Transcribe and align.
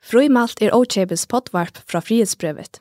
Frøymalt 0.00 0.62
er 0.64 0.74
Ochebes 0.76 1.26
potvarp 1.28 1.80
fra 1.88 2.00
frihetsbrevet. 2.00 2.80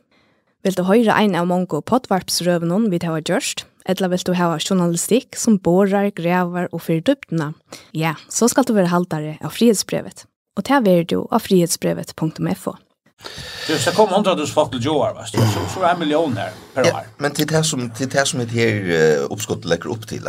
Vil 0.63 0.75
du 0.75 0.83
høre 0.87 1.15
ein 1.15 1.35
av 1.39 1.47
mange 1.47 1.79
potvarpsrøvene 1.87 2.89
vi 2.91 2.99
har 3.03 3.21
gjort, 3.23 3.65
eller 3.85 4.11
vil 4.11 4.25
du 4.27 4.33
ha 4.35 4.57
journalistikk 4.59 5.37
som 5.39 5.59
borer, 5.59 6.11
grever 6.11 6.67
og 6.71 6.83
fyrer 6.83 7.05
dyptene? 7.07 7.53
ja, 7.93 8.15
så 8.29 8.49
skal 8.51 8.67
du 8.67 8.73
være 8.73 8.91
haltere 8.91 9.37
av 9.41 9.55
frihetsbrevet. 9.55 10.25
Og 10.57 10.65
til 10.67 10.87
er 10.91 11.03
du 11.07 11.23
av 11.31 11.45
frihetsbrevet.fo. 11.47 12.75
Det 13.67 13.79
ska 13.79 13.91
komma 13.91 14.15
hundra 14.15 14.35
tusen 14.35 14.53
folk 14.53 14.71
till 14.71 14.85
Joar 14.85 15.13
va. 15.13 15.25
Så 15.25 15.37
så 15.73 15.83
är 15.83 15.95
miljon 15.97 16.35
där 16.35 16.49
per 16.73 16.81
år. 16.81 17.01
Men 17.17 17.31
till 17.31 17.47
det 17.47 17.63
som 17.63 17.89
till 17.89 18.09
det 18.09 18.25
som 18.25 18.39
det 18.39 18.45
här 18.45 19.17
uppskott 19.17 19.65
lägger 19.65 19.87
upp 19.91 20.07
till 20.07 20.27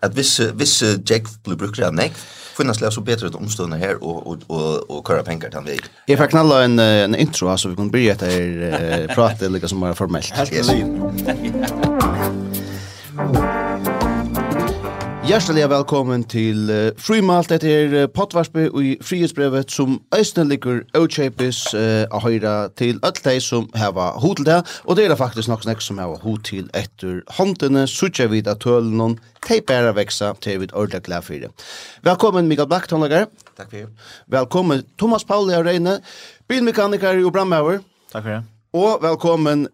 att 0.00 0.14
viss 0.14 0.40
viss 0.40 0.82
Jack 1.06 1.22
Blue 1.44 1.56
brukar 1.56 1.84
han 1.84 1.94
nej. 1.94 2.12
Finnas 2.56 2.80
läs 2.80 2.94
så 2.94 3.00
bättre 3.00 3.26
att 3.26 3.34
omstående 3.34 3.76
här 3.76 4.04
och 4.04 4.26
och 4.26 4.38
och 4.46 4.90
och 4.90 5.06
köra 5.08 5.22
pengar 5.22 5.50
till 5.50 5.60
väg. 5.60 5.80
Jag 6.06 6.18
fick 6.18 6.30
knalla 6.30 6.64
en 6.64 6.78
en 6.78 7.14
intro 7.14 7.48
alltså 7.48 7.68
vi 7.68 7.76
kan 7.76 7.90
börja 7.90 8.14
ta 8.14 8.26
er 8.26 9.08
prata 9.14 9.48
lika 9.48 9.68
som 9.68 9.80
bara 9.80 9.94
formellt. 9.94 10.32
Helt 10.32 10.52
Hjertelig 15.22 15.68
velkommen 15.70 16.24
til 16.26 16.66
uh, 16.66 16.88
Frimalt 16.98 17.52
etter 17.54 17.92
uh, 17.94 18.08
Pottvarsby 18.10 18.64
og 18.72 18.78
i 18.82 18.96
frihetsbrevet 19.06 19.70
som 19.70 20.00
Øystein 20.16 20.48
ligger 20.50 20.80
Øykjøpis 20.98 21.60
uh, 21.78 22.08
av 22.10 22.24
høyre 22.24 22.54
til 22.74 22.98
alle 23.06 23.22
de 23.22 23.36
som 23.40 23.68
heva 23.78 24.08
hod 24.18 24.40
til 24.40 24.48
det, 24.48 24.56
og 24.82 24.98
det 24.98 25.04
er 25.06 25.14
faktisk 25.14 25.48
nok 25.48 25.62
snakk 25.62 25.84
som 25.86 26.00
heva 26.02 26.18
hod 26.24 26.42
til 26.48 26.66
etter 26.74 27.20
håndene, 27.38 27.86
sutja 27.86 28.26
vid 28.34 28.50
at 28.50 28.64
tølen 28.66 28.98
noen 28.98 29.14
teipere 29.46 29.94
veksa 29.94 30.32
til 30.42 30.58
vid 30.64 30.74
ordelig 30.74 31.04
glad 31.06 31.22
for 31.22 31.46
det. 31.46 31.52
Velkommen 32.02 32.50
Mikael 32.50 32.66
Black, 32.66 32.90
tannlager. 32.90 33.30
Takk 33.54 33.70
for 33.70 33.78
det. 33.78 34.10
Velkommen 34.26 34.82
Thomas 34.98 35.24
Pauli 35.24 35.54
av 35.54 35.62
Reine, 35.70 36.00
bilmekaniker 36.50 37.22
og 37.22 37.30
brandmauer. 37.38 37.78
Takk 38.10 38.26
for 38.26 38.34
det. 38.34 38.42
Og 38.74 38.98
velkommen 39.06 39.68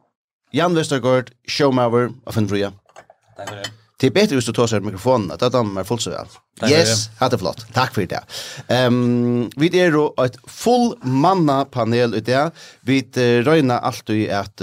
Jan 0.52 0.76
Vestergaard, 0.76 1.32
showmauer 1.48 2.12
av 2.26 2.36
Fendria. 2.36 2.74
Takk 3.32 3.48
for 3.48 3.56
det. 3.56 3.77
Det 4.00 4.06
är 4.06 4.10
bättre 4.10 4.36
hvis 4.36 4.46
du 4.46 4.52
tar 4.52 4.66
sig 4.66 4.80
mikrofonen 4.80 5.30
att 5.30 5.52
de 5.52 5.76
är 5.76 5.84
fullt 5.84 6.02
så 6.02 6.10
väl. 6.10 6.26
Yes, 6.70 7.10
hade 7.18 7.36
det 7.36 7.38
flott. 7.38 7.66
Tack 7.72 7.94
för 7.94 8.06
det. 8.06 8.22
Ehm 8.68 9.50
vi 9.56 9.80
är 9.80 9.92
då 9.92 10.14
ett 10.24 10.36
full 10.46 10.94
manna 11.02 11.64
panel 11.64 12.14
ut 12.14 12.26
där. 12.26 12.50
Vi 12.80 13.02
röna 13.42 13.78
allt 13.78 14.10
i 14.10 14.30
att 14.30 14.60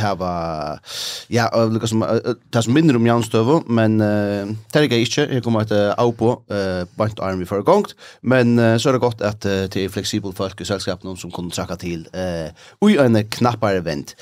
ha 0.00 0.78
ja, 1.26 1.64
olika 1.64 1.86
som 1.86 2.20
tas 2.50 2.68
mindre 2.68 2.96
om 2.96 3.06
Janstövo, 3.06 3.62
men 3.66 4.00
uh, 4.00 4.54
tärga 4.72 4.96
inte. 4.96 5.28
Jag 5.32 5.44
kommer 5.44 5.60
att 5.60 5.98
av 5.98 6.12
på 6.12 6.42
eh 6.50 6.86
bant 6.96 7.20
arm 7.20 7.46
för 7.46 7.62
gångt, 7.62 7.94
men 8.20 8.80
så 8.80 8.88
är 8.88 8.92
det 8.92 8.98
gott 8.98 9.22
att 9.22 9.40
det 9.40 9.76
är 9.76 9.88
flexibel 9.88 10.32
folk 10.32 10.60
i 10.60 10.64
sällskapet 10.64 11.18
som 11.18 11.30
kan 11.30 11.50
tracka 11.50 11.76
till 11.76 12.08
eh 12.12 12.52
oj 12.80 12.96
en 12.96 13.28
knappare 13.28 13.80
vent. 13.80 14.16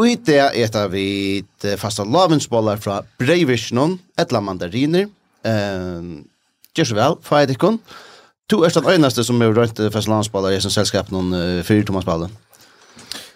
Og 0.00 0.08
i 0.08 0.14
det 0.16 0.40
etter 0.62 0.88
vi 0.92 1.06
fasta 1.80 2.04
lavensbollar 2.08 2.80
fra 2.80 3.02
Breivisjonen, 3.20 3.98
etla 4.18 4.40
mandariner. 4.40 5.10
Um, 5.44 6.22
Gjør 6.72 6.88
så 6.88 6.96
vel, 6.96 7.18
fa 7.20 7.42
etikon. 7.44 7.76
To 8.48 8.62
er 8.64 8.72
den 8.72 8.88
øyneste 8.94 9.24
som 9.24 9.42
er 9.44 9.52
rønt 9.52 9.82
fasta 9.92 10.10
lavensbollar 10.10 10.56
i 10.56 10.62
sin 10.64 10.72
selskap 10.72 11.12
noen 11.12 11.34
uh, 11.36 11.60
fyrir 11.66 11.84
Thomas 11.84 12.08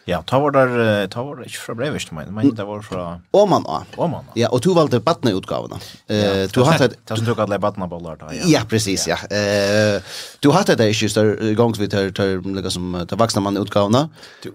Ja, 0.07 0.21
ta 0.23 0.39
var 0.39 0.53
der, 0.55 1.09
ta 1.11 1.23
var 1.27 1.41
ikke 1.43 1.59
fra 1.59 1.75
Breivist, 1.75 2.13
men, 2.15 2.29
men 2.35 2.53
det 2.55 2.67
var 2.67 2.83
fra... 2.87 3.07
Åman, 3.35 3.65
ja. 3.67 3.81
Åman, 3.99 4.29
ja. 4.37 4.45
Ja, 4.45 4.51
og 4.55 4.63
du 4.63 4.71
valgte 4.77 5.01
badneutgavene. 5.03 5.81
Ja, 6.07 6.45
du 6.47 6.61
hatt 6.69 6.85
et... 6.87 6.95
Det 7.03 7.19
som 7.19 7.27
du 7.27 7.33
kallet 7.35 7.59
badnebollar, 7.61 8.21
da, 8.21 8.31
ja. 8.37 8.47
Ja, 8.47 8.61
precis, 8.71 9.09
ja. 9.11 9.19
Uh, 9.27 9.99
du 10.45 10.53
hatt 10.55 10.71
et 10.71 10.85
ikke 10.87 11.11
større 11.11 11.51
gang 11.59 11.75
vi 11.75 11.91
tar, 11.91 12.13
tar, 12.15 12.39
liksom, 12.39 12.95
tar 13.11 13.19
vaksne 13.19 13.43
mannutgavene. 13.43 14.05
Du, 14.45 14.53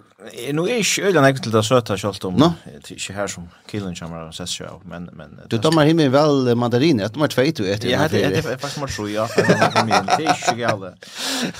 nu 0.55 0.63
er 0.69 0.79
ikke 0.79 1.09
øyne 1.09 1.19
egentlig 1.19 1.43
til 1.43 1.53
det 1.57 1.65
søte, 1.65 1.97
selv 1.97 2.25
om 2.29 2.39
no? 2.39 2.53
det 2.63 2.93
er 2.93 2.95
ikke 2.95 3.13
her 3.17 3.27
som 3.27 3.47
killen 3.67 3.95
kommer 3.97 4.27
og 4.29 4.35
sett 4.37 4.51
seg 4.53 4.69
av, 4.69 4.79
men... 4.87 5.09
men 5.17 5.35
du 5.51 5.57
dommer 5.59 5.87
himmel 5.89 6.11
vel 6.13 6.51
mandariner, 6.55 7.09
at 7.09 7.17
nummer 7.17 7.31
tveit 7.31 7.57
du 7.57 7.65
etter. 7.65 7.89
Ja, 7.91 8.07
det 8.07 8.23
er 8.29 8.41
faktisk 8.45 8.79
mer 8.85 8.93
tro, 8.93 9.07
ja. 9.11 9.27
Det 9.35 9.49
er 9.49 10.31
ikke 10.31 10.55
gale 10.61 10.93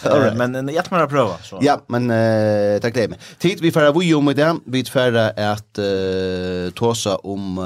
right. 0.04 0.38
Men 0.38 0.68
jag 0.68 0.86
tror 0.86 1.00
man 1.00 1.10
prova 1.10 1.38
så. 1.44 1.60
Ja, 1.62 1.82
men 1.88 2.12
eh 2.12 2.80
tack 2.82 2.94
det. 2.94 3.18
Tid 3.40 3.62
vi 3.62 3.72
för 3.72 4.00
vi 4.00 4.14
om 4.14 4.26
det, 4.26 4.56
vi 4.66 4.84
för 4.84 5.14
att 5.14 5.78
eh 5.78 6.72
tåsa 6.74 7.16
om 7.16 7.58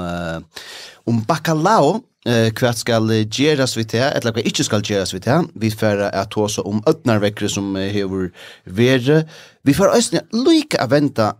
om 1.04 1.22
bacalao 1.22 2.00
eh 2.26 2.50
kvart 2.50 2.76
skal 2.76 3.10
gerast 3.30 3.76
vi 3.76 3.84
til, 3.84 4.02
eller 4.14 4.32
hva 4.32 4.42
ikke 4.42 4.64
skal 4.64 4.82
gerast 4.82 5.14
vi 5.14 5.20
til. 5.20 5.48
Vi 5.54 5.70
fer 5.70 6.10
at 6.10 6.30
tosa 6.30 6.62
om 6.62 6.82
ødnarvekkri 6.88 7.48
som 7.48 7.76
hever 7.76 8.30
verið. 8.66 9.24
Vi 9.64 9.74
får 9.74 9.96
øysni 9.96 10.20
líka 10.32 10.78
at 10.82 10.90
venta 10.90 11.32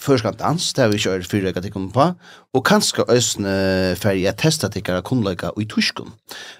førskant 0.00 0.40
dans, 0.40 0.72
det 0.74 0.82
har 0.82 0.90
vi 0.92 0.98
kjørt 0.98 1.28
fyrre 1.30 1.52
jeg 1.52 1.66
tikkene 1.68 1.92
på, 1.94 2.06
og 2.54 2.64
kanskje 2.66 3.06
øsne 3.14 3.52
fer 4.00 4.18
jeg 4.18 4.36
testa 4.40 4.70
tikkere 4.72 5.04
kunnleika 5.06 5.52
i 5.60 5.68
tuskun. 5.70 6.10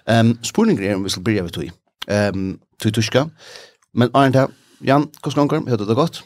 Um, 0.07 0.37
Spurninger 0.43 0.85
er 0.87 0.99
om 0.99 1.05
vi 1.07 1.11
skal 1.11 1.25
byrja 1.27 1.47
vi 1.49 1.55
tog. 1.57 1.73
Um, 2.07 2.61
til 2.85 2.95
tyska. 3.01 3.27
Men 3.95 4.13
Arne, 4.15 4.49
Jan, 4.85 5.09
hvordan 5.23 5.49
ganger? 5.49 5.71
Hørte 5.71 5.85
du 5.85 5.93
det 5.93 5.97
godt? 5.97 6.25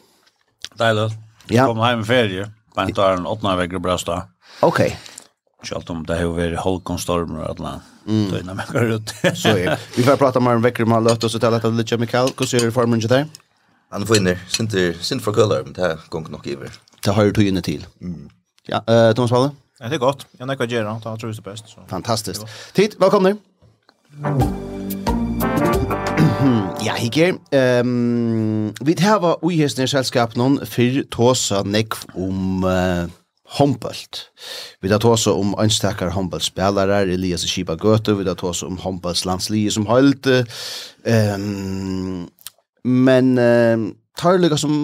Deilig. 0.79 1.11
Ja. 1.51 1.67
Kom 1.67 1.81
hjem 1.83 2.03
i 2.03 2.09
ferie. 2.09 2.49
Bent 2.77 2.99
har 3.01 3.17
en 3.19 3.27
åttende 3.27 3.57
vekk 3.59 3.79
i 3.79 3.83
brøsta. 3.83 4.23
Ok. 4.67 4.83
Kjalt 5.67 5.91
om 5.91 6.05
det 6.07 6.19
har 6.21 6.31
vært 6.37 6.61
holkonstormer 6.63 7.43
og 7.43 7.49
alle. 7.53 7.75
Mm. 8.07 8.29
Tøyna 8.31 8.55
meg 8.57 8.73
ut. 8.95 9.15
så 9.37 9.55
er 9.57 9.77
Vi 9.97 10.05
får 10.07 10.19
prata 10.21 10.41
med 10.41 10.59
en 10.59 10.65
vekker 10.65 10.87
om 10.87 10.95
han 10.97 11.07
løtt 11.09 11.25
oss 11.27 11.37
og 11.37 11.43
tala 11.43 11.59
etter 11.59 11.75
litt 11.75 11.95
Mikael. 12.01 12.31
Hvordan 12.35 12.69
er 12.69 12.75
formen 12.75 13.03
til 13.03 13.13
deg? 13.13 13.41
Han 13.93 14.07
får 14.07 14.21
inner. 14.21 14.43
Sint 14.49 15.25
for 15.25 15.33
køller, 15.33 15.65
men 15.65 15.75
det 15.75 15.85
her 15.85 15.97
gong 16.11 16.29
nok 16.31 16.47
iver. 16.47 16.75
Det 17.05 17.15
har 17.15 17.25
du 17.25 17.33
tøyene 17.41 17.63
til. 17.65 17.87
Ja, 18.69 18.83
uh, 18.85 19.15
Thomas 19.15 19.33
Palle? 19.33 19.53
Ja, 19.81 19.89
det 19.89 19.99
er 19.99 20.03
godt. 20.03 20.27
Jeg 20.39 20.47
nekker 20.51 20.67
å 20.67 20.73
gjøre, 20.73 20.97
da 21.05 21.15
tror 21.17 21.31
jeg 21.31 21.39
det 21.39 21.47
er 21.47 21.51
best. 21.51 21.71
Så. 21.73 21.87
Fantastisk. 21.91 22.59
Tid, 22.77 22.99
velkommen. 23.01 23.41
Mm. 24.19 25.95
Ja, 26.89 26.95
hikker. 26.97 27.35
Um, 27.83 28.73
vi 28.81 28.95
tar 28.97 29.21
ui 29.45 29.59
hesten 29.59 29.85
i 29.85 29.91
selskap 29.91 30.39
noen 30.41 30.55
for 30.65 31.03
tåsa 31.13 31.59
nekv 31.69 32.07
om 32.17 32.65
uh, 32.65 33.11
håndbølt. 33.59 34.23
Vi 34.81 34.89
tar 34.89 35.03
tåsa 35.05 35.35
om 35.37 35.53
anstakar 35.61 36.15
håndbøltspillere, 36.15 37.03
Elias 37.13 37.45
Kiba 37.51 37.77
Gøte, 37.77 38.15
vi 38.17 38.25
tar 38.25 38.39
tåsa 38.41 38.71
om 38.71 38.81
håndbøltslandslige 38.81 39.75
som 39.77 39.85
holdt. 39.91 40.31
Um, 41.05 42.25
men 42.89 43.31
uh, 43.37 43.91
tar 44.17 44.41
lykka 44.41 44.57
som 44.65 44.81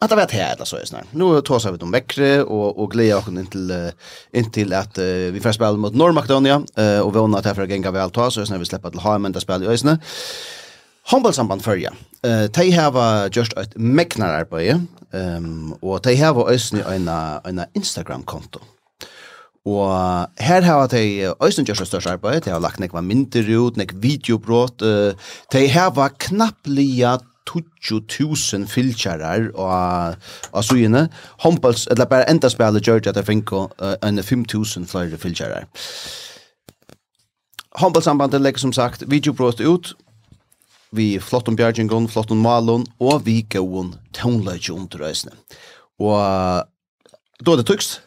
att 0.00 0.10
det 0.10 0.16
vet 0.16 0.30
här 0.30 0.54
eller 0.54 0.64
så 0.64 0.76
är 0.76 0.84
snart. 0.84 1.12
Nu 1.12 1.40
tar 1.40 1.58
sig 1.58 1.72
vi 1.72 1.78
om 1.78 1.90
veckre 1.90 2.42
och 2.42 2.82
och 2.82 2.90
glädja 2.90 3.18
oss 3.18 3.28
in 4.32 4.50
till 4.50 4.72
att 4.72 4.98
uh, 4.98 5.04
vi 5.04 5.40
får 5.40 5.52
spela 5.52 5.72
mot 5.72 5.94
Nordmakedonia 5.94 6.62
eh 6.76 6.84
uh, 6.84 7.00
och 7.00 7.14
våna 7.14 7.38
att 7.38 7.44
därför 7.44 7.66
gänga 7.66 7.90
väl 7.90 8.10
ta 8.10 8.30
så 8.30 8.40
när 8.40 8.58
vi 8.58 8.64
släpper 8.64 8.90
till 8.90 9.00
Haimen 9.00 9.32
där 9.32 9.40
spelar 9.40 9.66
i 9.66 9.68
Ösne. 9.68 9.98
Handbollsamband 11.02 11.62
förja. 11.62 11.92
Eh 12.22 12.30
uh, 12.30 12.50
de 12.50 12.70
har 12.70 13.36
just 13.36 13.52
ett 13.52 13.76
mäknar 13.76 14.28
arbete. 14.28 14.80
Ehm 15.12 15.36
um, 15.36 15.72
och 15.72 16.00
de 16.02 16.14
har 16.16 16.50
Ösne 16.50 16.82
en 16.82 17.08
en 17.44 17.64
Instagram 17.74 18.22
konto. 18.22 18.60
Og 19.66 20.26
her 20.38 20.60
har 20.60 20.86
de 20.86 21.32
Øystein 21.44 21.66
Gjørsson 21.66 21.86
størst 21.86 22.06
arbeid, 22.06 22.40
de 22.40 22.50
har 22.50 22.60
lagt 22.60 22.80
nekva 22.80 23.00
myndir 23.00 23.44
ut, 23.60 23.76
nek 23.76 23.92
videobrot, 23.94 24.80
de 25.52 25.68
har 25.68 26.08
knapplia 26.18 27.18
20.000 27.50 28.66
fylkjarar 28.70 29.50
og 29.54 30.16
og 30.52 30.64
så 30.64 30.76
inne 30.76 31.08
handballs 31.44 31.86
eller 31.90 32.08
bare 32.10 32.28
enda 32.30 32.48
spillet 32.48 32.86
gjør 32.86 33.08
at 33.08 33.16
jeg 33.16 33.26
fikk 33.26 33.52
uh, 33.52 33.96
en 34.02 34.18
5.000 34.18 34.86
flere 34.90 35.18
fylkjarar. 35.18 35.66
Handballsambandet 37.78 38.40
legger 38.40 38.58
som 38.58 38.72
sagt 38.72 39.04
videobrot 39.10 39.60
ut 39.60 39.94
vi 40.90 41.20
flott 41.22 41.48
om 41.48 41.56
Bjergjengon, 41.56 42.08
flott 42.10 42.32
om 42.34 42.42
Malon 42.42 42.86
og 42.98 43.22
vi 43.26 43.42
gåon 43.46 43.94
tonelage 44.12 44.72
underrøsene. 44.74 45.36
Og 46.00 46.66
då 47.44 47.52
er 47.52 47.56
det 47.56 47.66
tykst. 47.66 48.00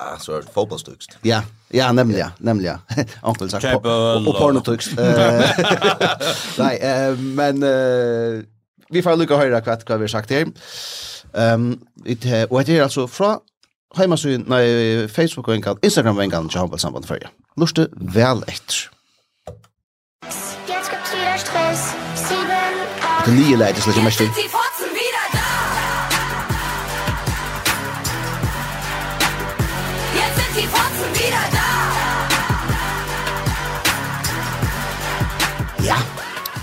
Ah, 0.00 0.18
så 0.18 0.32
er 0.32 0.40
det 0.40 0.50
fotballstykst. 0.54 1.18
Ja. 1.24 1.28
Yeah. 1.28 1.59
Ja, 1.74 1.92
nemlig, 1.92 2.18
ja, 2.18 2.30
nemlig, 2.38 2.66
ja. 2.66 2.76
Onkel 3.22 3.50
sagt 3.50 3.64
og, 3.64 3.86
og 4.26 4.34
pornotux. 4.38 4.90
Nei, 6.62 6.74
eh 6.82 7.18
men 7.18 7.62
uh, 7.62 8.40
vi 8.90 9.02
får 9.02 9.20
lykke 9.20 9.36
å 9.36 9.38
høre 9.38 9.60
hva, 9.62 9.76
hva 9.86 10.00
vi 10.00 10.08
har 10.08 10.14
sagt 10.16 10.34
her. 10.34 10.50
Um, 11.30 11.76
it, 12.04 12.26
uh, 12.26 12.48
og 12.50 12.66
det 12.66 12.78
er 12.78 12.88
altså 12.88 13.06
fra 13.06 13.38
Heimasyn, 13.96 14.44
nei, 14.46 15.08
Facebook 15.08 15.48
och 15.48 15.54
enkelt 15.54 15.84
Instagram 15.84 16.16
och 16.16 16.22
enkelt 16.22 16.54
jag 16.54 16.60
hoppas 16.60 16.82
samband 16.82 17.06
för 17.06 17.16
er. 17.16 17.30
Lustig 17.56 17.86
väl 17.90 18.42
efter. 18.46 18.74
Jag 20.68 20.84
ska 20.84 20.96
killa 21.10 21.38
stress. 21.38 21.94
Sieben. 22.28 22.74
Det 23.24 23.32
nya 23.32 23.56
läget 23.58 23.86
är 23.86 23.88
lite 23.88 24.02
mäktigt. 24.02 24.30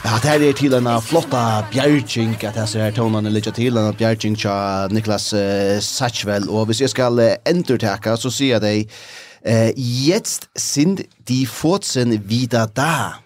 Ja, 0.08 0.16
det 0.24 0.30
her 0.30 0.44
er 0.48 0.54
til 0.56 0.72
en 0.72 0.88
flotta 1.04 1.40
bjergjeng, 1.68 2.38
at 2.48 2.56
jeg 2.56 2.70
ser 2.72 2.84
her 2.86 2.94
tonene 2.96 3.28
litt 3.28 3.50
til, 3.52 3.76
en 3.76 3.96
bjergjeng 4.00 4.38
til 4.40 4.94
Niklas 4.96 5.26
uh, 5.36 5.82
Satchvel, 5.84 6.48
og 6.48 6.70
hvis 6.70 6.80
jeg 6.86 6.94
skal 6.94 7.20
uh, 7.20 7.34
entertaka, 7.50 8.14
så 8.16 8.32
sier 8.32 8.56
jeg 8.56 8.64
deg, 8.64 8.96
uh, 9.44 9.74
jetzt 9.76 10.48
sind 10.56 11.04
die 11.28 11.44
Fotsen 11.44 12.22
wieder 12.30 12.72
da. 12.72 13.20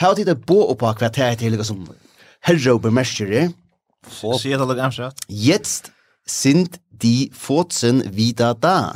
Her 0.00 0.14
har 0.14 0.16
tid 0.16 0.32
å 0.32 0.38
bo 0.40 0.62
oppa 0.72 0.94
hva 0.96 1.12
det 1.12 1.26
er 1.26 1.36
til, 1.44 1.58
liksom, 1.60 1.84
herre 2.48 2.72
og 2.72 2.80
bemerskere. 2.88 3.50
Sier 4.08 4.56
det 4.56 4.70
litt 4.72 4.84
amskjøtt. 4.86 5.26
Jetzt 5.28 5.92
sind 6.24 6.80
die 6.88 7.28
Fotsen 7.36 8.00
wieder 8.16 8.56
da. 8.56 8.94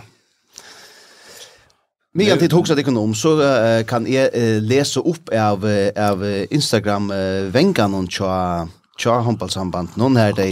Men 2.19 2.39
tid 2.39 2.53
hugsa 2.53 2.75
det 2.75 2.83
om 2.91 3.13
så 3.15 3.37
uh, 3.39 3.85
kan 3.87 4.07
jeg 4.11 4.33
uh, 4.35 4.59
lese 4.59 4.99
opp 4.99 5.31
av 5.31 5.63
av 5.95 6.25
Instagram 6.51 7.13
uh, 7.15 7.47
vengan 7.55 7.95
og 7.95 8.09
tja 8.11 8.67
tja 8.99 9.21
handballsamband. 9.23 9.95
Någon 9.95 10.17
her 10.19 10.33
de 10.35 10.49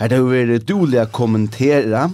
her 0.00 0.10
dei 0.10 0.18
vil 0.18 0.58
dåliga 0.58 1.06
kommentera. 1.06 2.10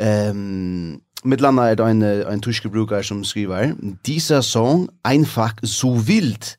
Ehm 0.00 0.30
um, 0.30 1.00
med 1.24 1.38
landa 1.38 1.68
er 1.70 1.74
det 1.74 1.86
en 1.86 2.02
en 2.02 2.40
tysk 2.40 2.64
som 3.02 3.24
skriver 3.24 3.74
dieser 4.06 4.40
song 4.40 4.88
einfach 5.04 5.54
so 5.62 5.88
wild. 5.88 6.56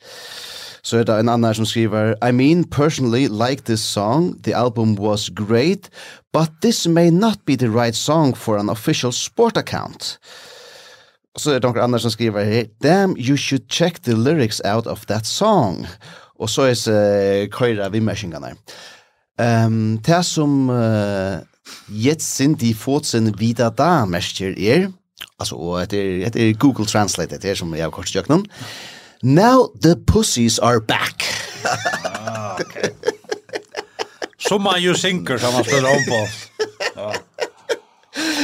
Så 0.83 0.97
er 0.97 1.03
det 1.03 1.19
en 1.19 1.29
annan 1.29 1.55
som 1.55 1.65
skriver 1.65 2.13
I 2.29 2.31
mean 2.31 2.63
personally 2.63 3.27
like 3.27 3.63
this 3.63 3.81
song 3.81 4.37
the 4.43 4.53
album 4.55 4.95
was 4.99 5.29
great 5.29 5.89
but 6.31 6.49
this 6.61 6.87
may 6.87 7.09
not 7.09 7.37
be 7.45 7.55
the 7.55 7.69
right 7.69 7.95
song 7.95 8.35
for 8.35 8.57
an 8.57 8.69
official 8.69 9.11
sport 9.11 9.57
account. 9.57 10.19
Uh, 10.21 10.52
Så 11.37 11.51
er 11.51 11.59
det 11.59 11.65
noen 11.65 11.81
andre 11.81 11.99
som 11.99 12.11
skriver 12.13 12.45
hey, 12.45 12.65
damn 12.83 13.15
you 13.17 13.37
should 13.37 13.65
check 13.69 14.03
the 14.05 14.13
lyrics 14.13 14.61
out 14.65 14.87
of 14.87 15.05
that 15.05 15.25
song. 15.25 15.87
Och 16.37 16.49
så 16.49 16.61
är 16.61 16.75
det 16.75 17.49
köra 17.49 17.89
vi 17.89 18.01
mäskingarna. 18.01 18.55
Ehm 19.39 19.65
um, 19.65 20.01
det 20.05 20.23
som 20.23 20.69
uh, 20.69 21.39
jetzt 21.89 22.35
sind 22.35 22.59
die 22.61 22.73
Fotzen 22.73 23.39
wieder 23.39 23.69
da 23.69 24.05
mäscher 24.05 24.53
er. 24.57 24.91
Alltså 25.39 25.55
og 25.55 25.91
det 25.91 26.25
etter 26.27 26.53
Google 26.53 26.85
Translate 26.85 27.37
det 27.37 27.49
er 27.49 27.55
som 27.55 27.73
jag 27.75 27.91
kort 27.91 28.15
jag 28.15 28.29
någon. 28.29 28.45
Now 29.23 29.71
the 29.81 29.95
pussies 29.95 30.59
are 30.59 30.79
back. 30.81 31.23
ah, 32.05 32.59
okay. 32.59 32.89
Som 34.37 34.61
man 34.61 34.81
ju 34.81 34.95
synker 34.95 35.37
som 35.37 35.53
man 35.53 35.63
står 35.63 35.77
om 35.77 36.05
på. 36.09 36.27
Ja. 36.95 37.13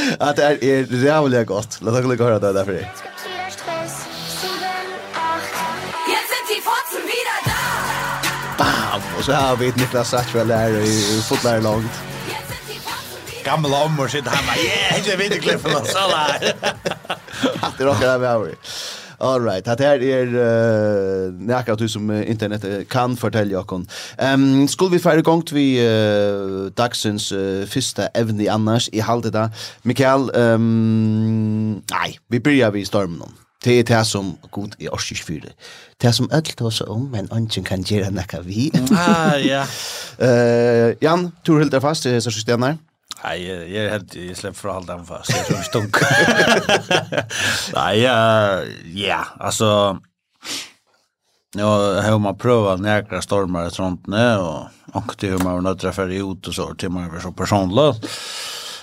At 0.28 0.36
det 0.36 0.44
er 0.62 1.14
rævlig 1.14 1.46
godt. 1.46 1.78
La 1.82 1.90
dere 1.94 2.10
lykke 2.10 2.24
høre 2.24 2.40
det 2.40 2.54
derfor. 2.54 2.72
Bam! 8.58 9.02
Og 9.18 9.24
så 9.24 9.32
har 9.32 9.56
vi 9.56 9.72
Niklas 9.76 10.06
Satchwell 10.06 10.48
der 10.48 10.68
i 10.68 11.20
fotlærer 11.28 11.60
langt. 11.60 12.00
Gamla 13.44 13.84
ommor 13.84 14.06
sitter 14.06 14.30
hemma. 14.30 14.52
Yeah, 14.56 15.08
jag 15.08 15.16
vet 15.16 15.26
inte 15.26 15.38
klippen 15.38 15.76
och 15.76 15.86
sådär. 15.86 16.54
Det 17.78 17.84
råkar 17.84 18.06
där 18.06 18.38
vi 18.38 18.54
All 19.20 19.40
right. 19.40 19.64
Det 19.64 19.84
här 19.84 20.02
är 20.02 20.26
uh, 20.26 21.32
näka 21.32 21.74
du 21.74 21.88
som 21.88 22.10
internet 22.10 22.88
kan 22.88 23.16
fortälja 23.16 23.60
okon. 23.60 23.86
Ehm 24.18 24.60
um, 24.60 24.68
skulle 24.68 24.90
vi 24.90 24.98
färre 24.98 25.22
gång 25.22 25.42
vi 25.52 25.88
uh, 25.88 26.70
dagsens 26.76 27.32
uh, 27.32 27.66
första 27.66 28.06
evne 28.06 28.48
annars 28.48 28.88
i 28.92 29.00
halde 29.00 29.30
där. 29.30 29.50
Mikael, 29.82 30.30
ehm 30.34 30.54
um, 30.54 31.82
nej, 31.90 32.18
vi 32.28 32.40
börjar 32.40 32.70
vi 32.70 32.84
stormen 32.84 33.22
om. 33.22 33.34
Det 33.64 33.78
er 33.78 33.82
det 33.82 34.06
som 34.06 34.38
god 34.50 34.68
i 34.78 34.88
årskis 34.88 35.20
fyre. 35.20 35.52
Det 36.02 36.08
er 36.08 36.12
som 36.12 36.28
tar 36.28 36.66
oss 36.66 36.80
om, 36.80 37.10
men 37.12 37.28
ønsken 37.32 37.64
kan 37.64 37.82
gjøre 37.82 38.10
nekka 38.10 38.40
vi. 38.40 38.72
ah, 38.92 39.36
ja. 39.36 39.64
uh, 40.22 40.94
Jan, 41.04 41.32
tur 41.44 41.58
helt 41.58 41.82
fast, 41.82 42.04
det 42.04 42.14
er 42.14 42.20
så 42.20 42.30
systemet 42.30 42.78
jeg 43.24 43.70
jag 43.70 43.84
är 43.84 43.90
helt 43.90 44.14
jag 44.14 44.36
släpp 44.36 44.64
å 44.64 44.72
holde 44.72 44.92
dem 44.92 45.06
fast. 45.06 45.30
Jag 45.30 45.46
tror 45.46 45.62
stunk. 45.62 45.96
Nej, 47.74 48.00
ja, 48.00 48.62
ja, 48.94 49.24
alltså 49.38 49.98
Nu 51.54 51.62
har 51.62 52.18
man 52.18 52.38
provat 52.38 52.80
näkra 52.80 53.22
stormar 53.22 53.66
och 53.66 53.72
sånt 53.72 54.08
og 54.08 54.68
och 54.92 55.14
har 55.22 55.56
det 55.56 55.62
nødt 55.62 55.80
til 55.80 55.88
å 55.88 55.92
träffat 55.92 56.10
ut 56.10 56.48
og 56.48 56.54
så 56.54 56.74
til 56.74 56.90
man 56.90 57.10
er 57.10 57.20
så 57.20 57.32
personligt. 57.32 58.06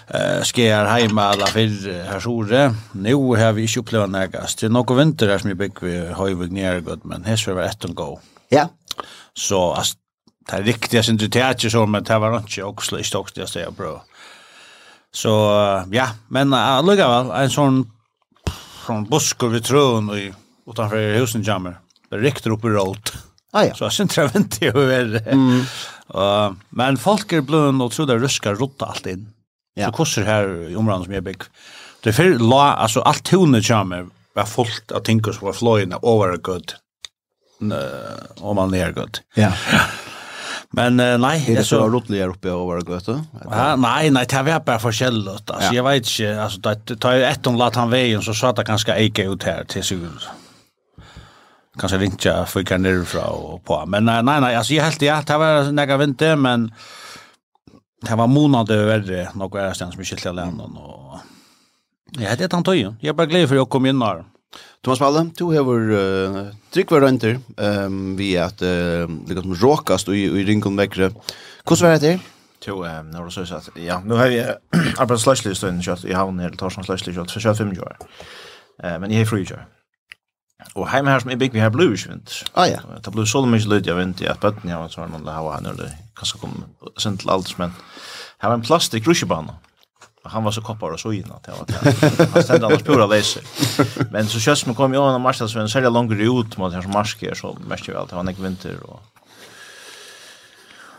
Eh 0.08 0.44
jeg 0.56 0.88
hemma 0.88 1.22
alla 1.22 1.46
för 1.46 2.04
her 2.12 2.20
sore. 2.20 2.76
Nu 2.94 3.14
har 3.38 3.52
vi 3.54 3.66
ju 3.66 3.80
opplevd 3.80 4.12
näkra. 4.12 4.42
Det 4.42 4.64
er 4.64 4.70
något 4.70 4.98
vinter 4.98 5.28
her 5.30 5.38
som 5.38 5.50
vi 5.50 5.56
bygg 5.56 5.82
vi 5.82 6.14
Høyvig 6.14 6.52
ju 6.52 6.82
gott 6.82 7.06
men 7.06 7.24
här 7.24 7.36
så 7.36 7.54
var 7.54 7.62
ett 7.62 7.86
och 7.86 7.96
gå. 7.96 8.20
Ja. 8.50 8.70
Så 9.34 9.74
alltså 9.74 9.96
det 10.52 10.62
riktiga 10.62 11.02
det 11.02 11.18
du 11.18 11.30
teater 11.30 11.70
så 11.70 11.86
men 11.86 12.04
det 12.04 12.20
var 12.20 12.38
inte 12.38 12.64
också 12.64 13.00
i 13.00 13.04
stock 13.04 13.34
det 13.36 13.48
säger 13.48 13.72
bra. 13.72 14.04
Så 15.18 15.32
ja, 15.92 16.08
men 16.30 16.54
allikevel, 16.54 17.32
en 17.34 17.50
sånn 17.50 17.78
från 18.86 19.06
buskor 19.10 19.50
vi 19.50 19.62
tron 19.62 20.10
och 20.10 20.72
utanför 20.72 21.16
husen 21.18 21.42
jammer. 21.44 21.80
Det 22.10 22.18
riktar 22.18 22.52
upp 22.52 22.66
i 22.66 22.68
rolt. 22.68 23.14
Ah, 23.52 23.64
ja. 23.64 23.76
Så 23.76 23.84
jag 23.84 23.94
syns 23.94 24.18
inte 24.18 24.28
vänta 24.34 24.66
ju 24.66 24.94
är 24.94 25.28
mm. 25.28 25.60
uh, 26.16 26.52
Men 26.70 26.98
folk 26.98 27.34
är 27.34 27.42
blöna 27.42 27.84
och 27.84 27.92
tror 27.92 28.06
det 28.08 28.18
ruskar 28.18 28.56
rotta 28.56 28.86
allt 28.86 29.06
in. 29.06 29.30
Ja. 29.74 29.86
Så 29.86 29.92
kurser 29.92 30.24
här 30.24 30.70
i 30.70 30.76
områden 30.76 31.04
som 31.04 31.14
jag 31.14 31.24
bygg. 31.24 31.42
Det 32.04 32.10
är 32.10 32.14
för 32.14 32.40
la, 32.40 32.74
alltså 32.74 33.02
allt 33.02 33.24
tonet 33.24 33.70
jammer 33.70 34.08
var 34.34 34.46
fullt 34.46 34.92
av 34.92 35.00
tinker 35.00 35.32
som 35.32 35.46
var 35.46 35.54
flöjna 35.54 35.96
över 35.96 36.38
gud. 36.38 36.74
Uh, 37.62 38.46
om 38.46 38.56
man 38.56 38.74
är 38.74 38.92
gud. 38.92 39.20
Ja. 39.34 39.54
Men 40.76 41.00
uh, 41.00 41.14
nei, 41.22 41.38
er 41.48 41.62
det 41.62 41.68
så 41.68 41.80
rotlig 41.88 42.20
her 42.20 42.34
oppe 42.34 42.52
over 42.52 42.82
gøte? 42.84 43.16
Ja, 43.46 43.70
nei, 43.80 44.10
nei, 44.12 44.26
det 44.28 44.42
var 44.50 44.66
bare 44.66 44.84
forskjellig. 44.84 45.38
Altså, 45.38 45.62
ja. 45.64 45.72
jeg 45.78 45.86
vet 45.88 46.12
ikke, 46.12 46.34
altså, 46.44 46.60
det 46.66 47.00
tar 47.04 47.16
jo 47.16 47.24
ett 47.30 47.48
om 47.48 47.60
lat 47.60 47.80
han 47.80 47.94
veien, 47.94 48.24
så 48.26 48.36
sa 48.36 48.52
det 48.56 48.68
ganske 48.68 48.98
eike 48.98 49.30
ut 49.32 49.48
her 49.48 49.64
til 49.72 49.86
syvende. 49.88 50.36
Kanskje 51.78 52.02
ringte 52.02 52.28
jeg 52.28 52.52
for 52.52 52.66
ikke 52.66 52.80
nerfra 52.82 53.30
og 53.38 53.62
på. 53.68 53.80
Men 53.88 54.08
nei, 54.10 54.20
nei, 54.26 54.40
nei, 54.44 54.54
altså, 54.60 54.76
jeg 54.76 54.84
helt 54.84 55.08
ja, 55.08 55.22
det 55.24 55.40
var 55.40 55.72
nega 55.72 56.00
vinter, 56.02 56.36
men 56.36 56.68
det 58.04 58.18
var 58.20 58.30
måneder 58.30 58.88
verre, 58.92 59.28
noe 59.40 59.62
er 59.62 59.78
stedet 59.78 59.96
som 59.96 60.04
ikke 60.04 60.20
til 60.20 60.34
alene, 60.36 60.68
og 60.68 61.22
ja, 62.18 62.34
det 62.40 62.48
er 62.48 62.52
den 62.52 62.64
tøyen. 62.66 62.98
Jeg 63.04 63.12
er 63.12 63.18
bare 63.18 63.30
glad 63.30 63.50
for 63.50 63.62
å 63.62 63.70
komme 63.70 63.92
inn 63.92 64.04
her. 64.04 64.26
Mm 64.26 64.37
Thomas 64.84 65.02
Palle, 65.02 65.26
du 65.36 65.50
hever 65.52 65.90
uh, 65.92 66.40
tryggvar 66.72 67.04
røynter 67.04 67.40
um, 67.60 68.16
vi 68.18 68.32
at 68.40 68.62
uh, 68.64 69.04
liksom 69.28 69.56
råkast 69.60 70.12
i, 70.14 70.24
i 70.30 70.46
ringen 70.48 70.80
vekkere. 70.80 71.12
Hvordan 71.68 71.90
var 71.90 71.98
det 71.98 72.04
til? 72.06 72.28
Jo, 72.68 72.78
um, 72.84 73.10
når 73.12 73.28
du 73.28 73.34
sier 73.36 73.58
at, 73.58 73.68
ja, 73.80 74.00
nå 74.04 74.20
har 74.20 74.32
vi 74.32 74.40
arbeidet 75.02 75.24
sløslig 75.24 75.56
i 75.56 75.60
stunden 75.60 75.84
kjøtt 75.84 76.08
i 76.08 76.16
havnen 76.16 76.46
her, 76.46 76.56
tar 76.56 76.74
sånn 76.74 76.88
sløslig 76.88 77.18
kjøtt, 77.18 77.34
for 77.36 77.44
kjøtt 77.44 77.60
fem 77.60 77.76
år. 77.76 78.00
Uh, 78.80 78.96
men 79.04 79.12
jeg 79.12 79.26
er 79.26 79.30
fri 79.30 79.44
kjøtt. 79.44 79.74
Og 80.74 80.88
heima 80.90 81.14
her 81.14 81.22
som 81.22 81.30
jeg 81.30 81.40
bygger, 81.40 81.60
vi 81.60 81.62
har 81.62 81.72
blod 81.74 81.94
ikke 81.94 82.16
vint. 82.16 82.40
Ah, 82.58 82.66
ja. 82.66 82.80
Det 83.04 83.12
blod 83.14 83.30
så 83.30 83.44
mye 83.46 83.70
lyd 83.70 83.88
jeg 83.88 83.98
vint 83.98 84.24
i 84.24 84.32
at 84.32 84.42
bøtten 84.42 84.72
jeg 84.72 84.80
var 84.80 84.90
sånn, 84.94 85.14
og 85.14 85.28
det 85.28 85.36
har 85.36 85.46
vært 85.46 85.70
her, 85.70 85.78
det 85.84 85.92
kanskje 86.18 86.42
kom 86.42 86.56
sent 86.98 87.22
til 87.22 87.30
alders, 87.36 87.60
men 87.60 87.76
her 88.42 88.50
var 88.50 88.58
en 88.58 88.66
plastik 88.66 89.06
rusjebane. 89.08 89.54
Mm 89.54 89.68
han 90.28 90.44
var 90.44 90.52
så 90.52 90.62
koppar 90.62 90.92
och 90.92 91.00
så 91.00 91.12
innan 91.12 91.32
att 91.32 91.48
jag 91.48 92.28
han 92.34 92.44
ställde 92.44 92.66
annars 92.66 92.84
pura 92.84 93.06
läser 93.06 93.44
men 94.12 94.28
så 94.28 94.40
körs 94.40 94.66
man 94.66 94.76
kom 94.76 94.94
ju 94.94 95.00
och 95.00 95.22
match 95.22 95.38
så 95.38 95.60
en 95.60 95.70
sälja 95.70 95.90
lång 95.90 96.12
ut 96.12 96.58
mot 96.58 96.74
hans 96.74 96.88
masker 96.88 97.34
så 97.34 97.58
mest 97.68 97.88
ju 97.88 97.98
allt 97.98 98.12
han 98.12 98.28
gick 98.28 98.40
vinter 98.40 98.84
och 98.84 99.00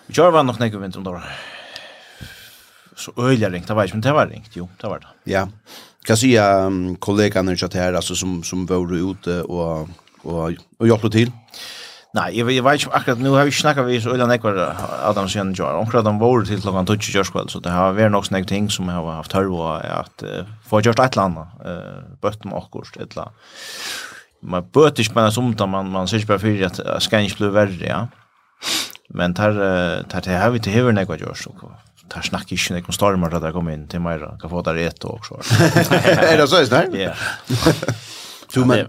Vi 0.06 0.14
kör 0.14 0.30
var 0.30 0.42
nog 0.42 0.60
nägge 0.60 0.78
vinter 0.78 1.00
då 1.00 1.22
så 2.96 3.12
öliga 3.16 3.50
ringt 3.50 3.68
det 3.68 3.74
var 3.74 3.88
men 3.92 4.00
det 4.00 4.12
var 4.12 4.26
ringt 4.26 4.50
jo 4.52 4.68
det 4.80 4.86
var 4.86 4.98
det 4.98 5.32
ja. 5.32 5.48
Kan 6.04 6.16
säga 6.16 6.66
um, 6.66 6.96
kollegan 6.96 7.46
när 7.46 7.58
jag 7.60 7.74
här 7.74 7.92
alltså 7.92 8.14
som 8.14 8.42
som 8.42 8.66
var 8.66 9.10
ute 9.10 9.42
och 9.42 9.88
och 10.22 10.52
och 10.78 10.88
hjälpte 10.88 11.10
till 11.10 11.30
Nei, 12.16 12.30
jeg, 12.32 12.46
jeg 12.56 12.64
vet 12.64 12.80
ikke 12.80 12.94
akkurat, 12.96 13.18
nå 13.20 13.34
har 13.36 13.44
vi 13.44 13.52
snakket 13.52 13.84
vi 13.84 13.98
så 14.00 14.14
øyne 14.16 14.32
ekvar 14.32 14.56
Adam 15.04 15.26
Sjøen 15.28 15.50
Jar, 15.52 15.76
omkring 15.76 16.00
at 16.00 16.08
han 16.08 16.20
var 16.20 16.46
til 16.48 16.60
klokken 16.62 16.86
20 16.88 17.12
kjørskveld, 17.12 17.50
så 17.52 17.60
det 17.60 17.72
har 17.72 17.96
vært 17.98 18.14
nok 18.14 18.24
snakket 18.24 18.48
ting 18.48 18.70
som 18.72 18.88
jeg 18.88 18.96
har 18.96 19.18
haft 19.18 19.34
hørv 19.36 19.58
og 19.58 19.82
at 19.84 20.24
uh, 20.24 20.48
få 20.64 20.80
gjort 20.80 21.02
et 21.04 21.18
eller 21.18 21.26
annet, 21.26 21.58
uh, 21.60 22.06
bøtt 22.24 22.46
med 22.48 22.56
akkurat, 22.56 22.96
et 22.96 23.12
eller 23.12 23.26
annet. 23.26 23.50
Man 24.40 24.70
bøter 24.72 25.04
ikke 25.04 25.18
bare 25.18 25.34
som 25.34 25.50
sumta, 25.50 25.66
man, 25.68 25.90
man 25.92 26.08
ser 26.08 26.22
ikke 26.22 26.32
bare 26.32 26.44
fyrir 26.46 26.70
at 26.70 26.80
uh, 26.80 26.94
skal 27.04 27.28
ikke 27.28 27.42
bli 27.42 27.50
verre, 27.58 27.82
ja. 27.84 28.00
Men 29.12 29.36
tar, 29.36 29.60
uh, 29.60 30.00
tar 30.08 30.24
det 30.24 30.40
har 30.40 30.54
vi 30.54 30.62
til 30.64 30.72
hever 30.72 30.96
nekva 30.96 31.18
gjørs, 31.20 31.44
og 31.52 31.66
tar 32.08 32.24
snakker 32.24 32.56
ikke 32.56 32.78
nekva 32.78 32.96
stormer 32.96 33.36
da 33.36 33.42
jeg 33.50 33.56
kom 33.58 33.68
inn 33.68 33.84
til 33.90 34.00
meg, 34.00 34.24
kan 34.40 34.54
få 34.54 34.64
det 34.64 34.78
rett 34.80 35.04
og 35.04 35.28
så. 35.28 35.42
Er 36.30 36.40
det 36.40 36.48
så, 36.48 36.64
er 36.64 36.88
det? 36.88 37.04
Ja. 37.04 37.12
Du, 38.48 38.62
men, 38.64 38.88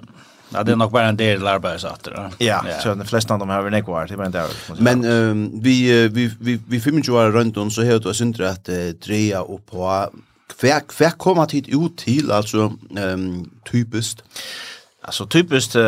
Ja, 0.49 0.63
det 0.63 0.71
är 0.71 0.75
nog 0.75 0.91
bara 0.91 1.07
en 1.07 1.17
del 1.17 1.47
arbetsattor. 1.47 2.13
Ja, 2.37 2.63
ja. 2.67 2.79
så 2.83 2.95
de 2.95 3.05
flesta 3.05 3.33
av 3.33 3.39
dem 3.39 3.49
har 3.49 3.61
vi 3.61 3.69
nekvar, 3.69 4.07
det 4.07 4.13
är 4.13 4.17
bara 4.17 4.25
en 4.25 4.31
del. 4.31 4.49
Men 4.77 5.05
um, 5.05 5.61
vi, 5.61 6.07
vi, 6.07 6.31
vi, 6.39 6.59
vi 6.67 6.81
25 6.81 7.15
år 7.15 7.31
runt 7.31 7.57
om 7.57 7.71
så 7.71 7.83
har 7.83 7.99
du 7.99 8.13
synder 8.13 8.43
att 8.43 8.69
uh, 8.69 8.89
dreja 8.89 9.41
och 9.41 9.65
på 9.65 10.09
hver, 10.61 10.81
hver 10.97 11.09
kommer 11.09 11.45
tid 11.45 11.69
ut 11.69 11.97
till, 11.97 12.31
alltså 12.31 12.73
um, 12.89 13.49
typiskt? 13.71 14.23
Alltså 15.01 15.27
typiskt 15.27 15.75
uh, 15.75 15.81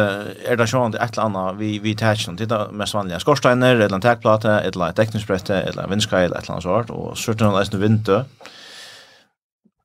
är 0.46 0.56
det 0.58 0.68
sånt 0.68 0.96
ett 0.96 1.14
eller 1.14 1.26
annat 1.26 1.56
vi 1.58 1.80
vi 1.80 1.96
tar 1.96 2.16
täcker 2.16 2.36
titta 2.38 2.72
mest 2.72 2.94
vanliga 2.94 3.20
skorstenar 3.20 3.76
eller 3.76 3.96
en 3.96 4.02
täckplata 4.02 4.62
eller 4.62 4.90
ett 4.90 4.96
tekniskt 4.96 5.28
brätte 5.28 5.56
eller 5.56 5.84
en 5.84 5.90
vindskaj 5.90 6.26
eller 6.26 6.38
ett 6.38 6.44
eller 6.44 6.52
annat 6.52 6.64
sort 6.64 6.90
och 6.90 7.18
certain 7.18 7.54
läsna 7.54 7.80
vinter. 7.80 8.26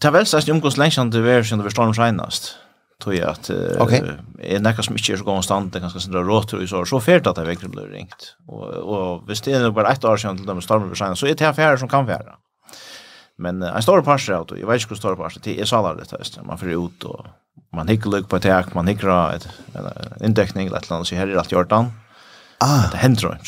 Ta 0.00 0.10
väl 0.10 0.26
så 0.26 0.36
att 0.36 0.48
umgås 0.48 0.76
länge 0.76 1.10
det 1.10 1.20
vär 1.20 1.42
som 1.42 1.58
det 1.58 1.64
förstår 1.64 1.82
om 1.82 1.94
skinast 1.94 2.56
tror 3.02 3.14
jag 3.14 3.28
att 3.28 3.50
okay. 3.80 4.00
är 4.38 4.60
näka 4.60 4.82
som 4.82 4.96
inte 4.96 5.12
är 5.12 5.16
så 5.16 5.24
konstant 5.24 5.72
det 5.72 5.80
ganska 5.80 6.00
sådär 6.00 6.18
rått 6.18 6.52
och 6.52 6.68
så 6.68 6.84
så 6.84 7.00
färt 7.00 7.26
att 7.26 7.36
det 7.36 7.44
verkligen 7.44 7.70
blir 7.70 7.86
ringt. 7.86 8.36
Och 8.46 8.64
och 8.68 9.30
visst 9.30 9.48
är 9.48 9.70
bara 9.70 9.92
ett 9.92 10.04
år 10.04 10.16
sedan 10.16 10.36
till 10.36 10.46
de 10.46 10.62
stormen 10.62 10.88
för 10.88 10.96
sen 10.96 11.16
så 11.16 11.26
är 11.26 11.34
det 11.34 11.48
affärer 11.48 11.76
som 11.76 11.88
kan 11.88 12.06
färra 12.06 12.34
men 13.38 13.62
en 13.62 13.82
stor 13.82 14.02
parser 14.02 14.32
av 14.32 14.46
det 14.46 14.58
jag 14.58 14.66
vet 14.66 14.80
inte 14.82 14.88
hur 14.88 14.96
stor 14.96 15.16
parser 15.16 15.40
det 15.44 15.60
är 15.60 15.64
sallar 15.64 15.94
det 15.94 16.10
här 16.10 16.44
man 16.44 16.58
får 16.58 16.68
ut 16.68 17.04
och 17.04 17.26
man 17.72 17.88
hickar 17.88 18.10
lugg 18.10 18.28
på 18.28 18.38
tak 18.38 18.74
man 18.74 18.86
hickar 18.86 19.34
ett 19.34 19.48
en 19.74 20.24
intäckning 20.24 20.66
eller 20.66 20.98
något 20.98 21.08
så 21.08 21.14
här 21.14 21.28
är 21.28 21.36
allt 21.36 21.52
gjort 21.52 21.70
han 21.70 21.92
ah. 22.58 22.90
Det 22.92 22.96
händer 22.96 23.32
inte 23.32 23.44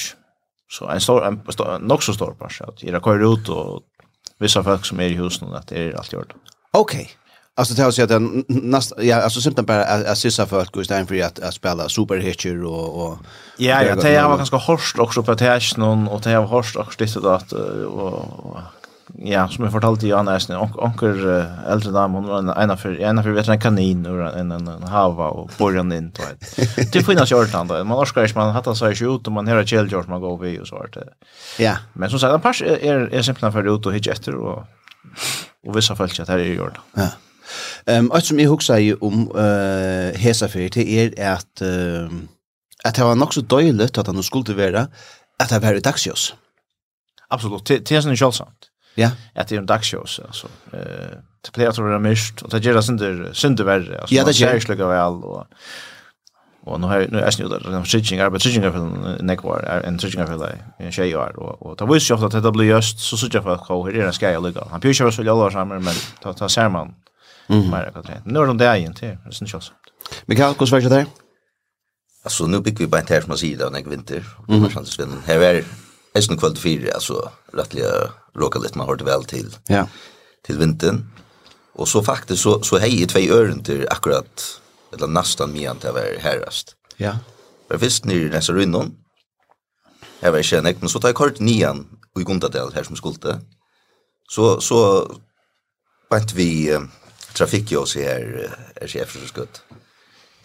så 0.70 0.88
en 0.88 1.00
stor 1.00 1.26
en 1.26 1.40
nog 1.80 2.02
så 2.02 2.12
stor 2.12 2.32
parser 2.32 2.64
av 2.64 2.74
det 2.80 2.88
är 2.88 3.34
ut 3.34 3.48
och 3.48 3.82
vissa 4.38 4.62
folk 4.62 4.84
som 4.84 5.00
är 5.00 5.04
i 5.04 5.14
husen 5.14 5.54
att 5.54 5.68
det 5.68 5.84
är 5.84 5.96
allt 5.96 6.12
gjort 6.12 6.32
okej 6.72 7.00
okay. 7.00 7.06
Alltså 7.58 7.74
det 7.74 7.82
har 7.82 7.90
sett 7.90 8.10
en 8.10 8.44
nästa 8.48 9.02
ja 9.02 9.16
alltså 9.22 9.40
simpelt 9.40 9.66
bara 9.66 9.84
att 9.84 10.18
sissa 10.18 10.46
för 10.46 10.60
att 10.60 10.70
gå 10.70 10.80
istället 10.80 11.08
för 11.08 11.22
att, 11.22 11.38
att 11.38 11.54
spela 11.54 11.88
superhitcher 11.88 12.64
och 12.64 13.06
och 13.06 13.18
Ja, 13.56 13.82
ja, 13.82 13.94
det 13.94 14.16
har 14.16 14.28
var 14.28 14.36
ganska 14.36 14.56
hårt 14.56 14.94
också 14.98 15.22
på 15.22 15.36
någon 15.76 16.08
och 16.08 16.20
det 16.20 16.30
har 16.30 16.46
hårt 16.46 16.76
också 16.76 16.98
det 16.98 17.34
att 17.34 17.52
och 17.52 18.58
ja, 19.14 19.48
som 19.48 19.64
jag 19.64 19.72
fortalte 19.72 20.06
i 20.06 20.12
Anna 20.12 20.36
Esne, 20.36 20.56
onker 20.74 21.46
äldre 21.68 21.90
dam, 21.90 22.12
hon 22.12 22.26
var 22.26 22.62
ena 22.62 22.76
för, 22.76 23.00
ena 23.00 23.22
för 23.22 23.30
vet 23.30 23.48
en 23.48 23.60
kanin 23.60 24.06
och 24.06 24.38
en, 24.38 24.52
en, 24.52 24.68
en 24.68 24.82
hava 24.82 25.28
och 25.28 25.50
borran 25.58 25.92
in, 25.92 26.12
du 26.16 26.22
Det 26.92 27.02
finns 27.02 27.32
ju 27.32 27.44
i 27.44 27.50
då. 27.52 27.84
man 27.84 27.98
orskar 27.98 28.22
inte, 28.22 28.38
man 28.38 28.54
hattar 28.54 28.74
sig 28.74 28.92
ut 28.92 29.26
och 29.26 29.32
man 29.32 29.46
hör 29.46 29.64
kjelgjort 29.64 30.08
man 30.08 30.20
går 30.20 30.38
vi 30.38 30.60
och 30.60 30.68
så 30.68 30.74
vart 30.74 30.96
Ja. 31.58 31.76
Men 31.92 32.10
som 32.10 32.18
sagt, 32.18 32.34
en 32.34 32.40
pers 32.40 32.62
är, 32.62 32.84
är, 32.84 33.14
är 33.14 33.50
för 33.50 33.76
ut 33.76 33.86
och 33.86 33.94
hitch 33.94 34.08
efter 34.08 34.34
och, 34.34 34.64
och 35.66 35.76
vissa 35.76 35.96
följt 35.96 36.20
att 36.20 36.28
här 36.28 36.38
är 36.38 36.44
gjort. 36.44 36.78
Ja. 36.94 37.08
Ehm 37.86 38.10
um, 38.12 38.20
som 38.20 38.38
jag 38.38 38.44
jeg 38.44 38.50
husker 38.50 38.96
om 39.02 39.30
eh 39.34 40.08
uh, 40.08 40.18
Hesafer, 40.18 40.68
det 40.68 41.18
är 41.18 41.34
att 41.34 41.62
uh, 41.62 42.10
att 42.84 42.94
det 42.94 43.04
var 43.04 43.14
nog 43.14 43.34
så 43.34 43.40
dåligt 43.40 43.98
att 43.98 44.06
han 44.06 44.22
skulle 44.22 44.54
vara 44.54 44.86
att 45.38 45.48
det 45.48 45.58
var 45.58 45.74
i 45.74 45.80
dagsljus. 45.80 46.34
Absolut. 47.30 47.66
det, 47.66 47.78
det 47.88 47.96
er 47.96 48.00
sånn 48.00 48.16
kjølsomt. 48.16 48.70
Ja. 48.96 49.10
Att 49.34 49.48
det 49.48 49.56
är 49.56 49.60
en 49.60 49.66
dagsjøs, 49.66 50.20
alltså. 50.26 50.48
Eh 50.72 51.18
det 51.44 51.52
pleier 51.52 51.68
att 51.68 51.78
vara 51.78 51.98
mist, 51.98 52.42
och 52.42 52.50
det 52.50 52.64
gjør 52.64 52.74
det 52.74 52.84
synder, 52.84 53.30
synder 53.32 53.64
verre. 53.64 54.00
Altså, 54.00 54.14
ja, 54.14 54.24
det 54.24 54.34
gjør. 54.40 54.52
Man 54.52 54.60
ser 54.60 54.72
ikke 54.72 54.88
vel, 54.88 55.22
og... 55.24 55.46
Och 56.68 56.80
nu 56.80 56.86
har 56.86 57.06
nu 57.10 57.18
är 57.20 57.30
snurrar 57.30 57.70
den 57.70 57.84
stitching 57.84 58.20
arbete 58.20 58.40
stitching 58.40 58.62
för 58.62 59.22
neck 59.22 59.44
är 59.44 59.82
en 59.86 59.98
stitching 59.98 60.26
för 60.26 60.38
det 60.38 60.58
en 60.78 60.92
tjej 60.92 61.14
var 61.14 61.38
och 61.38 61.62
och 61.62 61.76
det 61.76 61.84
var 61.84 61.94
ju 61.96 62.14
ofta 62.14 62.26
att 62.26 62.42
det 62.42 62.52
blir 62.52 62.64
just 62.64 62.98
så 62.98 63.16
så 63.16 63.28
jag 63.32 63.42
för 63.42 63.84
hur 63.84 63.96
är 63.96 64.06
det 64.06 64.12
ska 64.12 64.30
jag 64.30 64.42
ligga 64.42 64.64
han 64.70 64.80
pjurar 64.80 65.10
så 65.10 65.22
jag 65.22 65.38
låter 65.38 65.64
men 65.64 65.94
ta 66.22 66.32
ta 66.32 66.48
ser 66.48 66.68
man 66.68 66.94
Mm. 67.48 67.70
Mer 67.70 68.02
det. 68.06 68.22
Nu 68.24 68.38
är 68.38 68.46
de 68.46 68.58
där 68.58 68.74
igen 68.74 68.94
till. 68.94 69.16
Det 69.24 69.32
syns 69.32 69.54
också. 69.54 69.72
Mikael, 70.26 70.54
hur 70.58 70.66
svär 70.66 70.80
det 70.80 70.88
där? 70.88 71.06
Alltså 72.24 72.46
nu 72.46 72.60
bygger 72.60 72.78
vi 72.78 72.86
bara 72.86 73.00
inte 73.00 73.14
här 73.14 73.20
som 73.20 73.28
man 73.28 73.38
säger 73.38 73.64
av 73.64 73.72
när 73.72 73.82
vinter. 73.82 74.24
Mm. 74.48 74.60
Man 74.60 74.70
känns 74.70 74.98
väl 74.98 75.08
här 75.26 75.40
är 75.40 75.64
Eisen 76.14 76.38
kväll 76.38 76.52
till 76.52 76.62
fyra, 76.62 76.94
alltså 76.94 77.30
rättliga 77.52 77.86
råkar 78.34 78.60
lite 78.60 78.78
man 78.78 78.86
har 78.86 78.96
det 78.96 79.04
väl 79.04 79.24
till. 79.24 79.56
Ja. 79.66 79.88
Till 80.44 80.58
vintern. 80.58 81.10
Och 81.72 81.88
så 81.88 82.02
faktiskt 82.02 82.42
så 82.42 82.62
så 82.62 82.78
hej 82.78 83.02
i 83.02 83.06
två 83.06 83.18
ören 83.18 83.64
till 83.64 83.88
akkurat 83.88 84.60
eller 84.92 85.06
nästan 85.06 85.52
mer 85.52 85.70
än 85.70 85.78
det 85.80 85.92
var 85.92 86.20
härrast. 86.20 86.74
Ja. 86.96 87.18
Jag 87.68 87.78
visste 87.78 88.08
ni 88.08 88.24
nästa 88.24 88.52
rundan. 88.52 88.94
Jag 90.20 90.32
vet 90.32 90.52
inte, 90.52 90.76
men 90.80 90.88
så 90.88 91.00
tar 91.00 91.08
jag 91.08 91.16
kort 91.16 91.40
nian 91.40 91.86
och 92.14 92.20
i 92.20 92.24
Gundadel 92.24 92.72
här 92.74 92.82
som 92.82 92.96
skulte. 92.96 93.40
Så, 94.30 94.60
så 94.60 95.10
bant 96.10 96.32
vi 96.32 96.78
trafikkjås 97.38 97.94
her, 97.98 98.26
er 98.76 98.86
ikke 98.86 99.04
efterskott. 99.04 99.62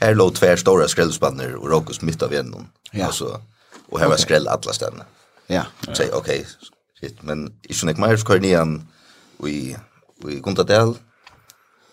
Her 0.01 0.15
lå 0.17 0.29
tver 0.35 0.59
store 0.59 0.87
skrellspanner 0.91 1.55
og 1.59 1.69
råkos 1.71 2.01
midt 2.03 2.23
av 2.25 2.33
gjennom. 2.33 2.67
Ja. 2.93 3.07
Og, 3.07 3.13
så, 3.17 3.29
og 3.89 3.99
her 3.99 4.09
var 4.09 4.17
okay. 4.17 4.25
skrell 4.25 4.49
alle 4.51 4.75
stedene. 4.75 5.07
Ja. 5.51 5.65
Så 5.89 6.05
jeg, 6.05 6.13
ok, 6.15 6.31
shit, 6.99 7.21
men 7.23 7.47
ikke 7.69 7.89
nek 7.89 8.01
mer, 8.01 8.17
så 8.17 8.27
kvar 8.27 8.41
nian 8.43 8.79
i, 9.47 9.73
i 10.29 10.39
Gundadel, 10.43 10.95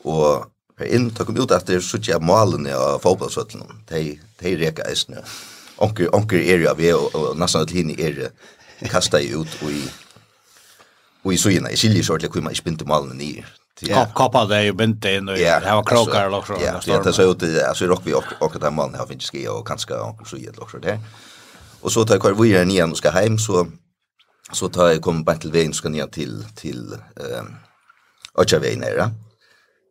og 0.08 0.50
her 0.80 0.92
inn, 0.96 1.10
ta 1.14 1.26
kom 1.28 1.38
ut 1.38 1.52
etter, 1.54 1.82
så 1.84 2.00
ikke 2.00 2.14
jeg 2.14 2.24
malene 2.24 2.74
av 2.76 3.00
fotballsvøttene. 3.04 3.80
De, 3.90 4.04
de 4.40 4.54
reka 4.60 4.86
eisne. 4.88 5.24
Onker, 5.80 6.10
onker 6.16 6.40
er 6.40 6.62
jo 6.64 6.70
av 6.72 6.80
jeg, 6.82 6.96
og, 6.96 7.14
og 7.16 7.40
nesten 7.40 7.62
alle 7.62 7.76
henne 7.76 7.96
er 8.00 8.88
kasta 8.88 9.20
jeg 9.20 9.42
ut 9.42 9.58
og 9.64 9.72
i, 9.76 9.82
og 11.24 11.34
i 11.34 11.40
sugina, 11.40 11.68
i 11.68 11.76
silje 11.76 12.04
så 12.04 12.14
ordentlig 12.14 12.32
hvor 12.32 12.46
man 12.46 12.56
ikke 12.56 12.68
begynte 12.68 12.88
malene 12.88 13.18
nir. 13.18 13.48
Ja. 13.82 14.06
Koppa 14.14 14.44
det 14.44 14.64
ju 14.64 14.72
bente 14.72 15.12
in 15.12 15.28
och 15.28 15.34
det 15.34 15.62
var 15.64 15.82
krokar 15.82 16.26
eller 16.26 16.42
så. 16.42 16.56
Ja, 16.90 17.02
det 17.02 17.12
så 17.12 17.22
ut 17.22 17.64
alltså 17.68 17.84
rock 17.84 18.00
vi 18.04 18.14
och 18.14 18.24
och 18.38 18.60
där 18.60 18.70
man 18.70 18.94
har 18.94 19.06
finns 19.06 19.30
ski 19.30 19.48
och 19.48 19.66
kanske 19.66 19.94
och 19.94 20.26
så 20.26 20.36
ett 20.36 20.58
också 20.58 20.78
det. 20.78 21.00
Och 21.80 21.92
så 21.92 22.04
tar 22.04 22.14
jag 22.14 22.20
kvar 22.20 22.32
vidare 22.32 22.64
nian 22.64 22.90
och 22.90 22.96
ska 22.96 23.10
hem 23.10 23.38
så 23.38 23.66
så 24.52 24.68
tar 24.68 24.88
jag 24.88 25.02
kom 25.02 25.24
bara 25.24 25.36
till 25.36 25.52
vägen 25.52 25.72
ska 25.74 25.88
ner 25.88 26.06
till 26.06 26.44
till 26.54 26.92
ehm 26.92 27.56
Ochavein 28.34 28.84
era. 28.84 29.10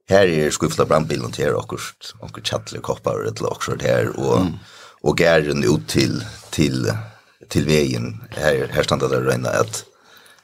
Här 0.09 0.27
är 0.27 0.51
skuffla 0.51 0.85
brandbilen 0.85 1.31
till 1.31 1.49
och 1.49 1.73
och 2.19 2.39
chattler 2.43 2.79
koppar 2.79 3.27
ett 3.27 3.41
också 3.41 3.75
där 3.75 4.19
och 4.19 4.41
och 5.01 5.17
gärden 5.17 5.63
ut 5.63 5.87
till 5.87 6.25
till 6.49 6.93
till 7.49 7.65
vägen 7.65 8.23
här 8.29 8.69
här 8.73 8.83
stannar 8.83 9.09
det 9.09 9.19
rena 9.19 9.49
att 9.49 9.85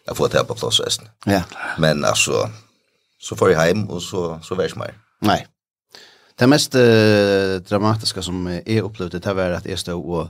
jag 0.06 0.18
får 0.18 0.30
det 0.30 0.44
på 0.44 0.56
plats 0.56 0.80
resten. 0.80 1.08
Ja. 1.26 1.42
Men 1.78 2.06
alltså 2.06 2.50
så 3.26 3.36
får 3.36 3.52
jag 3.52 3.60
hem 3.60 3.90
och 3.90 4.02
så 4.02 4.40
så 4.44 4.56
värs 4.56 4.76
mig. 4.76 4.94
Nej. 5.22 5.48
Det 6.40 6.48
mest 6.48 6.76
uh, 6.76 7.62
dramatiska 7.70 8.22
som 8.22 8.48
är 8.48 8.62
er 8.66 8.82
upplevt 8.82 9.12
det 9.12 9.36
var 9.36 9.52
at 9.56 9.66
jeg 9.66 9.80
stod 9.80 10.06
og, 10.06 10.30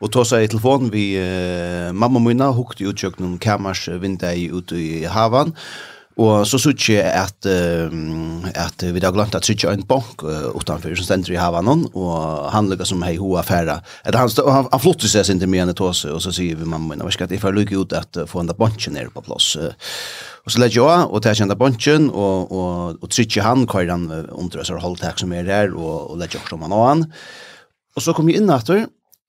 og 0.00 0.12
tog 0.12 0.26
seg 0.26 0.44
i 0.44 0.46
telefon 0.46 0.92
vi 0.92 1.14
uh, 1.16 1.94
mamma 1.94 2.18
og 2.18 2.22
mina 2.22 2.50
hukte 2.50 2.84
ut 2.88 2.96
köknum 2.96 3.38
kammars 3.38 3.88
vinda 4.00 4.32
i 4.34 4.50
ute 4.50 4.74
i 4.74 5.04
havan 5.04 5.54
Og 6.14 6.44
så 6.46 6.60
såg 6.62 6.84
jeg 6.92 7.02
at, 7.02 7.48
uh, 7.48 8.44
at 8.54 8.84
vi 8.86 9.02
har 9.02 9.14
glemt 9.14 9.34
at 9.34 9.46
sykje 9.46 9.72
en 9.74 9.86
bank 9.88 10.22
uh, 10.22 10.52
utanfor 10.54 10.94
som 10.94 11.08
stender 11.08 11.34
i 11.34 11.40
Havanon, 11.40 11.88
og 11.90 12.50
han 12.54 12.70
lukket 12.70 12.92
som 12.92 13.02
hei 13.02 13.16
hoa 13.18 13.42
færa. 13.42 13.80
Eller 14.06 14.22
han, 14.22 14.30
han, 14.46 14.68
han 14.70 14.82
flottet 14.84 15.10
seg 15.10 15.26
sin 15.26 15.42
til 15.42 15.50
meg 15.50 15.64
enn 15.64 15.74
tåse, 15.74 16.12
og 16.14 16.22
så 16.22 16.30
sier 16.34 16.60
vi 16.60 16.68
mamma 16.68 16.94
min, 16.94 17.02
at 17.02 17.34
jeg 17.34 17.42
får 17.42 17.56
lukke 17.56 17.80
ut 17.80 17.96
at 17.98 18.22
uh, 18.22 18.28
få 18.30 18.44
en 18.44 18.52
da 18.52 18.54
banken 18.58 18.94
nere 18.94 19.10
på 19.10 19.24
plass. 19.26 19.56
Uh, 19.58 19.74
Og 20.44 20.52
så 20.52 20.60
legger 20.60 20.84
jeg 20.84 21.04
og 21.08 21.22
tar 21.24 21.36
kjent 21.38 21.54
av 21.54 21.56
banken, 21.56 22.10
og, 22.12 22.50
og, 22.52 22.98
og 23.00 23.08
trykker 23.08 23.46
han, 23.46 23.64
kører 23.64 23.94
han 23.94 24.04
under 24.28 24.60
oss 24.60 24.70
og 24.74 24.82
holdt 24.82 25.04
her 25.06 25.16
som 25.16 25.32
er 25.32 25.46
der, 25.48 25.72
og, 25.72 26.10
og 26.12 26.18
legger 26.20 26.36
jeg 26.36 26.50
som 26.50 26.66
han 26.66 26.74
og 26.76 26.84
han. 26.84 27.04
Og 27.96 28.04
så 28.04 28.12
kom 28.12 28.28
jeg 28.28 28.42
inn 28.42 28.52
etter, 28.52 28.84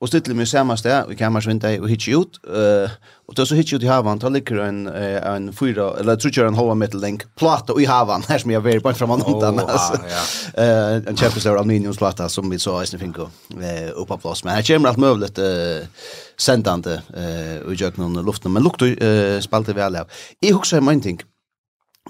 og 0.06 0.12
stille 0.12 0.38
meg 0.38 0.48
samme 0.50 0.76
sted 0.78 1.12
i 1.12 1.18
kammersvindet 1.18 1.82
og 1.82 1.90
hitje 1.90 2.20
ut. 2.22 2.38
Uh, 2.46 2.92
og 3.26 3.38
da 3.38 3.46
så 3.48 3.58
hitje 3.58 3.80
ut 3.80 3.86
i 3.86 3.90
havan, 3.90 4.20
da 4.22 4.30
ligger 4.30 4.62
en, 4.68 4.84
en 4.86 5.48
fyra, 5.56 5.88
eller 5.98 6.14
jeg 6.14 6.22
tror 6.22 6.32
ikke 6.32 6.44
en 6.52 6.60
halva 6.60 6.76
meter 6.78 7.02
lenk, 7.02 7.24
plata 7.40 7.74
i 7.82 7.88
havan, 7.90 8.22
her 8.30 8.42
som 8.44 8.54
jeg 8.54 8.62
var 8.62 8.84
bare 8.86 9.00
framme 9.00 9.18
undan. 9.18 9.64
Oh, 9.64 9.72
altså. 9.74 9.98
ja. 10.12 10.22
uh, 10.60 11.00
en 11.10 11.18
kjempestor 11.18 11.58
aluminiumsplata 11.58 12.30
som 12.30 12.54
vi 12.54 12.62
så 12.62 12.78
i 12.86 13.02
finko 13.02 13.26
uh, 13.32 13.90
opp 13.98 14.14
av 14.14 14.22
plass. 14.22 14.46
Men 14.46 14.60
her 14.60 14.68
kommer 14.70 14.94
alt 14.94 15.02
møvlet 15.02 15.42
uh, 15.42 16.06
sendande 16.38 17.00
uh, 17.16 17.66
i 17.66 17.80
jøkken 17.80 18.22
luften, 18.22 18.54
men 18.54 18.66
lukter 18.66 18.94
uh, 18.94 19.40
spalte 19.42 19.74
vi 19.74 19.84
alle 19.86 20.06
av. 20.06 20.24
Jeg 20.44 20.54
husker 20.54 20.86
en 20.86 21.02
ting, 21.02 21.18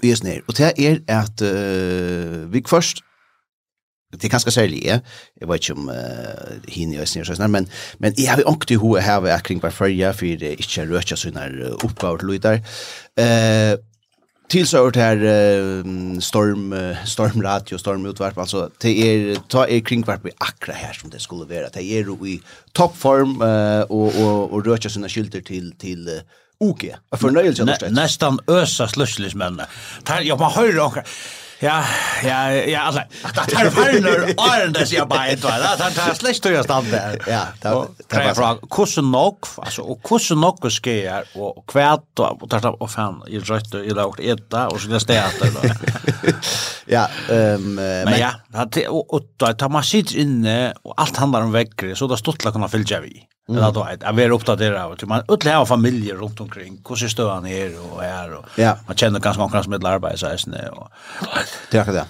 vi 0.04 0.12
er 0.12 0.20
snir, 0.20 0.44
og 0.44 0.58
det 0.60 0.74
er 0.76 1.00
at 1.08 1.40
uh, 1.40 2.44
vi 2.52 2.64
først 2.68 3.00
det 4.20 4.26
är 4.26 4.30
ganska 4.30 4.50
särskilt, 4.50 4.84
ja. 4.84 5.00
Jag 5.40 5.48
vet 5.48 5.68
inte 5.68 5.72
om 5.72 5.88
uh, 5.88 5.94
henne 6.68 6.96
i 6.96 7.00
Østen 7.02 7.22
og 7.22 7.28
sånn, 7.28 7.50
men, 7.50 7.68
men 7.98 8.14
jag 8.16 8.32
har 8.32 8.44
jo 8.44 8.52
ångt 8.52 8.70
i 8.70 8.78
hodet 8.80 9.04
her 9.04 9.20
ved 9.20 9.34
akkurat 9.34 9.66
hver 9.66 9.76
førje, 9.76 10.12
för 10.12 10.26
det 10.40 10.52
är 10.52 10.62
inte 10.62 10.86
rødt 10.86 11.18
såna 11.18 11.46
oppgaver 11.84 12.18
till 12.18 12.28
lyder. 12.28 12.62
Uh, 13.20 13.76
till 14.48 14.66
så 14.66 14.90
det 14.90 15.00
här 15.00 15.18
storm 16.20 16.74
stormradio 17.04 17.78
stormutvarp 17.78 18.38
alltså 18.38 18.70
det 18.78 18.90
är 18.90 19.34
ta 19.48 19.66
er 19.66 19.80
kring 19.80 20.04
vart 20.06 20.24
vi 20.24 20.30
akra 20.38 20.74
här 20.74 20.92
som 20.92 21.10
det 21.10 21.18
skulle 21.18 21.44
vara 21.44 21.68
det 21.68 21.82
är 21.82 22.26
i 22.26 22.40
toppform 22.72 23.42
och 23.88 24.14
och 24.14 24.52
och 24.52 24.66
röka 24.66 24.88
sina 24.88 25.08
skylter 25.08 25.40
till 25.40 25.72
till 25.78 26.20
OK. 26.58 26.84
Förnöjelse 27.16 27.90
nästan 27.90 28.38
ösa 28.46 28.88
slusslismänna. 28.88 29.66
Tar 30.04 30.20
jag 30.20 30.40
man 30.40 30.52
hör 30.52 30.86
och 30.86 30.96
Ja, 31.58 31.84
ja, 32.24 32.52
ja, 32.52 32.80
alltså. 32.80 33.02
Det 33.46 33.54
är 33.54 33.70
färger 33.70 34.66
och 34.66 34.72
det 34.72 34.86
ser 34.86 35.04
bara 35.06 35.26
ett 35.26 35.44
va. 35.44 35.50
Det 35.78 35.90
tar 35.90 36.14
släst 36.14 36.42
tror 36.42 36.54
jag 36.54 36.64
stann 36.64 36.90
där. 36.90 37.22
Ja, 37.26 37.42
det 37.60 37.68
var 37.68 38.34
från 38.34 38.68
kusse 38.70 39.02
nog, 39.02 39.38
alltså 39.56 39.82
och 39.82 40.02
kussen 40.02 40.40
nog 40.40 40.72
ska 40.72 40.92
jag 40.92 41.24
och 41.34 41.68
kvärt 41.68 42.18
och 42.18 42.48
där 42.48 42.82
och 42.82 42.90
fan 42.90 43.22
i 43.28 43.38
rött 43.38 43.74
i 43.74 43.88
där 43.88 44.06
och 44.06 44.20
äta 44.20 44.68
och 44.68 44.80
så 44.80 44.88
nästa 44.88 45.14
äta 45.14 45.44
då. 45.44 45.68
Ja, 46.86 47.08
ehm 47.30 47.74
men 47.74 48.18
ja, 48.18 48.30
det 48.72 48.88
och 48.88 49.22
då 49.36 49.52
tar 49.52 49.68
man 49.68 49.82
sitt 49.84 50.14
inne 50.14 50.74
och 50.82 50.94
allt 51.00 51.16
handlar 51.16 51.40
om 51.42 51.52
väggre 51.52 51.96
så 51.96 52.06
då 52.06 52.16
stottla 52.16 52.52
kunna 52.52 52.68
fylla 52.68 53.00
vi. 53.00 53.22
Mm. 53.48 53.62
Eller 53.62 53.72
då 53.72 53.82
att 53.82 54.02
jag 54.02 54.12
vill 54.12 54.32
uppdatera 54.32 54.86
och 54.86 54.98
typ 54.98 55.08
man 55.08 55.22
ödle 55.28 55.50
har 55.50 55.66
familjer 55.66 56.14
runt 56.14 56.40
omkring. 56.40 56.82
Hur 56.88 56.96
ser 56.96 57.08
stöan 57.08 57.44
här 57.44 57.72
och 57.92 58.04
är 58.04 58.34
och 58.34 58.44
ja. 58.56 58.76
man 58.86 58.96
känner 58.96 59.20
ganska 59.20 59.42
många 59.42 59.62
som 59.62 59.72
ett 59.72 59.84
arbete 59.84 60.18
så 60.18 60.26
här 60.26 60.78
och 60.78 60.88
det 61.70 61.78
är 61.78 61.92
det. 61.92 62.06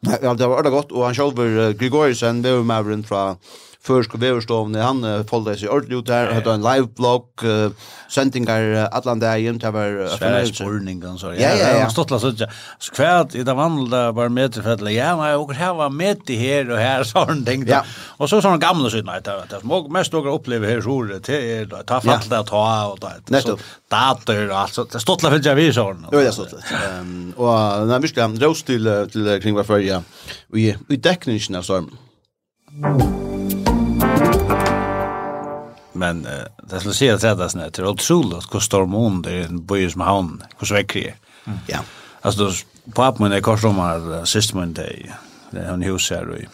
Nej, 0.00 0.18
det 0.36 0.46
var 0.46 0.62
det 0.62 0.70
gott 0.70 0.92
och 0.92 1.04
han 1.04 1.14
själv 1.14 1.72
Grigorisen 1.72 2.42
det 2.42 2.52
var 2.52 2.62
Mavrin 2.62 3.04
från 3.04 3.36
og 4.14 4.20
veverstovne, 4.22 4.78
han 4.78 5.02
uh, 5.02 5.22
foldet 5.26 5.58
seg 5.58 5.72
ordentlig 5.72 6.02
ut 6.02 6.10
her, 6.12 6.30
hadde 6.36 6.52
en 6.54 6.62
live-blogg, 6.62 7.42
uh, 7.42 7.88
sendinger 8.12 8.68
uh, 8.76 8.82
alle 8.94 9.14
andre 9.16 9.32
hjem, 9.42 9.58
det 9.62 9.72
var... 9.74 9.96
Uh, 9.98 10.12
Sværsporningen, 10.14 11.18
så 11.18 11.32
ja, 11.34 11.50
ja, 11.58 11.72
ja. 11.80 11.88
Stått 11.90 12.12
la 12.14 12.20
sånn, 12.22 12.38
så 12.38 12.94
kvært, 12.94 13.34
i 13.34 13.42
det 13.46 13.56
vandla 13.58 14.04
var 14.14 14.30
med 14.30 14.54
til 14.54 14.62
fredelig, 14.62 14.94
ja, 15.00 15.16
men 15.18 15.34
og 15.40 15.50
her 15.58 15.74
var 15.80 15.90
med 15.94 16.22
til 16.28 16.38
her 16.38 16.70
og 16.70 16.78
her, 16.78 17.06
sånn 17.12 17.42
ting 17.48 17.66
Ja. 17.68 17.82
Og 18.22 18.30
så 18.30 18.38
sånne 18.44 18.60
gamle 18.62 18.90
siden, 18.92 19.10
nei, 19.10 19.18
det 19.22 19.58
som 19.62 19.74
mest 19.92 20.14
dere 20.14 20.36
opplever 20.36 20.70
her 20.70 20.84
så 20.84 20.98
det 21.10 21.40
er 21.40 21.74
ta 21.88 21.98
fatt 22.04 22.28
det 22.30 22.42
ta, 22.50 22.66
og 22.92 23.02
det 23.02 23.34
Nettopp. 23.34 23.66
Dater 23.92 24.44
og 24.46 24.56
alt, 24.62 24.76
så 24.76 24.86
det 24.90 25.02
stått 25.02 25.24
la 25.24 25.32
finnes 25.32 25.48
jeg 25.48 25.58
vi 25.58 25.66
sånn. 25.74 26.06
Jo, 26.06 26.20
det 26.20 26.30
er 26.30 26.36
stått 26.36 26.54
la. 26.54 26.94
Og 27.34 27.90
det 27.90 27.98
er 27.98 28.06
virkelig 28.06 28.24
en 28.28 28.38
råst 28.46 28.70
til 28.70 29.34
kring 29.42 29.58
hver 29.58 29.68
førje, 29.68 30.00
og 30.52 30.62
i 30.62 31.02
dekningen 31.02 31.58
av 31.58 31.66
stormen. 31.66 31.98
Thank. 32.80 33.31
Men 35.92 36.26
eh, 36.26 36.44
det 36.62 36.80
skulle 36.80 36.94
se 36.94 37.10
att 37.10 37.20
det 37.20 37.28
är 37.28 37.34
det 37.70 37.78
är 37.78 37.86
otroligt 37.86 38.52
hur 38.52 38.60
storm 38.60 38.92
hon 38.92 39.22
det 39.22 39.32
är 39.32 39.44
en 39.44 39.66
by 39.66 39.90
som 39.90 40.00
han, 40.00 40.42
hur 40.58 40.66
sväcker 40.66 41.00
det 41.00 41.14
Ja. 41.66 41.78
Alltså 42.20 42.44
då, 42.44 42.52
pappa 42.92 43.22
min 43.22 43.32
är 43.32 43.40
korsdomar, 43.40 44.24
sista 44.24 44.58
min 44.58 44.74
det 44.74 45.10
är 45.50 45.72
en 45.72 45.82
hus 45.82 46.10
här 46.10 46.38
i 46.38 46.48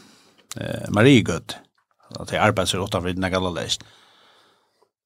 eh, 0.61 0.91
Marie 0.91 1.21
Gud 1.21 1.55
att 2.15 2.29
Det 2.29 2.39
arbetar 2.39 2.49
arbetsrör 2.49 2.81
åtta 2.81 3.01
vid 3.01 3.19
när 3.19 3.29
galla 3.29 3.51
läst. 3.51 3.85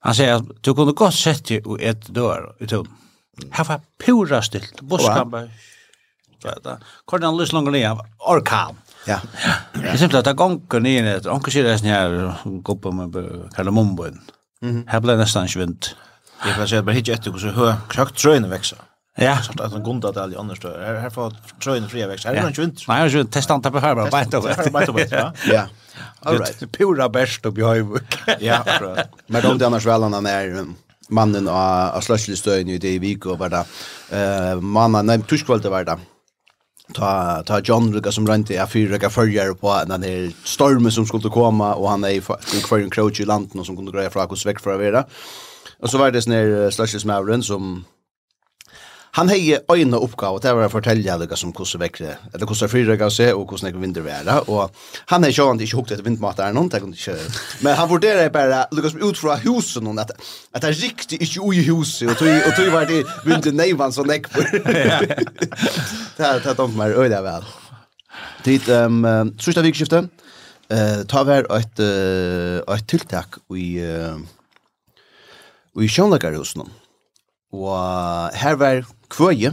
Han 0.01 0.15
säger 0.15 0.35
att 0.35 0.45
du 0.61 0.75
kunde 0.75 0.93
gott 0.93 1.15
sett 1.15 1.47
dig 1.47 1.63
och 1.63 1.81
ett 1.81 2.07
dörr 2.09 2.57
i 2.61 2.67
tunn. 2.67 2.89
Här 3.51 3.65
var 3.65 3.81
pura 4.05 4.43
stilt, 4.43 4.81
buskan 4.81 5.31
bara... 5.31 5.49
Kornan 7.05 7.37
lyssnar 7.37 7.61
långt 7.61 7.73
ner, 7.73 7.99
orkan. 8.19 8.77
Ja. 9.07 9.21
Det 9.73 9.99
syns 9.99 10.15
att 10.15 10.25
det 10.25 10.33
gånger 10.33 10.81
ni 10.81 10.97
är 10.97 11.21
det. 11.21 11.31
Onkel 11.31 11.53
ser 11.53 11.65
det 11.65 11.89
här 11.89 12.35
gå 12.45 12.77
på 12.77 12.93
med 12.93 13.15
kardamombo. 13.55 14.07
Mhm. 14.63 14.85
Här 14.87 15.01
blir 15.01 15.17
nästan 15.17 15.49
svint. 15.49 15.97
Jag 16.47 16.57
får 16.57 16.67
säga 16.67 16.83
bara 16.83 16.93
hit 16.93 17.09
efter 17.09 17.33
så 17.33 17.47
hör 17.47 17.75
krakt 17.89 18.17
tröna 18.19 18.49
växa. 18.49 18.77
Ja. 19.17 19.39
Så 19.43 19.63
att 19.63 19.73
en 19.73 19.85
gunda 19.85 20.09
att 20.09 20.17
alla 20.17 20.39
andra 20.39 20.57
stör. 20.57 21.01
Här 21.01 21.11
får 21.11 21.37
tröna 21.63 21.89
fria 21.89 22.07
växa. 22.07 22.29
Här 22.29 22.37
är 22.37 22.53
det 22.57 22.63
inte. 22.63 22.83
Nej, 22.89 23.03
jag 23.03 23.09
vill 23.11 23.27
testa 23.27 23.55
inte 23.55 23.71
på 23.71 23.79
här 23.79 23.95
bara 23.95 24.11
bara 24.11 24.23
inte. 24.23 24.37
Ja. 25.11 25.33
Ja. 25.53 25.63
All 26.21 26.39
right. 26.39 26.61
Det 26.61 26.67
Pura 26.67 27.09
bäst 27.09 27.47
upp 27.47 27.59
i 27.59 27.63
Höjvik. 27.63 28.03
Ja, 28.41 28.65
Men 29.27 29.43
de 29.43 29.59
där 29.59 29.67
annars 29.67 29.87
välarna 29.87 30.21
när 30.21 30.65
mannen 31.09 31.49
av 31.49 32.01
slösslestöjen 32.01 32.69
i 32.69 32.79
det 32.79 32.89
i 32.89 32.99
Vik 32.99 33.27
och 33.27 33.39
var 33.39 33.49
det. 33.49 33.65
Eh, 34.11 34.61
mannen, 34.61 35.07
nei, 35.07 35.23
tuskvalde 35.23 35.69
var 35.69 35.85
det 35.85 35.99
ta 36.95 37.43
ta 37.43 37.61
John 37.61 37.93
Luca 37.93 38.13
som 38.13 38.27
rent 38.27 38.51
är 38.51 38.67
fyra 38.67 38.91
veckor 38.91 39.09
följer 39.09 39.55
på 39.55 39.83
den 39.87 40.03
här 40.03 40.33
stormen 40.45 40.93
som 40.93 41.07
skulle 41.07 41.31
komma 41.31 41.75
och 41.75 41.91
han 41.91 42.05
är 42.05 42.11
i 42.11 42.21
kvar 42.63 42.79
en 42.79 42.91
crouch 42.91 43.21
i 43.21 43.25
landet 43.25 43.55
och 43.55 43.67
som 43.67 43.77
kunde 43.77 43.93
greja 43.93 44.11
fra 44.11 44.25
hos 44.25 44.43
sväck 44.43 44.61
för 44.61 44.75
att 44.75 44.81
vara. 44.81 45.05
Och 45.79 45.91
så 45.91 45.99
var 45.99 46.11
det 46.11 46.23
sån 46.23 46.33
här 46.33 46.71
slashes 46.71 47.05
Mavren 47.05 47.43
som 47.43 47.85
Han 49.13 49.29
hei 49.29 49.59
øyne 49.69 49.99
oppgave, 50.01 50.41
det 50.41 50.55
var 50.57 50.71
å 50.71 50.73
fortelle 50.73 51.15
deg 51.21 51.33
som 51.37 51.51
hvordan 51.53 51.83
vekkere, 51.83 52.15
eller 52.33 52.49
hvordan 52.49 52.71
fyrrøyga 52.73 53.09
seg, 53.13 53.35
og 53.37 53.51
hvordan 53.51 53.69
jeg 53.69 53.81
vinter 53.83 54.05
være, 54.07 54.37
og 54.49 54.71
han 55.11 55.27
hei 55.27 55.35
sjåan 55.37 55.59
ikke 55.61 55.83
hukt 55.83 55.91
etter 55.93 56.07
vindmat 56.07 56.39
er 56.41 56.55
noen, 56.57 56.71
ikke, 56.73 57.19
men 57.61 57.77
han 57.77 57.91
vurderer 57.91 58.31
bare, 58.33 58.63
lukka 58.73 58.95
som 58.95 59.03
ut 59.05 59.21
fra 59.21 59.37
husen, 59.43 59.91
at, 60.01 60.15
at 60.17 60.65
det 60.65 60.71
er 60.71 60.79
riktig 60.81 61.19
ikke 61.27 61.45
ui 61.45 61.59
i 61.61 61.67
huset, 61.67 62.09
og 62.09 62.17
tog, 62.23 62.31
og 62.33 62.57
tog 62.57 62.71
var 62.73 62.89
det 62.89 63.03
vinter 63.27 63.53
neivan 63.53 63.93
som 63.93 64.09
nekper. 64.09 64.49
det 66.17 66.31
er 66.31 66.41
tatt 66.47 66.65
om 66.65 66.73
meg 66.81 66.97
øyne 66.97 67.21
vel. 67.27 67.45
Tid, 68.49 68.73
um, 68.73 69.05
sørste 69.37 69.67
vikskiftet, 69.69 70.09
uh, 70.73 71.05
ta 71.13 71.27
vær 71.29 71.51
et, 71.59 71.85
uh, 71.85 72.65
et 72.65 72.89
tiltak 72.89 73.43
i, 73.53 73.77
uh, 73.85 74.17
i 75.77 75.93
sjånleggerhusen, 75.99 76.65
og 77.53 78.41
her 78.41 78.57
var 78.57 78.81
kvøje. 79.13 79.53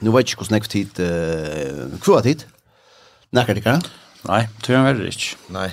Nu 0.00 0.14
vet 0.14 0.24
jeg 0.24 0.32
ikke 0.32 0.44
hvordan 0.44 0.60
jeg 0.60 0.70
tid 0.72 1.02
uh, 1.04 1.98
kvøa 2.00 2.22
tid. 2.24 2.46
Nekker 3.36 3.56
det 3.56 3.64
ikke? 3.64 3.76
Nei, 4.28 4.44
tror 4.62 4.76
er 4.78 4.86
veldig 4.90 5.10
ikke. 5.12 5.40
Nei, 5.54 5.66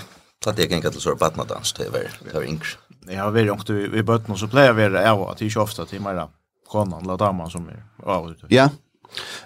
det 0.44 0.54
er 0.54 0.66
ikke 0.68 0.80
enkelt 0.80 1.00
å 1.00 1.04
svare 1.04 1.22
badnadans, 1.22 1.74
det 1.78 1.88
er 1.88 1.94
veldig, 1.96 2.26
det 2.26 2.36
er 2.36 2.48
yngre. 2.48 2.76
Jeg 3.08 3.22
har 3.22 3.32
vært 3.32 3.54
ungt 3.54 3.72
i 3.72 4.04
bøtten, 4.04 4.36
og 4.36 4.42
så 4.42 4.50
pleier 4.52 4.74
jeg 4.74 4.76
å 4.76 4.80
være 4.82 5.06
av 5.08 5.24
at 5.30 5.40
det 5.40 5.48
ikke 5.48 5.64
ofte 5.64 5.86
til 5.88 6.04
meg 6.04 6.20
konan, 6.68 7.00
eller 7.06 7.20
damen 7.20 7.50
som 7.52 7.70
er 7.72 7.82
av 8.04 8.28
og 8.28 8.52
Ja, 8.52 8.68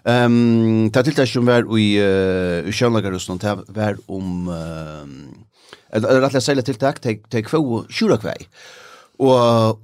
Um, 0.04 0.90
ta 0.90 1.04
till 1.04 1.14
det 1.14 1.28
som 1.30 1.46
var 1.46 1.68
i 1.78 1.94
i 2.66 2.72
Sjönlagarustan 2.74 3.38
det 3.38 3.66
var 3.70 3.98
om 4.08 4.50
eh 4.50 6.00
rättare 6.00 6.42
sagt 6.42 6.66
till 6.66 6.76
tack 6.76 7.02
till 7.02 7.46
två 7.46 7.86
sjura 7.90 8.18
kväg. 8.18 8.50
Och 9.18 9.30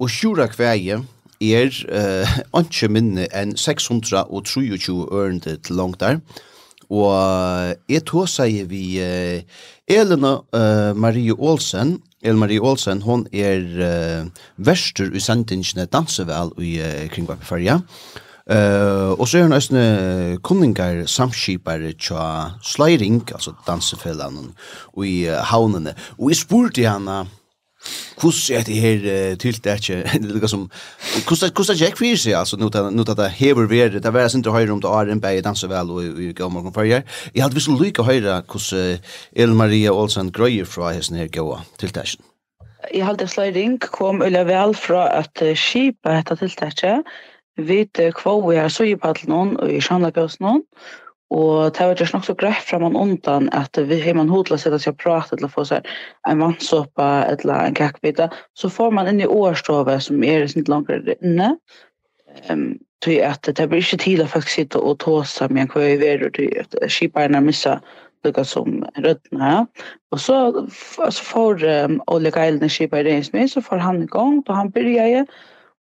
og 0.00 0.50
kväg 0.50 1.04
er 1.40 1.72
uh, 1.88 2.38
ikke 2.60 2.90
minne 2.92 3.28
enn 3.34 3.56
623 3.56 5.06
ørende 5.12 5.56
til 5.56 5.76
langt 5.78 6.00
der. 6.00 6.20
Og 6.88 7.12
jeg 7.88 8.04
tog 8.08 8.28
seg 8.32 8.62
vi 8.70 8.84
uh, 9.04 9.40
Elena 9.88 10.38
uh, 10.40 10.92
Marie 10.96 11.34
Olsen, 11.34 11.98
Elena 12.22 12.44
Marie 12.46 12.60
Olsen, 12.60 13.02
hon 13.04 13.26
er 13.32 13.66
uh, 13.78 14.46
verster 14.56 15.12
i 15.12 15.20
sendingene 15.20 15.86
dansevel 15.92 16.54
i 16.64 16.78
uh, 16.80 17.04
Kringvarpeferja. 17.12 17.82
Uh, 18.48 19.12
og 19.20 19.28
så 19.28 19.38
er 19.38 19.44
hun 19.44 19.52
æsne 19.52 19.80
kunningar 20.40 21.02
samskipar 21.04 21.82
tja 22.00 22.54
sliding, 22.64 23.20
altså 23.36 23.52
dansefellene, 23.66 24.54
og 24.96 25.04
i 25.04 25.26
uh, 25.28 25.42
havnene. 25.50 25.92
Og 26.16 26.32
jeg 26.32 26.40
spurte 26.40 26.86
henne, 26.88 27.26
Kus 28.20 28.50
er 28.50 28.62
det 28.66 28.80
här 28.80 29.36
till 29.36 29.60
det 29.62 30.14
inte 30.14 30.34
lika 30.34 30.48
som 30.48 30.70
kus 31.26 31.44
kus 31.54 31.80
Jack 31.80 31.98
Fish 31.98 32.26
ja 32.26 32.38
alltså 32.38 32.56
nu 32.56 32.70
nu 32.90 33.02
det 33.04 33.28
hever 33.28 33.66
vi 33.66 33.88
det 33.88 34.10
var 34.10 34.36
inte 34.36 34.50
høyre 34.50 34.72
om 34.72 34.80
det 34.80 34.88
er 34.88 35.12
en 35.12 35.20
bäj 35.20 35.40
dansa 35.40 35.66
väl 35.66 35.90
och 35.90 36.02
vi 36.18 36.32
går 36.32 36.48
morgon 36.48 36.72
för 36.72 36.84
jag. 36.84 37.02
Jag 37.32 37.42
hade 37.42 37.54
visst 37.54 37.68
lykke 37.68 38.02
høyre 38.02 38.42
kus 38.48 38.72
El 39.32 39.54
Maria 39.54 39.92
Olsen 39.92 40.32
Greyer 40.32 40.64
fra 40.64 40.92
hesten 40.92 41.16
her 41.16 41.28
gå 41.28 41.60
till 41.78 41.92
det. 41.92 42.04
Jag 42.94 43.06
hade 43.06 43.28
sliding 43.28 43.78
kom 43.78 44.22
eller 44.22 44.44
väl 44.44 44.74
från 44.74 45.08
att 45.08 45.42
skipa 45.54 46.12
detta 46.12 46.36
till 46.36 46.50
det. 46.58 47.02
Vit 47.56 48.00
kvå 48.14 48.50
vi 48.50 48.56
har 48.56 48.68
så 48.68 48.84
i 48.84 48.96
paddeln 48.96 49.56
och 49.56 49.70
i 49.70 49.80
sjanla 49.80 50.10
gåsen 50.10 50.62
Og 51.34 51.74
det 51.76 51.84
var 51.84 52.00
just 52.00 52.14
nok 52.14 52.24
så 52.24 52.34
greit 52.34 52.64
fra 52.64 52.78
man 52.80 52.96
undan 52.96 53.50
at 53.52 53.76
vi 53.90 54.00
har 54.00 54.16
man 54.16 54.30
hodla 54.32 54.56
seg 54.56 54.72
til 54.78 54.94
å 54.94 54.96
prate 54.96 55.36
eller 55.36 55.52
få 55.52 55.66
seg 55.68 55.86
en 56.28 56.40
vannsåpa 56.40 57.08
eller 57.28 57.68
en 57.68 57.76
kakbita, 57.76 58.30
så 58.56 58.70
får 58.72 58.94
man 58.96 59.10
inn 59.10 59.20
i 59.20 59.28
årstove 59.28 59.98
som 60.00 60.24
er 60.24 60.46
litt 60.46 60.72
langere 60.72 61.18
inne. 61.20 61.52
Um, 62.48 62.78
tog 63.04 63.20
at 63.22 63.44
det 63.44 63.68
blir 63.68 63.84
ikke 63.84 64.00
tid 64.02 64.22
å 64.24 64.28
faktisk 64.30 64.56
sitte 64.56 64.80
og 64.80 64.98
tåsa 65.04 65.50
med 65.52 65.66
en 65.66 65.72
kvøy 65.72 65.98
ved 66.00 66.24
og 66.26 66.40
at 66.60 66.76
skiparna 66.90 67.40
missa 67.44 67.78
lukka 68.24 68.44
som 68.44 68.82
rødna. 68.96 69.66
Og 70.12 70.20
så, 70.20 70.38
så 70.72 71.24
får 71.28 71.64
um, 71.84 72.00
Ole 72.10 72.32
Geilen 72.34 72.64
i 72.64 72.72
skipar 72.72 73.06
i 73.06 73.20
så 73.22 73.62
får 73.62 73.84
han 73.84 74.02
i 74.02 74.10
gang, 74.10 74.40
og 74.46 74.54
han 74.54 74.72
byrja 74.72 75.08
i, 75.12 75.24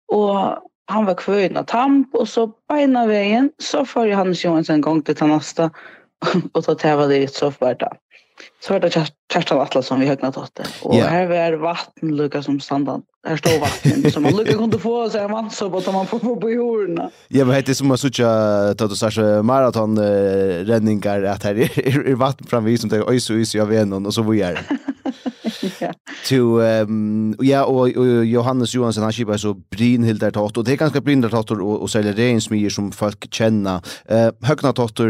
og 0.09 0.65
han 0.87 1.05
var 1.05 1.15
kvöjna 1.15 1.65
tamp 1.65 2.15
och 2.15 2.29
så 2.29 2.51
beina 2.69 2.83
ena 2.83 3.07
vägen 3.07 3.51
så 3.59 3.85
får 3.85 4.07
jag 4.07 4.17
Hannes 4.17 4.45
Johansson 4.45 4.75
en 4.75 4.81
gång 4.81 5.03
till 5.03 5.17
Tanasta 5.17 5.71
och 6.53 6.65
ta 6.65 6.75
tävla 6.75 7.07
det 7.07 7.17
i 7.17 7.25
ett 7.25 7.35
soffvärda. 7.35 7.93
Så 8.61 8.73
var 8.73 8.81
det 8.81 8.91
Kerstan 9.33 9.61
Atla 9.61 9.83
som 9.83 10.01
vi 10.01 10.07
högna 10.07 10.29
åt 10.29 10.55
det. 10.55 10.67
Och 10.83 10.95
yeah. 10.95 11.09
här 11.09 11.27
var 11.27 11.59
vattenlucka 11.59 12.43
som 12.43 12.61
standard. 12.61 13.01
Här 13.27 13.37
står 13.37 13.61
vatten 13.61 14.11
som 14.11 14.23
man 14.23 14.37
lukka 14.37 14.53
kunde 14.53 14.79
få 14.79 15.11
sig 15.11 15.21
en 15.21 15.31
vansop 15.31 15.75
och 15.75 15.95
man 15.95 16.07
får 16.07 16.19
på 16.19 16.37
på 16.37 16.51
jorden. 16.51 17.11
Ja, 17.29 17.45
men 17.45 17.55
det 17.55 17.69
är 17.69 17.75
som 17.75 17.91
att 17.91 18.01
sucha 18.01 18.75
ta 18.79 18.87
du 18.87 18.97
säger 18.97 19.43
maratonräddningar 19.43 21.23
att 21.23 21.43
här 21.43 21.55
är 21.55 22.15
vatten 22.15 22.47
framvis 22.47 22.81
som 22.81 22.91
det 22.91 22.97
är 22.97 23.11
öjs 23.11 23.31
och 23.31 23.37
öjs 23.37 23.55
i 23.55 23.61
avenen 23.61 24.07
och 24.07 24.15
så 24.15 24.23
vidare. 24.23 24.59
to 26.29 26.61
ehm 26.61 27.35
ja, 27.43 27.65
og 27.65 27.97
och 27.97 28.25
Johannes 28.25 28.75
Johansen 28.75 29.03
han 29.03 29.13
skipar 29.13 29.37
så 29.37 29.55
Brynhildar 29.55 30.31
Tattor. 30.31 30.63
Det 30.63 30.73
er 30.73 30.77
ganske 30.77 31.01
Brynhildar 31.01 31.31
Tott 31.31 31.51
og 31.51 31.83
og 31.83 31.91
säljer 31.91 32.13
regnsmyr 32.13 32.71
som 32.71 32.93
folk 32.93 33.31
känner. 33.31 33.81
Eh, 34.09 34.31
Høgna 34.43 34.73
Tott 34.73 35.01
eh, 35.01 35.07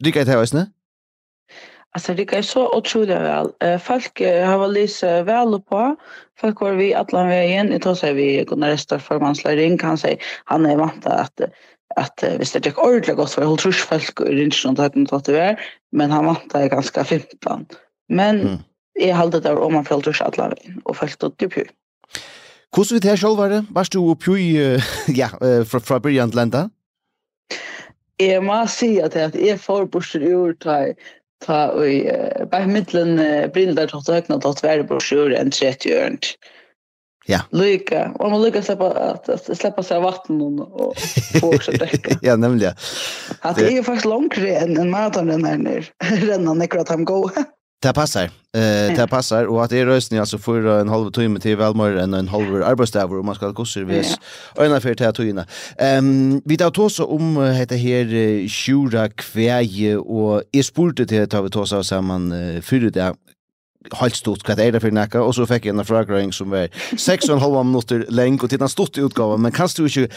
dricker 0.00 0.20
ett 0.20 0.28
här, 0.28 0.40
visst 0.40 0.54
Alltså 1.92 2.14
det 2.14 2.32
är 2.32 2.42
så 2.42 2.76
otroligt 2.76 3.08
väl. 3.08 3.46
Eh 3.60 3.78
folk 3.78 4.20
har 4.20 4.58
väl 4.58 4.72
lyse 4.72 5.22
väl 5.22 5.60
på. 5.60 5.96
Folk 6.40 6.60
var 6.60 6.72
vi 6.72 6.94
alla 6.94 7.24
vägen. 7.24 7.72
Jag 7.72 7.82
tror 7.82 7.94
så 7.94 8.12
vi 8.12 8.44
Gunnar 8.44 8.68
Restor 8.68 8.98
för 8.98 9.20
manslöring 9.20 9.78
kan 9.78 9.98
säga 9.98 10.16
han 10.44 10.66
är 10.66 10.76
vant 10.76 11.06
att 11.06 11.40
att 11.96 12.24
visst 12.38 12.52
det 12.52 12.66
gick 12.66 12.78
ordentligt 12.78 13.16
gott 13.16 13.30
för 13.30 13.42
jag 13.42 13.58
tror 13.58 13.72
folk 13.72 14.20
runt 14.20 14.64
runt 14.64 15.12
att 15.12 15.24
det 15.24 15.32
var 15.32 15.60
men 15.92 16.10
han 16.10 16.24
vant 16.24 16.52
ganska 16.52 17.04
15. 17.04 17.66
Men 18.08 18.58
jeg 19.00 19.16
halde 19.16 19.40
det 19.42 19.52
om 19.52 19.72
man 19.72 19.86
følte 19.86 20.10
oss 20.10 20.22
alle 20.24 20.50
veien, 20.54 20.80
og 20.84 20.96
følte 20.96 21.30
det 21.40 21.50
pjøy. 21.54 21.68
Hvordan 22.74 23.00
vi 23.02 23.08
her 23.08 23.16
selv 23.16 23.38
var 23.38 23.48
det? 23.48 23.62
Varst 23.70 23.94
du 23.94 24.14
pjøy, 24.14 24.80
ja, 25.20 25.30
fra, 25.38 25.80
fra 25.80 26.00
byrjan 26.02 26.34
til 26.34 26.44
enda? 26.44 26.66
Jeg 28.18 28.42
må 28.42 28.58
si 28.66 28.98
at 28.98 29.14
jeg 29.14 29.60
får 29.62 29.86
borser 29.94 30.24
ur 30.34 30.52
til 30.62 30.94
ta 31.44 31.68
og 31.70 32.48
bei 32.50 32.64
mittlen 32.66 33.20
brindar 33.54 33.90
tot 33.92 34.08
høgna 34.10 34.40
være 34.42 34.86
væri 34.88 35.18
ur 35.22 35.34
enn 35.38 35.52
30 35.54 35.94
ørnt. 35.94 36.32
Ja. 37.28 37.42
Lykke. 37.52 38.06
Og 38.18 38.30
man 38.32 38.42
lykke 38.42 38.62
släppa 38.62 38.88
att 38.88 39.58
släppa 39.58 39.82
sig 39.82 40.00
vatten 40.00 40.60
och 40.60 40.94
fortsätta 41.40 41.84
dricka. 41.84 42.18
ja, 42.22 42.36
nemlig. 42.36 42.68
Att 43.40 43.56
det 43.56 43.66
är 43.66 43.70
ju 43.70 43.82
faktiskt 43.82 44.06
långt 44.06 44.36
än 44.36 44.76
en 44.76 44.90
maraton 44.90 45.26
den 45.26 45.44
här 45.44 45.56
nu. 45.56 45.82
Rennan 45.98 46.62
är 46.62 46.66
klart 46.66 46.88
han 46.88 47.04
går. 47.04 47.30
Det 47.82 47.92
passar. 47.92 48.24
Eh, 48.24 48.96
det 48.96 49.06
passar 49.10 49.44
och 49.44 49.64
att 49.64 49.70
det 49.70 49.78
är 49.78 49.86
rösten 49.86 50.20
alltså 50.20 50.38
för 50.38 50.80
en 50.80 50.88
halv 50.88 51.10
timme 51.10 51.40
till 51.40 51.56
välmor 51.56 51.98
än 51.98 52.14
en 52.14 52.28
halv 52.28 52.62
arbetsdag 52.62 53.04
och 53.04 53.24
man 53.24 53.34
ska 53.34 53.50
gå 53.50 53.64
service. 53.64 54.18
Och 54.54 54.64
för 54.82 54.94
det 54.94 55.12
tog 55.12 55.28
innan. 55.28 55.44
Ehm 55.78 56.42
vi 56.44 56.56
tar 56.56 56.70
tås 56.70 57.00
om 57.00 57.36
heter 57.36 57.76
här 57.76 58.48
Shura 58.48 59.08
Kväje 59.08 59.96
och 59.96 60.42
är 60.52 60.62
spurte 60.62 61.06
till 61.06 61.22
att 61.22 61.30
ta 61.30 61.42
vi 61.42 61.50
tås 61.50 61.86
samman 61.86 62.30
för 62.62 62.90
det 62.90 63.14
helt 64.00 64.16
stort 64.16 64.42
hva 64.46 64.56
er 64.58 64.74
det 64.74 64.82
for 64.82 64.94
nekka, 64.94 65.20
og 65.22 65.34
så 65.36 65.46
fikk 65.46 65.68
jeg 65.68 65.74
en 65.76 65.84
fragrøring 65.86 66.32
som 66.34 66.50
var 66.50 66.66
6,5 66.98 67.62
minutter 67.62 68.04
lenge, 68.08 68.42
og 68.42 68.50
til 68.50 68.60
den 68.60 68.68
stort 68.68 68.98
utgave, 68.98 69.38
men 69.38 69.52
kan 69.52 69.70
du 69.76 69.84
ikke, 69.86 70.08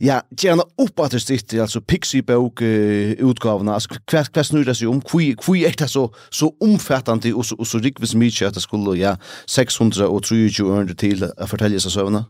ja, 0.00 0.20
gjerne 0.40 0.64
opp 0.78 1.04
at 1.04 1.12
det 1.12 1.22
styrt, 1.22 1.54
altså 1.54 1.80
Pixie-bok 1.80 2.62
uh, 2.62 3.12
utgavene, 3.28 3.74
altså 3.74 4.00
hva, 4.10 4.24
hva 4.32 4.44
snur 4.46 4.64
det 4.64 4.76
seg 4.78 4.90
om, 4.90 5.02
hva 5.04 5.56
er 5.60 5.76
det 5.78 5.90
så, 5.90 6.08
så 6.30 6.50
omfattende, 6.64 7.34
og 7.34 7.44
så, 7.44 7.58
og 7.58 7.68
så 7.68 7.82
rikvis 7.84 8.16
mye 8.16 8.48
at 8.48 8.56
det 8.56 8.64
skulle, 8.64 8.98
ja, 8.98 9.16
623 9.46 10.64
ørende 10.64 10.96
til 10.96 11.28
å 11.28 11.50
fortelle 11.50 11.80
seg 11.80 11.98
søvnene? 11.98 12.26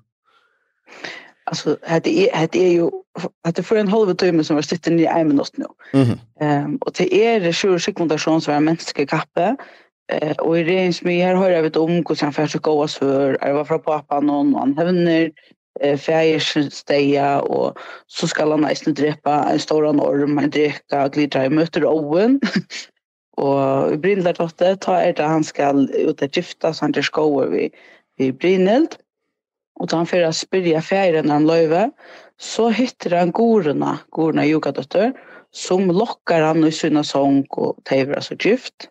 Alltså 1.51 1.77
det 2.05 2.31
är 2.31 2.49
det 2.53 2.63
är 2.63 2.73
ju 2.73 2.91
att 3.45 3.57
det 3.57 3.63
för 3.63 3.77
en 3.77 3.89
halv 3.89 4.15
timme 4.15 4.45
som 4.45 4.57
var 4.57 4.63
sitter 4.63 4.93
i 4.93 5.07
en 5.07 5.29
minut 5.29 5.53
nu. 5.57 5.67
Ehm 6.41 6.77
och 6.77 6.93
det 6.99 7.15
är 7.15 7.41
det 7.41 7.53
20 7.53 7.79
sekunder 7.79 8.19
som 8.19 8.41
var 8.47 8.61
mänsklig 8.61 9.09
kappe 9.09 9.57
Eh, 10.11 10.33
och 10.33 10.59
i 10.59 10.65
regeringsmy 10.65 11.21
här 11.21 11.35
har 11.35 11.51
jag 11.51 11.63
vet 11.63 11.77
om 11.77 11.91
hur 12.09 12.15
sen 12.15 12.33
färs 12.33 12.55
gå 12.55 12.75
gås 12.75 12.97
för. 12.97 13.39
Jag 13.41 13.55
var 13.55 13.65
från 13.65 13.83
pappa 13.83 14.21
någon 14.21 14.55
och 14.55 14.61
han 14.61 14.79
hävner 14.79 15.31
eh, 15.81 15.99
färger 15.99 16.71
steja 16.71 17.41
och 17.41 17.79
så 18.07 18.29
ska 18.29 18.51
han 18.51 18.61
nästan 18.61 18.95
dräpa 18.95 19.45
en 19.53 19.59
stor 19.59 19.87
orm, 19.87 20.39
en 20.39 20.51
dräka 20.51 21.05
och 21.05 21.13
glidra 21.13 21.45
i 21.45 21.51
möter 21.51 21.85
Owen. 21.85 22.41
och 23.37 23.99
Brindlar 23.99 24.33
dotter 24.33 24.77
tar 24.77 25.03
er 25.03 25.13
det 25.13 25.23
han 25.23 25.45
ska 25.45 25.87
ut 25.93 26.23
att 26.23 26.37
gifta 26.37 26.75
så 26.75 26.85
han 26.85 26.93
där 26.93 27.03
skåor 27.03 27.47
vi, 27.47 27.71
vi 28.17 28.33
Brynhild. 28.33 28.97
Och 29.81 29.93
han 29.93 30.07
för 30.07 30.23
att 30.23 30.37
spyrja 30.37 30.83
färgen 30.83 31.31
han 31.31 31.47
löve 31.47 31.91
så 32.41 32.69
hittar 32.71 33.11
han 33.11 33.31
gorna, 33.31 33.99
gorna 34.09 34.47
yogadotter 34.47 35.13
som 35.51 35.91
lockar 35.91 36.43
han 36.43 36.65
i 36.65 36.73
sina 36.73 37.05
sång 37.05 37.47
och 37.51 37.77
tävlar 37.85 38.21
så 38.21 38.35
gift 38.35 38.89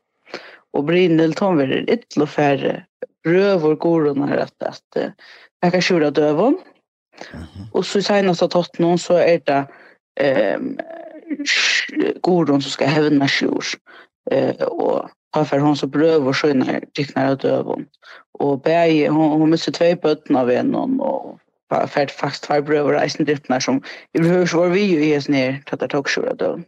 og 0.74 0.86
Brynil 0.86 1.34
tom 1.34 1.58
vill 1.58 1.70
det 1.70 1.98
ytlo 1.98 2.26
färre 2.26 2.86
rövor 3.26 3.76
går 3.76 4.10
at 4.10 4.42
att 4.42 4.64
att 4.64 5.14
jag 5.62 5.72
kan 5.72 5.82
skjuta 5.82 6.12
dövon. 6.12 6.58
Og 7.74 7.86
så 7.86 8.02
senast 8.02 8.42
att 8.42 8.52
tatt 8.52 8.80
noen 8.80 8.98
så 8.98 9.18
er 9.20 9.40
det 9.46 9.68
um, 10.56 10.78
Gordon 12.22 12.62
som 12.62 12.72
skal 12.72 12.88
hevna 12.88 13.28
sjur. 13.28 13.66
uh, 14.32 14.68
og 14.68 15.10
ta 15.34 15.44
for 15.44 15.60
hon 15.60 15.76
så 15.76 15.88
bröv 15.88 16.28
och 16.28 16.36
sköna 16.36 16.80
tycknar 16.94 17.32
att 17.32 17.42
dövon. 17.42 17.86
Och 18.40 18.62
bäj 18.62 19.08
hon 19.08 19.32
hon 19.32 19.50
måste 19.50 19.72
tvei 19.72 19.96
bøtten 19.96 20.36
av 20.36 20.50
en 20.50 20.76
og 20.76 21.40
fært 21.70 22.12
fast 22.12 22.44
två 22.44 22.62
bröv 22.62 22.86
och 22.86 22.94
reisen 22.94 23.26
driftnar 23.26 23.60
som 23.60 23.84
i 24.14 24.22
hur 24.22 24.58
var 24.58 24.70
vi 24.70 24.86
jo 24.94 25.00
i 25.00 25.32
ner 25.32 25.64
tatar 25.66 25.88
tog 25.88 26.10
sjura 26.10 26.34
døvon. 26.34 26.66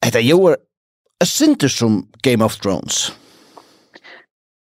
Detta 0.00 0.20
gör 0.20 0.56
er 1.24 1.30
sinter 1.30 1.72
som 1.72 2.02
Game 2.22 2.44
of 2.44 2.56
Thrones? 2.60 3.08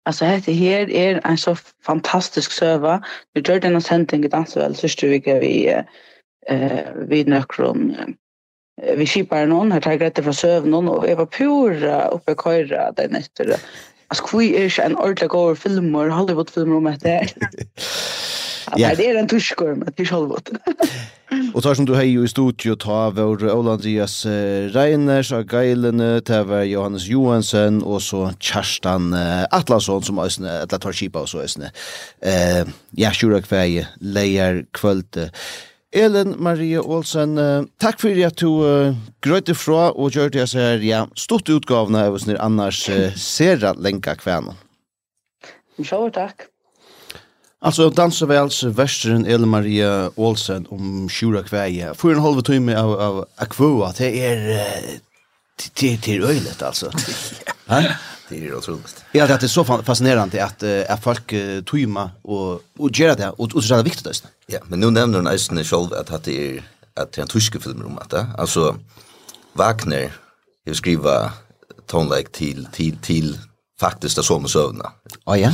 Alltså 0.07 0.25
hette 0.25 0.55
her 0.55 0.89
er 0.89 1.19
en 1.27 1.39
så 1.39 1.57
fantastisk 1.85 2.53
søva. 2.55 3.01
Vi 3.35 3.43
gjør 3.43 3.61
denne 3.65 3.81
sending 3.83 4.25
i 4.25 4.31
Dansevel, 4.31 4.77
sørste 4.79 5.11
vi 5.11 5.19
vi 5.43 5.55
eh, 5.69 6.93
vi 7.11 7.25
nøkron 7.27 8.15
vi 8.77 9.07
skipar 9.09 9.47
noen, 9.49 9.73
her 9.73 9.81
tar 9.81 9.97
grette 9.97 10.23
fra 10.25 10.35
søvn 10.37 10.75
og 10.77 11.07
jeg 11.09 11.17
var 11.17 11.29
pura 11.33 11.95
oppe 12.13 12.35
i 12.35 12.41
køyra 12.41 12.91
den 12.99 13.17
etter. 13.17 13.55
Altså, 14.11 14.27
hvor 14.29 14.43
er 14.45 14.69
ikke 14.69 14.85
en 14.85 14.99
ordentlig 15.01 15.31
god 15.33 15.57
filmer, 15.57 16.13
Hollywood-filmer 16.13 16.77
om 16.77 16.91
etter? 16.91 17.33
Ja. 18.77 18.95
Det 18.97 19.11
är 19.11 19.15
en 19.15 19.29
tuskor, 19.29 19.75
men 19.75 19.93
det 19.97 20.03
är 20.03 20.07
självåt. 20.07 20.51
Och 21.55 21.63
tar 21.63 21.75
som 21.75 21.85
du 21.85 21.95
hej 21.95 22.25
i 22.25 22.29
studio 22.29 22.77
ta 22.77 23.11
vår 23.11 23.51
Ola 23.51 23.73
Andreas 23.73 24.27
Reiners 24.73 25.33
av 25.33 25.53
Geilene, 25.53 26.21
ta 26.21 26.43
var 26.45 26.63
Johannes 26.63 27.07
Johansen 27.07 27.83
och 27.83 28.03
så 28.03 28.33
Kerstan 28.39 29.17
Atlasson 29.51 30.03
som 30.03 30.19
är 30.19 30.65
ett 30.65 30.81
tar 30.81 30.93
kipa 30.93 31.21
och 31.21 31.29
så 31.29 31.39
är 31.39 31.47
Eh 32.21 32.67
ja, 32.91 33.11
sjura 33.11 33.43
kväje 33.43 33.89
leier 34.01 34.65
kvölte. 34.73 35.31
Ellen 35.93 36.35
Marie 36.39 36.79
Olsen, 36.79 37.39
uh, 37.39 37.65
takk 37.81 38.01
fyrir 38.03 38.27
at 38.29 38.41
du 38.43 38.49
uh, 38.61 38.97
grøyte 39.25 39.55
fra 39.57 39.93
og 39.95 40.13
gjør 40.13 40.33
det 40.35 40.43
jeg 40.45 40.83
ja, 40.85 41.07
stort 41.17 41.49
utgavna 41.49 42.03
av 42.09 42.19
oss 42.19 42.27
nir 42.29 42.41
annars 42.43 42.83
uh, 42.91 43.15
sera 43.17 43.73
lenka 43.79 44.17
kvæna. 44.19 44.57
Sjå, 45.81 46.03
takk. 46.13 46.49
Alltså 47.67 47.91
dansevels 47.91 48.63
versteren 48.63 49.27
Ellen 49.27 49.49
Maria 49.49 50.11
Olsen 50.15 50.67
om 50.71 51.09
Sjura 51.09 51.43
Kväje. 51.43 51.95
For 51.95 52.13
en 52.13 52.21
halv 52.21 52.43
time 52.43 52.77
av 52.77 53.01
av 53.01 53.27
Aqua 53.37 53.93
det 53.99 54.27
är 54.27 54.71
till 55.73 56.01
till 56.01 56.25
öjlet 56.25 56.63
alltså. 56.63 56.91
Ja. 57.67 57.83
Det 58.29 58.47
är 58.47 58.55
otroligt. 58.55 59.05
Ja, 59.13 59.27
det 59.27 59.43
är 59.43 59.49
så 59.49 59.65
fascinerande 59.65 60.45
att 60.45 60.63
att 60.63 61.03
folk 61.03 61.35
tyma 61.71 62.11
och 62.23 62.63
och 62.79 62.91
göra 62.99 63.15
det 63.15 63.31
och 63.31 63.55
och 63.55 63.65
så 63.65 63.75
är 63.75 63.79
det 63.79 63.85
viktigt 63.85 64.07
alltså. 64.07 64.25
Ja, 64.47 64.59
men 64.65 64.81
nu 64.81 64.91
nämner 64.91 65.19
hon 65.19 65.27
Eisen 65.27 65.65
själv 65.65 65.93
att 65.93 66.25
det 66.25 66.57
är 66.57 66.63
att 66.95 67.13
det 67.13 67.19
är 67.19 67.23
en 67.23 67.29
tyske 67.29 67.61
film 67.61 67.87
om 67.87 67.99
det. 68.11 68.27
Alltså 68.39 68.77
Wagner 69.53 70.13
jag 70.65 70.77
skriva 70.77 71.33
tonlike 71.87 72.31
till 72.31 72.69
till 72.73 72.97
till 72.97 73.39
faktiskt 73.81 74.17
det 74.17 74.23
som 74.23 74.49
sövna. 74.49 74.93
Ja 75.25 75.37
ja 75.37 75.53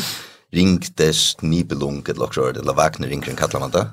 ringtes 0.53 1.43
nibelung 1.43 2.05
eller 2.09 2.23
också 2.23 2.51
eller 2.51 2.73
Wagner 2.73 3.09
ringkring 3.09 3.37
kallar 3.37 3.61
man 3.61 3.71
det. 3.71 3.87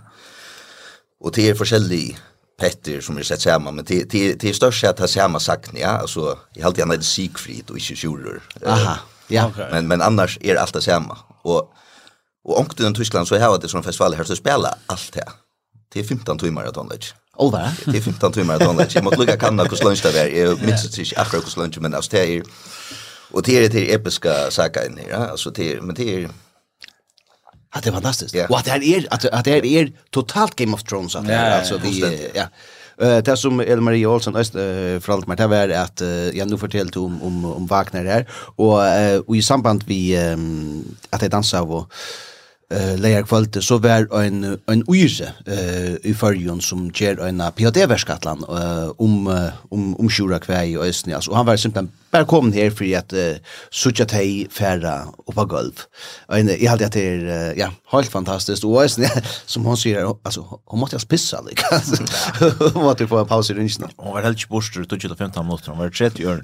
Och 1.19 1.31
det 1.31 1.49
är 1.49 1.55
forskjellig 1.55 2.17
Petter 2.59 3.01
som 3.01 3.17
är 3.17 3.23
sett 3.23 3.41
samman 3.41 3.75
men 3.75 3.85
det 3.85 4.03
det 4.09 4.33
det 4.33 4.49
är 4.49 4.53
störst 4.53 4.83
att 4.83 4.99
ha 4.99 5.07
samma 5.07 5.39
sagt 5.39 5.71
ja 5.73 5.87
alltså 5.87 6.37
jag 6.53 6.63
hade 6.63 6.79
gärna 6.79 7.01
Siegfried 7.01 7.69
och 7.69 7.77
inte 7.77 7.95
Schuler. 7.95 8.41
Aha. 8.65 8.97
Ja. 9.27 9.47
Okay. 9.47 9.71
Men 9.71 9.87
men 9.87 10.01
annars 10.01 10.37
är 10.41 10.53
det 10.73 10.81
samma 10.81 11.17
och 11.41 11.73
och 12.43 12.59
åkte 12.59 12.83
den 12.83 12.93
Tyskland 12.93 13.27
så 13.27 13.37
har 13.37 13.59
det 13.59 13.67
som 13.67 13.83
festival 13.83 14.13
här 14.13 14.23
så 14.23 14.35
spela 14.35 14.77
allt 14.85 15.13
det. 15.13 15.25
Det 15.93 15.99
är 15.99 16.03
15 16.03 16.37
timmar 16.37 16.63
att 16.63 16.77
anlägga. 16.77 17.05
Olva. 17.35 17.71
Det 17.85 17.97
är 17.97 18.01
15 18.01 18.31
timmar 18.31 18.55
att 18.55 18.61
anlägga. 18.61 18.89
Jag 18.93 19.03
måste 19.03 19.19
lucka 19.19 19.37
kanna 19.37 19.63
hur 19.63 19.83
lunch 19.83 20.03
det 20.03 20.19
är. 20.19 20.45
Jag 20.45 20.61
minns 20.61 20.99
inte 20.99 21.21
akkurat 21.21 21.57
hur 21.57 21.61
lunch 21.61 21.77
men 21.81 21.93
alltså 21.93 22.11
det 22.11 22.35
är 22.35 22.43
Och 23.31 23.43
det 23.43 23.65
är 23.65 23.69
det 23.69 23.93
episka 23.93 24.51
saker 24.51 24.85
in 24.85 24.99
ja. 25.09 25.17
Alltså 25.17 25.49
det 25.49 25.81
men 25.81 25.95
det 25.95 26.15
är 26.15 26.29
Ja, 27.73 27.79
det 27.83 27.89
är 27.89 27.93
fantastiskt. 27.93 28.35
Yeah. 28.35 28.51
Och 28.51 28.57
att 28.57 28.65
det 28.65 28.71
här 28.71 28.83
är 28.83 29.07
att, 29.09 29.25
att 29.25 29.45
det 29.45 29.51
här 29.51 29.65
är 29.65 29.91
totalt 30.09 30.55
Game 30.55 30.73
of 30.73 30.83
Thrones 30.83 31.15
att 31.15 31.27
det 31.27 31.55
alltså 31.55 31.77
vi 31.77 32.29
ja. 32.33 32.43
Eh 33.01 33.17
det 33.17 33.37
som 33.37 33.59
Elmarie 33.59 33.81
Marie 33.81 34.05
Olsson 34.05 34.35
öst 34.35 34.55
uh, 34.55 34.99
för 34.99 35.13
allt 35.13 35.27
mer 35.27 35.35
det 35.35 35.47
var 35.47 35.69
att 35.69 36.01
uh, 36.01 36.37
jag 36.37 36.49
nu 36.49 36.57
fortällt 36.57 36.97
om 36.97 37.23
om 37.23 37.45
om 37.45 37.67
Wagner 37.67 38.05
här 38.05 38.25
och 38.55 38.77
uh, 38.77 39.19
och 39.27 39.35
i 39.35 39.41
samband 39.41 39.83
vi 39.87 40.17
um, 40.17 40.97
att 41.09 41.19
det 41.19 41.27
dansar 41.27 41.61
och 41.61 41.91
eh 42.71 42.97
lejer 42.97 43.23
kvalt 43.23 43.63
så 43.63 43.77
var 43.77 44.21
en 44.23 44.59
en 44.67 44.83
uise 44.87 45.33
eh 45.45 46.09
i 46.09 46.13
förjon 46.13 46.61
som 46.61 46.91
ger 46.95 47.19
en 47.19 47.43
PhD-verskatlan 47.55 48.43
om 48.97 49.27
om 49.69 49.95
om 49.95 50.09
sjura 50.09 50.39
kväi 50.39 50.71
i 50.71 50.77
östni 50.77 51.13
alltså 51.13 51.33
han 51.33 51.45
var 51.45 51.57
simpelt 51.57 51.91
bare 52.11 52.27
kom 52.29 52.51
her 52.53 52.71
for 52.73 52.89
at 52.97 53.13
uh, 53.13 53.57
suttja 53.71 54.05
teg 54.09 54.49
færa 54.53 54.95
oppa 55.29 55.45
gulv. 55.49 55.85
Og 56.29 56.49
jeg 56.49 56.69
hadde 56.69 56.87
at 56.87 56.97
det 56.97 57.05
er, 57.05 57.23
uh, 57.27 57.51
ja, 57.57 57.69
helt 57.93 58.11
fantastisk. 58.11 58.65
Og 58.65 58.79
også, 58.83 59.09
som 59.49 59.67
hun 59.67 59.79
sier, 59.79 60.09
altså, 60.25 60.43
hun 60.43 60.81
måtte 60.81 60.97
jeg 60.97 61.09
pissa, 61.11 61.41
like. 61.45 61.63
hun 62.75 62.83
måtte 62.83 63.09
få 63.09 63.23
en 63.23 63.29
pause 63.29 63.53
i 63.53 63.59
rynsene. 63.59 63.91
Hun 63.97 64.15
var 64.17 64.27
helt 64.27 64.41
ikke 64.41 64.55
borster, 64.55 64.87
20-15 64.89 65.43
minutter, 65.43 65.73
hun 65.73 65.83
var 65.83 65.93
30 65.93 66.29
år. 66.33 66.43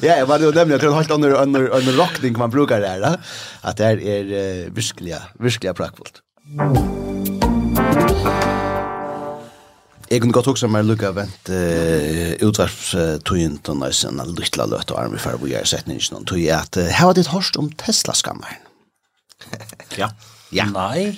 ja, 0.06 0.14
jeg 0.16 0.28
var 0.28 0.42
jo 0.44 0.54
nemlig, 0.54 0.76
jeg 0.76 0.84
tror 0.84 0.94
en 0.94 1.00
helt 1.00 1.16
under, 1.18 1.36
under, 1.42 1.68
under 1.80 2.00
rockning 2.00 2.38
man 2.38 2.52
brukar 2.52 2.82
det 2.84 2.94
her, 2.96 3.20
at 3.64 3.78
det 3.78 3.92
er 4.04 4.34
uh, 4.34 4.76
virkelig, 4.76 5.20
virkelig 5.40 5.76
prakkfullt. 5.80 6.24
Mm. 6.50 6.99
Jeg 10.10 10.24
kunne 10.24 10.34
godt 10.34 10.48
huske 10.50 10.66
meg 10.66 10.88
lukka 10.88 11.12
vent 11.14 11.50
uh, 11.54 12.32
utvarpstøyen 12.42 13.60
til 13.62 13.76
nøysen 13.78 14.18
en 14.18 14.32
lytla 14.34 14.66
løt 14.66 14.90
og 14.90 14.98
arme 14.98 15.20
for 15.22 15.38
hvor 15.38 15.46
jeg 15.46 15.62
har 15.62 15.70
sett 15.70 15.86
nysgen 15.86 16.18
og 16.18 16.26
tøy 16.26 16.48
at 16.50 16.74
uh, 16.80 16.88
her 16.90 17.06
var 17.06 17.14
ditt 17.14 17.30
hørst 17.30 17.58
om 17.60 17.68
Tesla-skammeren. 17.78 18.58
ja. 20.00 20.10
Ja. 20.50 20.64
Nei. 20.66 21.12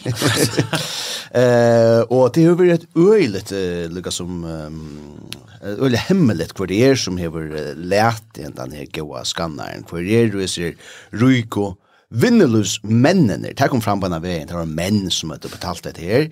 eh, 1.40 2.02
og 2.12 2.35
det 2.37 2.44
har 2.44 2.59
vært 2.59 2.83
et 2.83 2.98
øyelig 3.00 3.46
uh, 3.48 3.87
lukka 3.94 4.12
som 4.12 4.44
um, 4.44 4.83
øyelig 5.81 6.02
hemmelig 6.11 6.50
hvor 6.52 6.68
det 6.68 6.83
er 6.85 7.00
som 7.00 7.16
har 7.16 7.33
lært 7.81 8.42
i 8.42 8.44
denne 8.44 8.85
gode 8.92 9.24
skannaren, 9.31 9.88
hvor 9.88 10.05
det 10.05 10.18
er 10.20 10.28
du 10.35 10.44
ser 10.44 10.76
Ruiko 11.16 11.70
og 11.70 11.78
vinneløs 12.12 12.78
mennene. 12.85 13.55
Det 13.57 13.70
kom 13.70 13.83
fram 13.83 14.00
på 14.00 14.09
en 14.09 14.16
av 14.16 14.24
veien, 14.24 14.48
det 14.48 14.57
var 14.57 14.68
menn 14.68 15.09
som 15.12 15.33
hadde 15.33 15.50
betalt 15.52 15.85
dette 15.87 16.05
her. 16.05 16.28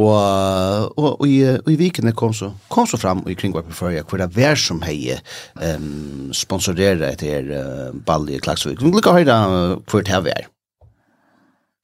Og, 0.00 0.96
og, 0.96 1.20
og, 1.20 1.26
i, 1.28 1.42
og 1.58 1.68
i 1.68 1.76
vikene 1.76 2.14
kom 2.16 2.32
så, 2.36 2.52
kom 2.72 2.86
så 2.88 2.96
fram 3.00 3.20
i 3.28 3.36
kringvar 3.36 3.66
på 3.66 3.76
førja 3.76 4.06
hvor 4.08 4.22
det 4.22 4.30
var 4.36 4.56
som 4.60 4.80
hei 4.86 5.16
um, 5.60 6.30
sponsorere 6.36 7.12
etter 7.12 7.50
uh, 7.50 7.90
ball 8.06 8.30
i 8.32 8.40
Klagsvik. 8.40 8.80
Vi 8.80 8.94
lukker 8.94 9.18
høyda 9.18 9.36
hvor 9.90 10.06
det 10.06 10.22
var. 10.24 10.48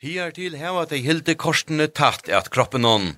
Hier 0.00 0.32
til 0.32 0.56
heva 0.60 0.86
de 0.88 1.02
hilde 1.02 1.34
korsene 1.40 1.88
tatt 1.90 2.30
at 2.32 2.48
kroppen 2.54 2.86
hon. 2.88 3.14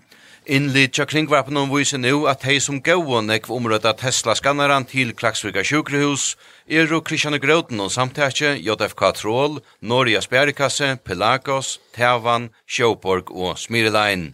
Innlitja 0.49 1.05
kringvarpen 1.05 1.59
om 1.61 1.69
viser 1.75 2.01
nu 2.01 2.23
at 2.31 2.47
hei 2.49 2.57
som 2.65 2.79
gau 2.81 3.19
nekv 3.21 3.51
omrødda 3.53 3.93
Tesla-skanneren 4.01 4.87
til 4.89 5.13
Klagsvika 5.13 5.61
sjukrehus, 5.61 6.39
Ero 6.65 7.03
Kristianne 7.05 7.37
Grøten 7.43 7.83
og 7.85 7.93
samtætje 7.93 8.55
JFK 8.65 9.03
Troll, 9.21 9.61
Norja 9.83 10.23
Spjerikasse, 10.25 10.95
Pelagos, 11.05 11.77
Tavan, 11.93 12.49
Sjåborg 12.65 13.29
og 13.29 13.59
Smirelein. 13.61 14.31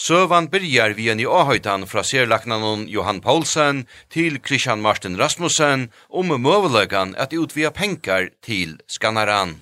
Søvan 0.00 0.46
byrjar 0.48 0.94
vi 0.96 1.10
en 1.12 1.20
i 1.20 1.26
åhøytan 1.28 1.82
fra 1.84 2.00
serlaknanon 2.08 2.86
Johan 2.88 3.18
Paulsen 3.20 3.82
til 4.08 4.38
Christian 4.40 4.80
Martin 4.80 5.18
Rasmussen 5.20 5.90
om 6.08 6.32
møvelegan 6.40 7.12
at 7.20 7.36
utvia 7.36 7.68
penkar 7.68 8.30
til 8.40 8.78
skannaran. 8.88 9.58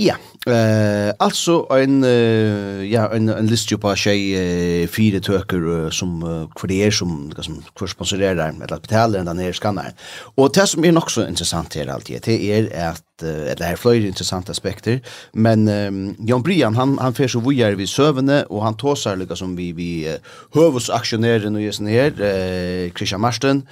Ja, 0.00 0.14
eh 0.46 1.14
alltså 1.18 1.66
en 1.70 2.04
uh, 2.04 2.84
ja 2.86 3.08
en 3.14 3.28
en 3.28 3.46
lista 3.46 3.78
på 3.78 3.96
sig 3.96 4.34
eh, 4.34 4.88
fyra 4.88 5.20
töker 5.20 5.90
som 5.90 6.22
uh, 6.22 6.48
för 6.56 6.68
det 6.68 6.84
är 6.84 6.90
som 6.90 7.32
som 7.42 7.62
kurssponsorerar 7.74 8.48
eller 8.48 8.80
betalar 8.80 9.24
den 9.24 9.38
här 9.38 9.52
skannaren. 9.52 9.92
Och 10.36 10.52
det 10.52 10.66
som 10.66 10.84
är 10.84 10.98
också 10.98 11.28
intressant 11.28 11.74
här 11.74 11.86
alltid 11.86 12.22
det 12.24 12.52
är 12.52 12.90
att 12.90 13.22
uh, 13.22 13.56
det 13.58 13.64
är 13.64 13.76
flera 13.76 14.06
intressanta 14.06 14.52
aspekter 14.52 15.00
men 15.32 15.68
um, 15.68 16.16
Jan 16.18 16.42
Brian 16.42 16.76
han 16.76 16.98
han 16.98 17.14
för 17.14 17.28
så 17.28 17.40
vidare 17.40 17.74
vi 17.74 17.86
sövne 17.86 18.42
och 18.42 18.62
han 18.62 18.76
tåsar 18.76 19.16
lika 19.16 19.36
som 19.36 19.56
vi 19.56 19.72
vi 19.72 20.16
hövusaktionären 20.54 21.54
och 21.54 21.62
just 21.62 21.80
ner 21.80 22.20
eh, 22.22 22.92
Christian 22.92 23.20
Marsten 23.20 23.66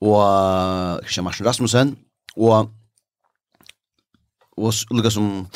och 0.00 1.04
Christian 1.04 1.24
Marsten 1.24 1.46
Rasmussen 1.46 1.96
och 2.36 2.70
och 4.56 4.72
lika 4.90 5.10
som 5.10 5.46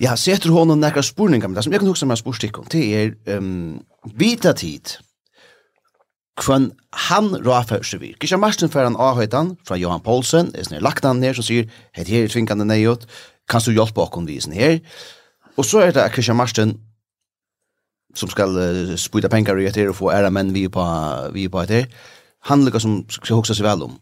Ja, 0.00 0.14
setter 0.16 0.48
honom 0.54 0.80
nekra 0.80 1.02
spurningar, 1.04 1.50
men 1.50 1.58
det 1.58 1.66
som 1.66 1.74
jeg 1.74 1.82
kan 1.82 1.90
huske 1.90 2.06
med 2.08 2.16
spurstikken, 2.16 2.68
det 2.72 2.84
er 2.96 3.36
um, 3.36 3.82
vita 4.16 4.54
tid 4.56 4.96
kvann 6.40 6.70
han 7.08 7.34
rafa 7.44 7.82
vir. 8.00 8.14
Kisha 8.16 8.38
Marsten 8.40 8.70
fer 8.72 8.86
han 8.88 8.96
avhøytan 8.96 9.58
fra 9.68 9.76
Johan 9.76 10.00
Poulsen, 10.00 10.54
er 10.54 10.64
sånn 10.64 10.80
lagt 10.80 11.04
han 11.04 11.20
ned 11.20 11.36
som 11.36 11.44
sier, 11.44 11.68
heit 11.92 12.08
her 12.08 12.24
er 12.24 12.32
tvingande 12.32 12.64
neiot, 12.64 13.04
kan 13.50 13.60
du 13.60 13.74
hjelpe 13.74 14.00
okkon 14.00 14.24
vi 14.24 14.38
sånn 14.40 14.56
her? 14.56 14.78
Og 15.60 15.68
så 15.68 15.84
er 15.84 15.92
det 15.92 16.08
Kisha 16.14 16.32
Marsten 16.32 16.78
som 18.16 18.32
skal 18.32 18.56
uh, 18.56 18.96
spyta 18.96 19.28
penger 19.30 19.60
i 19.60 19.68
etter 19.68 19.92
og 19.92 19.98
få 20.00 20.14
æra 20.14 20.32
menn 20.32 20.54
vi 20.56 20.64
på, 20.72 20.86
vi 21.36 21.44
på 21.52 21.60
etter. 21.60 21.90
Han 22.48 22.64
lukka 22.64 22.80
som 22.80 23.02
skal 23.12 23.36
hoksa 23.36 23.54
seg 23.54 23.68
vel 23.68 23.84
om. 23.90 24.00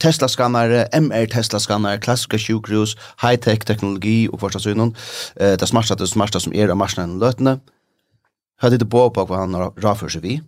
Tesla-skannare, 0.00 0.88
MR-Tesla-skannare, 0.92 1.98
klassiska 1.98 2.38
sjukhus, 2.38 2.96
high-tech-teknologi 3.22 4.28
och 4.28 4.40
första 4.40 4.58
synen. 4.58 4.94
Eh, 5.36 5.52
det 5.58 5.66
smartaste 5.66 6.02
det 6.02 6.08
smartaste 6.08 6.40
som 6.40 6.54
är 6.54 6.68
av 6.68 6.76
marsnaden 6.76 7.18
lötande. 7.18 7.58
Hade 8.60 8.78
det 8.78 8.86
på 8.86 9.10
på 9.10 9.24
vad 9.24 9.38
han 9.38 9.54
har 9.54 9.70
raför 9.76 10.08
sig 10.08 10.20
vi. 10.20 10.40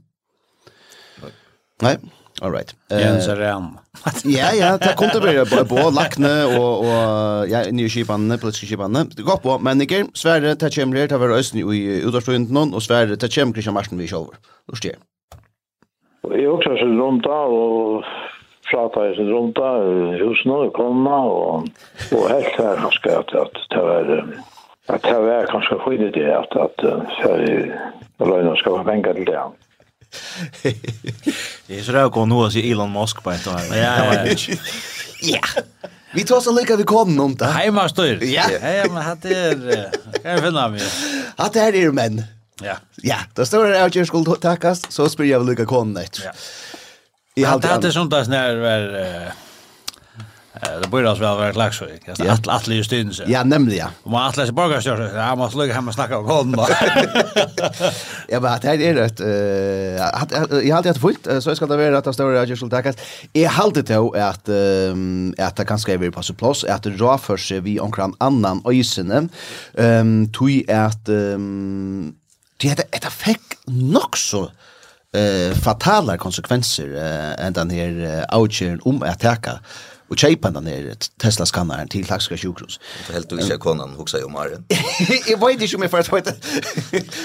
Nej, 1.82 1.96
all 2.40 2.52
right. 2.52 2.74
Jens 2.90 3.28
Ram. 3.28 3.78
ja, 4.24 4.52
ja, 4.52 4.78
det 4.78 4.94
kom 4.96 5.08
det 5.12 5.20
börja 5.20 5.44
på, 5.44 5.64
på 5.64 5.90
lakne 5.90 6.44
och, 6.44 6.78
och 6.78 7.48
ja, 7.48 7.62
nya 7.70 7.88
skipene, 7.88 8.38
politiske 8.38 8.66
skipene. 8.66 9.04
Det 9.16 9.22
går 9.22 9.37
på, 9.37 9.58
men 9.58 9.80
ikke, 9.80 10.06
sverre, 10.14 10.54
det 10.54 10.74
kommer 10.74 10.96
det 10.96 11.11
här 11.11 11.18
var 11.18 11.38
østen 11.38 11.61
i 11.61 12.02
utårstående 12.02 12.52
noen, 12.52 12.74
och 12.74 12.82
sverre, 12.82 13.16
det 13.16 13.34
kommer 13.34 13.52
Christian 13.52 13.74
Marsen 13.74 13.98
vi 13.98 14.08
själva. 14.08 14.34
Då 14.66 14.76
styr. 14.76 14.96
Jag 16.22 16.54
också 16.54 16.70
rundt 16.70 17.26
av 17.26 17.52
og 17.52 18.04
prata 18.70 19.07
i 19.09 19.14
sin 19.16 19.31
runda, 19.33 19.70
husene 20.22 20.54
og 20.66 20.72
kona, 20.76 21.18
og, 21.40 21.68
og 22.12 22.28
helt 22.33 22.59
her 22.59 22.83
ganske 22.85 23.16
at, 23.20 23.35
at 23.44 23.61
det 23.72 23.83
var 23.88 24.12
at 24.88 25.02
det 25.04 25.16
var 25.20 25.48
kanskje 25.50 25.76
fin 25.85 26.04
det 26.16 26.28
at, 26.33 26.54
at 26.57 26.85
Sverige 27.20 27.72
og 28.18 28.28
Løyna 28.31 28.54
skal 28.57 28.78
være 28.78 28.85
penger 28.85 29.12
til 29.12 29.26
det. 29.26 29.40
Det 31.66 31.78
är 31.78 31.83
så 31.83 31.92
där 31.92 32.09
går 32.09 32.26
nu 32.26 32.35
nå 32.35 32.48
Elon 32.48 32.92
Musk 32.92 33.22
på 33.22 33.31
ett 33.31 33.46
år. 33.46 33.61
Ja, 33.70 34.14
ja, 34.14 34.35
ja. 35.22 35.62
Vi 36.14 36.24
tar 36.24 36.40
så 36.40 36.52
lika 36.52 36.76
vi 36.76 36.85
kom 36.85 37.20
om 37.20 37.37
det. 37.37 37.46
Hei, 37.46 37.70
Marstor. 37.70 38.24
Ja. 38.24 38.42
Hei, 38.61 38.88
men 38.88 39.18
det 39.22 39.37
är 39.37 39.90
Hva 40.22 40.31
er 40.31 40.38
finna 40.38 40.78
Att 41.37 41.52
det 41.52 41.61
är 41.61 41.74
er 41.74 41.90
män. 41.92 42.22
Ja. 42.62 42.76
Ja, 43.02 43.16
då 43.35 43.46
står 43.46 43.68
det 43.68 43.85
att 43.85 43.94
jag 43.94 44.07
skulle 44.07 44.37
tackas 44.37 44.92
så 44.92 45.09
spyr 45.09 45.24
jag 45.24 45.38
vel 45.38 45.48
lika 45.48 45.66
konet. 45.66 46.20
Ja 46.24 46.31
i 47.38 47.44
allt 47.44 47.62
det 47.62 47.68
hade 47.68 47.92
sånt 47.92 48.11
där 48.11 48.24
när 48.24 48.57
var 48.57 49.33
det 50.83 50.88
borde 50.88 51.11
alltså 51.11 51.24
väl 51.24 51.37
vara 51.37 51.53
Klaxvik. 51.53 52.03
Det 52.07 52.27
är 52.27 52.31
att 52.31 52.48
att 52.48 52.68
just 52.68 52.92
in 52.92 53.12
så. 53.12 53.22
Ja, 53.27 53.44
nämligen. 53.44 53.88
ja 53.88 53.92
Och 54.03 54.11
man 54.11 54.29
att 54.29 54.37
läsa 54.37 54.53
borgarstjärn. 54.53 55.16
Ja, 55.16 55.37
man 55.37 55.51
slog 55.51 55.70
hem 55.70 55.88
och 55.88 55.94
snacka 55.94 56.18
om 56.18 56.24
golden. 56.24 56.66
Ja, 58.29 58.40
men 58.40 58.53
att 58.53 58.62
det 58.62 58.68
är 58.68 58.94
rätt 58.94 59.20
eh 59.20 59.29
jag 60.68 60.77
hade 60.77 60.92
det 60.92 61.01
fullt 61.01 61.29
så 61.40 61.55
ska 61.57 61.66
det 61.66 61.77
vara 61.77 61.98
att 61.98 62.05
det 62.05 62.12
står 62.12 62.35
jag 62.35 62.57
skulle 62.57 62.70
tackas. 62.70 62.96
Jag 63.33 63.51
hade 63.51 63.83
det 63.83 63.96
att 63.96 64.48
att 65.48 65.57
det 65.57 65.64
kan 65.66 65.79
skriva 65.79 66.11
på 66.11 66.35
plats 66.35 66.64
att 66.64 66.83
det 66.83 66.90
drar 66.90 67.18
för 67.18 67.37
sig 67.37 67.61
vi 67.61 67.81
omkring 67.81 68.14
annan 68.18 68.62
ösene. 68.64 69.29
Ehm 69.74 70.33
tui 70.33 70.70
att 70.70 71.09
ehm 71.09 72.14
Det 72.61 72.68
heter, 72.68 72.85
ett 72.90 73.05
effekt 73.05 73.59
nog 73.66 74.16
så 74.16 74.51
eh 75.14 75.55
fatala 75.55 76.18
konsekvenser 76.18 76.97
eh 76.97 77.47
än 77.47 77.53
den 77.53 77.71
här 77.71 78.25
outchen 78.37 78.81
om 78.85 79.03
att 79.03 79.09
attacka 79.09 79.61
och 80.09 80.18
chepa 80.18 80.51
den 80.51 80.66
här 80.66 80.94
Tesla 81.23 81.47
skannaren 81.47 81.88
till 81.88 82.07
taxiska 82.07 82.37
sjukhus. 82.37 82.81
Det 83.07 83.12
helt 83.12 83.33
och 83.33 83.40
inte 83.40 83.57
konan 83.57 83.90
huxar 83.90 84.25
om 84.25 84.33
Maren. 84.33 84.64
Jag 85.27 85.47
vet 85.47 85.62
inte 85.62 85.77
om 85.77 85.83
jag 85.83 85.90
får 85.90 85.99
att 85.99 86.12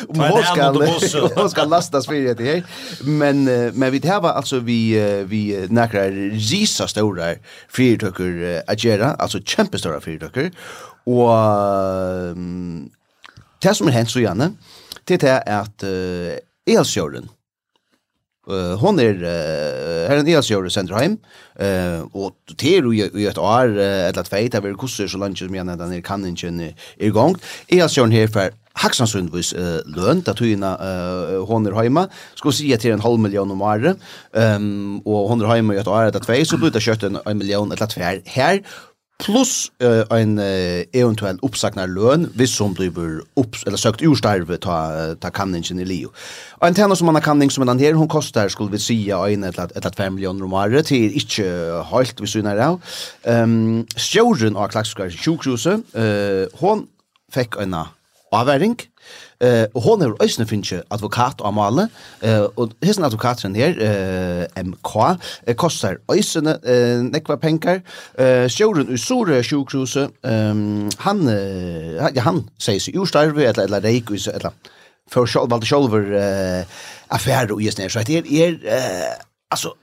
om 0.08 0.19
hon 0.19 0.43
ska 0.43 1.41
hon 1.41 1.50
ska 1.50 1.65
lastas 1.65 2.06
för 2.06 2.36
det 2.36 2.43
här. 2.43 2.63
Men 3.04 3.43
men 3.80 3.91
vi 3.91 4.00
det 4.00 4.19
var 4.19 4.30
alltså 4.30 4.60
vi 4.60 5.24
vi 5.28 5.67
näkrar 5.69 6.12
risa 6.32 6.88
stora 6.88 7.36
fyrtöcker 7.69 8.63
att 8.67 8.84
göra 8.84 9.13
alltså 9.13 9.39
kämpestora 9.39 10.02
fyrtöcker 10.02 10.52
och 11.06 11.30
det 13.60 13.76
som 13.76 13.88
är 13.88 13.91
hänt 13.91 14.10
så 14.10 14.19
gärna 14.19 14.52
det 15.04 15.24
är 15.24 15.62
att 15.62 15.84
elsjören 16.65 17.30
Uh, 18.43 18.75
hon 18.75 18.99
er 18.99 19.21
uh, 19.23 20.10
her 20.10 20.19
en 20.19 20.25
dels 20.27 20.49
gör 20.51 20.65
i 20.67 20.69
Senderheim 20.69 21.13
uh, 21.56 22.03
og 22.12 22.34
det 22.60 22.75
är 22.77 22.82
ju 22.84 23.06
i 23.08 23.25
et 23.25 23.38
år 23.38 23.69
uh, 23.71 24.10
eller 24.10 24.23
två 24.23 24.47
där 24.51 24.62
vi 24.62 24.73
kursar 24.73 25.08
så 25.08 25.17
langt 25.17 25.38
som 25.38 25.56
gjerne 25.56 25.75
när 25.75 25.77
den 25.77 25.93
er 25.93 26.27
inte 26.27 26.47
är 26.47 26.73
igång. 26.97 27.36
Dels 27.69 27.97
gör 27.97 28.08
här 28.08 28.27
för 28.27 28.51
Haxansundvis 28.73 29.53
uh, 29.53 29.79
løn, 29.86 30.21
da 30.25 30.34
tøyna 30.34 30.75
uh, 30.75 31.45
hon 31.45 31.65
är 31.67 31.71
hemma 31.71 32.10
ska 32.36 32.51
se 32.51 32.77
till 32.77 32.91
en 32.91 32.99
halv 32.99 33.19
million 33.19 33.51
om 33.51 33.62
året. 33.62 33.97
Um, 34.34 35.01
og 35.06 35.29
hon 35.29 35.41
er 35.41 35.47
heima 35.47 35.73
i 35.73 35.77
et 35.77 35.88
år 35.88 36.10
eller 36.10 36.19
två 36.19 36.45
så 36.45 36.58
blir 36.58 36.71
det 36.71 36.82
kjøtt 36.82 37.03
en, 37.03 37.19
en 37.25 37.38
miljon 37.38 37.71
eller 37.71 37.86
två 37.86 38.01
her, 38.25 38.60
plus 39.23 39.71
uh, 39.83 40.03
en 40.19 40.38
uh, 40.39 40.83
eventuell 40.93 41.39
uppsagnar 41.43 41.88
lön 41.88 42.27
hvis 42.36 42.55
som 42.57 42.73
blir 42.75 43.21
upp, 43.39 43.55
eller 43.65 43.79
søkt 43.79 44.03
urstarve 44.03 44.57
ta, 44.57 45.15
ta 45.15 45.29
kanningen 45.29 45.79
i 45.79 45.86
Leo. 45.86 46.12
Och 46.59 46.67
en 46.67 46.75
tjener 46.75 46.95
som 46.95 47.05
man 47.05 47.15
har 47.15 47.21
kanning 47.21 47.51
som 47.51 47.65
den 47.65 47.79
här 47.79 47.93
hon 47.93 48.07
kostar 48.07 48.49
skulle 48.49 48.71
vi 48.71 48.79
säga 48.79 49.27
en 49.27 49.43
eller 49.43 49.77
et 49.77 49.95
5 49.95 50.15
miljoner 50.15 50.45
om 50.45 50.53
året, 50.53 50.86
till 50.86 51.13
inte 51.13 51.83
helt 51.91 52.21
vi 52.21 52.27
syner 52.27 52.57
av. 52.57 52.81
Um, 53.23 53.86
Sjøren 53.97 54.55
av 54.55 54.67
Klagskar 54.67 55.09
sjukhuset, 55.09 55.83
uh, 55.95 56.47
hon 56.59 56.88
fick 57.33 57.55
en 57.55 57.75
avværing, 58.31 58.77
Eh 59.43 59.65
uh, 59.75 59.82
hon 59.84 60.01
er 60.01 60.13
ösnen 60.23 60.47
finche 60.47 60.82
advokat 60.89 61.41
och 61.41 61.53
male. 61.53 61.88
Eh 62.21 62.39
uh, 62.39 62.47
og 62.56 62.71
hesin 62.84 63.03
advokaten 63.03 63.56
her 63.56 63.73
eh 63.79 64.45
uh, 64.58 64.63
MK 64.63 64.95
uh, 64.95 65.53
kostar 65.56 65.95
øysne 66.12 66.58
uh, 66.63 67.03
nekva 67.03 67.36
pengar 67.36 67.82
Eh 68.19 68.43
uh, 68.43 68.49
sjóren 68.49 68.97
sore 68.97 69.43
sjukruse. 69.43 70.10
Ehm 70.23 70.51
um, 70.51 70.89
han 70.99 71.27
uh, 71.27 72.10
ja 72.15 72.21
han 72.21 72.49
seier 72.60 72.79
seg 72.79 72.95
urstarve 72.95 73.43
eller 73.43 73.63
eller 73.63 73.84
reikus 73.84 74.27
eller 74.27 74.51
for 75.12 75.25
sjølv 75.25 75.51
valde 75.51 75.65
sjølver 75.65 76.03
eh 76.17 76.65
affær 77.13 77.51
og 77.51 77.62
just 77.62 77.77
när 77.77 77.89
så 77.89 78.03
det 78.03 78.17
är 78.17 78.53
eh 78.65 79.15
alltså 79.51 79.69
altså 79.69 79.83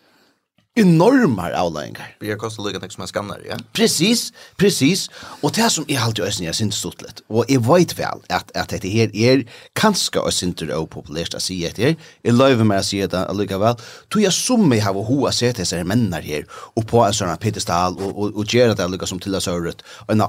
enorma 0.75 1.51
avläggar. 1.53 2.17
Det 2.21 2.35
kostar 2.35 2.65
lika 2.65 2.79
mycket 2.79 2.93
som 2.93 3.03
en 3.03 3.09
skannare, 3.09 3.41
ja. 3.49 3.57
Precis, 3.73 4.33
precis. 4.57 5.11
Och 5.41 5.53
det 5.53 5.71
som 5.71 5.85
är 5.89 6.01
alltid 6.01 6.25
ösning, 6.25 6.47
jag 6.47 6.55
syns 6.55 6.75
stort 6.75 7.03
lätt. 7.03 7.23
Och 7.27 7.45
jag 7.49 7.75
vet 7.75 7.99
väl 7.99 8.19
att 8.29 8.57
att 8.57 8.69
det 8.69 8.89
här 8.89 9.17
är 9.17 9.47
kanske 9.73 10.21
ösn 10.21 10.47
inte 10.47 10.65
det 10.65 10.77
opopulärt 10.77 11.35
att 11.35 11.43
säga 11.43 11.71
det. 11.77 11.97
Jag 12.23 12.35
löver 12.35 12.65
mig 12.65 12.79
att 12.79 12.87
säga 12.87 13.07
det 13.07 13.33
lika 13.33 13.59
väl. 13.59 13.77
Då 14.09 14.21
jag 14.21 14.33
som 14.33 14.69
mig 14.69 14.79
har 14.79 14.93
hoa 14.93 15.33
sett 15.33 15.57
det 15.57 15.73
här 15.73 15.85
männar 15.85 16.21
här 16.23 16.45
och 16.51 16.89
på 16.89 17.05
en 17.05 17.15
sån 17.15 17.29
här 17.29 17.37
pedestal 17.37 17.97
och 17.97 18.23
och 18.23 18.37
och 18.37 18.55
gör 18.55 18.75
det 18.75 18.89
lika 18.89 19.07
som 19.07 19.21
till 19.21 19.35
oss 19.35 19.49
öret. 19.49 19.83
En 20.09 20.23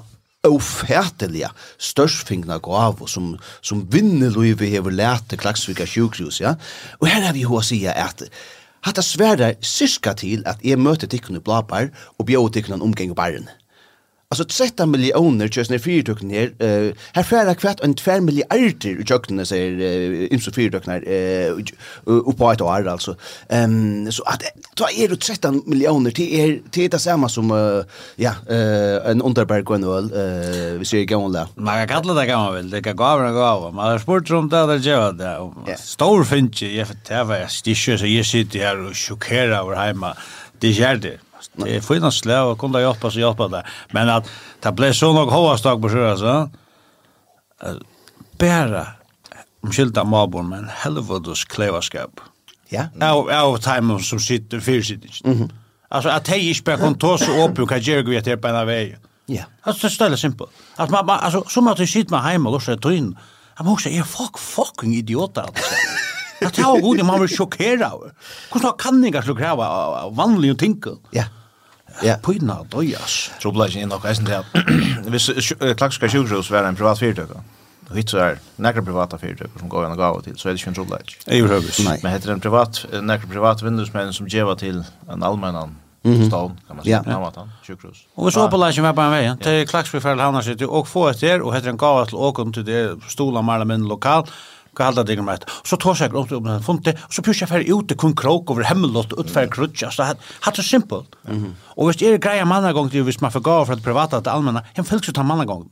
ofärtliga 0.48 1.52
störstfingna 1.78 2.58
gav 2.58 3.06
som 3.06 3.38
som 3.62 3.90
vinner 3.90 4.30
Louis 4.30 4.58
vi 4.58 4.78
har 4.78 4.92
lärt 4.92 5.30
till 5.30 5.40
Klaxvika 5.40 5.88
sjukhus, 5.88 6.42
ja. 6.42 6.56
Och 7.00 7.08
här 7.08 7.22
har 7.22 7.34
vi 7.34 7.44
hoa 7.44 7.62
säga 7.62 7.94
att 7.94 8.22
Hatta 8.82 9.02
sværa 9.06 9.54
syska 9.62 10.14
til 10.18 10.42
at 10.50 10.58
jeg 10.66 10.80
møter 10.82 11.06
tikkun 11.08 11.38
i 11.38 11.40
blabar 11.46 11.92
og 12.18 12.26
bjóð 12.26 12.48
tikkun 12.56 12.82
omgeng 12.82 13.12
og 13.14 13.20
barren. 13.20 13.46
Alltså 14.32 14.44
13 14.44 14.92
miljoner 14.92 15.50
just 15.52 15.72
när 15.72 15.80
fyrtöknen 15.80 16.32
ner. 16.32 16.52
eh 16.60 16.94
här 17.14 17.24
färra 17.24 17.56
kvart 17.56 17.80
en 17.80 17.94
2 17.94 18.22
miljarder 18.22 18.90
i 18.90 19.04
jöknen 19.08 19.46
säger 19.46 19.72
eh 19.80 20.34
inso 20.34 20.52
ner 20.58 21.04
uh, 21.10 21.64
uppe 22.06 22.46
ett 22.52 22.62
år 22.62 22.88
alltså. 22.88 23.16
Ehm 23.50 24.12
så 24.12 24.24
att 24.24 24.44
då 24.74 24.86
är 24.98 25.08
det 25.08 25.16
13 25.16 25.62
miljoner 25.66 26.12
till 26.12 26.40
är 26.40 26.60
till 26.72 26.90
det 26.90 27.00
samma 27.00 27.30
som 27.30 27.52
ja 28.16 28.32
eh 28.50 29.12
en 29.12 29.22
underberg 29.22 29.64
och 29.64 29.76
en 29.76 29.84
öl 29.84 30.12
eh 30.14 30.80
vi 30.80 30.86
ser 30.86 31.04
gamla. 31.04 31.48
Man 31.56 31.76
kan 31.76 31.88
kalla 31.88 32.14
det 32.14 32.26
gamla 32.26 32.52
väl 32.52 32.70
det 32.70 32.82
kan 32.82 32.96
gå 32.96 33.04
av 33.04 33.22
och 33.22 33.34
gå 33.34 33.44
av. 33.44 33.74
Man 33.74 33.92
har 33.92 34.00
spurt 34.00 34.32
om 34.32 34.50
det 34.50 34.66
där 34.68 34.78
gör 34.78 35.12
det. 35.14 35.78
Stor 35.78 36.24
finch 36.24 36.64
jag 36.64 36.88
för 36.88 36.98
det 37.08 37.24
var 37.24 37.36
jag 37.36 37.52
så 37.52 38.06
jag 38.06 38.26
sitter 38.26 38.60
här 38.60 38.78
och 38.88 38.96
chockerar 38.98 39.60
över 39.60 39.76
hemma 39.76 40.18
det 40.62 40.74
gjør 40.78 41.02
det. 41.02 41.18
Det 41.58 41.76
er 41.76 41.82
fina 41.82 42.12
slag 42.14 42.52
og 42.52 42.60
kunne 42.62 42.82
hjelpe 42.84 43.10
så 43.12 43.22
hjelpe 43.24 43.48
det. 43.52 43.64
Men 43.96 44.10
at 44.14 44.30
det 44.64 44.74
ble 44.78 44.92
så 44.94 45.12
nok 45.16 45.32
hovastak 45.34 45.82
på 45.82 45.90
sjøen, 45.90 46.18
så 46.22 47.78
bare 48.42 48.86
omkyld 49.62 49.98
av 49.98 50.10
mabon, 50.10 50.50
men 50.50 50.70
helvedes 50.84 51.46
klevaskap. 51.50 52.22
Ja. 52.72 52.88
Av, 53.02 53.30
av 53.30 53.58
time 53.62 54.00
som 54.04 54.20
sitter, 54.20 54.60
fyrsitt. 54.60 55.26
Mm 55.26 55.38
-hmm. 55.38 55.50
Alltså 55.92 56.10
att 56.10 56.28
hej 56.28 56.50
inte 56.50 56.64
bara 56.64 56.78
kon 56.78 56.96
tås 56.96 57.30
och 57.30 57.46
upp 57.46 57.60
och 57.60 57.70
kan 57.70 57.82
jag 57.82 58.04
vet 58.04 58.26
det 58.26 58.38
på 58.38 58.48
en 58.48 58.68
väg. 58.68 58.98
Ja. 59.26 59.44
Alltså 59.62 59.88
det 59.88 59.94
ställer 59.94 60.18
simpelt. 60.18 60.50
Att 60.76 60.90
man 60.90 61.10
alltså 61.10 61.44
som 61.48 61.68
att 61.68 61.78
du 61.78 61.88
sitter 61.88 62.12
med 62.12 62.24
hemma 62.24 62.50
och 62.50 62.64
så 62.64 62.78
tror 62.78 62.94
in. 62.94 63.18
Jag 63.58 63.66
måste 63.66 63.90
jag 63.90 64.08
fuck 64.08 64.40
fucking 64.40 64.96
idiot 64.96 65.38
alltså. 65.38 65.76
Jag 66.42 66.54
tror 66.54 66.82
god 66.82 67.06
man 67.06 67.20
var 67.20 67.28
chockerad. 67.28 68.12
Hur 68.54 68.78
kan 68.78 69.02
ni 69.02 69.12
kanske 69.12 69.34
kräva 69.34 70.10
vanliga 70.10 70.56
ting? 70.56 70.84
Ja. 71.12 71.24
Ja. 72.04 72.16
Pojna 72.22 72.64
dojas. 72.70 73.32
Trubbla 73.42 73.68
ikke 73.68 73.84
inn 73.84 73.92
og 73.92 74.06
eisen 74.08 74.26
til 74.26 74.40
at 74.40 75.10
hvis 75.12 75.54
Klakska 75.78 76.10
sjukhus 76.10 76.52
var 76.52 76.66
en 76.66 76.78
privat 76.80 77.02
fyrtøk, 77.02 77.34
og 77.90 77.98
hitt 77.98 78.14
så 78.14 78.22
er 78.24 78.40
nekker 78.64 78.86
privata 78.88 79.20
fyrtøk 79.20 79.60
som 79.60 79.70
går 79.70 79.90
en 79.90 79.98
gav 80.00 80.22
til, 80.24 80.38
så 80.40 80.50
er 80.50 80.56
det 80.56 80.62
ikke 80.62 80.72
en 80.72 80.78
trubbla 80.80 81.02
ikke. 81.04 81.20
Jeg 81.28 81.44
gjør 81.44 81.56
høyvis. 81.58 81.82
Men 81.84 82.12
heter 82.14 82.34
en 82.34 82.44
privat, 82.44 82.82
nekker 83.04 83.28
privat 83.30 83.64
vindusmenn 83.64 84.14
som 84.16 84.30
gjeva 84.32 84.56
til 84.56 84.82
en 85.12 85.28
allmennan 85.28 85.76
stån, 86.02 86.58
kan 86.68 86.76
man 86.76 86.86
säga, 86.86 87.04
Hamatan, 87.06 87.52
sjukhus. 87.64 88.08
Og 88.16 88.24
hvis 88.24 88.34
så 88.34 88.48
på 88.50 88.58
med 88.58 88.96
på 88.96 89.02
en 89.02 89.12
vei, 89.12 89.36
til 89.42 89.68
Klaxby 89.68 90.00
för 90.00 90.16
Hamnar 90.16 90.42
sitter 90.42 90.70
och 90.70 90.88
få 90.88 91.10
etter, 91.10 91.42
og 91.42 91.54
heter 91.54 91.70
en 91.70 91.78
gav 91.78 92.08
til 92.08 92.18
åkom 92.18 92.54
til 92.54 92.66
det 92.66 92.98
stola 93.08 93.42
marla 93.42 93.66
min 93.66 93.88
lokal 93.88 94.24
Hva 94.78 94.88
halda 94.88 95.04
det 95.04 95.18
med 95.20 95.44
det? 95.44 95.52
Så 95.68 95.76
tar 95.76 96.00
jeg 96.00 96.16
opp 96.16 96.32
om 96.32 96.46
den 96.48 96.64
funte, 96.64 96.94
og 96.96 97.16
så 97.16 97.24
pusher 97.26 97.44
jeg 97.44 97.52
ferdig 97.52 97.74
ut 97.76 97.90
til 97.92 97.98
kun 98.00 98.14
krok 98.16 98.54
over 98.54 98.64
hemmelott, 98.70 99.12
utfær 99.20 99.50
krutja, 99.52 99.90
så 99.92 100.08
det 100.14 100.22
er 100.48 100.56
så 100.56 100.64
simpelt. 100.64 101.18
Og 101.76 101.90
hvis 101.90 102.00
det 102.00 102.08
er 102.08 102.22
greia 102.24 102.46
mannagong 102.48 102.92
til, 102.92 103.04
hvis 103.04 103.20
man 103.22 103.32
får 103.34 103.42
forgav 103.42 103.66
fra 103.68 103.76
det 103.76 103.84
privata 103.84 104.22
til 104.22 104.32
allmenna, 104.32 104.62
hen 104.78 104.88
fylks 104.88 105.10
ut 105.10 105.20
av 105.20 105.28
mannagong. 105.28 105.66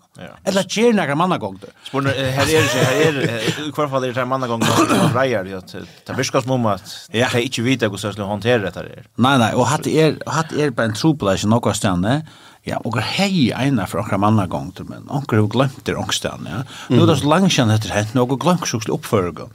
Eller 0.48 0.68
gjer 0.68 0.96
nekra 0.98 1.16
mannagong. 1.20 1.60
Spurner, 1.88 2.18
her 2.18 2.44
er 2.44 2.68
det, 2.68 2.84
her 2.90 3.22
er, 3.24 3.48
i 3.68 3.72
hvert 3.76 3.92
fall 3.94 4.08
er 4.08 4.16
det 4.16 4.28
mannagong 4.28 4.64
som 4.66 4.76
mannagong, 4.76 5.16
reier, 5.16 5.48
det 5.48 6.18
virka 6.18 6.44
som 6.44 6.56
om 6.58 6.70
at 6.74 6.94
det 7.14 7.24
er 7.24 7.40
ikke 7.40 7.64
vite 7.64 7.88
hvordan 7.88 8.10
jeg 8.10 8.18
skal 8.18 8.32
håndtere 8.34 8.66
dette 8.66 8.84
her. 8.84 9.10
Nei, 9.22 9.36
nei, 9.40 9.52
og 9.56 9.68
hatt 9.70 9.88
er, 9.88 10.20
hatt 10.28 10.52
er 10.56 10.76
bare 10.76 10.92
en 10.92 10.98
tro 11.00 11.14
på 11.14 11.30
det, 11.30 11.40
ikke 11.40 12.22
Ja, 12.70 12.78
og 12.86 13.00
hei 13.02 13.50
eina 13.56 13.88
for 13.90 14.04
okra 14.04 14.20
manna 14.22 14.46
gong 14.50 14.70
til 14.78 14.86
men 14.90 15.08
okra 15.10 15.42
har 15.42 15.50
glemt 15.50 15.82
det 15.88 15.96
ångstan, 15.98 16.46
ja. 16.50 16.62
Nå 16.94 17.02
er 17.04 17.10
det 17.10 17.18
så 17.24 17.32
langt 17.32 17.56
kjenn 17.56 17.74
etter 17.74 17.94
hent, 17.96 18.14
og 18.20 18.38
glemt 18.42 18.68
sjukslig 18.70 18.94
oppførgen. 18.94 19.50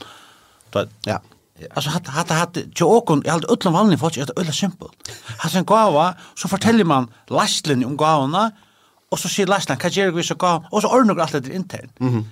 Ja. 1.07 1.21
Altså, 1.71 1.93
hatt, 1.95 2.09
hatt, 2.11 2.33
hatt, 2.35 2.57
hade 2.59 2.87
åkon, 2.87 3.23
jeg 3.25 3.33
hade 3.37 3.51
utlom 3.53 3.77
vanlig 3.77 3.99
folk 3.99 4.17
är 4.17 4.31
øyla 4.39 4.53
simpel. 4.53 4.89
Hatt 5.39 5.55
en 5.55 5.65
gava, 5.65 6.15
så 6.35 6.49
forteller 6.49 6.85
man 6.85 7.09
lastlen 7.31 7.85
om 7.85 7.97
gavana, 7.97 8.51
og 9.11 9.19
så 9.19 9.29
sier 9.29 9.47
lastlen 9.47 9.79
hva 9.79 9.91
jag 9.95 10.15
vi 10.15 10.23
så 10.23 10.35
gav, 10.35 10.65
og 10.73 10.83
så 10.83 10.89
ordnar 10.89 11.21
alt 11.21 11.45
det 11.45 11.55
internt. 11.55 12.01
Mhm. 12.01 12.25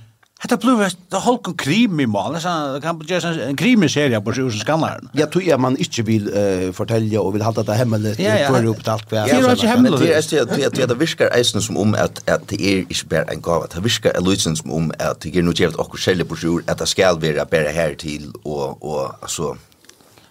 Hetta 0.43 0.57
blue 0.59 0.83
er 0.83 0.91
the 1.11 1.21
whole 1.23 1.55
cream 1.55 2.01
i 2.01 2.05
mål, 2.11 2.35
så 2.43 2.81
kan 2.83 2.99
på 2.99 3.05
just 3.07 3.27
en 3.27 3.57
cream 3.57 3.85
serie 3.89 4.21
på 4.21 4.33
sjusen 4.35 4.61
skannar. 4.61 4.99
Ja, 5.15 5.27
tror 5.27 5.45
jag 5.45 5.61
man 5.61 5.77
inte 5.77 6.03
vill 6.03 6.29
uh, 6.29 6.73
fortälja 6.73 7.21
och 7.21 7.35
vill 7.35 7.43
hålla 7.43 7.63
det 7.63 7.75
hemligt 7.75 8.17
för 8.17 8.67
upp 8.67 8.89
allt 8.89 9.09
kvar. 9.09 9.19
Ja, 9.19 9.41
det 9.41 9.63
är 9.63 9.67
hemligt. 9.67 10.01
Det 10.01 10.33
är 10.33 10.45
det 10.71 10.83
att 10.83 10.89
det 10.89 10.95
viskar 10.95 11.31
eisen 11.31 11.63
som 11.63 11.77
om 11.77 11.95
att 11.95 12.31
att 12.31 12.49
det 12.49 12.63
är 12.63 12.79
inte 12.79 13.07
bara 13.07 13.23
en 13.23 13.41
gåva. 13.41 13.67
Det 13.75 13.81
viskar 13.81 14.19
illusions 14.19 14.59
som 14.59 14.73
om 14.73 14.93
att 14.99 15.21
det 15.21 15.29
ger 15.29 15.43
något 15.43 15.61
jävligt 15.61 15.79
och 15.79 15.99
själva 15.99 16.25
på 16.25 16.37
sjur 16.37 16.63
att 16.67 16.79
det 16.79 16.87
ska 16.87 17.15
vara 17.15 17.45
bara 17.45 17.71
här 17.71 17.95
till 17.95 18.33
och 18.43 18.83
och 18.83 19.15
alltså 19.23 19.57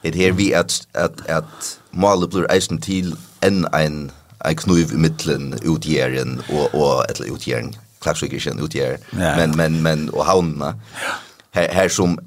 det 0.02 0.16
här 0.16 0.32
vi 0.32 0.56
att 0.56 0.88
att 0.92 1.30
att 1.30 1.80
målet 1.92 2.30
blir 2.30 2.52
eisen 2.52 2.82
till 2.82 3.16
en 3.40 3.68
en 3.74 4.12
en 4.46 4.56
knuv 4.56 4.94
i 4.94 4.98
mittlen 4.98 5.54
utgjeren 5.64 6.42
og, 6.50 6.76
og 6.76 7.06
etter 7.10 7.30
utgjeren 7.34 7.76
klappsvikirken 8.02 8.60
ut 8.60 8.74
här. 8.74 8.98
Ja. 9.12 9.36
Men, 9.38 9.56
men, 9.58 9.82
men, 9.84 10.10
og 10.14 10.26
havnene, 10.26 10.74
her, 11.56 11.72
her 11.74 11.88
som 11.88 12.18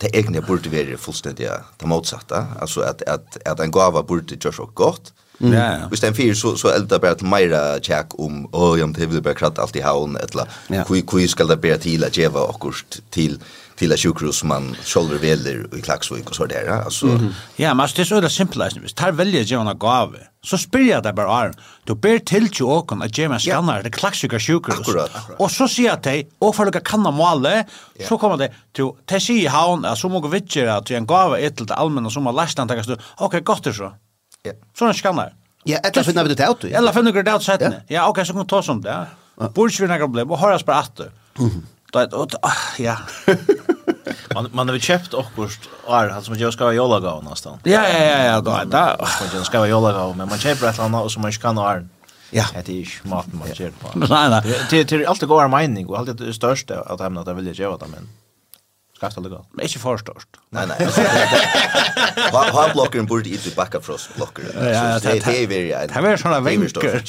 det 0.00 0.10
egentlig 0.14 0.42
burde 0.46 0.70
være 0.72 0.98
fullstendig 0.98 1.46
det 1.80 1.88
motsatte, 1.88 2.46
altså 2.60 2.80
at, 2.80 3.02
at, 3.06 3.38
at 3.46 3.60
en 3.60 3.72
gava 3.72 4.02
burde 4.02 4.36
gjøre 4.36 4.52
så 4.52 4.66
godt, 4.74 5.12
Mm. 5.42 5.52
Ja, 5.52 5.70
ja. 5.72 5.86
Hvis 5.88 6.04
en 6.04 6.14
fyr 6.14 6.34
så, 6.34 6.56
så 6.56 6.70
eldar 6.70 7.00
bara 7.02 7.16
til 7.18 7.26
meira 7.26 7.62
tjekk 7.82 8.14
om 8.20 8.44
åh, 8.52 8.62
oh, 8.62 8.78
ja, 8.78 8.86
det 8.86 9.08
vil 9.10 9.22
bare 9.24 9.34
kratt 9.34 9.58
alt 9.58 9.76
i 9.76 9.82
haun, 9.82 10.14
etla, 10.22 10.46
ja. 10.70 10.84
kui, 10.86 11.02
kui 11.02 11.26
skal 11.26 11.50
det 11.50 11.58
bare 11.62 11.80
til 11.82 12.04
at 12.06 12.14
djeva 12.14 12.44
okkurs 12.52 12.84
til 13.10 13.40
till 13.76 13.96
sjukhus 13.96 14.44
man 14.44 14.76
själv 14.84 15.20
väljer 15.20 15.78
i 15.78 15.82
Klaxvik 15.82 16.30
och 16.30 16.36
så 16.36 16.46
där 16.46 16.68
alltså 16.68 17.06
mm 17.06 17.18
-hmm. 17.18 17.32
ja 17.56 17.74
men 17.74 17.88
det 17.96 18.02
är 18.02 18.04
så 18.04 18.20
det 18.20 18.30
simpla 18.30 18.66
är 18.66 18.94
tar 18.94 19.12
välja 19.12 19.40
ge 19.40 19.56
några 19.56 19.74
gåva 19.74 20.18
så 20.44 20.58
spyr 20.58 20.90
jag 20.90 21.02
det 21.02 21.12
bara 21.12 21.44
är 21.44 21.52
du 21.84 21.94
ber 21.94 22.18
till 22.18 22.48
ju 22.52 22.64
och 22.64 22.92
att 22.92 23.18
ge 23.18 23.28
mig 23.28 23.40
skannar 23.40 23.82
det 23.82 23.90
Klaxvik 23.90 24.32
sjukhus 24.32 24.80
akkurat 24.80 25.10
och 25.38 25.50
så 25.50 25.68
ser 25.68 25.82
jag 25.82 26.02
dig 26.02 26.28
och 26.38 26.56
för 26.56 26.66
att 26.66 26.84
kanna 26.84 27.10
måle 27.10 27.64
så 28.08 28.18
kommer 28.18 28.36
det 28.36 28.52
till 28.72 28.90
Tessi 29.06 29.46
haun 29.46 29.96
så 29.96 30.08
måste 30.08 30.28
vi 30.28 30.44
ge 30.48 30.66
att 30.66 30.90
en 30.90 31.06
gåva 31.06 31.38
ett 31.38 31.56
till 31.56 31.72
allmänna 31.72 32.10
som 32.10 32.26
har 32.26 32.32
läst 32.32 32.58
antagas 32.58 32.86
du 32.86 32.96
okej 33.16 33.40
gott 33.40 33.64
det 33.64 33.74
så 33.74 33.92
ja 34.42 34.52
så 34.78 34.86
en 34.86 34.94
skannar 34.94 35.32
Ja, 35.64 35.78
etter 35.78 36.02
finner 36.02 36.24
vi 36.24 36.34
det 36.34 36.48
ut. 36.50 36.64
Eller 36.64 36.92
finner 36.92 37.12
vi 37.12 37.22
det 37.22 37.34
ut 37.36 37.42
settene. 37.42 37.82
Ja, 37.88 38.08
ok, 38.08 38.26
så 38.26 38.32
kan 38.32 38.42
vi 38.42 38.48
ta 38.48 38.58
oss 38.58 38.68
om 38.68 38.80
det. 38.82 38.96
Bortsvinnar 39.54 39.98
kan 39.98 40.12
bli, 40.12 40.24
og 40.26 40.38
høres 40.38 40.66
bare 40.66 40.82
atter 40.82 41.12
då 41.92 42.26
ja. 42.78 42.96
man 44.34 44.48
man 44.52 44.68
har 44.68 44.78
köpt 44.78 45.14
också 45.14 45.48
är 45.88 46.08
han 46.08 46.22
som 46.22 46.34
jag 46.38 46.52
ska 46.52 46.64
vara 46.64 46.74
jolla 46.74 47.00
gå 47.00 47.20
nästan. 47.30 47.58
Ja 47.64 47.88
ja 47.88 48.04
ja 48.04 48.24
ja 48.24 48.40
då 48.40 48.50
där. 48.70 48.96
Man 49.34 49.44
ska 49.44 49.58
vara 49.58 49.68
jolla 49.68 49.92
gå 49.92 50.14
men 50.14 50.28
man 50.28 50.38
köper 50.38 50.68
ett 50.68 50.78
annat 50.78 51.10
som 51.10 51.22
man 51.22 51.32
kan 51.32 51.56
ha. 51.56 51.80
Ja. 52.30 52.44
Det 52.64 52.68
är 52.68 52.76
ju 52.76 52.86
mat 53.02 53.26
man 53.32 53.54
köper 53.54 53.78
på. 53.80 53.98
Nej 53.98 54.30
nej. 54.30 54.42
Det 54.70 54.84
det 54.84 55.06
alltid 55.06 55.28
går 55.28 55.48
mening 55.48 55.86
och 55.86 55.98
alltid 55.98 56.16
det 56.16 56.34
största 56.34 56.80
att 56.80 57.00
hämna 57.00 57.20
att 57.20 57.26
jag 57.26 57.34
vill 57.34 57.58
göra 57.58 57.76
det 57.76 57.86
men 57.86 58.08
skaft 59.02 59.22
det 59.22 59.28
galt. 59.30 59.46
Men 59.52 59.66
ikke 59.66 59.78
for 59.82 59.98
størst. 59.98 60.28
Nei, 60.54 60.66
nei. 60.66 60.76
Håndblokkeren 62.30 63.06
burde 63.10 63.30
ikke 63.34 63.50
bakka 63.56 63.80
for 63.82 63.94
oss 63.98 64.08
blocker. 64.16 64.44
Ja, 64.54 64.98
det 65.02 65.16
er 65.18 65.46
veldig... 65.50 65.72
Det 65.74 65.96
er 65.96 66.02
veldig 66.02 66.20
sånne 66.22 66.40
venker. 66.46 67.02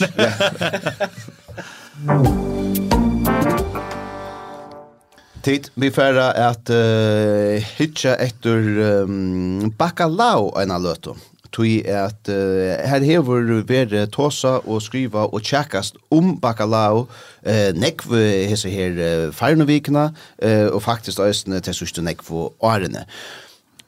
Tid, 5.44 5.66
vi 5.76 5.90
færa 5.92 6.30
at 6.40 6.70
uh, 6.72 7.60
hitja 7.76 8.14
etter 8.24 9.04
um, 9.04 9.66
bakalau 9.76 10.54
eina 10.56 10.78
løtu. 10.80 11.18
Tui 11.52 11.82
at 11.84 12.32
uh, 12.32 12.70
her 12.88 13.04
hevur 13.04 13.50
veri 13.68 14.06
tåsa 14.08 14.62
og 14.64 14.80
skriva 14.86 15.26
og 15.28 15.44
tjekkast 15.44 16.00
om 16.16 16.38
bakalau 16.40 17.02
uh, 17.04 17.72
nekv 17.76 18.16
hese 18.54 18.72
her 18.72 18.96
uh, 18.96 19.34
farnovikna 19.36 20.06
uh, 20.14 20.70
og 20.72 20.80
faktisk 20.88 21.20
æsne 21.20 21.60
til 21.60 21.76
sørste 21.76 22.06
nekv 22.08 22.32
årene. 22.64 23.04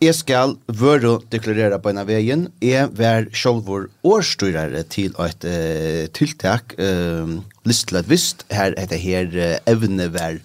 Jeg 0.04 0.20
skal 0.20 0.58
vøre 0.68 1.22
deklarere 1.32 1.80
på 1.80 1.94
en 1.94 2.04
av 2.04 2.12
veien. 2.12 2.50
Jeg 2.60 2.92
var 3.00 3.32
sjølvor 3.32 3.88
årstyrere 4.04 4.84
til 4.92 5.16
et 5.24 5.48
uh, 5.48 6.04
tiltak, 6.12 6.76
uh, 6.84 7.40
listelett 7.64 8.12
visst, 8.12 8.44
her 8.52 8.76
heter 8.76 9.00
her 9.00 9.32
uh, 9.40 9.58
evnevær 9.72 10.44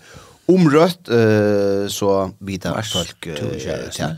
omrøtt, 0.50 1.08
uh, 1.08 1.86
så 1.88 2.30
blir 2.40 2.60
det 2.62 2.74
folk 2.92 3.30
uh, 3.30 4.12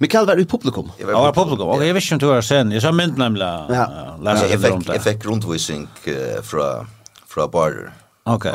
Mikael 0.00 0.26
var 0.26 0.40
i 0.40 0.44
publikum. 0.44 0.90
Jag 0.98 1.06
var 1.06 1.30
i 1.30 1.32
publikum. 1.32 1.68
Och 1.68 1.84
jag 1.86 1.94
visste 1.94 2.14
inte 2.14 2.26
hur 2.26 2.34
jag 2.34 2.44
sen. 2.44 2.72
Jag 2.72 2.82
sa 2.82 2.92
mynd 2.92 3.18
nämligen. 3.18 3.48
Ja. 3.68 4.18
Läsa 4.22 4.48
jag 4.48 4.60
fick 4.60 4.88
jag 4.88 5.02
fick 5.02 5.24
rundvisning 5.24 5.88
från 6.42 6.86
från 7.26 7.50
barer. 7.50 7.92
Okej. 8.24 8.52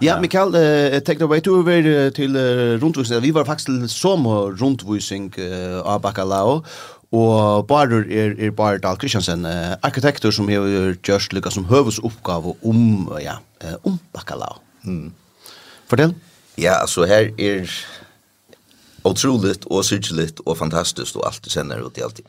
Ja, 0.00 0.20
Mikael, 0.20 0.48
uh, 0.48 1.00
take 1.00 1.12
it 1.12 1.22
away 1.22 1.40
to 1.40 1.50
over 1.50 1.86
uh, 1.86 2.78
rundvisning. 2.80 3.20
Vi 3.20 3.30
var 3.30 3.44
faktiskt 3.44 3.66
till 3.66 3.88
sommar 3.88 4.56
rundvisning 4.56 5.32
av 5.84 6.00
Bacalao 6.00 6.64
og 7.14 7.66
Barer 7.66 8.04
er, 8.10 8.34
er 8.38 8.50
Barer 8.50 8.80
Dahl 8.82 8.98
Kristiansen, 8.98 9.46
uh, 9.46 9.76
arkitektur 9.86 10.34
som 10.34 10.48
har 10.50 10.66
gjørst 11.06 11.36
lykka 11.36 11.52
som 11.54 11.68
høves 11.70 12.00
oppgave 12.02 12.56
om, 12.66 12.80
uh, 13.12 13.20
ja, 13.22 13.38
uh, 13.64 13.76
om 13.86 13.98
Bacalao. 14.14 14.58
Mm. 14.84 15.12
Fortell. 15.86 16.14
Ja, 16.58 16.86
så 16.86 17.04
her 17.04 17.30
er 17.38 17.68
otroligt 19.04 19.66
og 19.70 19.84
syrgeligt 19.84 20.40
og 20.46 20.58
fantastiskt 20.58 21.16
og 21.16 21.26
allt 21.26 21.44
det 21.44 21.52
senare 21.52 21.84
ut 21.84 21.98
i 21.98 22.04
allt. 22.04 22.20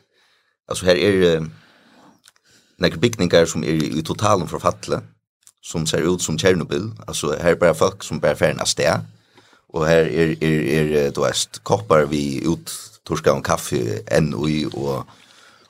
Altså 0.70 0.86
her 0.86 0.96
er 0.96 1.40
uh, 1.40 1.48
nekre 2.80 3.00
bygningar 3.00 3.46
som 3.46 3.64
er 3.64 3.86
i 3.98 4.02
totalen 4.02 4.48
forfattle, 4.48 5.02
som 5.64 5.86
ser 5.86 6.08
ut 6.08 6.22
som 6.22 6.38
Tjernobyl. 6.38 6.92
Altså 7.08 7.38
her 7.42 7.56
er 7.56 7.56
bare 7.56 7.76
folk 7.76 8.04
som 8.04 8.22
bare 8.22 8.36
færgen 8.36 8.60
av 8.60 8.68
sted, 8.68 9.08
og 9.70 9.88
her 9.88 10.06
er, 10.06 10.36
er, 10.42 10.60
er, 10.80 11.12
du 11.12 11.22
veist, 11.24 11.64
koppar 11.64 12.06
vi 12.06 12.42
ut 12.48 12.72
torska 13.08 13.34
och 13.34 13.46
kaffe 13.46 14.02
enn 14.12 14.34
og, 14.36 14.50
og 14.76 15.08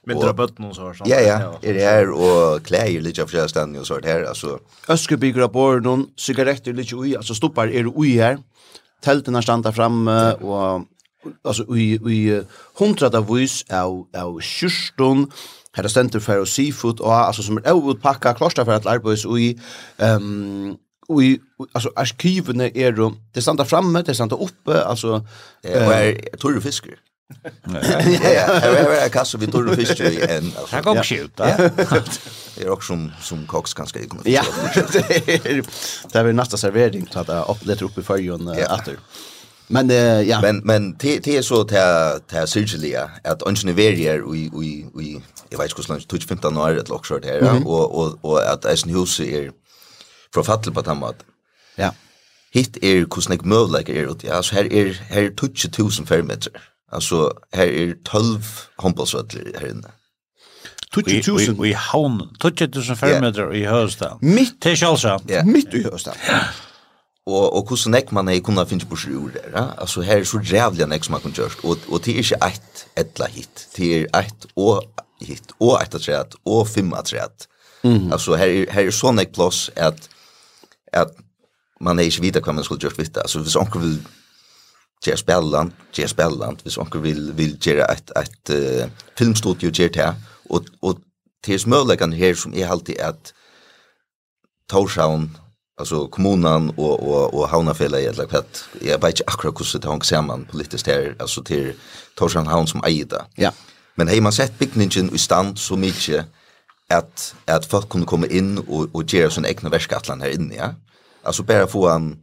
Mindre 0.07 0.33
bøtten 0.33 0.69
og 0.69 0.75
så. 0.75 0.91
Ja, 1.05 1.19
ja, 1.21 1.37
er 1.61 1.77
det 1.77 1.85
her, 1.85 2.11
og 2.11 2.63
klæger 2.67 3.03
litt 3.03 3.19
av 3.19 3.31
flere 3.31 3.49
stedene 3.51 3.83
og 3.83 3.89
sånt 3.89 4.07
her, 4.07 4.25
altså. 4.29 4.57
Øskebygger 4.93 5.47
av 5.47 5.53
bor, 5.55 5.81
noen 5.83 6.07
sigaretter 6.17 6.75
litt 6.77 6.93
ui, 6.95 7.15
altså 7.17 7.35
stoppar 7.37 7.67
er 7.67 7.89
ui 7.91 8.15
her, 8.15 8.39
teltene 9.03 9.43
standa 9.43 9.73
framme, 9.75 10.17
og 10.41 10.87
alltså 11.43 11.65
i 11.75 11.99
i 12.07 12.19
av 13.03 13.27
vis 13.27 13.63
av 13.69 14.07
av 14.13 14.39
kyrstun 14.41 15.27
här 15.77 15.83
er 15.83 15.87
ständer 15.87 16.19
för 16.19 16.39
og 16.39 16.47
seafood 16.47 16.99
och 16.99 17.13
alltså 17.13 17.43
som 17.43 17.57
är 17.57 17.91
utpacka 17.91 18.33
kloster 18.33 18.65
for 18.65 18.71
at 18.71 18.85
arbeids 18.85 19.25
och 19.25 19.39
i 19.39 19.59
ehm 19.99 20.77
ui, 21.09 21.39
altså, 21.75 21.89
alltså 21.95 22.15
er 22.23 22.71
är 22.75 22.91
det 22.91 23.13
det 23.35 23.41
standa 23.41 23.63
framme 23.63 24.01
det 24.01 24.15
stannar 24.15 24.41
uppe 24.41 24.83
alltså 24.83 25.21
eh 25.63 26.07
er 26.07 26.37
torre 26.37 26.61
fisker. 26.61 26.97
Ja, 27.63 27.79
ja, 28.23 28.93
jag 29.01 29.11
kastar 29.11 29.39
vi 29.39 29.47
torr 29.47 29.75
fisk 29.75 29.99
i 29.99 30.21
en. 30.29 30.51
Jag 30.71 30.83
går 30.83 31.03
skjuta. 31.03 31.45
Det 32.55 32.63
är 32.63 32.69
också 32.69 32.87
som 32.87 33.11
som 33.21 33.47
koks 33.47 33.73
ganska 33.73 33.99
ikon. 33.99 34.21
Ja. 34.25 34.43
Det 36.11 36.19
är 36.19 36.33
nästa 36.33 36.57
servering 36.57 37.07
så 37.11 37.19
att 37.19 37.27
jag 37.27 37.49
upplever 37.49 37.83
upp 37.83 37.97
i 37.97 38.03
förjon 38.03 38.47
åter. 38.47 38.97
Men 39.67 39.89
ja. 40.27 40.41
Men 40.41 40.57
men 40.57 40.97
det 40.97 41.27
är 41.27 41.41
så 41.41 41.63
till 41.63 41.77
till 42.27 42.47
är 43.23 43.31
att 43.31 43.41
ungen 43.41 43.75
vi 43.75 43.91
vi 43.91 44.51
vi 44.55 44.65
i 45.03 45.21
jag 45.49 45.57
vet 45.59 45.79
inte 45.79 45.93
hur 45.93 45.99
långt 46.11 46.23
15 46.23 46.57
år 46.57 46.77
ett 46.77 46.89
lockshort 46.89 47.25
här 47.25 47.67
och 47.67 47.99
och 47.99 48.17
och 48.21 48.51
att 48.51 48.65
är 48.65 48.89
hus 48.89 49.19
är 49.19 49.51
författel 50.33 50.73
på 50.73 50.83
tammat. 50.83 51.15
Ja. 51.75 51.93
Hitt 52.51 52.77
är 52.83 53.05
kusnik 53.05 53.41
mövleikar 53.43 53.93
er 53.93 54.11
ut. 54.11 54.23
Ja, 54.23 54.43
så 54.43 54.55
här 54.55 54.73
är 54.73 54.93
här 54.93 55.29
20000 55.29 56.05
fermeter. 56.05 56.51
Alltså 56.91 57.33
här 57.51 57.67
är 57.67 57.95
12 58.03 58.43
handbollsvettler 58.75 59.51
här 59.59 59.71
inne. 59.71 59.91
20.000 60.95 61.61
Vi 61.61 61.73
havn, 61.73 62.21
20.000 62.39 62.95
fermeter 62.95 63.53
i 63.55 63.65
Høstad. 63.65 64.17
Mitt 64.21 64.61
til 64.61 64.77
Kjølsa. 64.77 65.17
Mitt 65.45 65.73
i 65.73 65.83
Høstad. 65.83 66.15
Og, 67.27 67.55
og 67.57 67.65
hvordan 67.67 67.91
nek 67.91 68.11
man 68.15 68.29
er 68.31 68.39
kunne 68.39 68.63
finne 68.69 68.87
på 68.87 68.95
sjur 68.95 69.33
der, 69.33 69.49
ja? 69.51 69.65
altså 69.77 70.01
her 70.07 70.21
er 70.21 70.27
så 70.29 70.39
rævlig 70.39 70.87
nek 70.87 71.03
som 71.03 71.17
man 71.17 71.21
kan 71.25 71.33
gjørst, 71.35 71.65
og, 71.67 71.81
og 71.91 71.99
det 72.05 72.13
er 72.13 72.21
ikke 72.23 72.37
ett 72.47 72.83
etla 73.03 73.27
hit, 73.33 73.63
det 73.75 73.89
er 73.97 74.21
ett 74.21 74.45
og 74.55 75.03
hit, 75.19 75.51
og 75.59 75.75
ett 75.81 75.97
atret, 75.99 76.37
og 76.45 76.69
fem 76.71 76.93
atret. 76.95 77.49
Mm. 77.83 78.13
Altså 78.15 78.39
her, 78.39 78.71
her 78.71 78.87
er 78.87 78.95
så 78.95 79.11
nek 79.11 79.35
plass 79.35 79.67
at, 79.75 80.07
at 80.95 81.11
man 81.83 81.99
er 81.99 82.07
ikke 82.07 82.23
videre 82.29 82.45
hva 82.47 82.55
man 82.55 82.63
skulle 82.63 82.85
gjørst 82.85 83.01
vitt, 83.01 83.19
altså 83.19 83.43
hvis 83.43 83.59
anker 83.59 83.83
vil 83.83 83.99
Gjør 85.05 85.15
spelland, 85.15 85.71
gjør 85.93 86.07
spelland, 86.07 86.57
hvis 86.63 86.77
onker 86.77 86.99
vil, 86.99 87.37
vil 87.37 87.57
gjøre 87.61 87.85
et, 87.91 88.11
et 88.17 88.53
uh, 88.53 88.89
filmstudio 89.17 89.69
gjør 89.69 89.87
det 89.87 90.01
her, 90.01 90.15
og, 90.49 90.65
og 90.81 90.99
til 91.43 91.59
smøleggene 91.59 92.15
her 92.15 92.35
som 92.35 92.53
er 92.53 92.71
alltid 92.71 92.97
at 92.99 93.33
Torshavn, 94.69 95.37
alltså 95.77 96.07
kommunen 96.07 96.69
och 96.69 96.99
och 97.07 97.33
och 97.33 97.49
havnafälla 97.49 97.99
eller 97.99 98.25
vad 98.31 98.45
jag 98.81 99.01
vet 99.01 99.19
inte 99.19 99.23
akkurat 99.27 99.73
hur 99.73 99.79
det 99.79 99.87
hänger 99.87 100.03
samman 100.03 100.45
politiskt 100.51 100.87
här 100.87 101.15
alltså 101.19 101.43
till 101.43 101.73
Torshavn 102.15 102.47
havn 102.47 102.67
som 102.67 102.83
äger 102.83 103.05
det. 103.05 103.25
Ja. 103.35 103.51
Men 103.95 104.07
har 104.07 104.21
man 104.21 104.31
sett 104.31 104.59
byggningen 104.59 105.15
i 105.15 105.17
stand 105.17 105.59
så 105.59 105.75
mycket 105.75 106.25
att 106.89 107.35
att 107.45 107.65
folk 107.65 107.89
kunde 107.89 108.07
komma 108.07 108.27
in 108.27 108.57
och 108.57 108.87
och 108.91 109.13
göra 109.13 109.29
sin 109.29 109.45
egna 109.45 109.69
verkatlan 109.69 110.21
här 110.21 110.29
inne, 110.29 110.55
ja. 110.55 110.73
Alltså 111.23 111.43
bara 111.43 111.67
få 111.67 111.87
en 111.89 112.19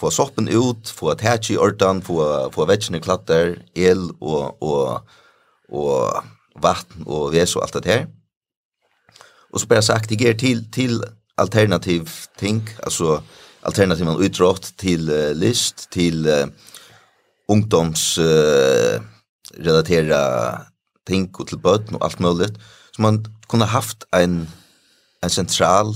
få 0.00 0.10
soppen 0.10 0.48
ut, 0.48 0.90
få 0.92 1.14
tætje 1.14 1.54
i 1.54 1.58
ordan, 1.60 2.02
få, 2.04 2.20
få 2.52 2.66
vetsjene 2.68 3.00
klatter, 3.00 3.56
el 3.74 4.10
og, 4.20 4.62
og, 4.62 5.06
og 5.72 6.24
vatten 6.62 7.06
og 7.06 7.32
ves 7.32 7.56
og 7.56 7.64
alt 7.64 7.78
det 7.80 7.92
her. 7.92 8.06
Og 9.52 9.60
så 9.60 9.68
bare 9.68 9.82
sagt, 9.82 10.10
det 10.10 10.20
ger 10.20 10.36
til, 10.36 10.66
til 10.72 11.00
alternativ 11.38 12.08
ting, 12.38 12.68
altså 12.82 13.20
alternativ 13.62 14.04
man 14.04 14.20
utrått 14.20 14.72
til 14.78 15.08
uh, 15.10 15.32
list, 15.36 15.88
til 15.92 16.26
uh, 16.28 16.48
ungdoms 17.48 18.18
uh, 18.18 19.00
ting 21.06 21.30
og 21.38 21.48
til 21.48 21.58
bøtten 21.58 21.96
og 21.96 22.04
alt 22.04 22.20
mulig. 22.20 22.50
Så 22.92 23.02
man 23.02 23.24
kunne 23.48 23.64
haft 23.64 24.04
en, 24.14 24.48
en 25.24 25.30
sentral 25.30 25.94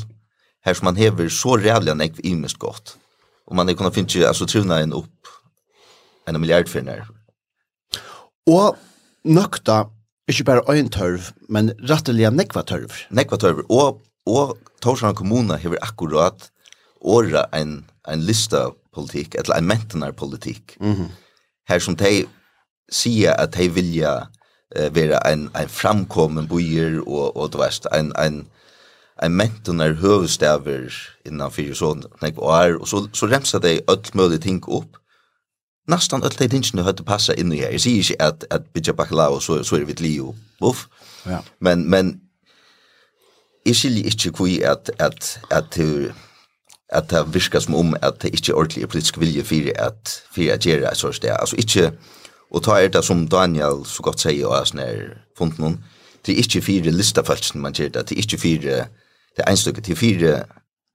her 0.64 0.74
som 0.74 0.84
man 0.84 0.96
hever 0.96 1.28
så 1.28 1.56
rævlig 1.56 1.92
enn 1.92 2.00
jeg 2.04 2.24
imest 2.24 2.58
godt. 2.58 2.96
Och 3.50 3.56
man 3.56 3.74
kunde 3.74 3.92
finna 3.92 4.28
alltså 4.28 4.46
trivna 4.46 4.78
en 4.80 4.92
upp 4.92 5.20
en 6.26 6.40
miljard 6.40 6.68
finner. 6.68 7.04
Og 8.46 8.78
nøkta, 9.26 9.84
ikke 10.30 10.46
bare 10.46 10.64
øyn 10.70 10.90
tørv, 10.92 11.32
men 11.50 11.72
rettelig 11.90 12.30
nekva 12.34 12.62
tørv. 12.66 12.94
Nekva 13.10 13.38
tørv, 13.40 13.64
og, 13.68 14.00
og 14.30 14.56
Torshavn 14.82 15.18
kommune 15.18 15.58
hever 15.58 15.82
akkurat 15.82 16.50
året 17.00 17.50
en, 17.56 17.80
en 18.08 18.22
lista 18.22 18.68
politikk, 18.94 19.34
eller 19.40 19.58
en 19.58 19.66
mentenar 19.66 20.12
politikk, 20.12 20.76
mm 20.80 20.94
-hmm. 20.94 21.10
her 21.68 21.78
som 21.78 21.96
de 21.96 22.26
sier 22.92 23.32
at 23.32 23.54
de 23.54 23.68
vilja 23.68 24.16
uh, 24.78 24.94
være 24.94 25.32
en, 25.32 25.50
en 25.56 25.68
framkommen 25.68 26.48
byer 26.48 27.00
og, 27.06 27.36
og 27.36 27.52
det 27.52 27.60
verste, 27.60 27.88
en, 27.94 28.12
en, 28.18 28.46
en 29.22 29.36
menton 29.36 29.80
er 29.80 29.98
høvestaver 30.00 30.94
innan 31.28 31.52
fyra 31.52 31.76
sånn 31.76 32.06
nek 32.22 32.38
år, 32.38 32.80
och 32.80 32.88
så, 32.88 33.04
så 33.12 33.28
remsa 33.28 33.60
de 33.60 33.80
öll 33.88 34.14
møylig 34.14 34.40
ting 34.46 34.62
upp 34.68 34.96
nästan 35.90 36.22
öll 36.22 36.36
de 36.38 36.48
tingene 36.48 36.82
hade 36.82 37.04
passa 37.04 37.34
in 37.34 37.52
i 37.52 37.60
her. 37.60 37.70
Jag 37.72 37.80
säger 37.80 37.98
ikke 37.98 38.24
att 38.24 38.44
att 38.50 38.72
bidja 38.72 39.28
och 39.28 39.42
så, 39.42 39.64
så 39.64 39.76
är 39.76 39.84
vi 39.84 39.94
Leo 39.94 40.34
uff. 40.60 40.88
Ja. 41.26 41.42
Men, 41.58 41.90
men, 41.90 42.20
jeg 43.66 43.76
skiljer 43.76 44.06
ikke 44.06 44.30
hvor 44.30 44.70
at, 44.70 44.90
at, 44.98 45.40
at, 45.50 45.78
at 45.78 46.14
at 46.90 47.10
det 47.10 47.34
virker 47.34 47.60
som 47.60 47.74
om 47.74 47.94
at 48.02 48.22
det 48.22 48.34
ikke 48.34 48.52
er 48.52 48.56
ordentlig 48.56 48.88
politisk 48.88 49.20
vilje 49.20 49.44
for 49.44 49.70
at, 49.78 50.22
for 50.34 50.52
at 50.52 50.60
gjøre 50.60 50.90
et 50.90 50.96
sånt 50.96 51.14
sted. 51.14 51.30
Altså 51.30 51.56
ikke, 51.58 51.92
og 52.50 52.64
ta 52.64 52.70
er 52.70 52.88
det 52.88 53.04
som 53.04 53.28
Daniel 53.28 53.84
så 53.86 54.02
godt 54.02 54.20
sier 54.20 54.46
og 54.46 54.56
er 54.58 54.64
sånn 54.66 54.82
her 54.82 55.02
funnet 55.38 55.60
noen, 55.62 55.78
det 56.26 56.34
er 56.34 56.42
ikke 56.42 56.62
fire 56.62 56.90
listafølsen 56.90 57.62
man 57.62 57.76
gjør 57.76 57.92
det, 57.94 58.08
det 58.08 58.16
er 58.16 58.22
ikke 58.24 58.38
fire 58.38 58.80
det 59.40 59.46
er 59.46 59.54
en 59.54 59.56
stykke 59.56 59.80
til 59.80 59.96
fire 59.96 60.42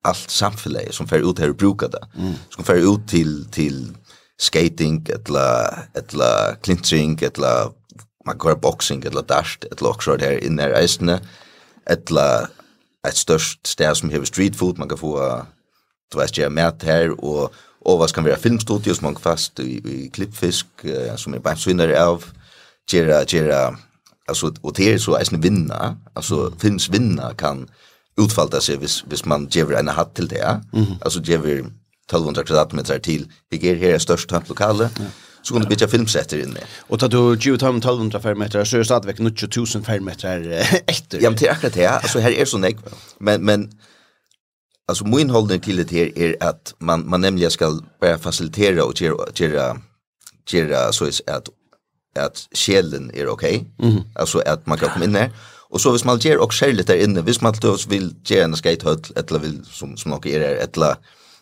alt 0.06 0.32
samfunnet 0.32 0.94
som 0.94 1.08
fer 1.10 1.24
ut 1.26 1.40
her 1.42 1.50
og 1.50 1.58
bruker 1.58 1.90
det. 1.90 2.02
Mm. 2.14 2.36
Som 2.54 2.66
fer 2.68 2.86
ut 2.86 3.08
til, 3.10 3.48
til 3.52 3.96
skating 4.38 5.08
eller 5.10 5.88
eller 5.96 6.56
clinching 6.64 7.18
eller 7.24 7.74
man 8.26 8.38
går 8.38 8.56
boxing 8.56 9.06
eller 9.06 9.22
dash 9.22 9.58
eller 9.72 9.90
också 9.90 10.18
där 10.18 10.44
inne 10.44 10.68
där 10.68 10.84
isne 10.84 11.20
eller 11.86 12.48
ett 13.08 13.18
störst 13.18 13.68
sted 13.68 13.98
som 13.98 14.10
heter 14.10 14.26
street 14.26 14.56
food 14.56 14.78
man 14.78 14.90
kan 14.90 14.98
få 14.98 15.46
du 16.12 16.18
vet 16.18 16.38
jag 16.38 16.52
mer 16.52 16.74
här 16.84 17.10
och 17.24 17.54
och 17.86 18.00
vad 18.00 18.10
ska 18.10 18.22
vi 18.22 18.32
ha 18.32 18.38
filmstudio 18.38 18.94
som 18.94 19.06
man 19.06 19.16
fast 19.16 19.60
i, 19.60 19.78
i 19.78 20.10
klippfisk 20.14 20.66
uh, 20.86 21.16
som 21.16 21.34
är 21.34 21.40
bara 21.40 21.56
syndare 21.56 22.06
av 22.06 22.26
gera 22.92 23.26
gera 23.26 23.78
alltså 24.28 24.54
och 24.62 24.74
det 24.74 24.94
är 24.94 24.98
så 24.98 25.14
att 25.14 25.32
vinna 25.32 25.98
alltså 26.14 26.52
finns 26.60 26.90
vinna 26.90 27.34
kan 27.34 27.68
utfalta 28.18 28.60
sig 28.62 28.78
hvis, 28.78 29.04
hvis 29.08 29.26
man 29.26 29.48
ger 29.52 29.80
en 29.80 29.88
hatt 29.88 30.16
til 30.16 30.30
det. 30.30 30.62
Mm 30.74 30.84
-hmm. 30.84 30.98
Altså 31.06 31.22
ger 31.22 31.40
1200 31.40 32.46
kvadratmeter 32.46 32.98
til. 32.98 33.28
Jeg 33.52 33.64
er 33.64 33.76
här 33.76 33.98
størst 33.98 34.32
lokale. 34.50 34.90
Ja 35.00 35.06
så 35.46 35.54
kunne 35.54 35.66
du 35.66 35.70
bytja 35.70 35.88
filmsetter 35.88 36.42
inne. 36.42 36.62
Og 36.90 37.02
da 37.02 37.08
du 37.08 37.36
givet 37.36 37.62
ham 37.62 37.78
1200 37.78 38.22
fermeter, 38.22 38.64
så 38.64 38.78
er 38.78 38.80
det 38.80 38.86
stadigvæk 38.86 39.20
90.000 39.20 39.84
fermeter 39.86 40.48
etter. 40.88 41.22
Ja, 41.22 41.30
men 41.30 41.38
det 41.38 41.48
er 41.48 41.52
akkurat 41.52 41.74
det, 41.74 41.86
altså 41.86 42.20
her 42.20 42.34
er 42.34 42.50
sånn 42.50 42.66
jeg, 42.66 42.80
men, 43.20 43.46
men 43.46 43.68
altså 44.90 45.06
min 45.06 45.30
holdning 45.30 45.62
til 45.64 45.84
det 45.84 45.94
her 45.94 46.10
er 46.18 46.34
at 46.42 46.74
man, 46.80 47.06
man 47.06 47.22
nemlig 47.22 47.52
skal 47.54 47.78
bare 48.02 48.18
facilitera 48.20 48.88
og 48.88 48.98
gjøre, 48.98 49.30
gjøre, 49.38 49.68
gjøre 50.50 50.82
så 50.94 51.12
at, 51.28 51.50
at 52.16 52.48
sjelen 52.54 53.12
er 53.14 53.30
ok, 53.30 53.46
mm 53.80 53.90
-hmm. 53.90 54.04
altså 54.16 54.42
at 54.46 54.68
man 54.68 54.78
kan 54.78 54.90
komme 54.90 55.06
inn 55.06 55.16
her, 55.16 55.30
Och 55.76 55.82
så 55.82 55.92
vis 55.92 56.06
man 56.06 56.20
ger 56.20 56.38
och 56.38 56.54
skär 56.54 56.74
lite 56.74 56.94
där 56.94 57.04
inne, 57.04 57.22
vis 57.22 57.42
man 57.42 57.54
då 57.62 57.78
vill 57.88 58.16
ge 58.26 58.40
en 58.40 58.56
skatehöll 58.56 59.04
eller 59.16 59.40
vill 59.40 59.66
som 59.66 59.98
som 59.98 60.12
något 60.12 60.26
är 60.26 60.40
det 60.40 60.48
eller 60.48 60.96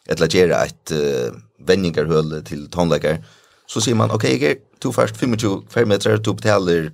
eller 0.06 0.28
ge 0.36 0.42
ett 0.50 0.92
uh, 0.92 1.32
vendingarhöll 1.68 2.44
till 2.46 2.70
tonläkare 2.70 3.24
så 3.68 3.82
ser 3.82 3.96
man 3.96 4.12
okej, 4.12 4.36
okay, 4.36 4.56
to 4.80 4.92
först 4.92 5.16
25 5.20 5.88
meter 5.88 6.18
to 6.18 6.34
betalar 6.34 6.92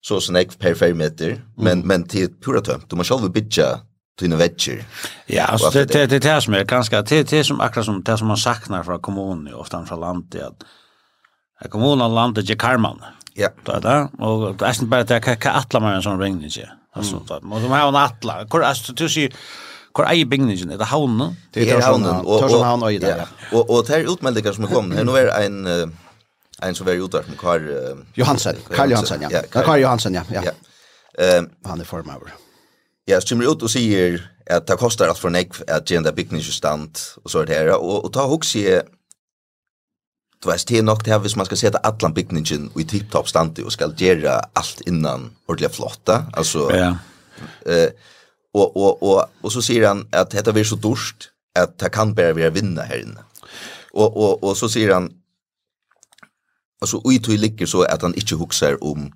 så 0.00 0.20
sen 0.20 0.36
ek 0.36 0.58
per 0.58 0.94
meter, 0.94 1.40
men 1.56 1.72
mm. 1.72 1.86
men 1.86 2.08
till 2.08 2.28
pura 2.44 2.60
tömt. 2.60 2.90
Du 2.90 2.96
måste 2.96 3.14
själv 3.14 3.30
bitcha 3.32 3.80
dina 4.20 4.36
vetcher. 4.36 4.84
Ja, 5.26 5.44
alltså 5.44 5.70
det 5.70 5.92
det 5.92 6.06
det 6.06 6.24
är 6.24 6.40
som 6.40 6.54
är 6.54 6.64
ganska 6.64 7.02
det 7.02 7.30
det 7.30 7.44
som 7.44 7.60
akkurat 7.60 7.86
som 7.86 8.02
det 8.02 8.18
som 8.18 8.28
man 8.28 8.36
saknar 8.36 8.82
från 8.82 9.00
kommunen 9.00 9.54
ofta 9.54 9.86
från 9.86 10.00
landet 10.00 10.42
att 11.60 11.70
kommunen 11.70 12.14
landet 12.14 12.48
ger 12.48 12.56
karman. 12.56 12.98
Ja. 13.38 13.48
Det 13.66 13.74
er 13.74 13.82
det. 13.84 13.98
Og 14.20 14.46
det 14.58 14.66
er 14.68 14.76
ikke 14.76 14.88
bare 14.92 15.08
det, 15.08 15.20
hva 15.24 15.56
atler 15.62 15.84
man 15.84 15.98
en 15.98 16.04
sånn 16.04 16.20
regning 16.20 16.50
ikke? 16.50 16.68
Altså, 16.92 17.20
mm. 17.24 17.48
man 17.48 17.70
har 17.72 17.88
en 17.88 17.96
atler. 17.96 18.44
Hvor, 18.50 18.64
altså, 18.68 18.92
du 18.92 19.06
sier, 19.08 19.32
Hvor 19.92 20.08
er 20.08 20.24
bygningen? 20.24 20.70
Er 20.72 20.78
det 20.80 20.86
havnen? 20.88 21.36
Det 21.54 21.66
er 21.68 21.82
havnen. 21.84 22.24
Og, 22.24 22.42
og, 22.42 22.64
havn 22.64 22.82
og, 22.82 22.92
ja. 22.92 23.26
og, 23.52 23.70
og 23.70 23.82
det 23.86 23.98
er 23.98 24.08
utmeldinger 24.08 24.54
som 24.56 24.64
er 24.64 24.70
kommet. 24.72 24.96
Her 24.96 25.04
nå 25.04 25.16
er 25.20 25.28
en, 25.42 25.66
en 26.64 26.78
som 26.78 26.88
er 26.88 27.02
utmeldinger 27.04 27.28
med 27.28 27.40
Karl... 27.40 27.66
Johansen. 28.16 28.56
Karl 28.72 28.94
Johansen, 28.94 29.26
ja. 29.28 29.42
Karl 29.52 29.82
Johansen, 29.82 30.16
ja. 30.16 30.24
ja. 30.32 30.54
Han 31.68 31.84
er 31.84 31.84
formøver. 31.84 32.32
Ja, 33.08 33.20
så 33.20 33.34
kommer 33.34 33.52
ut 33.52 33.62
og 33.66 33.72
sier 33.72 34.16
at 34.46 34.64
det 34.68 34.78
koster 34.80 35.10
alt 35.10 35.20
for 35.20 35.34
nekv 35.34 35.60
at 35.68 35.90
gjerne 35.90 36.12
bygningsstand 36.14 37.02
og 37.24 37.30
så 37.30 37.42
er 37.42 37.50
det 37.50 37.56
her. 37.58 37.72
Og, 37.76 38.06
og 38.06 38.12
ta 38.14 38.24
hokse 38.30 38.62
jeg 38.64 38.86
du 40.42 40.50
vet, 40.50 40.64
det 40.68 40.78
er 40.78 40.82
nok 40.82 41.04
det 41.04 41.12
her 41.12 41.20
hvis 41.22 41.36
man 41.38 41.46
skal 41.46 41.60
sette 41.60 41.80
allan 41.86 42.14
bygningen 42.14 42.70
i 42.78 42.84
tip-top 42.88 43.28
standi 43.30 43.62
og 43.62 43.72
skal 43.74 43.94
gjøre 43.98 44.40
alt 44.58 44.82
innan 44.86 45.30
ordentlig 45.48 45.70
flotta, 45.74 46.24
altså... 46.34 46.68
Ja. 46.74 46.94
Eh, 47.66 47.90
og, 48.54 48.76
og, 48.76 49.02
og, 49.02 49.30
og 49.42 49.52
så 49.52 49.62
sier 49.64 49.86
han 49.88 50.02
at 50.12 50.34
dette 50.34 50.52
blir 50.52 50.66
så 50.68 50.76
dorst 50.76 51.30
at 51.56 51.78
det 51.80 51.88
kan 51.94 52.10
bare 52.14 52.34
være 52.36 52.52
vinna 52.52 52.84
her 52.84 53.00
inne. 53.00 53.22
Og, 53.94 54.12
og, 54.12 54.44
og 54.44 54.52
så 54.56 54.68
sier 54.68 54.92
han, 54.92 55.06
altså 56.82 57.00
ui 57.00 57.16
tog 57.18 57.40
ligger 57.40 57.66
så 57.66 57.86
at 57.88 58.04
han 58.04 58.14
ikke 58.14 58.36
huxar 58.36 58.76
om 58.82 59.08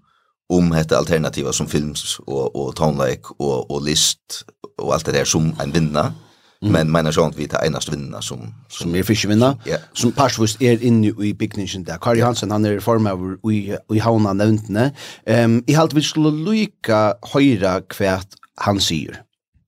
om 0.48 0.70
hette 0.72 0.94
alternativa 0.94 1.50
som 1.52 1.66
films 1.68 2.20
og, 2.22 2.54
og 2.54 2.68
tonleik 2.78 3.32
og, 3.34 3.70
og 3.70 3.80
list 3.82 4.44
og 4.78 4.92
alt 4.94 5.08
det 5.08 5.16
der 5.18 5.26
som 5.26 5.50
en 5.60 5.74
vinna. 5.74 6.08
Mm 6.08 6.26
Mm. 6.62 6.72
Men 6.72 6.92
menar 6.92 7.12
sånt 7.12 7.36
vi 7.36 7.48
tar 7.48 7.66
enast 7.66 7.92
vinna 7.92 8.22
som 8.22 8.38
som, 8.38 8.52
som 8.68 8.94
är 8.94 9.02
fiskvinna 9.02 9.58
yeah. 9.66 9.80
som 9.92 10.12
Parsvus 10.12 10.56
är 10.60 10.82
inne 10.82 11.06
i 11.06 11.34
bygningen 11.34 11.84
där. 11.84 11.98
Kari 11.98 12.20
Hansen, 12.20 12.50
han 12.50 12.64
är 12.64 12.80
form 12.80 13.06
av 13.06 13.50
i 13.52 13.76
i 13.94 13.98
hauna 13.98 14.32
nämntne. 14.32 14.92
Ehm 15.26 15.50
um, 15.50 15.64
i 15.66 15.72
halt 15.72 15.94
vi 15.94 16.02
skulle 16.02 16.30
lucka 16.30 17.14
höra 17.32 17.80
kvärt 17.80 18.28
han 18.56 18.80
syr. 18.80 19.22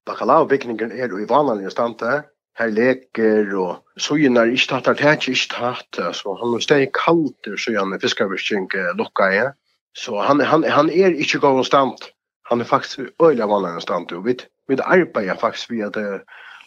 Bakalau 0.06 0.46
bygningen 0.46 0.92
är 0.92 1.22
i 1.22 1.24
vanliga 1.24 1.70
stande 1.70 2.24
her 2.58 2.70
leker 2.74 3.52
og 3.54 4.02
søgnar 4.02 4.50
ikke 4.50 4.66
tatt, 4.72 4.88
er 4.90 4.98
tæt 4.98 5.28
ikke 5.30 5.50
tatt, 5.52 5.98
så 6.14 6.34
han 6.40 6.54
er 6.56 6.64
steg 6.64 6.90
kaldt, 6.96 7.50
så 7.60 7.74
han 7.76 7.94
er 7.94 8.02
fiskarvirkning 8.02 8.66
lukka. 8.98 9.52
Så 9.96 10.18
han, 10.22 10.40
han, 10.40 10.64
han 10.64 10.90
er 10.90 11.14
ikke 11.14 11.40
gav 11.42 11.62
stand, 11.64 12.10
han 12.50 12.60
er 12.60 12.64
faktisk 12.64 12.98
øyla 13.22 13.46
vanlig 13.46 13.82
stand, 13.82 14.12
og 14.12 14.26
vi, 14.26 14.34
vi 14.68 14.78
arbeider 14.82 15.38
faktisk 15.40 15.70
ved 15.70 15.86
at 15.86 16.22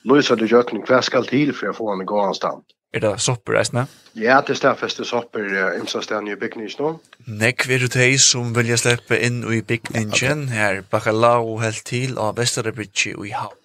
løser 0.07 0.39
det 0.39 0.49
gjøkken, 0.51 0.83
hva 0.87 1.01
skal 1.05 1.27
til 1.29 1.53
for 1.55 1.71
å 1.71 1.75
få 1.77 1.89
han 1.93 2.03
i 2.03 2.07
gåanstand? 2.09 2.63
Er 2.91 3.03
det 3.05 3.11
sopper 3.23 3.55
reisende? 3.55 3.85
Ja, 4.19 4.41
det 4.43 4.57
er 4.67 4.75
det 4.75 5.05
sopper 5.07 5.45
uh, 5.47 5.79
imsa 5.79 6.01
stedene 6.03 6.33
i 6.33 6.39
bygningen 6.39 6.73
nå. 6.79 6.89
Nekk 7.39 7.67
vil 7.69 7.85
du 7.85 7.87
teg 7.87 8.17
som 8.19 8.51
vilja 8.55 8.75
slippe 8.81 9.15
inn 9.15 9.39
i 9.47 9.61
bygningen 9.63 10.49
her, 10.51 10.81
bakalau 10.91 11.61
helt 11.63 11.85
til 11.87 12.17
av 12.19 12.35
Vesterabridge 12.41 13.15
i 13.15 13.31
Havn. 13.31 13.55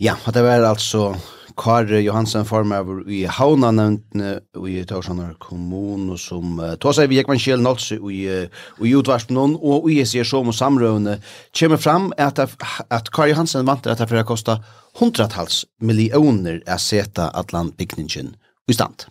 Ja, 0.00 0.16
det 0.32 0.40
var 0.40 0.64
altså 0.64 1.12
Kare 1.60 2.00
Johansen 2.00 2.46
formar 2.48 2.86
i 3.10 3.24
Hauna 3.28 3.70
nevntne 3.74 4.38
i 4.66 4.80
Torsanar 4.88 5.34
kommun 5.42 6.08
og 6.14 6.20
som 6.20 6.56
uh, 6.60 6.72
tåsar 6.80 7.10
vi 7.10 7.18
Jekman 7.18 7.40
Kjell 7.42 7.60
Nolse 7.60 7.98
i, 8.00 8.20
uh, 8.30 8.62
i 8.80 8.92
utvarspenon 8.96 9.58
og 9.60 9.90
i 9.92 9.98
SE 10.08 10.24
Som 10.24 10.48
og 10.48 10.56
Samrøvne 10.56 11.18
kommer 11.58 11.80
fram 11.80 12.10
at, 12.16 12.40
at 12.40 13.10
Kare 13.12 13.34
Johansen 13.34 13.68
vant 13.68 13.86
at 13.86 14.00
det 14.00 14.08
fyrir 14.08 14.24
kosta 14.28 14.56
hundratals 15.00 15.64
millioner 15.84 16.62
a 16.66 16.78
seta 16.80 17.28
atlan 17.36 17.74
bygningen 17.76 18.34
i 18.68 18.76
stand. 18.76 19.06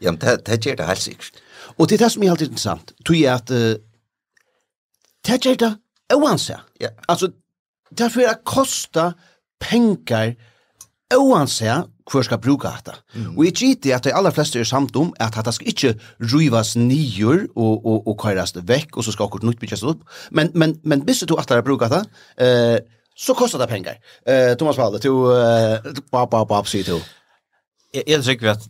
Ja, 0.00 0.12
men 0.12 0.20
det, 0.22 0.44
det 0.46 0.60
gjør 0.64 0.78
det 0.78 0.88
helt 0.88 1.02
sikkert. 1.02 1.42
Og 1.76 1.88
det 1.88 1.98
er 1.98 2.04
det 2.04 2.12
som 2.14 2.22
er 2.22 2.32
helt 2.32 2.46
interessant, 2.46 2.94
tog 3.04 3.18
jeg 3.18 3.34
at 3.34 3.50
uh, 3.50 3.74
det 5.26 5.42
gjør 5.42 5.58
det 5.64 5.74
oansett. 6.14 6.62
Ja. 6.80 6.94
Altså, 7.08 7.32
det 7.90 8.06
er 8.06 8.14
fyrir 8.14 8.38
kosta 8.46 9.10
pengar 9.60 10.36
oanse 11.16 11.80
hver 12.10 12.26
skal 12.26 12.40
bruka 12.42 12.70
hatta. 12.74 12.96
Mm. 13.14 13.34
Og 13.36 13.44
jeg 13.46 13.54
giti 13.58 13.92
at 13.94 14.04
de 14.04 14.14
aller 14.14 14.34
fleste 14.34 14.60
er 14.60 14.68
samt 14.68 14.96
om 14.98 15.12
at 15.20 15.34
hatta 15.38 15.52
skal 15.54 15.70
ikkje 15.70 15.92
rivas 16.32 16.74
nyer 16.78 17.46
og, 17.54 17.86
og, 17.86 18.08
og 18.08 18.16
køyrast 18.20 18.58
vekk, 18.66 18.96
og 18.96 19.06
så 19.06 19.14
skal 19.14 19.28
akkurat 19.28 19.46
nytt 19.48 19.60
byggjast 19.62 19.86
opp. 19.90 20.02
Men, 20.30 20.50
men, 20.54 20.76
men 20.84 21.04
hvis 21.06 21.22
du 21.28 21.36
atler 21.38 21.62
bruka 21.66 21.90
hatta, 21.90 22.02
eh, 22.40 22.78
så 23.20 23.34
kostar 23.36 23.62
det 23.62 23.68
pengar. 23.68 24.00
Eh, 24.26 24.56
Thomas 24.58 24.78
Palle, 24.80 24.98
du, 25.02 25.12
eh, 25.34 25.92
bap, 26.12 26.30
bap, 26.30 26.48
bap, 26.48 26.66
sier 26.70 26.86
du. 26.88 26.96
Jeg, 27.94 28.06
jeg 28.06 28.24
tykker 28.24 28.54
at 28.54 28.66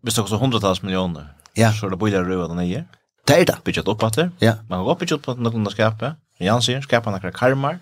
hvis 0.00 0.16
det 0.16 0.24
kostar 0.24 0.40
hundratals 0.42 0.82
millioner, 0.82 1.32
ja. 1.58 1.72
så 1.74 1.86
er 1.86 1.94
det 1.94 2.00
bøyler 2.00 2.26
røy 2.26 2.46
den 2.48 2.62
nye. 2.62 2.84
Det 3.28 3.38
er 3.38 3.46
det. 3.46 3.58
Byggjast 3.66 3.90
opp 3.90 4.02
at 4.08 4.18
det. 4.18 4.30
Ja. 4.42 4.56
Man 4.68 4.80
kan 4.80 4.86
gå 4.86 4.94
opp 4.94 5.02
byggjast 5.02 5.22
opp 5.22 5.36
at 5.36 5.42
noen 5.42 5.70
skapet. 5.70 6.18
Jan 6.42 6.62
sier, 6.64 6.82
skapet 6.82 7.14
noen 7.14 7.34
karmar. 7.36 7.78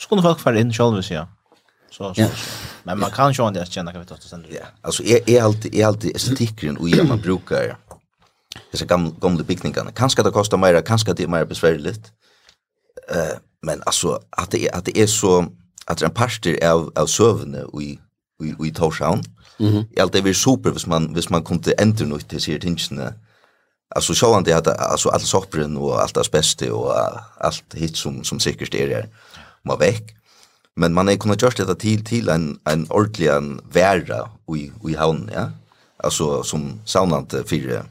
Så 0.00 0.08
kunne 0.08 0.24
folk 0.24 0.40
fara 0.40 0.60
inn 0.62 0.72
sjálf, 0.72 1.10
ja 1.12 1.26
så 1.92 2.14
så. 2.14 2.28
Men 2.82 2.98
man 2.98 3.10
kan 3.10 3.32
ju 3.32 3.48
inte 3.48 3.66
känna 3.66 3.92
kan 3.92 4.00
vi 4.00 4.06
ta 4.06 4.16
sen. 4.16 4.46
Ja. 4.50 4.66
Alltså 4.80 5.02
är 5.04 5.30
är 5.30 5.42
alltid 5.42 5.74
är 5.74 5.86
alltid 5.86 6.16
estetiken 6.16 6.76
och 6.76 6.88
hur 6.88 7.04
man 7.04 7.20
brukar 7.20 7.76
dessa 8.70 8.84
gamla 8.84 9.10
gamla 9.20 9.44
pickningarna. 9.44 9.90
Kanske 9.92 10.22
det 10.22 10.30
kostar 10.30 10.58
mer, 10.58 10.82
kanske 10.82 11.12
det 11.12 11.22
är 11.22 11.28
mer 11.28 11.44
besvärligt. 11.44 12.12
Eh 13.10 13.36
men 13.66 13.82
alltså 13.86 14.20
att 14.30 14.50
det 14.50 14.68
är 14.68 14.76
att 14.76 14.84
det 14.84 14.98
är 14.98 15.06
så 15.06 15.46
att 15.86 15.98
det 15.98 16.04
är 16.04 16.08
en 16.08 16.14
parster 16.14 16.70
av 16.72 16.92
av 16.96 17.06
sövne 17.06 17.62
och 17.62 17.82
i 17.82 17.98
i 18.44 18.68
i 18.68 18.72
Torshavn. 18.72 19.22
Mhm. 19.58 19.68
Mm 19.68 19.84
Allt 20.00 20.14
är 20.14 20.22
väl 20.22 20.34
super 20.34 20.70
hvis 20.70 20.86
man 20.86 21.14
hvis 21.14 21.30
man 21.30 21.44
kunde 21.44 21.72
ändra 21.72 22.06
något 22.06 22.28
till 22.28 22.40
sig 22.40 22.60
tinsen. 22.60 23.12
Alltså 23.94 24.14
så 24.14 24.34
han 24.34 24.44
det 24.44 24.56
att 24.56 24.66
alltså 24.66 25.08
allt 25.08 25.26
soppren 25.26 25.76
och 25.76 26.00
allt 26.02 26.14
det 26.14 26.30
bästa 26.32 26.74
och 26.74 26.92
allt 27.38 27.74
hit 27.74 27.96
som 27.96 28.24
som 28.24 28.40
säkert 28.40 28.74
är 28.74 28.88
där. 28.88 29.08
Man 29.64 29.78
väck. 29.78 30.21
Men 30.76 30.94
man 30.94 31.08
har 31.08 31.16
kunnat 31.16 31.42
gjort 31.42 31.56
detta 31.56 31.74
till 31.74 32.04
till 32.04 32.28
en 32.28 32.58
en 32.64 32.86
ordlig 32.90 33.26
en 33.26 33.60
värra 33.72 34.28
i 34.56 34.72
i 34.90 34.94
havn, 34.94 35.30
ja. 35.34 35.50
Alltså 35.96 36.42
som 36.42 36.80
saunant 36.84 37.30
för 37.30 37.82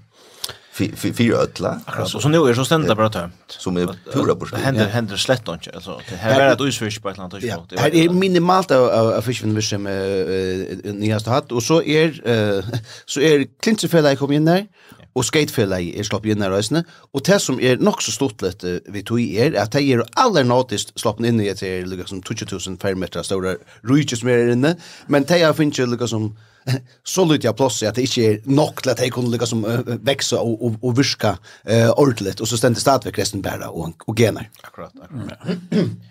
fyra 0.96 1.38
ödla. 1.38 1.82
Akkurat, 1.86 2.16
och 2.16 2.22
så 2.22 2.30
nu 2.30 2.38
är 2.38 2.54
så 2.54 2.66
ständigt 2.66 2.98
bara 2.98 3.10
tömt. 3.10 3.34
Som 3.48 3.78
är 3.78 3.96
pura 4.14 4.36
borsta. 4.36 4.58
Det 4.58 4.64
händer, 4.64 4.88
händer 4.88 5.18
slett 5.18 5.48
inte. 5.48 5.72
Alltså, 5.76 6.02
det 6.10 6.16
här 6.16 6.40
är 6.40 6.54
ett 6.54 6.62
usfisk 6.62 7.02
på 7.02 7.10
ett 7.10 7.16
eller 7.16 7.54
annat. 7.54 7.70
Det 7.70 7.80
här 7.80 7.96
är 7.96 8.10
minimalt 8.10 8.72
av, 8.72 8.90
av 8.90 9.22
fiskvinnvis 9.22 9.70
som 9.70 9.88
uh, 9.88 10.94
ni 10.94 11.10
har 11.10 11.30
hatt. 11.30 11.52
Och 11.52 11.64
så 11.64 11.84
är, 11.84 12.30
uh, 12.30 12.64
så 13.06 13.20
är 13.20 13.48
klintsefälla 13.62 14.10
jag 14.10 14.20
kom 14.20 14.32
in 14.32 14.46
där 14.46 14.68
och 15.14 15.26
skatefälla 15.26 15.80
jag 15.80 16.06
slapp 16.06 16.26
in 16.26 16.40
där 16.40 16.50
rösne. 16.50 16.84
Och 17.12 17.22
det 17.26 17.40
som 17.40 17.60
är 17.60 17.78
nog 17.78 18.04
så 18.04 18.12
stort 18.12 18.42
lite 18.42 18.68
uh, 18.68 18.80
vi 18.86 19.04
tog 19.04 19.22
er, 19.22 19.56
att 19.56 19.72
det 19.72 19.84
är 19.84 20.04
allra 20.14 20.44
natiskt 20.44 21.00
slapp 21.00 21.20
in 21.20 21.42
i 21.42 21.48
ett 21.48 22.10
som 22.10 22.24
20 22.24 22.46
000 22.68 22.78
färgmeter 22.78 23.24
stora 23.24 23.56
rujtjes 23.82 24.24
mer 24.24 24.48
inne. 24.48 24.76
Men 25.08 25.24
det 25.24 25.34
här 25.34 25.54
finns 25.54 25.80
ju 25.80 25.86
liksom 25.86 26.38
så 27.14 27.26
lytte 27.26 27.48
jeg 27.50 27.58
plås 27.58 27.82
at 27.88 27.98
det 27.98 28.08
ikke 28.10 28.28
er 28.28 28.50
nok 28.50 28.84
til 28.84 28.94
at 28.94 29.04
jeg 29.04 29.14
kunne 29.16 29.32
lykke 29.34 29.50
som 29.50 29.64
uh, 29.66 29.94
vekse 30.06 30.40
og, 30.40 30.58
og, 30.62 30.80
og 30.82 30.98
virke 30.98 31.36
uh, 31.36 31.90
ordentlig, 31.96 32.36
og 32.42 32.48
så 32.48 32.60
stendte 32.60 32.82
stadigvæk 32.82 33.22
resten 33.22 33.42
bare 33.42 33.70
og, 33.70 33.94
og 34.08 34.16
gener. 34.16 34.50
Akkurat, 34.64 34.92
akkurat. 35.02 35.58
Mm. 35.72 35.96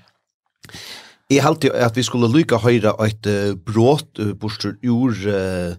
Jeg 1.30 1.44
halte 1.44 1.70
at 1.70 1.94
vi 1.94 2.02
skulle 2.02 2.26
lykke 2.26 2.58
høyre 2.58 2.96
et 3.06 3.26
uh, 3.30 3.52
brått 3.54 4.18
uh, 4.18 4.32
bortstur 4.34 4.74
ur 4.82 5.14
uh, 5.30 5.76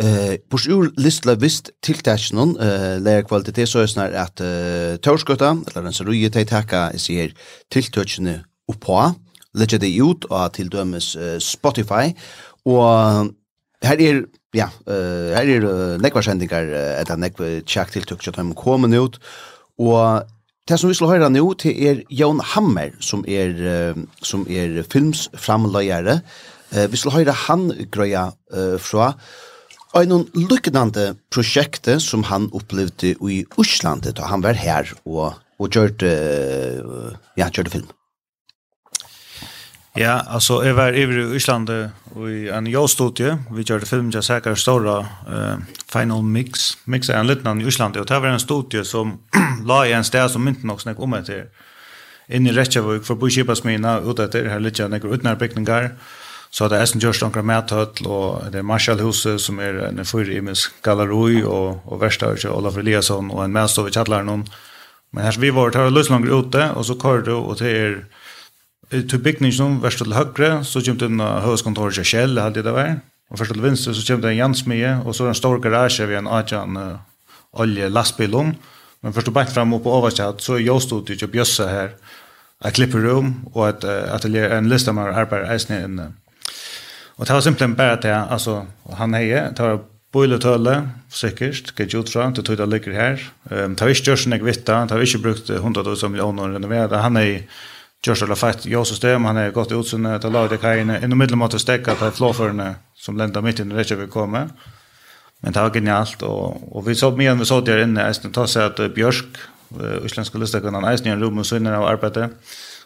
Eh, 0.00 0.38
på 0.48 0.56
sjúr 0.56 0.88
listla 0.96 1.34
vist 1.36 1.68
tiltækjen 1.84 2.56
eh 2.56 2.96
læra 2.98 3.22
kvalitet 3.22 3.68
så 3.68 3.82
er 3.82 3.86
snar 3.86 4.14
at 4.16 4.40
eh, 4.40 4.96
Torskøtta 4.96 5.50
eller 5.52 5.82
den 5.84 5.92
seruje 5.92 6.30
tei 6.30 6.44
takka 6.44 6.88
er 6.94 6.98
sier 6.98 7.34
tiltøkjene 7.70 8.42
oppa 8.68 9.14
leggja 9.54 9.78
det 9.78 9.92
ut 10.00 10.24
av 10.30 10.48
til 10.56 10.72
dømes 10.72 11.16
Spotify 11.38 12.16
og 12.64 13.34
her 13.82 14.02
er, 14.02 14.22
ja, 14.56 14.68
uh, 14.86 15.32
her 15.36 15.50
er 15.56 15.66
uh, 15.66 15.96
nekvarsendinger, 16.02 16.70
uh, 16.72 16.92
etter 17.00 17.20
nekve 17.20 17.50
tjekk 17.68 17.94
til 17.96 18.06
tukk, 18.08 18.26
at 18.28 18.40
de 18.40 18.46
kommer 18.58 18.92
ut, 18.98 19.18
og 19.82 20.28
det 20.68 20.78
som 20.78 20.92
vi 20.92 20.96
skal 20.96 21.10
høre 21.10 21.30
nå, 21.32 21.44
det 21.62 21.72
er 21.74 22.02
Jon 22.14 22.42
Hammer, 22.54 22.92
som 23.02 23.24
er, 23.26 23.54
uh, 23.94 24.02
som 24.22 24.44
er 24.50 24.82
filmsframløyere, 24.92 26.20
uh, 26.74 26.84
vi 26.92 27.00
skal 27.00 27.18
høre 27.18 27.38
han 27.46 27.70
grøya 27.90 28.28
uh, 28.54 28.76
fra, 28.80 29.14
Og 29.92 30.08
noen 30.08 30.46
lykkenande 30.48 31.10
prosjekter 31.28 31.98
som 32.00 32.22
han 32.30 32.46
opplevde 32.56 33.12
i 33.28 33.42
Oslandet, 33.60 34.16
da 34.16 34.30
han 34.30 34.40
var 34.40 34.56
her 34.56 34.88
og, 35.04 35.34
og 35.60 35.68
gjørte, 35.68 36.12
ja, 37.36 37.50
gjørte 37.52 37.74
film. 37.74 37.90
Ja, 39.94 40.20
alltså 40.26 40.64
jag 40.64 40.74
var 40.74 40.92
i 40.92 41.36
Island 41.36 41.70
och 42.14 42.30
i 42.30 42.48
en 42.48 42.66
jag-studie. 42.66 43.36
Vi 43.50 43.62
gjorde 43.62 43.86
film 43.86 44.10
jag 44.14 44.24
säkert 44.24 44.58
stora 44.58 44.98
uh, 44.98 45.56
Final 45.92 46.22
Mix. 46.22 46.78
Mix 46.84 47.10
är 47.10 47.14
en 47.14 47.26
liten 47.26 47.60
i 47.60 47.66
Island. 47.66 47.96
Och 47.96 48.06
det 48.06 48.20
var 48.20 48.28
en 48.28 48.40
studie 48.40 48.84
som 48.84 49.18
la 49.64 49.86
i 49.86 49.92
en 49.92 50.04
sted 50.04 50.30
som 50.30 50.48
inte 50.48 50.66
nog 50.66 50.80
snack 50.80 51.00
om 51.00 51.10
det 51.10 51.46
in 52.28 52.46
i 52.46 52.52
Reykjavik 52.52 53.04
för 53.04 53.14
Bojkipasmina 53.14 54.00
ut 54.00 54.18
att 54.18 54.32
det 54.32 54.48
här 54.48 54.60
lite 54.60 54.88
några 54.88 55.14
utnärbygningar. 55.14 55.90
Så 56.50 56.68
det 56.68 56.76
är 56.76 56.86
sen 56.86 57.00
just 57.00 57.22
några 57.22 57.42
mäthöll 57.42 58.06
och 58.06 58.50
det 58.52 58.58
är 58.58 58.62
Marshallhuset 58.62 59.40
som 59.40 59.58
är 59.58 59.74
en 59.74 60.04
fyrimis 60.04 60.70
galleroi 60.82 61.42
och, 61.42 61.92
och 61.92 62.02
värsta 62.02 62.26
är 62.26 62.48
Olaf 62.48 62.76
Eliasson 62.76 63.30
och 63.30 63.44
en 63.44 63.52
mätstov 63.52 63.88
i 63.88 63.90
Kattlarnon. 63.90 64.44
Men 65.10 65.24
här 65.24 65.36
vi 65.38 65.50
var 65.50 65.70
tar 65.70 65.90
långt 65.90 66.46
ute 66.46 66.70
och 66.70 66.86
så 66.86 67.00
kör 67.00 67.22
du 67.22 67.32
och 67.32 67.56
det 67.56 67.70
är 67.70 68.04
til 68.92 69.22
bygningen 69.24 69.78
vers 69.82 69.96
til 69.96 70.12
høyre, 70.12 70.64
så 70.64 70.82
kommer 70.84 71.00
det 71.00 71.08
en 71.10 71.24
høyskontor 71.46 71.94
til 71.96 72.04
Kjell, 72.04 72.40
hadde 72.40 72.64
det 72.64 72.74
vært. 72.76 73.00
Og 73.32 73.38
først 73.40 73.54
til 73.56 73.64
venstre 73.64 73.94
så 73.96 74.04
kommer 74.06 74.26
det 74.26 74.34
en 74.34 74.42
Jansmie, 74.42 74.90
og 75.06 75.14
så 75.14 75.24
er 75.24 75.30
det 75.30 75.36
en 75.36 75.40
stor 75.40 75.60
garasje 75.64 76.08
ved 76.08 76.18
en 76.20 76.28
Ajan 76.28 76.76
uh, 76.76 76.98
olje 77.52 77.88
lastbilen. 77.88 78.52
Men 79.02 79.14
først 79.16 79.30
og 79.30 79.34
bænt 79.34 79.54
frem 79.54 79.72
på 79.72 79.94
overkjatt, 79.96 80.42
så 80.44 80.58
er 80.58 80.66
Jostod 80.66 81.08
til 81.08 81.30
Bjøsse 81.32 81.68
her, 81.68 81.94
et 82.62 82.76
klipperom, 82.76 83.32
og 83.54 83.70
et, 83.70 83.84
atelier, 83.84 84.52
en 84.54 84.68
liste 84.70 84.92
med 84.94 85.16
arbeid 85.16 85.48
eisende 85.50 85.80
inne. 85.88 86.10
Og 87.16 87.26
det 87.26 87.34
var 87.34 87.40
simpelthen 87.40 87.74
bare 87.76 87.96
til, 88.00 88.14
altså, 88.14 88.62
han 88.98 89.14
heier, 89.14 89.50
det 89.50 89.64
var 89.64 89.80
Boiletøle, 90.12 90.76
sikkert, 91.08 91.72
gikk 91.72 91.94
ut 91.96 92.10
fra, 92.12 92.28
det 92.36 92.44
tog 92.44 92.58
det 92.60 92.68
ligger 92.68 92.92
her. 92.92 93.20
Um, 93.48 93.72
det 93.74 93.80
var 93.80 93.94
ikke 93.94 94.10
gjørs 94.10 94.26
enn 94.28 94.36
jeg 94.36 94.44
vitt 94.44 94.66
det, 94.68 94.76
det 94.90 94.98
var 94.98 95.06
ikke 95.06 95.22
brukt 95.24 95.50
100 95.50 95.88
000 95.88 96.12
millioner 96.12 96.44
å 96.44 96.52
renovere 96.52 96.90
det. 96.92 97.00
Han 97.00 97.16
er 97.16 97.30
Just 98.06 98.22
eller 98.22 98.34
fast 98.34 98.66
jag 98.66 98.86
system 98.86 99.24
han 99.24 99.36
är 99.36 99.50
gott 99.50 99.72
utsunne 99.72 100.14
att 100.14 100.32
laga 100.32 100.48
det 100.48 100.56
kan 100.56 100.90
i 100.90 101.14
mitten 101.14 101.38
mot 101.38 101.54
att 101.54 101.60
stäcka 101.60 101.94
på 101.94 102.10
flåförna 102.10 102.74
som 102.94 103.16
lända 103.16 103.40
mitt 103.40 103.60
i 103.60 103.64
det 103.64 103.94
vi 103.94 104.06
kommer. 104.06 104.48
Men 105.40 105.52
det 105.52 105.60
var 105.60 105.70
genialt 105.70 106.22
och 106.22 106.76
och 106.76 106.88
vi 106.88 106.94
såg 106.94 107.18
mer 107.18 107.30
än 107.30 107.38
vi 107.38 107.44
såg 107.44 107.64
där 107.64 107.82
inne 107.82 108.08
nästan 108.08 108.32
ta 108.32 108.46
sig 108.46 108.64
att 108.64 108.94
Björk 108.94 109.36
utländska 110.04 110.38
listan 110.38 110.74
han 110.74 111.06
i 111.06 111.08
en 111.08 111.20
rum 111.20 111.38
och 111.38 111.46
så 111.46 111.56
inne 111.56 111.78
och 111.78 111.90
arbete. 111.90 112.28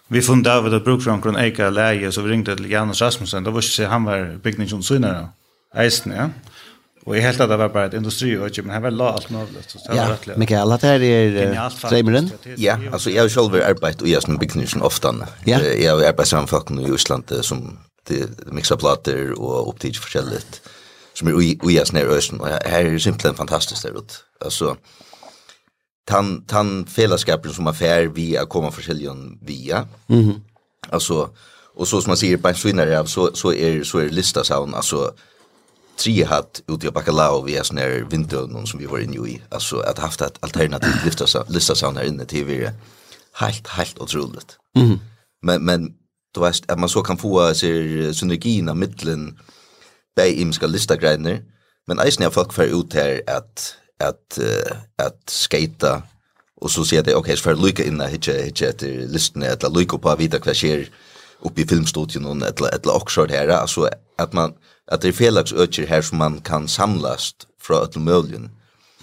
Vi 0.09 0.23
fann 0.23 0.43
David 0.43 0.75
och 0.75 0.83
bruk 0.83 1.03
från 1.03 1.23
Kron 1.23 1.37
Eka 1.37 1.71
läge 1.71 2.13
så 2.13 2.23
vi 2.23 2.31
ringde 2.31 2.57
till 2.57 2.71
Janus 2.71 3.03
Rasmussen. 3.03 3.45
Då 3.45 3.51
var 3.51 3.79
det 3.79 3.87
han 3.87 4.05
var 4.05 4.39
byggningsundsynare. 4.43 5.29
Eisen, 5.75 6.13
ja. 6.13 6.31
Och 7.07 7.17
jeg 7.17 7.23
helt 7.23 7.39
det 7.39 7.59
var 7.59 7.69
bare 7.69 7.87
et 7.87 7.95
industri 7.95 8.37
og 8.37 8.47
ikke, 8.47 8.63
men 8.63 8.71
här 8.71 8.81
var 8.81 8.91
la 8.91 9.13
allt 9.13 9.31
mulig. 9.31 9.65
så. 9.69 9.79
Ja, 9.95 10.17
Mikael, 10.37 10.73
at 10.73 10.83
här 10.83 11.03
är 11.03 11.71
Dreimeren. 11.89 12.33
Ja, 12.59 12.79
alltså 12.93 13.11
jag 13.11 13.23
har 13.23 13.29
själv 13.29 13.63
arbetat 13.63 14.03
og 14.03 14.11
jeg 14.11 14.23
som 14.23 14.39
byggningsen 14.39 14.83
ofte. 14.83 15.09
Ja. 15.47 15.59
Jag 15.59 15.97
har 15.97 16.05
arbeidet 16.05 16.29
sammen 16.29 16.43
med 16.43 16.49
folk 16.49 16.71
i 16.71 16.95
Island 16.95 17.25
som 17.43 17.79
det 18.09 18.53
mixar 18.53 18.77
plattor 18.77 19.41
och 19.41 19.77
forskjellig. 19.83 20.39
till 20.39 20.61
som 21.15 21.29
är 21.29 21.43
i 21.43 21.59
i 21.71 21.85
snär 21.85 22.09
og 22.09 22.41
och 22.41 22.49
här 22.49 22.85
är 22.85 22.93
det 22.93 23.01
simpelthen 23.01 23.35
fantastiskt 23.35 23.83
der 23.83 23.99
ut. 23.99 24.25
Alltså 24.41 24.77
tan 26.09 26.45
tan 26.47 26.87
fellesskapen 26.87 27.53
som 27.53 27.67
affär 27.67 28.03
vi 28.03 28.09
via 28.09 28.47
komma 28.47 28.71
förskälligen 28.71 29.39
via. 29.43 29.87
Mhm. 30.07 30.41
Alltså 30.91 31.31
och 31.77 31.89
så 31.89 32.01
som 32.01 32.11
man 32.11 32.17
säger 32.17 32.37
på 32.37 32.49
en 32.49 32.55
svinnare 32.55 33.07
så 33.07 33.31
så 33.35 33.53
är 33.53 33.85
så 33.85 33.99
är 33.99 34.09
lista 34.09 34.45
sån 34.45 34.75
alltså 34.75 35.13
trihat 35.97 36.63
ut 36.69 36.85
i 36.85 36.91
Bacalao 36.91 37.43
via 37.43 37.65
sån 37.65 37.79
här 37.79 38.07
vintern 38.11 38.67
som 38.67 38.81
vi 38.81 38.87
var 38.87 38.99
inne 38.99 39.29
i. 39.29 39.43
Alltså 39.49 39.79
att 39.79 39.99
haft 39.99 40.21
ett 40.21 40.39
alternativt 40.41 41.05
lista 41.05 41.45
lista 41.49 41.75
sån 41.75 41.97
här 41.97 42.05
inne 42.05 42.25
till 42.25 42.45
vi 42.45 42.71
helt 43.33 43.69
helt 43.69 43.99
otroligt. 43.99 44.57
Mm. 44.77 44.99
Men 45.43 45.65
men 45.65 45.95
du 46.35 46.41
vet 46.41 46.71
att 46.71 46.79
man 46.79 46.89
så 46.89 47.03
kan 47.03 47.17
få 47.17 47.55
sig 47.55 48.09
av 48.69 48.77
mellan 48.77 49.39
bei 50.17 50.41
im 50.41 50.53
ska 50.53 50.67
lista 50.67 50.97
grejer 50.97 51.43
men 51.87 51.99
eisen 51.99 52.23
jag 52.23 52.33
folk 52.33 52.53
för 52.53 52.81
ut 52.81 52.95
här 52.95 53.23
att 53.27 53.75
att 53.99 54.39
uh, 54.39 54.77
att 55.07 55.31
skata 55.31 56.03
och 56.61 56.71
så 56.71 56.85
ser 56.85 57.03
det 57.03 57.15
okej 57.15 57.37
så 57.37 57.43
för 57.43 57.55
lucka 57.55 57.85
in 57.85 57.99
där 57.99 58.09
hitcha 58.09 58.33
hitcha 58.33 58.73
till 58.73 59.09
listan 59.13 59.43
att 59.43 59.73
lucka 59.73 59.99
på 59.99 60.17
vidare 60.17 60.41
kvar 60.41 60.55
sker 60.55 60.89
uppe 61.41 61.63
i 61.63 61.67
filmstudion 61.67 62.43
och 62.43 62.49
ett 62.49 62.61
ett 62.61 62.87
oxford 62.87 63.31
här 63.31 63.49
alltså 63.49 63.89
att 64.19 64.33
man 64.33 64.55
at 64.89 65.03
det 65.03 65.11
er 65.11 65.19
felagsøkjer 65.19 65.89
her 65.91 66.05
som 66.07 66.21
man 66.23 66.41
kan 66.47 66.69
samlast 66.69 67.49
fra 67.63 67.83
öll 67.87 68.03
møljen, 68.03 68.51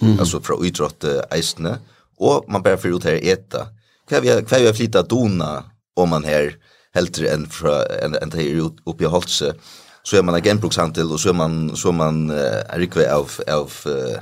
mm. 0.00 0.18
altså 0.18 0.40
fra 0.40 0.56
uidrotte 0.56 1.20
eisne, 1.32 1.78
og 2.20 2.44
man 2.48 2.62
bare 2.62 2.78
fyrir 2.80 2.96
ut 2.96 3.08
her 3.08 3.20
eta. 3.20 3.68
Hva 4.08 4.20
vi 4.24 4.32
hva 4.32 4.60
vi 4.62 4.72
flytta 4.76 5.02
dona 5.02 5.64
om 5.96 6.12
man 6.14 6.24
her 6.24 6.54
helter 6.94 7.26
enn 7.32 7.48
fra 7.50 7.82
enn 8.02 8.16
en 8.20 8.32
her 8.36 8.62
oppe 8.86 9.04
i 9.04 9.10
Holse, 9.10 9.54
så 10.04 10.18
er 10.18 10.24
man 10.24 10.36
en 10.36 10.44
genbrukshandel, 10.44 11.12
og 11.12 11.20
så 11.20 11.32
er 11.32 11.38
man, 11.38 11.76
så 11.76 11.90
er 11.90 11.96
man 11.96 12.24
uh, 12.30 12.60
rikve 12.76 13.06
av, 13.08 13.38
av, 13.48 13.72
uh, 13.88 14.18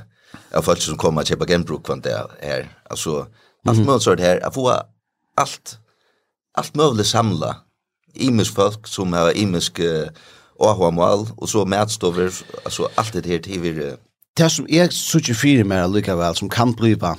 av 0.55 0.63
folk 0.63 0.81
som 0.81 0.99
kommer 0.99 1.23
og 1.23 1.31
kjøper 1.31 1.51
genbruk 1.51 1.83
kvant 1.83 2.05
det 2.07 2.15
her. 2.41 2.69
Altså, 2.87 3.25
alt 3.67 3.81
mm. 3.81 3.89
mulig 3.89 4.05
sånt 4.05 4.23
her, 4.23 4.39
at 4.39 4.55
få 4.55 4.69
alt, 4.71 5.75
alt 6.55 6.79
mulig 6.79 7.05
samla, 7.09 7.57
imisk 8.15 8.55
folk 8.55 8.87
som 8.87 9.13
har 9.17 9.35
imisk 9.35 9.83
uh, 9.83 10.07
AHML 10.59 11.27
och 11.37 11.49
så 11.49 11.65
mätstover 11.65 12.43
altså 12.65 12.87
allt 12.97 13.13
det 13.13 13.25
här 13.25 13.39
till 13.39 13.97
Det 14.37 14.51
som 14.51 14.65
jeg 14.69 14.93
så 14.93 15.19
tjur 15.19 15.33
fyra 15.33 15.63
mer 15.63 15.87
lika 15.87 16.33
som 16.33 16.49
kan 16.49 16.73
bliva 16.73 17.17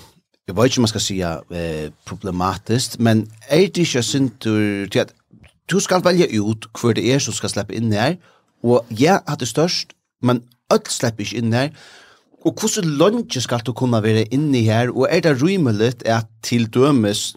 jag 0.49 0.57
vet 0.57 0.65
ikke 0.65 0.79
om 0.79 0.83
man 0.83 0.89
skal 0.89 1.01
säga 1.01 1.41
eh, 1.51 1.91
problematiskt 2.07 3.01
men 3.01 3.31
er 3.49 3.57
det 3.57 3.77
ikke 3.77 4.03
syntur 4.03 4.87
til 4.87 4.99
at 4.99 5.15
du 5.71 5.81
ska 5.81 5.99
välja 5.99 6.27
ut 6.27 6.67
hur 6.83 6.93
det 6.93 7.13
är 7.13 7.19
som 7.19 7.35
ska 7.35 7.49
släppa 7.49 7.75
in 7.75 7.93
här 7.93 8.17
och 8.63 8.87
jag 8.91 9.21
det 9.39 9.47
störst 9.47 9.89
men 10.23 10.43
alt 10.71 10.93
slipper 10.93 11.25
inte 11.25 11.37
in 11.37 11.53
her, 11.53 11.71
Og 12.45 12.57
hvordan 12.61 12.91
lunge 12.91 13.41
skal 13.41 13.61
du 13.67 13.73
kunne 13.73 14.03
være 14.03 14.25
inne 14.35 14.59
her, 14.59 14.91
og 14.93 15.09
er 15.11 15.21
det 15.21 15.43
rymelig 15.43 16.07
at 16.07 16.27
til 16.43 16.67
dømes 16.75 17.37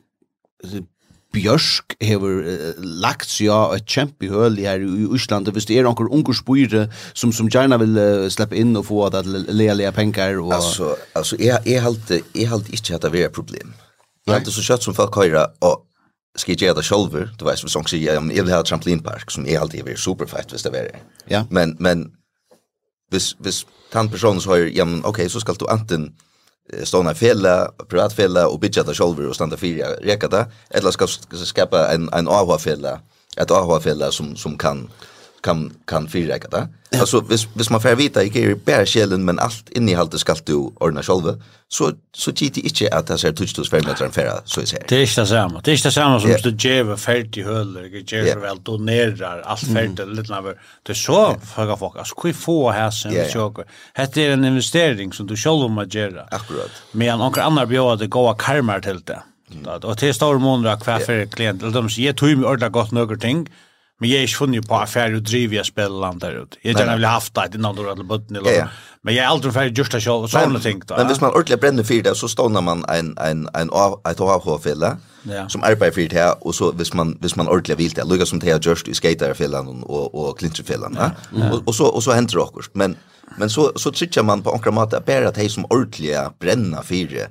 Björsk 1.38 1.96
hever 2.04 2.44
uh, 2.44 2.84
lagt 3.06 3.30
seg 3.30 3.54
av 3.54 3.78
et 3.78 3.88
kjempe 3.88 4.30
høl 4.32 4.58
her 4.60 4.84
i 4.84 5.08
Øslandet, 5.14 5.54
hvis 5.56 5.70
det 5.70 5.80
er 5.80 5.88
noen 5.88 6.12
unger 6.20 6.38
spyre 6.38 6.86
som, 7.14 7.32
som 7.36 7.50
gjerne 7.54 7.80
vil 7.84 7.98
uh, 8.02 8.28
slippe 8.34 8.58
inn 8.58 8.76
og 8.78 8.88
få 8.90 9.06
at 9.08 9.20
det 9.22 9.46
lea 9.54 9.78
lea 9.78 9.94
penger. 9.96 10.42
Og... 10.44 10.54
Altså, 10.58 10.96
altså 11.18 11.40
jeg, 11.40 11.62
jeg, 11.70 11.84
halte, 11.86 12.22
jeg 12.36 12.50
halte 12.52 12.74
ikke 12.74 12.98
at 12.98 13.06
det 13.06 13.14
er 13.22 13.30
et 13.30 13.38
problem. 13.38 13.76
Jeg 14.28 14.42
halte 14.42 14.52
så 14.52 14.66
kjøtt 14.66 14.84
som 14.84 14.96
folk 14.98 15.16
høyre, 15.16 15.46
og 15.64 15.86
skal 16.38 16.54
jeg 16.54 16.68
gjøre 16.68 16.76
det 16.78 16.86
selv, 16.86 17.16
du 17.40 17.46
vet, 17.48 17.60
som 17.60 17.72
sånn 17.72 17.88
sier, 17.90 18.20
jeg 18.20 18.44
vil 18.46 18.54
ha 18.54 18.60
et 18.62 18.70
trampolinpark, 18.70 19.32
som 19.34 19.46
jeg 19.48 19.58
alltid 19.58 19.88
vil 19.88 19.98
superfett 19.98 20.52
hvis 20.54 20.66
det 20.68 20.74
er 20.76 20.92
det. 20.92 21.02
Ja. 21.32 21.46
Men, 21.50 21.76
men 21.80 22.10
hvis, 23.10 23.32
hvis 23.40 23.64
den 23.94 24.10
personen 24.12 24.44
så 24.44 24.54
høyre, 24.54 24.72
ja, 24.76 24.86
men 24.86 25.02
ok, 25.08 25.24
så 25.32 25.42
skal 25.42 25.58
du 25.58 25.66
enten 25.72 26.12
stående 26.84 27.14
privat 27.16 27.88
privatfele, 27.90 28.48
og 28.48 28.60
bygge 28.60 28.84
det 28.84 28.96
selv 28.96 29.20
og 29.30 29.36
stande 29.36 29.58
fire 29.58 29.96
reka 30.04 30.28
det, 30.28 30.46
eller 30.72 30.92
skal 30.92 31.08
skapa 31.46 31.88
en, 31.94 32.10
en 32.14 32.28
AH-fele, 32.28 33.00
et 33.38 33.52
AH-fele 33.52 34.12
som, 34.12 34.36
som 34.36 34.58
kan 34.58 34.88
kan 35.48 35.74
kan 35.86 36.08
fyrräcka 36.08 36.48
det. 36.48 36.68
Alltså 37.00 37.22
vis 37.22 37.48
vis 37.54 37.70
man 37.70 37.82
får 37.82 37.96
vita 37.96 38.24
i 38.24 38.28
är 38.44 38.56
bär 38.56 38.86
skällen 38.86 39.26
men 39.26 39.40
allt 39.40 39.70
inne 39.70 39.92
i 39.92 39.96
haltet 39.96 40.20
skall 40.20 40.38
du 40.46 40.54
ordna 40.56 41.04
själva. 41.04 41.34
Så 41.68 41.92
så 42.16 42.32
gick 42.32 42.54
det 42.54 42.62
inte 42.62 42.98
att 42.98 43.08
det 43.08 43.18
ser 43.18 43.32
touchdos 43.32 43.70
för 43.70 43.82
meter 43.82 44.10
färra 44.10 44.42
så 44.46 44.62
är 44.62 44.66
det. 44.66 44.84
Det 44.88 44.96
är 44.96 45.02
inte 45.02 45.26
samma. 45.26 45.62
Det 45.64 45.72
är 45.72 45.76
inte 45.76 45.92
samma 45.92 46.20
som 46.20 46.30
du 46.30 46.70
ger 46.70 46.96
fält 46.96 47.38
i 47.38 47.44
höll 47.44 47.78
eller 47.78 47.90
ger 48.14 48.38
väl 48.38 48.60
donerar 48.64 49.42
allt 49.42 49.68
fält 49.74 50.00
lite 50.18 50.34
över. 50.34 50.54
Det 50.84 50.96
så 50.96 51.36
fråga 51.56 51.78
folk 51.78 51.98
alltså 51.98 52.16
hur 52.24 52.34
få 52.34 52.72
här 52.72 52.92
sen 52.92 53.30
så. 53.34 53.64
Det 54.14 54.26
är 54.26 54.32
en 54.32 54.46
investering 54.46 55.14
som 55.14 55.28
du 55.28 55.36
själv 55.36 55.70
måste 55.70 55.98
göra. 55.98 56.22
Akkurat. 56.32 56.72
Men 56.92 57.18
någon 57.20 57.40
andra 57.40 57.66
bjöd 57.66 58.00
det 58.00 58.08
goda 58.08 58.36
karmar 58.46 58.80
till 58.80 59.02
det. 59.04 59.22
Mm. 59.52 59.66
Och 59.84 59.98
till 59.98 60.14
stor 60.14 60.40
månader 60.40 60.78
kvar 60.78 61.00
för 61.00 61.26
klient. 61.26 61.62
De 61.74 61.90
säger, 61.90 62.08
jag 62.08 62.18
tog 62.18 62.38
mig 62.38 62.50
ordentligt 62.50 62.72
gott 62.72 62.92
några 62.92 63.18
ting. 63.18 63.50
Men 64.00 64.10
jeg 64.10 64.16
jag 64.16 64.24
ikke 64.24 64.38
funnet 64.38 64.68
på 64.68 64.76
affär 64.76 65.16
och 65.16 65.22
driver 65.22 65.56
jag 65.56 65.66
spelar 65.66 66.14
där 66.20 66.42
ut. 66.42 66.58
Jag 66.62 66.80
gärna 66.80 66.96
vill 66.96 67.06
haft 67.06 67.34
det 67.34 67.56
innan 67.56 67.76
du 67.76 67.90
alla 67.90 68.04
botten 68.04 68.36
eller. 68.36 68.52
Ja, 68.52 68.58
ja. 68.58 68.68
Men 69.04 69.16
jeg 69.16 69.24
er 69.24 69.28
aldri 69.28 69.52
ferdig 69.52 69.78
just 69.78 69.94
att 69.94 70.06
jag 70.06 70.30
sånne 70.30 70.60
ting 70.60 70.82
då. 70.88 70.96
Men 70.98 71.08
hvis 71.08 71.22
man 71.22 71.32
ordentlig 71.32 71.60
brenner 71.60 71.84
for 71.84 72.02
det 72.04 72.16
så 72.16 72.28
stånar 72.28 72.62
man 72.62 72.86
en 72.90 73.18
en 73.18 73.50
en 73.54 73.70
av 73.70 74.02
ett 74.10 74.20
av. 74.20 74.98
Ja. 75.24 75.50
Som 75.50 75.64
arbeider 75.64 75.92
for 75.92 76.02
det 76.02 76.14
här 76.14 76.36
och 76.42 76.56
så 76.56 76.72
hvis 76.72 76.94
man 76.94 77.18
hvis 77.22 77.36
man 77.36 77.48
ordentlig 77.48 77.78
vil 77.78 77.94
det 77.94 78.04
lukar 78.04 78.26
som 78.26 78.40
det 78.40 78.52
här 78.52 78.60
just 78.60 78.88
i 78.88 78.94
skaterfällan 78.94 79.84
och 79.84 80.16
och 80.16 80.40
klinchfällan, 80.40 80.98
Og, 81.52 81.68
og, 81.68 81.76
så 81.76 81.86
og 81.86 82.04
så 82.04 82.12
henter 82.12 82.38
det 82.38 82.44
akkurat. 82.44 82.76
Men 82.76 82.96
men 83.38 83.50
så 83.50 83.72
så 83.76 83.92
trykker 83.92 84.24
man 84.24 84.44
på 84.44 84.50
akkurat 84.50 84.74
måte 84.74 84.98
at 84.98 85.06
bare 85.06 85.28
at 85.28 85.36
de 85.36 85.50
som 85.50 85.66
ordentlig 85.70 86.16
brenner 86.40 86.82
for 86.82 87.08
det 87.10 87.28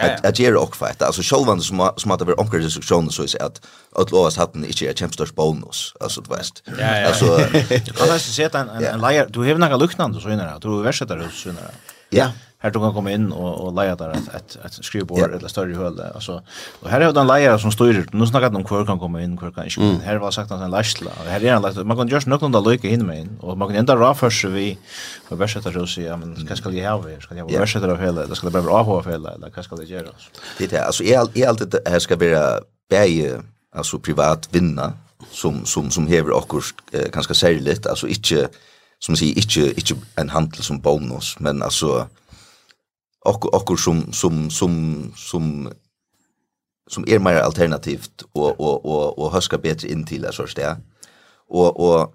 att 0.00 0.24
att 0.24 0.38
göra 0.38 0.60
och 0.60 0.76
fight. 0.76 1.02
Alltså 1.02 1.22
själva 1.22 1.58
som 1.60 1.90
som 1.96 2.10
att 2.10 2.18
det 2.18 2.24
var 2.24 2.40
onkel 2.40 2.60
restriktioner 2.62 3.10
så 3.10 3.22
är 3.22 3.42
att 3.42 3.60
att 3.96 4.10
lovas 4.10 4.36
hatten 4.36 4.64
inte 4.64 4.84
är 4.86 5.00
jämställt 5.00 5.34
bonus 5.34 5.94
alltså 6.00 6.20
du 6.20 6.36
vet 6.36 6.62
alltså 7.06 7.34
alltså 8.12 8.32
så 8.32 8.46
att 8.46 8.54
en 8.54 8.68
en 8.68 9.00
layer 9.00 9.26
du 9.30 9.38
har 9.40 9.54
några 9.54 9.76
luktande 9.76 10.20
så 10.20 10.30
innan 10.30 10.60
du 10.60 10.82
värsätter 10.82 11.16
det 11.16 11.28
så 11.32 11.48
innan 11.48 11.62
Ja, 12.10 12.30
här 12.64 12.70
du 12.70 12.78
kan 12.78 12.94
komma 12.94 13.10
in 13.10 13.32
och 13.32 13.52
och 13.64 13.74
leja 13.74 13.96
där 13.96 14.10
ett 14.10 14.28
ett, 14.34 14.56
ett 14.64 14.84
skrivbord 14.84 15.18
yeah. 15.18 15.36
eller 15.36 15.48
större 15.48 15.74
höle 15.74 16.10
alltså 16.14 16.42
och 16.80 16.88
här 16.90 17.00
är 17.00 17.12
den 17.12 17.26
lejare 17.26 17.58
som 17.58 17.72
styr 17.72 18.06
nu 18.12 18.26
snackar 18.26 18.50
de 18.50 18.56
om 18.56 18.64
kvar 18.64 18.86
kan 18.86 18.98
komma 18.98 19.22
in 19.22 19.36
kvar 19.36 19.50
kan 19.50 19.64
inte 19.64 19.80
mm. 19.80 20.00
här 20.00 20.16
var 20.16 20.30
sagt 20.30 20.50
att 20.52 20.62
en 20.62 20.70
lastla 20.70 21.10
och 21.10 21.30
här 21.30 21.44
är 21.44 21.54
en 21.56 21.62
lastla 21.62 21.84
man 21.84 21.96
kan 21.96 22.08
just 22.08 22.26
någon 22.26 22.52
där 22.52 22.60
lucka 22.60 22.88
in 22.88 23.06
med 23.06 23.18
in 23.18 23.38
och 23.40 23.58
man 23.58 23.68
kan 23.68 23.76
ända 23.76 24.14
för 24.14 24.30
sig 24.30 24.50
vi 24.50 24.78
för 25.28 25.36
bästa 25.36 25.58
att 25.58 25.88
se 25.88 26.16
men 26.16 26.46
vad 26.48 26.58
ska 26.58 26.70
jag 26.70 26.90
ha 26.90 26.98
vi 26.98 27.20
ska 27.20 27.34
jag 27.34 27.44
vara 27.44 27.58
bästa 27.58 27.92
av 27.92 28.00
hela 28.00 28.26
det 28.26 28.36
ska 28.36 28.46
det 28.46 28.52
behöva 28.52 28.82
ha 28.82 29.02
hela 29.02 29.30
eller 29.34 29.52
vad 29.56 29.64
ska 29.64 29.76
det 29.76 29.84
göra 29.84 30.08
det 30.58 30.72
är 30.72 30.84
alltså 30.84 31.02
är 31.04 31.38
är 31.38 31.48
alltid 31.48 31.68
det 31.68 31.82
här 31.86 31.98
ska 31.98 32.16
vara 32.16 32.60
bäge 32.90 33.42
alltså 33.76 33.98
privat 33.98 34.48
vinna 34.50 34.92
som 35.30 35.64
som 35.64 35.90
som 35.90 36.06
häver 36.06 36.30
också 36.32 36.56
eh, 36.92 37.08
ganska 37.12 37.34
särskilt 37.34 37.86
alltså 37.86 38.06
inte 38.08 38.48
som 38.98 39.16
säger 39.16 39.38
inte 39.38 39.80
inte 39.80 39.94
en 40.14 40.28
handel 40.28 40.62
som 40.62 40.80
bonus 40.80 41.36
men 41.38 41.62
alltså 41.62 42.06
och 43.24 43.70
och 43.70 43.80
som 43.80 44.12
som 44.12 44.50
som 44.50 45.12
som 45.16 45.72
som 46.90 47.04
är 47.06 47.18
mer 47.18 47.36
alternativt 47.36 48.22
och 48.32 48.60
och 48.60 48.84
och 48.84 49.18
och 49.18 49.32
höska 49.32 49.58
bättre 49.58 49.88
in 49.88 50.06
till 50.06 50.28
så 50.32 50.46
där. 50.56 50.76
Och 51.48 51.80
och 51.80 52.14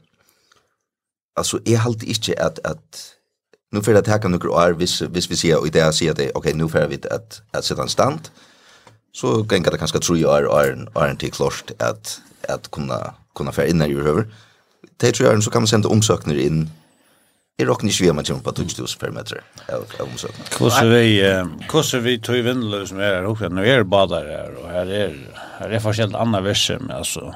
alltså 1.35 1.59
är 1.65 1.77
halt 1.77 2.03
inte 2.03 2.45
att 2.45 2.59
att 2.65 3.15
nu 3.71 3.81
för 3.81 3.95
att 3.95 4.07
här 4.07 4.21
kan 4.21 4.31
några 4.31 4.49
år 4.51 4.73
vis 4.73 5.01
vis 5.01 5.31
vi 5.31 5.35
ser 5.37 5.59
och 5.59 5.71
det 5.71 5.93
ser 5.93 6.13
det 6.13 6.31
okej 6.35 6.53
nu 6.53 6.69
för 6.69 6.87
vi 6.87 6.95
att 6.95 7.41
att 7.51 7.65
sätta 7.65 7.81
en 7.81 7.89
stand 7.89 8.29
så 9.11 9.43
kan 9.43 9.63
det 9.63 9.77
kanske 9.77 9.99
tro 9.99 10.17
jag 10.17 10.37
är 10.37 10.45
är 11.05 11.11
inte 11.11 11.29
klart 11.29 11.71
att 11.79 12.21
att 12.49 12.71
kunna 12.71 13.13
kunna 13.35 13.51
få 13.51 13.63
in 13.65 13.77
när 13.77 13.87
ju 13.87 14.07
över. 14.07 14.27
Det 14.97 15.11
tror 15.11 15.29
jag 15.29 15.43
så 15.43 15.51
kan 15.51 15.61
man 15.61 15.67
sända 15.67 15.89
omsökningar 15.89 16.39
in 16.39 16.69
Jeg 17.59 17.67
råkner 17.67 17.91
ikke 17.91 18.03
vi 18.05 18.09
om 18.09 18.15
man 18.15 18.25
kommer 18.27 18.43
på 18.45 18.51
2000 18.55 18.99
per 19.01 19.11
meter 19.11 19.41
av 19.67 20.03
omsøkene. 20.05 20.45
Hvordan 20.55 20.91
vi, 20.93 21.07
hvordan 21.67 22.03
vi 22.05 22.13
tog 22.23 22.37
vindløy 22.45 22.85
som 22.87 23.01
er 23.03 23.17
her 23.17 23.27
oppe, 23.27 23.49
nå 23.51 23.65
er 23.67 23.83
badar 23.83 24.29
her, 24.31 24.53
og 24.61 24.69
her 24.71 24.93
er, 25.01 25.17
her 25.57 25.75
er 25.75 25.83
forskjellig 25.83 26.15
annet 26.21 26.45
versum, 26.45 26.87
altså. 26.95 27.33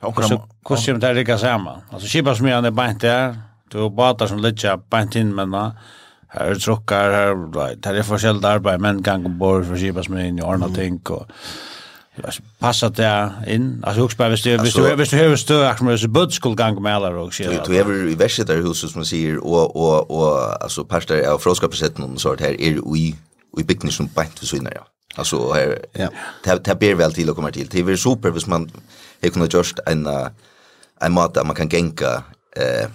Hvordan 0.00 0.42
kommer 0.66 0.98
det 1.04 1.12
ligga 1.20 1.38
sammen? 1.38 1.86
Altså, 1.92 2.10
kipa 2.10 2.34
som 2.34 2.50
er 2.50 2.70
beint 2.74 3.06
der, 3.06 3.38
du 3.70 3.78
har 3.84 3.94
badar 3.94 4.32
som 4.32 4.42
ligger 4.42 4.82
beint 4.90 5.14
inn 5.14 5.30
men 5.30 5.54
henne, 5.54 5.94
her 6.34 6.50
er 6.50 6.60
trukkar, 6.60 7.14
her, 7.14 7.38
her 7.86 8.02
er 8.02 8.10
forskjellig 8.10 8.44
arbeid, 8.56 8.82
menn 8.82 9.04
gang 9.06 9.26
ombord 9.30 9.68
for 9.70 9.78
kipa 9.78 10.02
som 10.02 10.18
er 10.18 10.32
inn 10.32 10.42
i 10.42 10.44
ordna 10.44 10.68
ting, 10.74 10.98
og 11.14 11.30
Alltså 12.24 12.42
passa 12.58 12.88
det 12.88 13.32
in. 13.46 13.84
Alltså 13.86 14.02
också 14.02 14.16
bara 14.16 14.28
visst 14.28 14.44
du 14.44 14.58
visst 14.58 14.76
du 14.76 14.96
visst 14.96 15.10
du 15.10 15.16
hur 15.16 15.36
stöd 15.36 15.78
som 15.78 15.88
är 15.88 16.08
bud 16.08 16.32
skulle 16.32 16.54
gång 16.54 16.82
med 16.82 16.96
alla 16.96 17.08
och 17.08 17.34
så. 17.34 17.42
Du 17.66 17.78
över 17.78 18.08
i 18.08 18.14
väst 18.14 18.46
där 18.46 18.56
hus 18.56 18.78
som 18.80 18.90
man 18.94 19.04
ser 19.04 19.38
och 19.38 19.76
och 19.76 20.10
och 20.10 20.62
alltså 20.62 20.84
pastar 20.84 21.20
av 21.20 21.38
froskapesätten 21.38 22.04
och 22.04 22.20
sånt 22.20 22.40
här 22.40 22.60
är 22.60 22.92
vi 22.92 23.14
vi 23.56 23.64
bygger 23.64 23.88
som 23.88 24.06
bänt 24.06 24.38
för 24.38 24.46
såna 24.46 24.70
ja. 24.74 24.86
Alltså 25.14 25.52
här 25.52 25.78
ja. 25.92 26.08
Det 26.44 26.64
det 26.64 26.74
ber 26.74 26.94
väl 26.94 27.12
till 27.12 27.30
och 27.30 27.36
kommer 27.36 27.50
till. 27.50 27.68
Det 27.68 27.80
är 27.80 27.96
super 27.96 28.30
hvis 28.30 28.46
man 28.46 28.70
har 29.22 29.30
kunnat 29.30 29.54
just 29.54 29.78
en 29.86 30.08
en 31.00 31.12
mat 31.12 31.34
där 31.34 31.44
man 31.44 31.56
kan 31.56 31.68
gänka 31.68 32.22
eh 32.56 32.88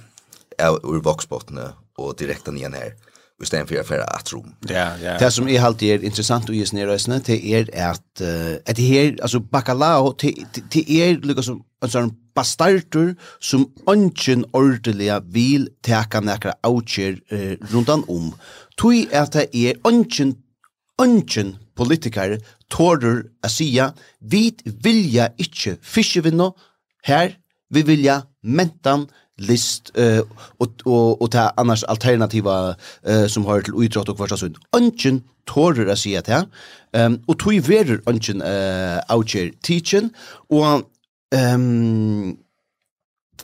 ur 0.84 1.02
boxbotten 1.02 1.60
och 1.98 2.16
direkt 2.16 2.48
ner 2.48 2.70
här 2.70 2.94
i 3.42 3.50
stedet 3.50 3.70
for 3.70 3.82
å 3.82 3.86
føre 3.88 4.06
at 4.06 4.32
rom. 4.34 4.54
Ja, 4.70 4.92
ja. 5.02 5.18
Det 5.22 5.32
som 5.34 5.50
er 5.50 5.66
alltid 5.66 5.96
er 5.96 6.06
interessant 6.08 6.50
å 6.50 6.56
gjøre 6.56 6.78
nere 6.78 6.98
det 7.28 7.38
er 7.42 7.68
at, 7.90 8.06
uh, 8.22 8.58
at 8.66 8.78
det 8.78 8.88
her, 8.88 9.12
altså 9.22 9.42
bacalao, 9.42 10.14
det, 10.22 10.36
det 10.74 10.86
er 10.88 11.20
liksom 11.22 11.44
som 11.44 11.62
en 11.82 11.90
sånn 11.90 12.14
bastarter 12.38 13.16
som 13.44 13.66
ønsken 13.90 14.46
ordelig 14.54 15.10
vil 15.34 15.68
teka 15.84 16.22
nekra 16.24 16.56
avkjer 16.68 17.20
uh, 17.34 17.56
rundan 17.74 18.06
om. 18.08 18.32
Tui 18.78 19.08
at 19.12 19.34
det 19.36 19.50
er 19.54 19.80
ønsken, 19.88 20.36
ønsken 21.02 21.56
politikere 21.78 22.40
tårer 22.72 23.24
å 23.44 23.52
sija, 23.52 23.92
vi 24.20 24.52
vilja 24.64 25.32
ikke 25.42 25.78
fiskevinna 25.82 26.52
her, 27.08 27.36
vi 27.72 27.84
vilja 27.88 28.22
mentan, 28.42 29.08
list 29.42 29.92
eh 29.98 30.22
och 30.58 30.72
och 30.84 31.22
och 31.22 31.32
ta 31.32 31.54
annars 31.58 31.84
alternativa 31.84 32.76
eh 33.04 33.28
som 33.28 33.46
har 33.46 33.62
till 33.62 33.74
utdrag 33.84 34.10
och 34.10 34.18
första 34.18 34.38
sund. 34.38 34.56
Anchen 34.70 35.24
tårer 35.46 35.88
att 35.92 36.00
säga 36.00 36.22
det. 36.22 36.48
Ehm 36.94 37.24
och 37.28 37.40
tog 37.40 37.62
verer 37.62 38.02
anchen 38.06 38.42
eh 38.42 39.16
outcher 39.16 39.52
teaching 39.62 40.10
och 40.50 40.82
ehm 41.36 42.38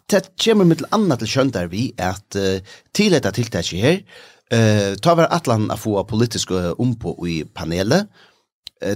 det 0.09 0.43
kommer 0.43 0.65
med 0.65 0.81
annat 0.89 1.19
till 1.19 1.27
skönt 1.27 1.53
där 1.53 1.67
vi 1.67 1.93
att 1.97 2.35
till 2.91 3.11
detta 3.11 3.31
tilltag 3.31 3.63
här 3.63 4.03
eh 4.51 4.95
tar 4.95 5.15
var 5.15 5.27
atlan 5.31 5.71
att 5.71 5.79
få 5.79 6.03
politiska 6.03 6.73
om 6.73 6.99
på 6.99 7.27
i 7.27 7.45
panelet. 7.53 8.07
Eh 8.81 8.95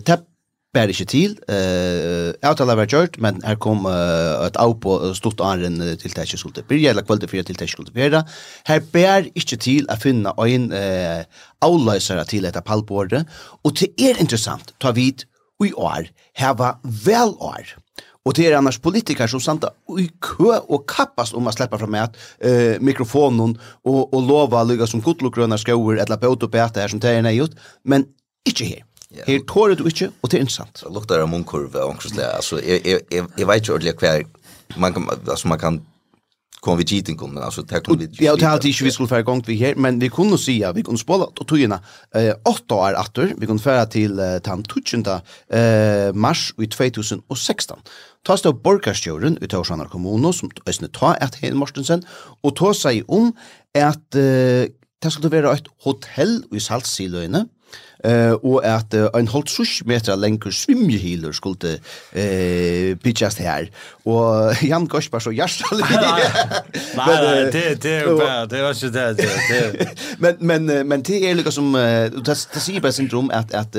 bär 0.73 0.87
inte 0.87 1.05
till. 1.05 1.39
Eh 1.47 2.49
avtalet 2.49 2.77
var 2.77 3.01
gjort 3.01 3.17
men 3.17 3.41
här 3.43 3.55
kom 3.55 3.85
uh, 3.85 4.45
ett 4.45 4.55
av 4.55 4.73
på 4.73 5.13
stort 5.13 5.39
anren 5.39 5.97
till 5.97 6.11
det 6.11 6.37
skulle 6.37 6.63
bli 6.67 6.87
eller 6.87 7.01
kvalitet 7.01 7.27
för 7.27 7.43
till 7.43 7.55
det 7.55 7.67
skulle 7.67 7.91
bli. 7.91 8.21
Här 8.63 8.79
bär 8.91 9.29
inte 9.33 9.57
till 9.57 9.89
att 9.89 10.01
finna 10.01 10.33
en 10.47 10.71
eh 10.71 11.25
avlösare 11.61 12.25
till 12.25 12.43
detta 12.43 12.61
pallbordet 12.61 13.27
och 13.63 13.73
det 13.73 14.01
är 14.09 14.21
intressant. 14.21 14.73
Ta 14.77 14.91
vid 14.91 15.23
i 15.65 15.73
år. 15.73 16.07
Här 16.33 16.53
var 16.53 16.77
väl 17.05 17.29
år. 17.29 17.77
Och 18.25 18.33
det 18.33 18.47
är 18.47 18.57
annars 18.57 18.79
politiker 18.79 19.27
som 19.27 19.41
santa 19.41 19.69
i 19.99 20.11
kö 20.21 20.57
och 20.57 20.89
kappas 20.89 21.33
om 21.33 21.47
att 21.47 21.53
släppa 21.53 21.77
fram 21.77 21.95
att 21.95 22.17
eh 22.39 22.79
mikrofonen 22.79 23.59
och 23.83 24.13
och 24.13 24.21
lova 24.21 24.63
lyga 24.63 24.87
som 24.87 25.01
gottlogröna 25.01 25.57
skoer 25.57 25.95
eller 25.95 26.17
på 26.17 26.25
autopeta 26.25 26.79
här 26.79 26.87
som 26.87 26.99
det 26.99 27.31
gjort 27.31 27.51
men 27.83 28.05
inte 28.45 28.65
här. 28.65 28.90
Yeah. 29.11 29.27
Her 29.27 29.39
tårer 29.47 29.75
du 29.75 29.85
ikke, 29.89 30.07
og 30.21 30.31
det 30.31 30.37
er 30.37 30.45
interessant. 30.45 30.83
Det 30.83 30.93
lukter 30.93 31.19
av 31.19 31.27
munnkurve, 31.27 31.83
omkring, 31.83 32.19
altså, 32.23 32.61
jeg, 32.63 32.79
jeg, 32.85 33.01
jeg, 33.11 33.25
jeg 33.37 33.47
vet 33.47 33.63
ikke 33.63 33.73
ordentlig 33.73 33.95
hva 33.99 34.79
man 34.79 34.93
kan, 34.95 35.09
altså, 35.27 35.47
man 35.51 35.59
kan 35.59 35.81
kom 36.61 36.77
vi 36.77 36.85
cheating 36.85 37.17
altså, 37.41 37.63
det 37.65 37.79
er 37.79 37.83
kun 37.85 37.99
vi 37.99 38.07
Ja, 38.21 38.31
og 38.31 38.39
det 38.39 38.45
er 38.45 38.51
alltid 38.51 38.69
ikke 38.69 38.85
vi 38.85 38.91
skulle 38.91 39.09
för 39.09 39.21
gongt 39.21 39.47
vi 39.47 39.55
her, 39.55 39.75
men 39.75 40.01
vi 40.01 40.09
kunne 40.09 40.37
si, 40.37 40.61
att 40.63 40.75
vi 40.75 40.81
kunne 40.81 40.97
spåle 40.97 41.23
och 41.23 41.47
togna 41.47 41.79
eh 42.15 42.33
åtte 42.45 42.73
år 42.73 42.93
etter, 42.99 43.33
vi 43.37 43.45
kunne 43.45 43.59
föra 43.59 43.85
til 43.85 44.19
eh, 44.19 44.39
den 44.39 44.63
tutchenta 44.63 45.21
eh 45.49 46.13
mars 46.13 46.53
i 46.59 46.65
2016. 46.65 47.77
Ta 48.25 48.35
stå 48.35 48.51
Borkastjorden 48.51 49.37
ut 49.41 49.53
av 49.53 49.63
Sjanar 49.63 49.89
kommune 49.89 50.33
som 50.33 50.51
ösne 50.67 50.87
ta 50.87 51.15
et 51.21 51.35
Hen 51.35 51.57
Mortensen 51.57 52.03
og 52.43 52.55
ta 52.55 52.73
seg 52.73 53.03
om 53.07 53.33
at 53.75 54.15
eh, 54.15 54.69
det 55.03 55.11
skulle 55.11 55.31
være 55.31 55.53
et 55.53 55.67
hotell 55.83 56.43
i 56.53 56.59
saltsiløyene, 56.59 57.47
eh 58.03 58.33
og 58.33 58.65
at 58.65 58.93
ein 59.13 59.27
sus 59.47 59.83
meter 59.85 60.15
lengur 60.15 60.51
svimmehiler 60.51 61.31
skulle 61.31 61.79
eh 62.13 62.95
pitchast 62.95 63.37
her. 63.37 63.65
Og 64.05 64.55
Jan 64.69 64.87
Gospar 64.87 65.19
så 65.19 65.29
jarsal. 65.29 65.79
Nei, 65.79 67.51
det 67.51 67.83
det 67.83 67.93
er 67.93 68.45
det 68.49 68.63
var 68.63 68.73
ikke 68.73 68.91
det 68.91 69.17
det. 69.17 69.89
Men 70.23 70.35
men 70.39 70.87
men 70.87 71.01
det 71.01 71.29
er 71.29 71.33
liksom 71.35 71.51
som 71.51 71.73
det 72.25 72.47
det 72.53 72.61
sier 72.61 72.81
bare 72.81 72.91
syndrom 72.91 73.31
at 73.33 73.53
at 73.53 73.75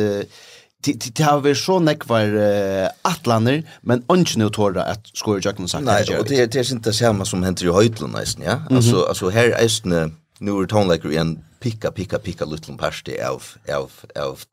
Det 0.85 1.19
har 1.19 1.39
vært 1.41 1.61
så 1.63 1.79
nekvar 1.79 2.27
uh, 2.27 2.89
atlander, 3.07 3.61
men 3.87 4.01
ikke 4.03 4.41
noe 4.41 4.51
tåra 4.51 4.83
at 4.91 4.99
skår 5.15 5.39
i 5.39 5.45
jøkken 5.45 5.69
sagt. 5.69 5.85
Nei, 5.87 6.01
og 6.19 6.27
det 6.27 6.41
er, 6.41 6.47
det 6.51 6.59
er 6.59 6.67
ikke 6.67 6.83
det 6.89 6.95
samme 6.95 7.27
som 7.27 7.43
henter 7.47 7.69
i 7.69 7.71
høytlen, 7.71 8.17
ja? 8.43 8.57
Altså, 8.71 9.05
altså 9.09 9.31
her 9.31 9.55
er 9.55 10.11
nu 10.43 10.59
er 10.59 10.67
tonleikere 10.67 11.15
igjen 11.15 11.37
picka 11.63 11.91
picka 11.91 12.19
picka 12.19 12.45
little 12.45 12.77
party 12.77 13.19
av 13.23 13.43
av 13.69 13.91
av 14.17 14.45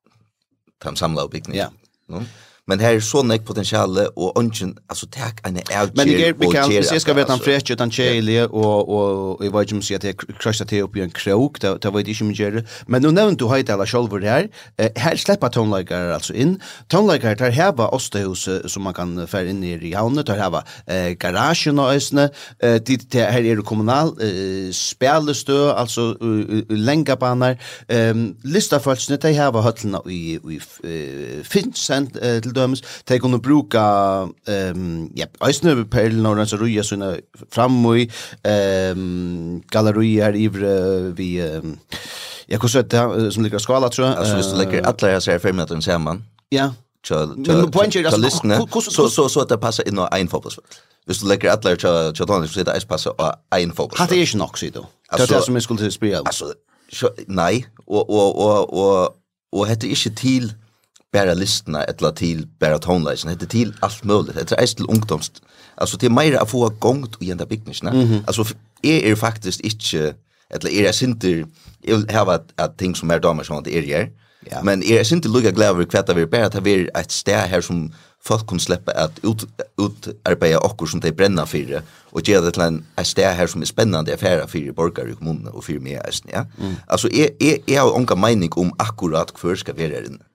tam 0.77 0.95
samla 0.95 1.27
bygning. 1.27 1.57
ja 1.57 1.71
no 2.07 2.23
Men 2.69 2.79
här 2.79 2.93
är 2.95 2.99
så 2.99 3.23
mycket 3.23 3.47
potential 3.47 3.97
och 4.15 4.39
ungen 4.39 4.77
alltså 4.87 5.07
tack 5.11 5.47
en 5.47 5.57
är 5.57 5.89
Men 5.93 6.07
det 6.07 6.27
är 6.27 6.33
bekant 6.33 6.73
vi 6.91 6.99
ska 6.99 7.13
veta 7.13 7.31
han 7.31 7.39
fresh 7.39 7.71
utan 7.71 7.91
chili 7.91 8.41
och 8.41 8.89
och 8.97 9.45
i 9.45 9.49
vad 9.49 9.71
jag 9.71 9.83
säger 9.83 10.09
att 10.09 10.37
crusha 10.39 10.65
te 10.65 10.81
upp 10.81 10.95
i 10.97 11.01
en 11.01 11.09
krok 11.09 11.61
där 11.61 11.77
där 11.81 11.91
vet 11.91 12.07
inte 12.07 12.23
mycket 12.23 12.65
men 12.87 13.01
nu 13.01 13.11
nämnt 13.11 13.39
du 13.39 13.45
har 13.45 13.57
det 13.63 13.73
alla 13.73 13.85
själva 13.85 14.17
där 14.19 14.49
här 14.95 15.15
släppa 15.15 15.49
tonlager 15.49 16.11
alltså 16.11 16.33
in 16.33 16.61
tonlager 16.87 17.35
där 17.35 17.51
här 17.51 17.71
var 17.71 17.93
ostehus 17.93 18.49
som 18.65 18.83
man 18.83 18.93
kan 18.93 19.27
fär 19.27 19.45
in 19.45 19.63
i 19.63 19.93
havnet 19.93 20.25
där 20.25 20.37
här 20.37 20.49
var 20.49 20.63
garagen 21.13 21.79
och 21.79 21.93
ösne 21.93 22.29
det 23.11 23.23
här 23.33 23.45
är 23.45 23.61
kommunal 23.61 24.09
spelstö 24.73 25.71
alltså 25.73 26.17
länga 26.69 27.15
banar 27.15 27.57
lista 28.43 28.79
folksne 28.79 29.17
där 29.17 29.33
här 29.33 29.51
var 29.51 29.61
höllna 29.61 30.01
i 30.05 30.39
i 30.55 30.59
finns 31.43 31.91
till 32.43 32.53
dømes, 32.59 32.83
de 33.09 33.19
kunne 33.23 33.41
bruka 33.43 33.83
um, 34.27 34.89
ja, 35.17 35.29
æsne 35.47 35.75
perlen 35.91 36.27
og 36.29 36.37
rensa 36.39 36.59
ruja 36.59 36.83
sånne 36.85 37.15
frammoi, 37.55 38.09
um, 38.43 39.61
gallerier 39.71 40.37
ivre 40.37 40.75
vi... 41.17 41.37
Um, 41.43 41.79
ja, 42.49 42.57
hvordan 42.57 42.85
er 42.91 43.23
det 43.23 43.33
som 43.33 43.43
ligger 43.43 43.57
skala, 43.57 43.89
tror 43.89 44.05
jeg? 44.05 44.17
Altså, 44.17 44.35
hvis 44.35 44.45
du 44.45 44.57
legger 44.57 44.87
alle 44.87 45.11
her 45.11 45.19
serier 45.19 45.39
fem 45.39 45.55
minutter 45.55 45.79
sammen, 45.79 46.23
ja. 46.51 46.69
til 47.03 48.19
listene, 48.19 48.57
så, 48.81 49.27
så, 49.29 49.39
at 49.41 49.49
det 49.49 49.59
passer 49.61 49.83
inn 49.87 49.99
og 49.99 50.09
en 50.19 50.29
fotballsfelt. 50.29 50.81
Hvis 51.05 51.17
du 51.17 51.27
lägger 51.27 51.51
alla 51.51 51.69
her 51.69 52.11
til 52.11 52.25
Donald, 52.27 52.49
så 52.49 52.59
er 52.59 52.63
det 52.63 52.87
passer 52.89 53.09
og 53.09 53.59
en 53.59 53.71
fotballsfelt. 53.71 53.99
Hatt 53.99 54.11
er 54.11 54.21
ikke 54.25 54.37
nok, 54.37 54.57
sier 54.57 54.71
du? 54.71 54.81
Det 55.11 55.21
er 55.21 55.25
det 55.25 55.43
som 55.45 55.55
jeg 55.55 55.63
skulle 55.63 55.91
spyrja 55.91 56.19
om. 56.19 56.25
Altså, 56.25 56.53
nei, 57.27 57.63
og, 57.87 58.09
og, 58.09 58.35
og, 58.35 58.73
og, 58.73 58.73
og, 58.73 59.15
og, 59.51 59.67
og, 59.67 59.67
bara 61.13 61.33
listna 61.33 61.83
etla 61.89 62.11
til 62.11 62.45
bara 62.59 62.77
tonleisen 62.77 63.29
heter 63.29 63.47
til 63.47 63.73
alt 63.81 64.05
möjligt 64.05 64.37
hetta 64.37 64.55
är 64.55 64.65
till 64.65 64.85
ungdomst 64.89 65.41
altså 65.77 65.97
till 65.97 66.11
mer 66.11 66.39
at 66.41 66.49
få 66.49 66.69
gongt 66.69 67.15
och 67.15 67.23
enda 67.23 67.45
bygnisna 67.45 67.91
mm 67.91 68.07
-hmm. 68.07 68.23
altså 68.27 68.43
faktiskt 68.43 68.55
inte 68.85 69.15
faktisk 69.17 69.93
är 70.49 70.59
det 70.61 70.79
er 70.79 71.45
jag 71.87 71.95
vill 71.97 72.05
hava 72.09 72.33
at, 72.33 72.41
att 72.57 72.77
ting 72.77 72.95
som 72.95 73.11
er 73.11 73.19
damer 73.19 73.43
som 73.43 73.63
det 73.63 73.77
er 73.77 73.81
her 73.81 74.07
ja. 74.51 74.63
men 74.63 74.83
er 74.83 75.03
lugga 75.13 75.27
lukka 75.27 75.51
glæver 75.51 75.85
kvætta 75.85 76.13
vi 76.13 76.25
bara 76.25 76.45
att 76.45 76.65
vi 76.65 76.73
är 76.73 76.99
ett 76.99 77.11
stær 77.11 77.47
her 77.47 77.61
som 77.61 77.91
folk 78.25 78.47
kun 78.47 78.59
sleppa 78.59 78.91
at 78.91 79.11
ut 79.23 79.45
ut 79.77 80.07
arbeta 80.25 80.57
okkur 80.57 80.85
som 80.85 80.99
det 80.99 81.15
bränna 81.15 81.45
för 81.45 81.57
fyrir 81.57 81.81
og 82.11 82.21
ge 82.23 82.41
det 82.41 82.53
til 82.53 82.63
ein 82.63 82.83
stær 83.03 83.33
her 83.33 83.47
som 83.47 83.61
er 83.61 83.65
spennandi 83.65 84.11
affæra 84.11 84.45
fyrir 84.47 84.71
borgar 84.71 85.07
i 85.07 85.13
kommunen 85.13 85.47
og 85.53 85.63
fyrir 85.63 85.79
mig 85.79 85.99
ja 86.33 86.43
mm. 86.57 86.75
altså 86.87 87.07
er 87.07 87.29
er 87.41 87.57
er 87.67 87.95
onka 87.95 88.15
mening 88.15 88.57
om 88.57 88.73
akkurat 88.79 89.31
hur 89.41 89.55
skal 89.55 89.77
vera 89.77 89.87
her 89.87 90.05
inne 90.05 90.28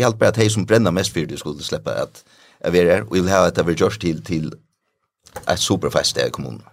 jeg 0.00 0.08
helt 0.08 0.18
bare 0.20 0.34
at 0.34 0.40
de 0.40 0.48
som 0.50 0.66
brenner 0.66 0.94
mest 0.96 1.12
for 1.14 1.28
det 1.28 1.38
skulle 1.40 1.64
slippe 1.64 1.94
at 1.94 2.24
jeg 2.60 2.72
vil 2.74 2.90
her, 2.92 3.06
og 3.06 3.16
jeg 3.16 3.24
vil 3.24 3.32
ha 3.32 3.46
at 3.48 3.56
jeg 3.56 3.66
vil 3.68 3.80
gjøre 3.84 4.02
til, 4.02 4.20
til 4.26 4.50
et 5.46 5.60
superfest 5.62 6.18
i 6.20 6.28
kommunen. 6.32 6.64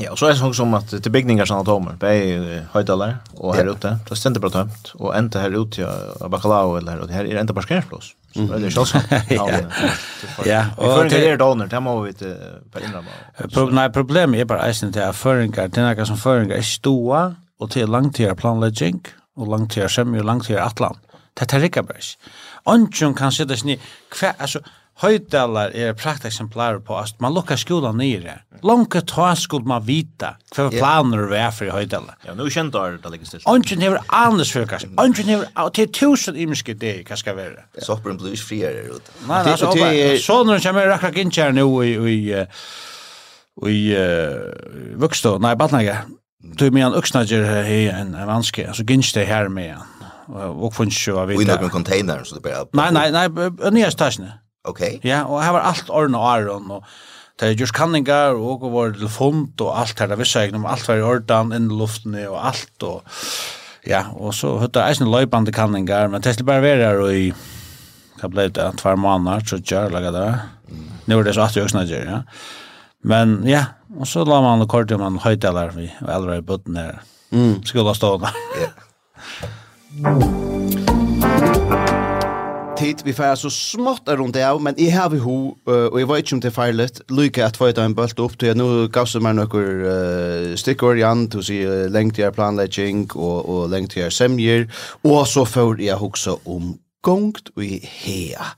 Ja, 0.00 0.10
og 0.12 0.18
så 0.20 0.26
er 0.28 0.34
det 0.34 0.40
sånn 0.40 0.52
som 0.52 0.74
at 0.76 0.90
til 0.92 1.12
bygninger 1.14 1.46
som 1.48 1.60
er 1.60 1.64
atomer, 1.64 1.94
det 2.02 2.08
er 2.10 2.64
høydaler 2.74 3.14
og 3.38 3.54
her 3.56 3.70
ute, 3.70 3.94
det 4.04 4.12
er 4.12 4.18
stendig 4.18 4.42
bra 4.42 4.50
tømt, 4.52 4.90
og 4.98 5.14
enda 5.16 5.40
her 5.40 5.54
ute 5.56 5.86
av 5.86 6.26
Bacalao 6.32 6.74
eller 6.76 6.98
her 6.98 7.04
ute, 7.06 7.14
her 7.14 7.28
er 7.30 7.40
enda 7.40 7.56
parkeringsplass. 7.56 8.10
Så 8.34 8.44
det 8.50 8.68
er 8.68 8.74
kjølsomt. 8.74 9.30
Ja, 10.46 10.60
og 10.76 11.08
det 11.10 11.22
er 11.24 11.40
doner, 11.40 11.70
det 11.70 11.80
må 11.82 11.94
vi 12.04 12.12
til 12.18 12.34
per 12.70 12.84
innrømme. 12.84 13.14
Nei, 13.78 13.86
problemet 13.94 14.42
er 14.42 14.50
bare 14.50 14.68
eisen 14.68 14.92
til 14.92 15.06
at 15.06 15.16
føringer, 15.16 15.72
det 15.72 15.80
er 15.80 15.88
noe 15.88 16.08
som 16.10 16.20
føringer 16.20 16.58
er 16.58 16.66
stua, 16.66 17.22
og 17.60 17.72
til 17.72 17.88
langtida 17.88 18.36
planlegging, 18.36 19.00
og 19.40 19.48
langtida 19.54 19.88
sømmer, 19.88 20.20
og 20.20 20.28
langtida 20.28 20.66
atlan. 20.66 21.00
Det 21.38 21.48
er 21.56 21.64
ikke 21.64 21.86
bare 21.88 22.02
ikke. 22.02 22.34
Ongen 22.66 23.14
kan 23.14 23.32
sitta 23.32 23.56
sig 23.56 23.74
ner. 23.74 23.90
Kva, 24.10 24.34
alltså, 24.38 24.60
Høydalar 25.00 25.72
er 25.72 25.94
prakteksemplarer 25.96 26.82
på 26.84 26.96
at 27.00 27.16
man 27.24 27.32
lukkar 27.32 27.56
skolan 27.56 27.96
nere. 27.96 28.42
Lanka 28.66 29.00
ta 29.08 29.30
skuld 29.38 29.64
man 29.68 29.80
vita 29.86 30.34
hva 30.52 30.66
yeah. 30.66 30.76
planer 30.76 31.22
vi 31.30 31.38
er 31.40 31.54
for 31.56 31.70
i 31.70 31.72
Høydalar. 31.72 32.18
Ja, 32.26 32.34
nu 32.36 32.50
kjent 32.52 32.76
er 32.76 32.98
det 33.00 33.12
ligger 33.14 33.30
stilt. 33.30 33.46
Ongen 33.48 33.80
hever 33.80 34.02
andes 34.12 34.52
for 34.52 34.68
kast. 34.68 34.90
Ongen 35.00 35.30
hever 35.32 35.70
til 35.76 35.88
tusen 35.96 36.36
imiske 36.36 36.74
det 36.76 36.98
hva 37.08 37.16
skal 37.16 37.38
være. 37.38 37.64
Ja. 37.78 37.86
Sopperen 37.86 38.20
blir 38.20 38.36
frier 38.36 38.76
er 38.82 38.90
ut. 38.92 39.08
Nei, 39.30 39.40
altså, 39.54 39.72
sånn 40.20 40.52
er 40.52 40.64
kommer 40.66 40.92
rakka 40.92 41.12
gintjer 41.16 41.56
nu 41.56 41.64
i, 41.80 41.94
i, 41.96 42.18
i, 43.70 43.78
i 43.78 43.80
vukstå, 45.00 45.38
nei, 45.40 45.54
badnager. 45.56 46.04
Du 46.40 46.66
er 46.66 46.76
med 46.76 46.90
en 46.90 47.00
uksnager 47.00 47.48
er 47.48 47.88
en 47.94 48.12
vanske, 48.28 48.68
altså 48.68 48.84
gintjer 48.88 49.24
her 49.28 49.48
med 49.52 49.78
han 49.78 49.99
och 50.36 50.74
funns 50.74 51.08
ju 51.08 51.18
av 51.18 51.28
Vi 51.28 51.44
någon 51.44 51.70
container 51.70 52.24
så 52.24 52.34
det 52.34 52.40
bara 52.40 52.66
Nej 52.72 53.10
nej 53.10 53.28
nej 53.30 53.70
nya 53.70 53.90
station. 53.90 54.30
Okej. 54.68 54.96
Okay. 54.96 55.10
Ja, 55.10 55.24
och 55.24 55.42
här 55.42 55.52
var 55.52 55.60
allt 55.60 55.90
ordna 55.90 56.18
och 56.18 56.30
aron 56.30 56.70
och 56.70 56.84
Det 57.40 57.46
är 57.46 57.50
just 57.50 57.72
kanningar 57.72 58.34
och 58.34 58.62
og 58.62 58.72
var 58.72 58.92
telefont 58.92 59.60
och 59.60 59.78
allt 59.78 59.98
här 59.98 60.08
det 60.08 60.16
visste 60.16 60.40
jeg 60.40 60.54
om 60.54 60.66
allt 60.66 60.88
var 60.88 60.96
i 60.96 61.02
ordan, 61.02 61.52
in 61.52 61.70
i 61.70 61.74
luften 61.74 62.28
och 62.28 62.46
allt 62.46 62.82
och... 62.82 63.02
ja, 63.84 64.04
och 64.12 64.34
så 64.34 64.58
høtta 64.58 64.88
eisen 64.88 65.10
løypande 65.10 65.52
kanningar, 65.52 66.08
men 66.08 66.20
det 66.20 66.34
skulle 66.34 66.46
bare 66.46 66.62
være 66.62 66.98
och 66.98 67.12
i 67.12 67.32
Vad 68.22 68.30
blev 68.30 68.52
det, 68.52 68.72
Två 68.76 68.96
månader, 68.96 69.40
så 69.40 69.56
gjør 69.56 69.88
laga 69.90 70.10
det. 70.10 70.40
Nu 71.04 71.18
är 71.18 71.24
det 71.24 71.34
så 71.34 71.40
at 71.40 71.56
också 71.56 71.78
også 71.78 71.94
ja. 71.94 72.22
Men 73.04 73.48
ja, 73.48 73.64
och 73.96 74.08
så 74.08 74.24
la 74.24 74.40
man 74.40 74.62
akkordion 74.62 75.00
man 75.00 75.18
høytaler 75.18 75.70
vi, 75.70 75.92
och 76.00 76.14
alle 76.14 76.36
i 76.36 76.40
botten 76.40 76.76
her, 76.76 77.00
mm. 77.32 77.62
skola 77.64 77.92
där. 77.92 78.30
Ja. 78.60 78.68
Tid, 82.78 83.02
vi 83.04 83.12
får 83.12 83.34
så 83.34 83.50
smått 83.50 84.06
rundt 84.06 84.36
det 84.36 84.44
av, 84.46 84.60
men 84.62 84.76
jeg 84.78 84.92
har 84.94 85.08
vi 85.10 85.18
ho, 85.18 85.38
og 85.66 85.96
jeg 85.98 86.08
vet 86.08 86.22
ikke 86.22 86.36
om 86.36 86.42
det 86.44 86.50
er 86.50 86.54
feilet, 86.54 87.00
lykke 87.10 87.42
at 87.42 87.58
få 87.58 87.72
en 87.74 87.96
bølt 87.98 88.22
opp 88.22 88.36
til, 88.38 88.54
nå 88.54 88.86
gav 88.94 89.08
seg 89.10 89.24
meg 89.26 89.34
noen 89.40 89.82
uh, 89.82 90.54
stikker 90.54 91.00
igjen, 91.00 91.26
til 91.32 91.42
å 91.42 91.46
si 91.48 91.58
uh, 91.66 91.88
lengt 91.90 92.22
jeg 92.22 92.36
planlegging 92.36 93.08
og, 93.16 93.38
og 93.50 93.66
lengt 93.74 93.98
jeg 93.98 94.14
semjer, 94.14 94.68
og 95.02 95.26
så 95.26 95.42
får 95.42 95.82
jeg 95.82 95.98
også 95.98 96.38
om 96.46 96.70
gongt 97.06 97.50
i 97.60 97.78
hea. 97.80 98.50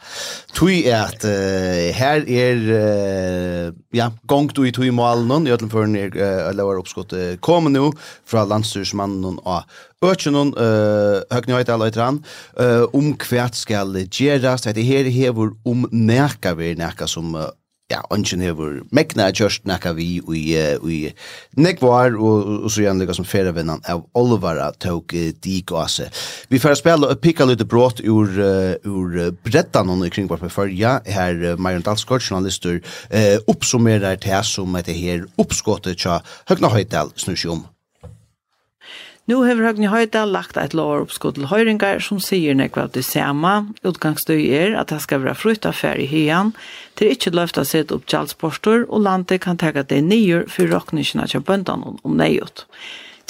Tui 0.57 0.83
er 0.91 1.07
at 1.07 1.25
uh, 1.27 1.93
her 1.95 2.25
er 2.27 2.65
uh, 2.67 3.71
ja, 3.95 4.11
gongt 4.31 4.59
i 4.59 4.73
tui 4.75 4.91
malen 4.95 5.47
i 5.47 5.55
öllum 5.55 5.71
førn 5.73 5.97
er 5.99 6.13
uh, 6.17 6.51
lavar 6.57 6.83
oppskott 6.83 7.15
uh, 7.15 7.33
kom 7.45 7.71
nu 7.73 7.91
fra 8.29 8.45
landstyrsmannen 8.49 9.41
og 9.43 9.81
Ötjenon, 10.03 10.51
uh, 10.59 11.23
Høgni 11.31 11.55
Høyta 11.55 11.77
Løytran, 11.79 12.19
uh, 12.59 12.89
om 12.91 13.13
um 13.13 13.15
kvært 13.15 13.55
skal 13.55 13.95
gjerast, 14.11 14.67
det 14.75 14.83
her 14.83 15.07
hevur 15.07 15.55
om 15.63 15.85
um 15.85 15.91
nærka 15.93 16.57
vi 16.59 16.73
nærka 16.75 17.07
som 17.07 17.37
uh, 17.39 17.53
ja, 17.93 18.01
ungen 18.15 18.43
hever 18.45 18.81
mekna 18.95 19.29
kjørst 19.35 19.67
nekka 19.69 19.95
vi 19.97 20.09
i, 20.21 20.43
i 20.57 21.01
nekvar, 21.61 22.17
og, 22.17 22.65
og 22.67 22.73
så 22.73 22.87
gjerne 22.87 23.07
det 23.07 23.17
som 23.19 23.29
ferievinnan 23.29 23.83
av 23.91 24.05
Olivara 24.19 24.71
tog 24.83 25.13
uh, 25.17 25.29
digase. 25.45 26.09
Vi 26.53 26.61
får 26.63 26.79
spela 26.81 27.13
og 27.13 27.23
picka 27.25 27.47
lite 27.49 27.69
brått 27.69 28.03
ur, 28.05 28.33
ur 28.85 29.19
brettan 29.45 29.93
og 29.93 30.07
kring 30.13 30.31
vart 30.31 30.45
med 30.45 30.55
fyrja, 30.55 30.99
her 31.07 31.45
uh, 31.53 31.59
Marion 31.61 31.85
Dalsgaard, 31.87 32.25
journalister, 32.25 32.81
uh, 33.13 33.37
oppsummerar 33.51 34.21
det 34.23 34.43
som 34.49 34.75
heter 34.79 34.97
her 34.97 35.29
oppskottet 35.41 36.01
tja 36.03 36.21
Høgna 36.51 36.73
Høydal 36.73 37.15
snur 37.21 37.39
Nu 39.31 39.37
har 39.47 39.55
Høgni 39.55 39.87
Høyda 39.87 40.25
lagt 40.27 40.57
et 40.59 40.73
lovaroppskott 40.75 41.37
til 41.37 41.47
høyringar 41.47 42.01
som 42.03 42.19
sier 42.19 42.57
nekva 42.59 42.89
av 42.89 42.95
det 42.97 43.05
samme. 43.07 43.53
Utgangsstøy 43.87 44.41
er 44.51 44.75
at 44.81 44.91
det 44.91 44.99
skal 45.05 45.23
være 45.23 45.39
frukt 45.39 45.69
affær 45.69 46.01
i 46.03 46.09
hyan, 46.11 46.51
til 46.99 47.15
ikkje 47.15 47.35
løfta 47.39 47.63
sitt 47.63 47.95
opp 47.95 48.09
kjaldsporster, 48.11 48.83
og 48.91 49.05
landet 49.07 49.45
kan 49.45 49.61
tega 49.63 49.87
det 49.87 50.01
nyer 50.09 50.49
for 50.51 50.67
råkningskina 50.67 51.29
til 51.31 51.45
bøndan 51.47 51.87
om 51.93 52.19
neiot. 52.19 52.67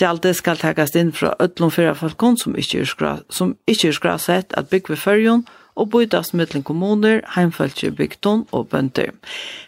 Gjaldet 0.01 0.38
skal 0.38 0.57
tegast 0.57 0.97
inn 0.97 1.12
fra 1.12 1.34
ødlom 1.45 1.70
fyra 1.70 1.93
falkon 1.95 2.40
som 2.40 2.57
ikke 2.57 2.80
er 2.80 3.99
skrasett 3.99 4.57
at 4.57 4.72
bygge 4.72 4.95
ved 4.95 5.03
fyrjon, 5.05 5.45
og 5.45 5.62
og 5.77 5.91
bøytast 5.91 6.35
mellom 6.35 6.62
kommuner, 6.62 7.20
heimfølge 7.35 7.91
bygton 7.97 8.45
og 8.53 8.68
bønder. 8.68 9.14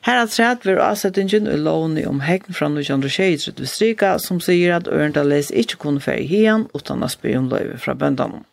Her 0.05 0.21
er 0.21 0.27
træt 0.27 0.67
ved 0.67 0.83
avsettingen 0.83 1.47
og 1.47 1.59
lovene 1.59 2.05
om 2.09 2.21
hegn 2.21 2.53
fra 2.53 2.69
1923 2.69 3.55
ved 3.59 3.67
Stryka, 3.71 4.19
som 4.19 4.41
sier 4.41 4.77
at 4.77 4.89
Ørendales 4.89 5.51
ikke 5.51 5.81
kunne 5.81 6.05
fære 6.05 6.29
hien 6.29 6.69
utan 6.75 7.03
å 7.05 7.09
spy 7.09 7.37
om 7.39 7.49
løyve 7.53 7.79
fra 7.81 7.97
bøndene. 7.97 8.45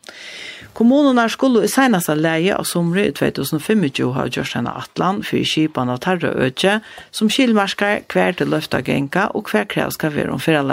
Kommunerna 0.72 1.26
skulle 1.28 1.66
i 1.66 1.68
senaste 1.68 2.14
leie 2.16 2.54
av 2.56 2.64
somre 2.64 3.04
i 3.10 3.12
2025 3.12 4.14
ha 4.16 4.24
gjort 4.32 4.54
henne 4.56 4.72
atlan 4.72 5.20
for 5.26 5.44
kipan 5.44 5.92
av 5.92 6.00
terrorøtje 6.00 6.78
som 7.12 7.28
skilmarskar 7.28 8.06
hver 8.12 8.38
til 8.38 8.48
løfta 8.48 8.80
genka 8.80 9.28
og 9.36 9.52
hver 9.52 9.68
krev 9.68 9.92
skal 9.92 10.14
være 10.16 10.32
om 10.32 10.40
fyrre 10.40 10.64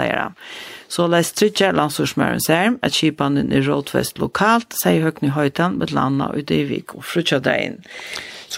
Så 0.90 1.06
leis 1.06 1.30
tryggja 1.38 1.70
landstorsmøren 1.76 2.42
ser 2.42 2.74
at 2.82 2.96
kipanen 2.96 3.52
er 3.54 3.62
rådfest 3.68 4.18
lokalt, 4.18 4.74
sier 4.74 5.06
høgni 5.06 5.30
høytan 5.36 5.78
med 5.78 5.94
landa 5.94 6.32
og 6.34 6.48
Dyvik 6.50 6.96
og 6.98 7.06
frutja 7.06 7.38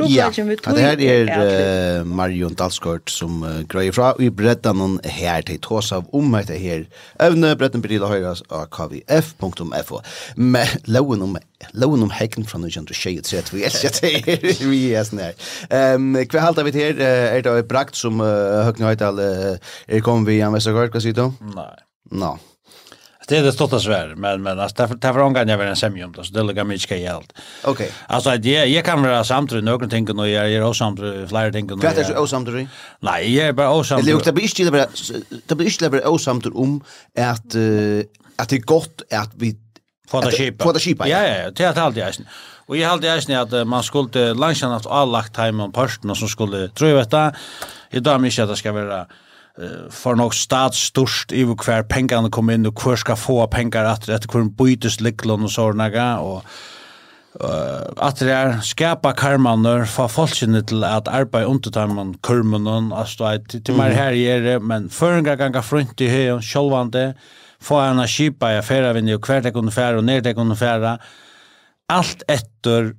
Ja, 0.08 0.30
det 0.32 0.80
her 0.80 1.00
er 1.04 2.00
uh, 2.00 2.06
Marion 2.08 2.54
Dalsgaard 2.56 3.10
som 3.12 3.42
uh, 3.44 3.60
grøyer 3.68 3.92
fra, 3.92 4.14
og 4.16 4.24
i 4.24 4.30
bredda 4.32 4.72
noen 4.72 4.96
her 5.04 5.44
til 5.44 5.60
tås 5.60 5.90
av 5.92 6.08
om 6.16 6.32
etter 6.38 6.56
her 6.56 6.86
evne, 7.20 7.52
bredden 7.60 7.84
blir 7.84 8.00
til 8.00 8.08
høyre 8.08 8.32
av 8.48 8.70
kvf.fo. 8.72 10.00
Med 10.40 10.88
loven 10.88 11.26
om 11.28 11.36
loven 11.76 12.08
om 12.08 12.16
hekken 12.16 12.48
fra 12.48 12.62
1923, 12.64 13.44
vi 13.52 13.68
elsker 13.68 14.00
det 14.00 14.14
her, 14.24 14.48
vi 14.72 14.82
er 14.96 15.04
sånn 15.08 15.24
her. 15.26 15.36
Um, 15.68 16.16
hva 16.16 16.48
halter 16.48 16.64
vi 16.64 16.76
til 16.78 16.88
her? 16.88 17.36
Er 17.36 17.44
det 17.44 17.68
brakt 17.68 18.00
som 18.00 18.24
uh, 18.24 18.64
Høgne 18.64 18.94
Høydal 18.94 19.20
uh, 19.20 19.72
er 19.92 20.04
kommet 20.04 20.32
vi 20.32 20.40
i 20.40 20.52
Vestergaard, 20.56 20.96
hva 20.96 21.04
sier 21.04 21.20
du? 21.20 21.26
Nei. 21.52 21.72
No. 22.12 22.38
Det 23.28 23.36
är 23.36 23.42
det 23.42 23.52
största 23.52 23.80
svär, 23.80 24.14
men 24.16 24.42
men 24.42 24.60
alltså 24.60 24.76
därför 24.76 24.94
därför 24.94 25.20
omgår 25.20 25.48
jag 25.48 25.58
väl 25.58 25.68
en 25.68 25.76
sämja 25.76 26.06
om 26.06 26.12
det 26.12 26.24
så 26.24 26.32
det 26.32 26.42
lägger 26.42 26.64
mig 26.64 26.74
inte 26.74 26.96
helt. 26.96 27.32
Okej. 27.64 27.92
Alltså 28.06 28.36
det 28.36 28.64
jag 28.64 28.84
kan 28.84 29.02
vara 29.02 29.24
samtidigt 29.24 29.64
några 29.64 29.88
ting 29.88 30.18
och 30.18 30.28
jag 30.28 30.52
är 30.52 30.62
också 30.62 30.78
samtidigt 30.78 31.28
flera 31.28 31.52
ting 31.52 31.72
och. 31.72 31.84
Vad 31.84 31.98
är 31.98 32.16
också 32.16 32.26
samtidigt? 32.26 32.68
Nej, 33.00 33.36
jag 33.36 33.46
är 33.48 33.52
bara 33.52 33.70
också 33.70 33.88
samtidigt. 33.88 34.24
Det 34.24 34.32
blir 34.32 34.60
inte 34.60 34.72
bara 34.72 34.86
det 35.46 35.54
blir 35.54 35.66
inte 35.66 35.90
bara 35.90 36.08
också 36.08 36.24
samtidigt 36.24 36.58
om 36.58 36.84
att 37.18 37.54
att 38.36 38.48
det 38.48 38.56
är 38.56 38.60
gott 38.60 39.02
att 39.10 39.30
vi 39.34 39.56
får 40.08 40.22
det 40.22 40.32
skipa. 40.32 40.64
Får 40.64 40.72
det 40.72 40.80
skipa. 40.80 41.08
Ja 41.08 41.26
ja, 41.26 41.50
det 41.50 41.64
är 41.64 41.78
allt 41.78 41.96
jag. 41.96 42.14
Och 42.66 42.76
jag 42.76 42.88
hade 42.88 43.20
ju 43.28 43.34
att 43.34 43.66
man 43.66 43.82
skulle 43.82 44.34
lunchen 44.34 44.72
att 44.72 44.86
all 44.86 45.10
lagt 45.10 45.34
time 45.34 45.64
på 45.64 45.72
posten 45.72 46.10
och 46.10 46.18
så 46.18 46.28
skulle 46.28 46.68
tror 46.68 46.90
jag 46.90 46.96
vet 46.96 47.10
det. 47.10 47.34
Jag 47.90 48.02
drar 48.02 48.18
mig 48.18 48.40
att 48.40 48.48
det 48.48 48.56
ska 48.56 48.72
vara 48.72 49.06
uh, 49.60 49.88
for 49.92 50.18
nok 50.18 50.34
stat 50.36 50.76
størst 50.78 51.32
i 51.36 51.44
hver 51.48 51.86
pengene 51.90 52.30
kom 52.32 52.52
inn, 52.52 52.68
og 52.68 52.78
hver 52.82 53.00
skal 53.00 53.18
få 53.20 53.40
penger 53.52 53.88
etter, 53.90 54.14
etter 54.16 54.30
hver 54.32 54.50
bytes 54.58 55.00
liklån 55.04 55.48
og 55.48 55.52
sånne, 55.52 55.88
og 56.22 56.44
uh, 57.40 57.88
at 58.08 58.22
det 58.22 58.34
er 58.36 58.60
skapa 58.66 59.14
karmaner, 59.18 59.86
få 59.88 60.08
folkene 60.12 60.64
til 60.68 60.84
at 60.88 61.10
arbeid 61.10 61.48
undertarmen 61.50 62.14
karmanen, 62.24 62.92
altså, 62.92 63.34
til, 63.48 63.64
til 63.64 63.78
mer 63.80 63.96
her 63.96 64.18
gjør 64.18 64.46
det, 64.48 64.58
men 64.62 64.90
føringer 64.92 65.40
ganger 65.40 65.66
front 65.66 66.04
i 66.04 66.10
høyen, 66.12 66.44
sjølvande, 66.44 67.12
få 67.62 67.78
henne 67.82 68.06
kjipa 68.10 68.54
i 68.54 68.62
affæravinni, 68.62 69.14
og 69.14 69.26
hver 69.26 69.44
det 69.44 69.54
kunne 69.54 69.74
fære, 69.74 70.00
og 70.02 70.08
ned 70.08 70.24
det 70.26 70.36
kunne 70.36 70.58
fære, 70.58 70.96
alt 71.92 72.24
etter 72.30 72.94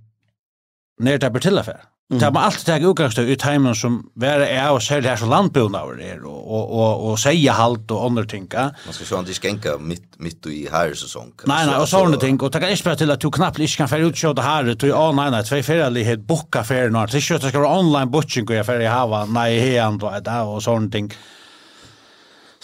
ned 1.04 1.20
det 1.20 1.34
blir 1.34 1.44
til 1.44 1.60
affære. 1.60 1.93
Det 2.20 2.30
man 2.34 2.48
alltid 2.48 2.66
tagit 2.68 2.88
utgangstøy 2.90 3.30
i 3.34 3.38
timen 3.40 3.76
som 3.78 4.00
være 4.20 4.48
er 4.52 4.70
og 4.74 4.82
særlig 4.84 5.10
her 5.10 5.20
som 5.22 5.32
landbjørnaver 5.32 6.00
er, 6.04 6.24
og, 6.28 6.40
og, 6.40 6.72
og, 6.72 7.04
og 7.10 7.20
säga 7.20 7.54
halt 7.58 7.92
og 7.92 8.06
andre 8.06 8.26
ting. 8.26 8.48
Man 8.54 8.94
skal 8.94 9.06
så 9.06 9.16
han 9.16 9.28
ikke 9.28 9.50
enka 9.50 9.78
mitt, 9.80 10.06
midt 10.20 10.46
i 10.52 10.68
her 10.72 10.94
sesong. 10.94 11.32
Nei, 11.48 11.66
nei, 11.66 11.78
og 11.80 11.88
sånne 11.88 12.20
ting. 12.22 12.42
Og 12.42 12.54
det 12.54 12.62
kan 12.62 12.74
ikke 12.74 12.96
til 13.00 13.12
at 13.12 13.22
du 13.22 13.30
knappt 13.30 13.60
ikke 13.60 13.84
kan 13.84 13.92
fære 13.92 14.10
utkjøte 14.12 14.44
her, 14.46 14.74
du 14.74 14.88
å, 14.92 15.06
nei, 15.16 15.30
nei, 15.34 15.44
tvei 15.48 15.62
ferdiglighet, 15.64 16.28
bukka 16.28 16.66
ferie 16.68 16.92
nå. 16.94 17.06
Det 17.08 17.20
er 17.20 17.24
ikke 17.24 17.40
at 17.40 17.48
det 17.48 17.54
skal 17.54 17.66
være 17.66 17.80
online 17.80 18.12
booking 18.12 18.50
og 18.50 18.56
jeg 18.58 18.68
ferdig 18.68 18.92
hava, 18.92 19.26
nei, 19.26 19.50
hean, 19.60 20.00
og 20.02 20.62
sånne 20.64 20.92
ting. 20.92 21.12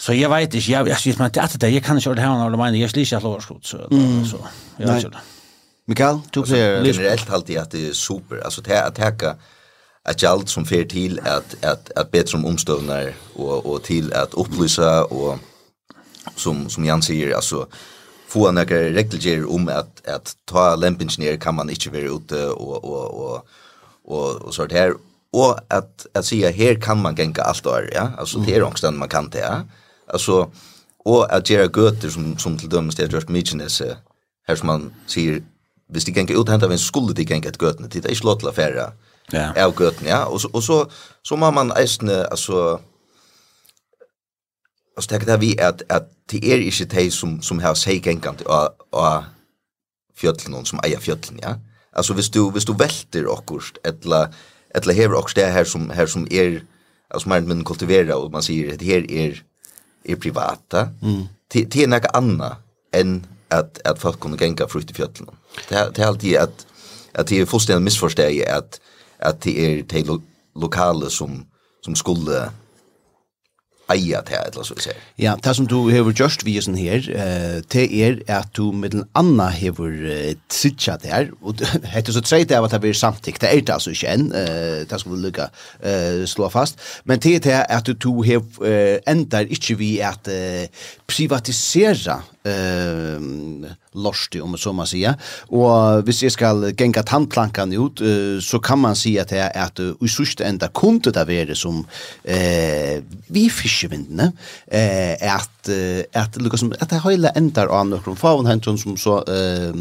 Så 0.00 0.16
jeg 0.16 0.30
vet 0.32 0.54
ikke, 0.54 0.70
jeg, 0.72 0.86
jeg, 0.86 0.96
jeg, 0.96 1.16
jeg, 1.16 1.18
jeg, 1.18 1.20
jeg, 1.20 1.40
jeg, 1.40 1.50
jeg, 1.50 1.72
jeg, 1.72 1.80
jeg, 1.80 1.80
jeg, 1.80 1.80
jeg, 1.80 2.20
jag, 2.20 2.54
jeg, 2.60 2.78
jeg, 2.78 3.00
jeg, 3.00 3.10
jeg, 3.10 3.24
jeg, 3.24 4.26
så, 4.30 4.38
jeg, 4.78 4.88
jeg, 4.88 4.88
jeg, 4.88 4.88
jeg, 4.88 5.02
jeg, 5.02 5.12
jeg, 5.12 5.39
Mikael, 5.90 6.20
du 6.30 6.46
ser 6.46 6.84
generellt 6.84 7.30
alltid 7.30 7.58
att 7.58 7.70
det 7.70 7.88
är 7.88 7.92
super. 7.92 8.44
Alltså 8.44 8.62
det 8.62 8.86
att 8.86 8.94
täcka 8.94 9.36
att 10.04 10.24
allt 10.24 10.48
som 10.48 10.64
fer 10.64 10.84
till 10.84 11.20
att 11.20 11.64
att 11.64 11.90
att 11.96 12.10
bättre 12.10 12.38
om 12.38 12.44
omstövnar 12.44 13.14
och 13.34 13.66
och 13.66 13.82
till 13.82 14.12
att 14.12 14.34
upplysa 14.34 15.04
och 15.04 15.38
som 16.36 16.70
som 16.70 16.84
Jan 16.84 17.02
säger 17.02 17.34
alltså 17.34 17.66
få 18.28 18.52
några 18.52 18.80
regler 18.80 19.54
om 19.54 19.68
att 19.68 20.08
att 20.08 20.36
ta 20.44 20.76
lämpingenjör 20.76 21.36
kan 21.36 21.54
man 21.54 21.70
inte 21.70 21.90
vara 21.90 22.02
ute 22.02 22.46
och 22.46 22.84
och 22.84 23.10
och 23.20 23.46
och 24.04 24.42
och 24.42 24.54
så 24.54 24.66
här 24.68 24.94
och 25.32 25.58
att 25.68 26.06
att 26.14 26.24
säga 26.24 26.50
här 26.50 26.80
kan 26.80 27.02
man 27.02 27.14
gänga 27.14 27.42
allt 27.42 27.64
där 27.64 27.90
ja? 27.94 28.10
Alltså 28.18 28.38
det 28.38 28.54
är 28.54 28.62
också 28.62 28.90
man 28.90 29.08
kan 29.08 29.30
det 29.30 29.38
ja 29.38 29.60
alltså 30.06 30.50
och 31.04 31.32
att 31.34 31.50
göra 31.50 31.62
götter 31.62 32.10
som 32.10 32.38
som 32.38 32.58
till 32.58 32.68
dömes 32.68 32.96
det 32.96 33.02
har 33.02 33.12
gjort 33.12 33.28
mycket 33.28 33.80
här 34.48 34.56
som 34.56 34.66
man 34.66 34.92
säger 35.06 35.42
hvis 35.90 36.04
de 36.04 36.12
gänga 36.12 36.34
ut 36.34 36.48
hämta 36.48 36.68
vem 36.68 36.78
skulle 36.78 37.14
de 37.14 37.22
gänga 37.22 37.48
ett 37.48 37.62
götne 37.62 37.88
det 37.88 38.04
är 38.04 38.14
slott 38.14 38.42
la 38.42 38.52
färra 38.52 38.92
ja. 39.32 39.52
är 39.56 39.70
gøtene, 39.70 40.08
ja. 40.08 40.24
Och 40.24 40.40
så 40.40 40.48
och 40.52 40.64
så 40.64 40.90
så 41.22 41.36
man 41.36 41.54
man 41.54 41.72
äsne 41.72 42.24
alltså 42.24 42.80
alltså 44.96 45.18
det 45.18 45.26
där 45.26 45.38
vi 45.38 45.60
att 45.60 45.82
att 45.88 46.08
det 46.30 46.52
är 46.52 46.58
ikke 46.58 46.84
det 46.84 47.12
som 47.12 47.42
som 47.42 47.58
har 47.60 47.74
sig 47.74 48.00
gänga 48.06 48.34
och 48.46 48.68
och 48.90 49.24
fjøtlen, 50.16 50.64
som 50.64 50.80
eier 50.84 51.00
fjøtlen, 51.00 51.40
ja. 51.42 51.54
Alltså 51.92 52.14
hvis 52.14 52.30
du 52.30 52.50
hvis 52.50 52.64
du 52.64 52.72
välter 52.72 53.38
akkurst 53.38 53.78
eller 53.84 54.28
eller 54.74 54.94
hever 54.94 55.14
också 55.14 55.40
det 55.40 55.46
här 55.46 55.64
som 55.64 55.90
här 55.90 56.06
som 56.06 56.26
är 56.30 56.62
alltså 57.10 57.28
man 57.28 57.48
men 57.48 57.64
kultivera 57.64 58.16
och 58.16 58.32
man 58.32 58.42
säger 58.42 58.76
det 58.76 58.84
här 58.86 59.10
är 59.10 59.42
är 60.04 60.16
privata 60.16 60.88
mm. 61.02 61.26
till 61.48 61.82
er 61.82 61.86
noe 61.86 62.08
annet 62.14 62.52
än 62.92 63.26
att 63.48 63.80
att 63.84 63.98
folk 63.98 64.20
kunde 64.20 64.44
gänga 64.44 64.68
frukt 64.68 64.90
i 64.90 64.94
fjällen 64.94 65.39
Det 65.68 65.96
det 65.96 66.02
är 66.02 66.06
alltid 66.06 66.36
att 66.36 66.66
att 67.14 67.26
det 67.26 67.40
är 67.40 67.46
fullständigt 67.46 67.84
missförstånd 67.84 68.42
att 68.48 68.80
att 69.18 69.40
det 69.40 69.58
är 69.66 69.82
de 69.82 70.02
lo 70.02 70.22
lokala 70.54 71.10
som 71.10 71.46
som 71.84 71.94
skulle 71.96 72.50
eia 73.90 74.20
til 74.26 74.38
eller 74.38 74.64
så 74.64 74.74
vi 74.74 74.82
ser. 74.84 74.98
Ja, 75.18 75.34
det 75.44 75.54
som 75.56 75.66
du 75.66 75.90
hever 75.90 76.14
gjørst 76.16 76.44
vi 76.46 76.56
sånn 76.62 76.78
her, 76.78 77.04
uh, 77.10 77.58
det 77.72 77.86
er 77.90 78.20
at 78.30 78.52
du 78.56 78.70
med 78.76 78.94
den 78.94 79.04
anna 79.18 79.48
hever 79.54 80.36
tritsja 80.50 80.96
det 81.02 81.12
her, 81.12 81.30
og 81.42 81.62
er 81.94 82.12
så 82.12 82.22
treit 82.24 82.52
av 82.54 82.68
at 82.68 82.76
det 82.76 82.82
blir 82.84 82.96
samtidig, 82.96 83.40
det 83.42 83.50
er 83.50 83.60
det 83.60 83.74
altså 83.74 83.94
ikke 83.94 84.14
enn, 84.14 84.28
uh, 84.30 84.82
det 84.86 85.00
skal 85.00 85.14
vi 85.14 85.20
lukka 85.26 85.48
slå 86.30 86.50
fast, 86.52 86.80
men 87.04 87.22
det 87.22 87.46
er 87.46 87.66
at 87.68 87.90
du 87.90 88.22
hever 88.26 88.62
uh, 88.62 88.96
endar 89.10 89.50
ikke 89.50 89.78
vi 89.80 89.96
at 90.04 90.30
uh, 90.30 90.66
privatisera 91.10 92.20
lorsti, 93.94 94.40
om 94.40 94.56
så 94.56 94.72
man 94.72 94.86
säger. 94.86 95.14
Og 95.48 96.02
hvis 96.02 96.22
jag 96.22 96.32
skal 96.32 96.74
gänga 96.78 97.02
tandplankan 97.02 97.72
ut, 97.72 98.00
så 98.42 98.58
kan 98.58 98.78
man 98.78 98.96
si 98.96 99.18
at 99.18 99.32
är 99.32 99.50
at 99.54 99.78
i 99.80 100.08
sista 100.08 100.44
enda 100.44 100.68
kunde 100.68 101.10
det 101.10 101.24
vara 101.24 101.54
som 101.54 101.86
eh, 102.24 103.02
vi 103.28 103.50
fiskevindene, 103.50 104.32
eh, 104.66 105.34
at, 105.36 105.68
at, 106.12 106.36
liksom, 106.36 106.72
at 106.80 106.90
det 106.90 107.02
hela 107.04 107.28
ändar 107.28 107.66
av 107.66 107.86
några 107.86 108.16
faven 108.16 108.46
hentum 108.46 108.78
som 108.78 108.96
så 108.96 109.18
eh, 109.18 109.74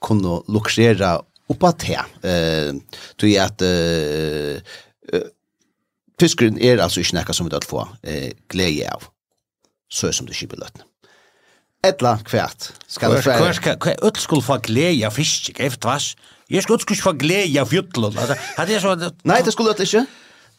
kunde 0.00 0.42
luxera 0.48 1.22
upp 1.50 1.62
att 1.62 1.78
til. 1.78 1.98
Eh, 2.22 2.74
tog 3.16 3.36
at 3.36 3.62
eh, 3.62 4.60
fiskeren 6.20 6.58
er 6.58 6.78
alltså 6.78 7.00
inte 7.00 7.14
något 7.14 7.36
som 7.36 7.46
vi 7.46 7.50
dødt 7.50 7.64
få 7.64 7.88
eh, 8.02 8.32
glädje 8.48 8.92
av, 8.92 9.02
så 9.88 10.12
som 10.12 10.26
det 10.26 10.34
skipper. 10.34 10.89
Etla 11.84 12.18
kvært. 12.24 12.70
Skal 12.88 13.14
det 13.14 13.22
fræ. 13.24 13.38
Kvært 13.40 13.80
kvært 13.80 14.02
öll 14.04 14.20
skuld 14.20 14.44
få 14.44 14.58
gleja 14.66 15.08
fisk, 15.08 15.52
geft 15.56 15.84
vas. 15.84 16.14
Jeg 16.50 16.62
skulle 16.62 16.80
skulle 16.80 17.00
få 17.00 17.12
gleja 17.12 17.64
fjöll. 17.64 18.04
Altså, 18.04 18.36
hade 18.56 18.72
jeg 18.72 18.80
så 18.80 18.96
Nei, 19.24 19.40
det 19.44 19.52
skulle 19.52 19.72
det 19.72 19.86
ikke. 19.88 20.06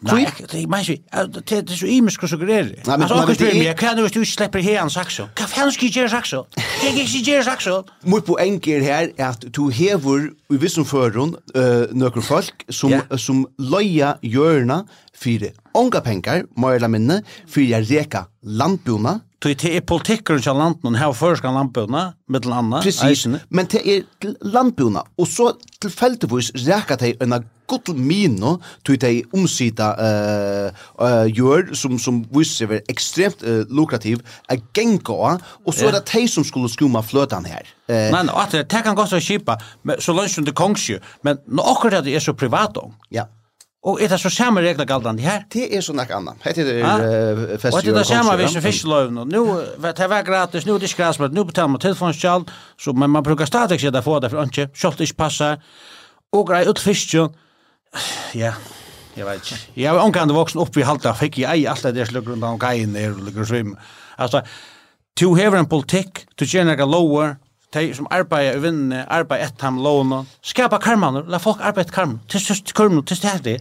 Nei, 0.01 0.23
det 0.25 0.63
er 0.65 0.83
så 0.83 0.95
det 1.29 1.51
er 1.59 1.75
så 1.77 1.85
imisk 1.85 2.23
så 2.25 2.37
greier. 2.41 2.71
Nei, 2.87 2.97
men 2.97 3.07
så 3.07 3.19
spyr 3.35 3.53
meg, 3.53 3.75
kan 3.77 3.97
du 3.97 4.07
ikke 4.07 4.25
slippe 4.25 4.61
her 4.65 4.81
en 4.81 4.89
sakso? 4.89 5.27
Hva 5.37 5.45
faen 5.45 5.69
skal 5.69 5.91
jeg 5.91 5.93
gjøre 5.99 6.09
sakso? 6.09 6.39
Jeg 6.57 6.95
kan 6.95 7.01
ikke 7.03 7.21
gjøre 7.27 7.43
sakso. 7.45 7.75
Mitt 8.09 8.25
poeng 8.25 8.57
er 8.65 8.81
her 8.81 9.11
er 9.11 9.27
at 9.27 9.45
du 9.53 9.67
hever 9.69 10.31
i 10.49 10.57
vissen 10.57 10.87
føren 10.89 11.35
nøkker 11.53 12.25
folk 12.25 12.65
som, 12.73 12.97
som 13.17 13.45
løya 13.61 14.15
hjørna 14.25 14.81
fyrir 15.13 15.53
onga 15.77 16.01
penger, 16.01 16.47
må 16.57 16.73
jeg 16.73 16.81
la 16.81 16.89
minne, 16.89 17.21
fyrir 17.45 17.75
jeg 17.77 17.91
reka 17.91 18.25
landbjona, 18.41 19.19
Tui 19.41 19.55
te 19.57 19.71
er 19.73 19.81
politikkeren 19.81 20.43
til 20.43 20.53
landen, 20.53 20.99
her 21.01 21.15
førskan 21.17 21.55
landbjørna, 21.57 22.03
med 22.29 22.43
til 22.45 22.53
anna, 22.53 22.81
Precis. 22.85 23.25
Men 23.49 23.69
te 23.71 23.79
er 23.81 24.03
landbjørna, 24.45 25.01
og 25.17 25.29
så 25.29 25.55
tilfeldigvis 25.81 26.51
reka 26.67 26.99
te 27.01 27.15
enn 27.17 27.33
gott 27.71 27.89
mino, 27.95 28.57
tui 28.85 28.99
te 29.01 29.09
omsida 29.33 29.87
uh, 29.95 30.85
uh, 30.99 31.25
gjør, 31.31 31.71
som, 31.77 31.97
som 32.01 32.21
viser 32.35 32.69
seg 32.69 32.91
ekstremt 32.91 33.41
uh, 33.47 33.63
lukrativ, 33.73 34.21
a 34.51 34.59
genga, 34.75 35.35
og 35.65 35.73
så 35.73 35.89
er 35.89 35.97
det 35.97 36.05
te 36.11 36.25
som 36.29 36.45
skulle 36.45 36.69
skuma 36.69 37.01
fløtan 37.01 37.47
her. 37.49 37.65
Uh, 37.89 38.11
Nei, 38.13 38.25
at 38.29 38.53
det 38.59 38.85
kan 38.85 38.97
godt 38.97 39.17
å 39.17 39.23
kjipa, 39.23 39.57
så 39.97 40.13
lønns 40.13 40.37
det 40.37 40.53
kongsju, 40.53 41.01
men 41.25 41.41
akkurat 41.65 42.05
det 42.05 42.13
er 42.19 42.21
så 42.21 42.37
privat. 42.37 42.77
Ja. 43.09 43.23
Yeah. 43.23 43.37
Og 43.81 43.97
er 44.01 44.11
det 44.11 44.19
så 44.21 44.29
samme 44.29 44.61
regler 44.61 44.85
galdande 44.85 45.23
her? 45.25 45.41
Det 45.53 45.63
er 45.75 45.81
så 45.81 45.93
nek 45.97 46.11
annan. 46.13 46.37
Hette 46.43 46.61
er 46.69 46.83
ah? 46.85 47.55
fest. 47.57 47.73
Og 47.73 47.85
det 47.85 47.95
er 47.97 48.05
samme 48.05 48.35
hvis 48.37 48.51
vi 48.51 48.53
som 48.53 48.65
fiskeløven. 48.65 49.15
Nå, 49.31 49.45
det 49.81 50.09
var 50.09 50.21
gratis, 50.27 50.67
nå 50.67 50.75
er 50.75 50.83
det 50.83 50.91
ikke 50.91 51.01
gratis, 51.01 51.19
men 51.23 51.33
nå 51.33 51.45
betaler 51.49 51.71
man 51.73 51.81
telefonskjall, 51.81 52.45
så 52.77 52.93
men 52.93 53.09
man 53.09 53.25
brukar 53.25 53.49
stadig 53.49 53.79
sida 53.81 54.03
få 54.05 54.19
det, 54.21 54.29
for 54.29 54.45
ikke, 54.45 54.67
kjalt 54.77 55.01
ikke 55.01 55.17
passar. 55.23 55.57
Og 56.31 56.45
grei 56.47 56.61
ut 56.69 56.79
fiskjall. 56.79 57.31
Ja, 58.37 58.53
jeg 59.17 59.25
vet 59.25 59.49
ikke. 59.49 59.59
Jeg 59.81 59.89
har 59.89 60.03
omkant 60.05 60.33
voksen 60.35 60.61
opp 60.61 60.77
i 60.77 60.85
halta, 60.85 61.15
fikk 61.17 61.41
jeg 61.41 61.49
ei 61.49 61.65
alt 61.65 61.81
det 61.87 61.95
der 61.97 62.11
slukker 62.11 62.35
rundt 62.35 62.45
om 62.51 62.61
kajen 62.61 62.93
der, 62.93 63.15
og 63.15 63.25
lukker 63.31 63.49
svim. 63.49 63.73
Altså, 64.21 64.43
to 65.17 65.33
hever 65.33 65.57
en 65.57 65.71
politikk, 65.71 66.27
to 66.37 66.45
tjener 66.45 66.77
ikke 66.77 66.85
lower, 66.85 67.33
de 67.73 67.89
som 67.95 68.07
arbeider 68.11 68.59
i 68.59 68.61
vinnene, 68.61 69.01
arbeider 69.09 69.49
etter 69.49 69.69
ham 69.71 69.81
låna, 69.81 70.21
skapa 70.45 70.77
karmaner, 70.83 71.25
la 71.31 71.41
folk 71.41 71.61
arbeider 71.63 71.93
karmaner, 71.95 72.23
til 72.29 72.43
sørst 72.43 72.73
karmaner, 72.77 73.09
til 73.09 73.19
stedet, 73.19 73.57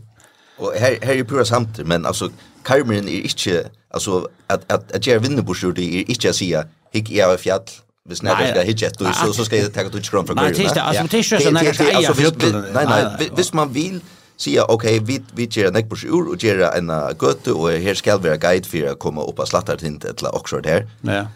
Och 0.60 0.72
här 0.72 0.98
her 1.02 1.10
är 1.10 1.14
ju 1.14 1.24
pura 1.24 1.44
samt 1.44 1.78
men 1.78 2.06
alltså 2.06 2.30
Karmen 2.62 3.08
är 3.08 3.22
inte 3.22 3.68
alltså 3.94 4.28
att 4.46 4.72
att 4.72 4.92
att 4.92 5.06
jag 5.06 5.20
vinner 5.20 5.42
på 5.42 5.54
sjön 5.54 5.74
det 5.74 5.82
är 5.82 6.10
inte 6.10 6.30
att 6.30 6.36
säga 6.36 6.64
hick 6.92 7.10
i 7.10 7.22
av 7.22 7.36
fjäll 7.36 7.60
vi 8.08 8.16
snackar 8.16 8.50
ska 8.50 8.60
hitta 8.60 8.86
ett 8.86 9.16
så 9.16 9.32
så 9.32 9.44
ska 9.44 9.56
jag 9.56 9.72
ta 9.74 9.98
ut 9.98 10.06
från 10.06 10.26
Nei, 10.26 10.34
Nej, 10.34 10.52
det 10.52 10.64
är 10.64 10.82
alltså 10.82 11.06
det 11.10 11.16
är 11.16 11.40
ju 11.40 11.40
så 11.40 11.50
när 11.50 12.74
Nej, 12.74 12.86
nej, 13.18 13.30
visst 13.36 13.52
man 13.52 13.72
vill 13.72 14.00
säga 14.36 14.64
okej, 14.64 14.98
vi 14.98 15.22
vi 15.34 15.44
ger 15.50 15.66
en 15.66 15.76
ekbors 15.76 16.04
ur 16.04 16.28
och 16.28 16.44
ger 16.44 16.60
en 16.60 16.92
götte 17.22 17.52
och 17.52 17.70
här 17.70 17.94
ska 17.94 18.18
vara 18.18 18.36
guide 18.36 18.66
för 18.66 18.86
att 18.86 18.98
komma 18.98 19.22
upp 19.24 19.38
och 19.38 19.48
slatta 19.48 19.76
till 19.76 19.86
inte 19.86 20.08
eller 20.08 20.34
också 20.34 20.60
där. 20.60 20.88
Ja. 21.00 21.26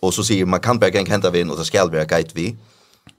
Och 0.00 0.14
så 0.14 0.24
säger 0.24 0.44
man 0.44 0.60
kan 0.60 0.78
bara 0.78 0.90
kan 0.90 1.06
hända 1.06 1.30
vi 1.30 1.44
och 1.44 1.56
så 1.56 1.64
ska 1.64 1.86
vara 1.86 2.04
guide 2.04 2.30
vi. 2.34 2.56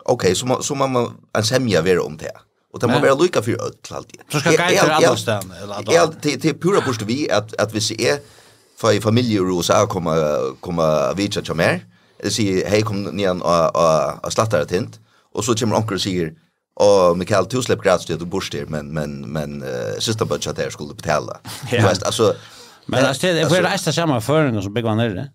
Okej, 0.06 0.36
så 0.36 0.62
så 0.62 0.76
man 0.76 1.14
en 1.34 1.44
semja 1.44 1.82
vara 1.82 2.00
om 2.00 2.18
det. 2.18 2.32
Och 2.74 2.80
det 2.80 2.88
måste 2.88 3.02
vara 3.02 3.16
lika 3.16 3.42
för 3.42 3.52
öll 3.52 3.74
alltid. 3.90 4.22
Så 4.32 4.40
ska 4.40 4.50
guide 4.50 4.80
till 4.80 4.90
alla 4.90 5.18
ställen 5.18 5.52
eller 5.64 5.74
alla. 5.74 5.94
Ja, 5.94 6.12
det 6.22 6.36
det 6.36 6.54
pura 6.54 6.82
bort 6.82 7.02
vi 7.02 7.32
att 7.32 7.62
att 7.62 7.74
vi 7.74 7.82
ser 7.82 8.20
för 8.78 8.94
i 8.94 9.02
familjer 9.02 9.52
och 9.52 9.66
så 9.66 9.74
komma 9.74 10.38
komma 10.60 11.14
vidare 11.14 11.44
till 11.46 11.54
mer. 11.54 11.86
Det 12.24 12.32
säger 12.32 12.70
hej 12.70 12.82
kom 12.82 13.04
ni 13.04 13.26
an 13.26 13.42
och 13.42 14.26
och 14.26 14.34
slattar 14.34 14.62
ett 14.62 14.72
hint 14.72 15.00
och 15.34 15.46
så 15.46 15.56
kommer 15.56 15.76
onkel 15.76 15.96
och 15.96 16.02
säger 16.02 16.34
och 16.76 17.18
Mikael 17.18 17.46
du 17.50 17.62
släpp 17.62 17.84
gratis 17.84 18.06
det 18.06 18.18
du 18.18 18.26
där 18.26 18.66
men 18.66 18.94
men 18.94 19.22
men 19.22 19.64
uh, 19.64 20.00
sista 20.00 20.26
budget 20.26 20.56
där 20.56 20.70
skulle 20.70 20.94
betala. 20.94 21.40
Du 21.72 21.78
vet 21.78 22.04
alltså 22.04 22.36
Men 22.86 23.06
alltså 23.06 23.28
det 23.28 23.42
är 23.42 23.50
det 23.50 23.68
är 23.68 23.92
samma 23.92 24.22
förrän 24.22 24.62
som 24.62 24.74
bygger 24.74 24.96
ner 24.96 25.10
det. 25.10 25.30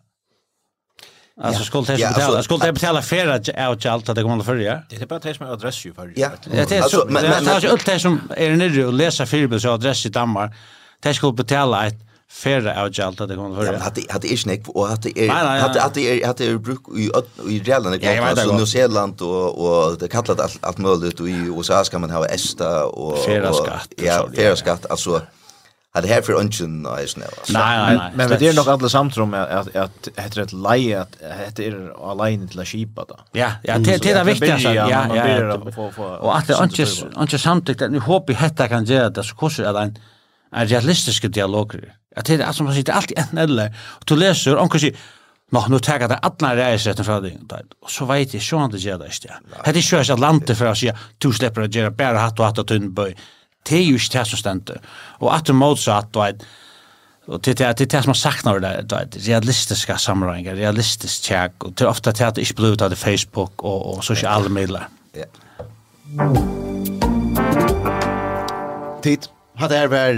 Alltså 1.43 1.64
skulle 1.64 1.87
det 1.87 1.99
ja, 1.99 2.09
betala, 2.09 2.43
skulle 2.43 2.64
det 2.64 2.72
betala 2.72 3.03
för 3.03 3.26
att 3.26 3.49
out 3.68 3.87
allt 3.87 4.09
att 4.09 4.16
det 4.16 4.22
kommer 4.22 4.39
att 4.39 4.47
följa. 4.47 4.82
Det 4.89 5.03
är 5.03 5.07
bara 5.07 5.18
det 5.18 5.35
som 5.35 5.47
är 5.47 5.51
adress 5.53 5.87
ju 5.87 5.95
för. 5.95 6.12
Ja. 6.16 6.28
Det 6.45 6.72
är 6.72 6.82
så 6.82 7.05
men 7.09 7.22
men 7.22 7.49
alltså 7.49 7.68
allt 7.68 7.87
det 7.87 7.99
som 7.99 8.20
är 8.37 8.51
nere 8.51 8.87
och 8.87 8.93
läsa 8.93 9.26
filmen 9.26 9.61
så 9.61 9.70
adress 9.70 10.07
i 10.07 10.09
Danmark. 10.09 10.53
Det 11.01 11.14
skulle 11.14 11.32
betala 11.32 11.87
ett 11.87 12.01
färre 12.30 12.82
out 12.82 12.99
allt 12.99 13.20
att 13.20 13.28
det 13.28 13.35
kommer 13.35 13.51
att 13.51 13.66
följa. 13.66 13.78
Hade 13.78 14.03
hade 14.09 14.32
är 14.32 14.37
snäck 14.37 14.68
och 14.68 14.87
hade 14.89 15.18
är 15.20 15.28
hade 15.28 15.80
hade 15.80 16.01
är 16.01 16.26
hade 16.26 16.45
är 16.45 16.59
bruk 16.59 16.80
i 16.97 17.11
i 17.51 17.57
Irland 17.57 17.87
och 18.35 18.39
så 18.39 18.53
New 18.53 18.66
Zealand 18.66 19.20
och 19.22 19.64
och 19.64 19.99
det 19.99 20.09
kallat 20.09 20.41
allt 20.41 20.59
allt 20.61 20.78
möjligt 20.78 21.20
och 21.20 21.28
i 21.28 21.32
USA 21.32 21.85
ska 21.85 21.99
man 21.99 22.11
ha 22.11 22.26
esta 22.26 22.85
och 22.87 23.18
ja, 23.97 24.28
färre 24.37 24.57
skatt 24.57 24.87
alltså 24.91 25.20
hade 25.95 26.09
här 26.09 26.22
för 26.22 26.32
ungen 26.32 26.86
är 26.86 27.18
nu. 27.18 27.24
Nej 27.49 27.97
nej. 27.97 28.11
Men 28.14 28.28
det 28.28 28.49
är 28.49 28.55
nog 28.55 28.68
alla 28.68 28.88
samtrum 28.88 29.30
med 29.30 29.42
att 29.42 29.76
att 29.76 30.09
heter 30.16 30.40
ett 30.42 30.53
leje 30.53 31.01
att 31.01 31.16
det 31.57 31.66
är 31.66 32.11
alene 32.11 32.49
till 32.49 32.61
att 32.61 32.68
skipa 32.68 33.05
då. 33.09 33.18
Ja, 33.32 33.51
ja, 33.62 33.78
det 33.78 34.03
det 34.03 34.11
är 34.11 34.24
viktigt 34.24 34.51
alltså. 34.51 34.72
Ja, 34.72 34.88
ja. 34.88 35.55
Och 36.18 36.36
att 36.38 36.47
det 36.47 36.57
inte 36.62 36.86
inte 37.20 37.38
samtidigt 37.38 37.82
att 37.82 37.90
nu 37.90 37.99
hoppas 37.99 38.36
jag 38.40 38.51
detta 38.51 38.68
kan 38.68 38.84
göra 38.84 39.11
det 39.11 39.24
så 39.24 39.36
kurs 39.36 39.61
är 39.61 39.82
en 39.82 39.99
en 40.53 40.66
realistisk 40.66 41.32
dialog. 41.32 41.74
Att 42.16 42.24
det 42.24 42.34
är 42.34 42.53
som 42.53 42.66
man 42.66 42.74
sitter 42.74 42.92
alltid 42.92 43.18
en 43.18 43.38
eller 43.38 43.74
och 43.84 44.05
du 44.05 44.16
läser 44.16 44.57
och 44.57 44.70
kanske 44.70 44.92
Nå, 45.53 45.61
nu 45.68 45.78
tar 45.78 46.01
jeg 46.01 46.09
det 46.11 46.18
alle 46.24 46.49
reiseretten 46.57 47.05
fra 47.05 47.20
deg. 47.20 47.36
Og 47.84 47.90
så 47.92 48.07
vet 48.09 48.32
jeg, 48.34 48.42
så 48.42 48.59
han 48.59 48.72
det 48.72 48.80
gjør 48.82 48.99
det 49.05 49.11
ikke. 49.12 49.36
Det 49.53 49.70
er 49.70 49.76
ikke 49.78 50.01
at 50.01 50.20
landet 50.20 50.57
for 50.57 50.70
å 50.70 50.74
si, 50.74 50.90
du 51.22 51.32
slipper 51.32 51.66
å 51.66 51.68
gjøre 51.68 51.92
bare 51.95 52.18
hatt 52.18 52.40
og 52.40 52.49
hatt 52.49 52.59
og 52.59 52.66
tynn 52.66 52.88
bøy 52.97 53.12
det 53.68 53.78
er 53.78 53.86
jo 53.88 54.00
ikke 54.00 54.18
det 54.18 54.26
som 54.28 54.40
stendte. 54.40 54.78
Og 55.20 55.32
at 55.34 55.48
du 55.48 55.54
motsatt, 55.56 56.12
du 56.14 56.20
vet, 56.20 56.44
og 57.26 57.40
til 57.42 57.56
det, 57.56 57.70
det 57.78 57.86
er 57.86 57.92
det 57.96 58.02
som 58.04 58.12
har 58.12 58.20
sagt 58.20 58.44
når 58.44 58.60
det, 58.60 58.72
du 58.90 58.96
vet, 58.96 59.16
realistiske 59.28 59.96
sammenhengar, 59.98 60.58
realistisk 60.58 61.24
tjekk, 61.24 61.64
og 61.64 61.76
til 61.76 61.88
ofte 61.88 62.12
til 62.12 62.28
at 62.28 62.36
det 62.36 62.44
ikke 62.44 62.60
blir 62.60 62.76
ut 62.76 62.84
av 62.84 62.92
det 62.92 63.00
Facebook 63.00 63.64
og, 63.64 63.94
og 63.94 64.04
sosiale 64.04 64.52
midler. 64.52 64.90
Ja. 65.16 65.30
Tid. 69.04 69.34
Hatt 69.55 69.70
er 69.70 69.86
vær 69.86 70.16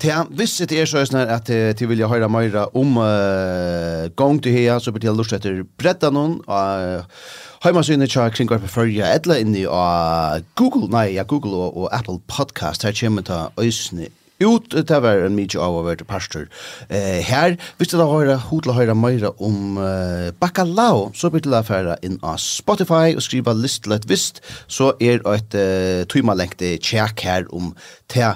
til 0.00 0.28
Hvis 0.32 0.56
det 0.64 0.78
er 0.80 0.88
så 0.88 1.02
at 1.20 1.50
til 1.76 1.88
vilja 1.90 2.08
høre 2.08 2.28
meira 2.32 2.66
om 2.72 2.96
uh, 2.96 4.08
gang 4.16 4.40
til 4.42 4.52
her, 4.52 4.78
så 4.78 4.92
blir 4.92 5.04
til 5.04 5.18
lust 5.18 5.34
etter 5.36 5.60
bredda 5.76 6.08
noen 6.08 6.38
og 6.46 7.02
uh, 7.02 7.26
heimasynet 7.66 8.10
tja 8.10 8.30
kring 8.32 8.48
gøy 8.48 8.62
på 8.64 8.72
fyrja 8.72 9.12
etla 9.14 9.36
inni 9.42 9.66
av 9.68 10.40
Google, 10.56 10.88
nei, 10.90 11.12
ja, 11.18 11.26
Google 11.28 11.52
og, 11.52 11.76
og 11.76 11.92
Apple 11.92 12.18
Podcast. 12.26 12.82
Her 12.88 12.96
kommer 12.96 13.22
ta 13.28 13.44
øysene 13.60 14.08
ut 14.44 14.74
det 14.74 14.98
var 15.04 15.24
en 15.24 15.36
mykje 15.36 15.60
av 15.62 15.78
å 15.78 15.84
være 15.86 16.06
pastor 16.08 16.48
eh, 16.88 17.20
her. 17.26 17.56
Hvis 17.78 17.92
du 17.92 17.96
da 18.00 18.08
høyre 18.10 18.38
hodla 18.48 18.76
høyre 18.76 18.96
meira 18.98 19.32
om 19.42 19.78
eh, 19.80 20.30
bacalao, 20.42 21.10
så 21.14 21.30
blir 21.32 21.44
det 21.46 21.54
affæra 21.58 21.96
inn 22.02 22.18
av 22.22 22.40
Spotify 22.42 23.16
og 23.16 23.24
skriva 23.24 23.54
listleit 23.56 24.08
vist, 24.10 24.42
så 24.66 24.92
er 25.02 25.22
et 25.32 25.56
uh, 25.56 26.02
tøymalengte 26.10 26.76
tjekk 26.82 27.24
her 27.26 27.48
om 27.54 27.72
te. 28.10 28.32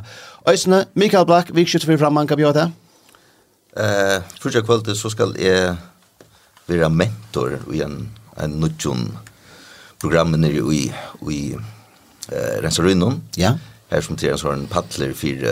Øysene, 0.48 0.84
Mikael 0.94 1.26
Black, 1.26 1.52
vi 1.54 1.66
skjøtter 1.66 1.92
for 1.92 2.04
framman, 2.04 2.28
kan 2.30 2.38
bjøre 2.38 2.57
det? 2.61 2.66
Eh, 3.76 4.22
Første 4.40 4.62
kvalitet 4.64 4.96
så 4.96 5.11
skal 5.12 5.34
jeg 5.40 5.74
være 6.66 6.90
mentor 6.90 7.59
i 7.74 7.82
en, 7.84 8.07
en 8.40 8.61
nødjon 8.62 9.11
program 10.00 10.36
nere 10.38 10.62
i, 10.72 10.86
i 11.30 11.40
eh, 11.52 12.57
Rensarunnen. 12.64 13.22
Ja. 13.36 13.57
Her 13.90 14.02
som 14.02 14.18
til 14.18 14.32
en 14.32 14.40
sånn 14.40 14.64
paddler 14.70 15.12
for 15.16 15.44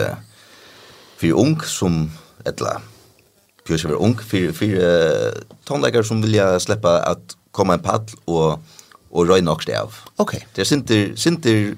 för 1.17 1.31
ung 1.31 1.61
som 1.61 2.11
ettla 2.45 2.81
Pjørs 3.65 3.85
er 3.85 3.95
ung, 3.97 4.19
för 4.21 4.51
fire 4.53 4.89
tonleikere 5.65 6.05
som 6.05 6.21
vill 6.21 6.35
jag 6.35 6.61
släppa 6.61 6.99
att 6.99 7.35
komma 7.51 7.73
en 7.73 7.79
paddel 7.79 8.15
och 8.25 8.59
och 9.15 9.27
röna 9.27 9.51
också 9.51 9.71
av. 9.71 9.95
Okej. 10.15 10.47
Det 10.55 10.61
är 10.61 10.65
sinter, 10.65 11.27
inte 11.27 11.75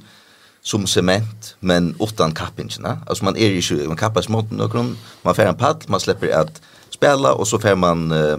som 0.61 0.87
cement, 0.87 1.55
men 1.59 1.95
utan 1.99 2.33
kappingene. 2.33 2.99
Alltså 3.07 3.25
man 3.25 3.37
er 3.37 3.49
ikke, 3.49 3.87
man 3.87 3.97
kappar 3.97 4.21
smått 4.21 4.51
någon, 4.51 4.97
man 5.23 5.35
får 5.35 5.43
en 5.43 5.55
paddel, 5.55 5.89
man 5.89 5.99
släpper 5.99 6.27
att 6.27 6.61
spela, 6.89 7.33
och 7.33 7.47
så 7.47 7.59
får 7.59 7.75
man 7.75 8.11
uh, 8.11 8.37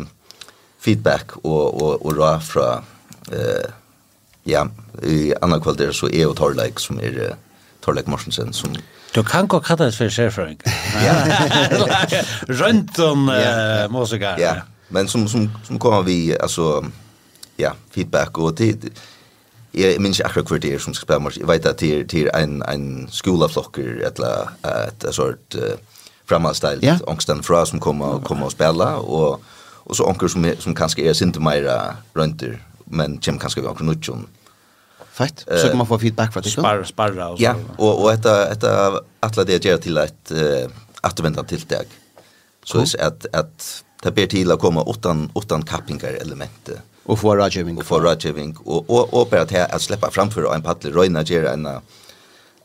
feedback 0.80 1.36
och 1.36 1.82
och 1.82 2.06
och 2.06 2.16
rå 2.16 2.40
från 2.40 2.84
uh, 3.32 3.70
ja, 4.44 4.68
i 5.02 5.34
andra 5.40 5.60
kvaliteter 5.60 5.92
så 5.92 6.08
är 6.08 6.28
och 6.28 6.36
Torlek 6.36 6.78
som 6.78 7.00
er 7.00 7.18
uh, 7.18 7.34
Torlek 7.80 8.06
Morsensen 8.06 8.52
som 8.52 8.70
Du 9.12 9.24
kan 9.24 9.48
gå 9.48 9.60
kalla 9.60 9.84
det 9.84 9.92
för 9.92 10.08
särfröing. 10.08 10.58
Runt 12.48 12.98
om 12.98 13.28
eh, 13.28 13.90
musiker. 13.90 14.36
Ja, 14.38 14.54
men 14.88 15.08
som, 15.08 15.28
som, 15.28 15.50
som 15.64 15.78
kommer 15.78 16.02
vi, 16.02 16.38
alltså, 16.38 16.84
ja, 17.56 17.72
feedback 17.90 18.38
och 18.38 18.56
tid. 18.56 18.90
Jag 19.72 20.00
minns 20.00 20.20
inte 20.20 20.26
akkurat 20.26 20.46
kvarter 20.46 20.78
som 20.78 20.94
ska 20.94 21.04
spela 21.04 21.18
mars. 21.18 21.38
Jag 21.38 21.46
vet 21.46 21.66
att 21.66 21.78
det 21.78 22.00
är, 22.00 22.04
till 22.04 22.30
en, 22.34 22.62
en 22.62 23.08
skolaflocker, 23.10 24.02
ett, 24.06 24.18
ett, 25.04 25.14
sort 25.14 25.54
uh, 25.54 25.62
framhalsställt 26.26 26.82
ja. 26.82 26.98
ångsten 27.06 27.42
fra 27.42 27.66
som 27.66 27.80
kommer 27.80 28.20
kommer 28.20 28.44
och 28.44 28.52
spela. 28.52 28.96
Och, 28.96 29.42
och 29.88 29.96
så 29.96 30.04
ångker 30.04 30.28
som, 30.28 30.52
som 30.58 30.74
kanske 30.74 31.02
är 31.02 31.22
inte 31.22 31.40
mer 31.40 31.92
rönter, 32.14 32.62
men 32.84 33.18
kommer 33.18 33.38
kanske 33.38 33.60
vi 33.60 33.66
ångker 33.66 33.84
nutjon. 33.84 34.26
Fett. 35.18 35.44
Så 35.60 35.68
kan 35.68 35.78
man 35.78 35.86
få 35.86 35.98
feedback 35.98 36.32
från 36.32 36.42
det. 36.42 36.50
Sparra, 36.50 36.84
sparra 36.84 37.28
och 37.28 37.38
så. 37.38 37.44
Ja, 37.44 37.54
och 37.76 38.02
och 38.02 38.10
detta 38.10 38.48
detta 38.48 39.00
alla 39.20 39.44
det 39.44 39.64
ger 39.64 39.76
till 39.76 39.96
ett 39.96 40.32
att 41.00 41.20
vänta 41.20 41.42
till 41.44 41.60
dag. 41.60 41.86
Så 42.64 42.78
är 42.78 43.06
att 43.06 43.26
att 43.32 43.84
ta 44.02 44.10
ber 44.10 44.26
till 44.26 44.52
att 44.52 44.60
komma 44.60 44.84
utan 44.88 45.30
utan 45.34 45.62
kappingar 45.62 46.12
element 46.22 46.68
och 47.04 47.18
få 47.18 47.36
rådgivning 47.36 47.76
och 47.78 47.86
få 47.86 48.00
rådgivning 48.00 48.56
och 48.64 48.90
och 48.90 49.14
och 49.14 49.28
bara 49.30 49.66
att 49.74 49.82
släppa 49.82 50.10
framför 50.10 50.54
en 50.54 50.62
paddel 50.62 50.92
röna 50.92 51.22
ger 51.22 51.44
en 51.44 51.68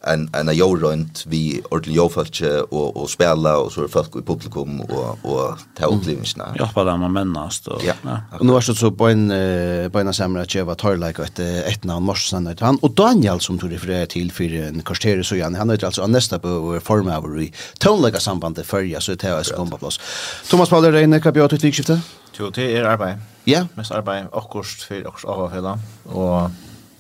en 0.08 0.30
en 0.34 0.50
av 0.50 0.56
jag 0.56 0.84
runt 0.84 1.24
vi 1.28 1.62
ordentlig 1.72 1.96
jag 1.96 2.12
falche 2.12 2.62
och 2.62 2.98
och 2.98 3.10
spela 3.10 3.58
och 3.58 3.72
så 3.72 3.84
är 3.84 3.88
folk 3.88 4.16
i 4.16 4.22
publikum 4.22 4.82
och 4.82 5.18
och 5.24 5.58
ta 5.78 5.86
upplevelsena. 5.86 6.56
Ja, 6.56 6.70
på 6.74 6.84
det 6.84 6.98
man 6.98 7.14
mennast 7.14 7.68
och 7.68 7.84
ja. 7.84 7.94
Og 8.40 8.46
nu 8.46 8.54
er 8.54 8.60
det 8.60 8.78
så 8.78 8.92
på 8.92 9.08
en 9.08 9.30
på 9.92 10.00
en 10.00 10.14
samla 10.14 10.46
var 10.66 10.76
tar 10.76 10.98
like 10.98 11.24
ett 11.24 11.40
et 11.40 11.84
navn 11.86 12.06
Morsen 12.06 12.48
ut 12.48 12.60
han 12.60 12.78
och 12.82 12.92
Daniel 12.92 13.40
som 13.40 13.60
tog 13.60 13.72
refererar 13.72 14.06
till 14.06 14.32
för 14.32 14.54
en 14.68 14.82
kvarter 14.82 15.24
så 15.24 15.36
han 15.42 15.56
han 15.56 15.70
är 15.70 15.86
alltså 15.86 16.08
nästa 16.08 16.40
på 16.40 16.80
form 16.84 17.08
av 17.08 17.42
i 17.42 17.54
like 18.06 18.20
samband 18.20 18.56
det 18.56 18.64
förja 18.64 19.02
så 19.02 19.16
det 19.16 19.24
är 19.24 19.44
skomba 19.44 19.78
plats. 19.78 20.00
Thomas 20.50 20.70
Paul 20.70 20.92
Reine 20.92 21.20
kapjat 21.20 21.54
utvikskifte. 21.54 22.02
Jo, 22.40 22.50
det 22.50 22.78
är 22.78 22.84
arbete. 22.84 23.20
Ja, 23.44 23.68
mest 23.76 23.92
arbete 23.92 24.28
och 24.32 24.52
for 24.52 24.64
för 24.64 25.08
och 25.08 25.26
og 25.26 25.62
och 26.04 26.52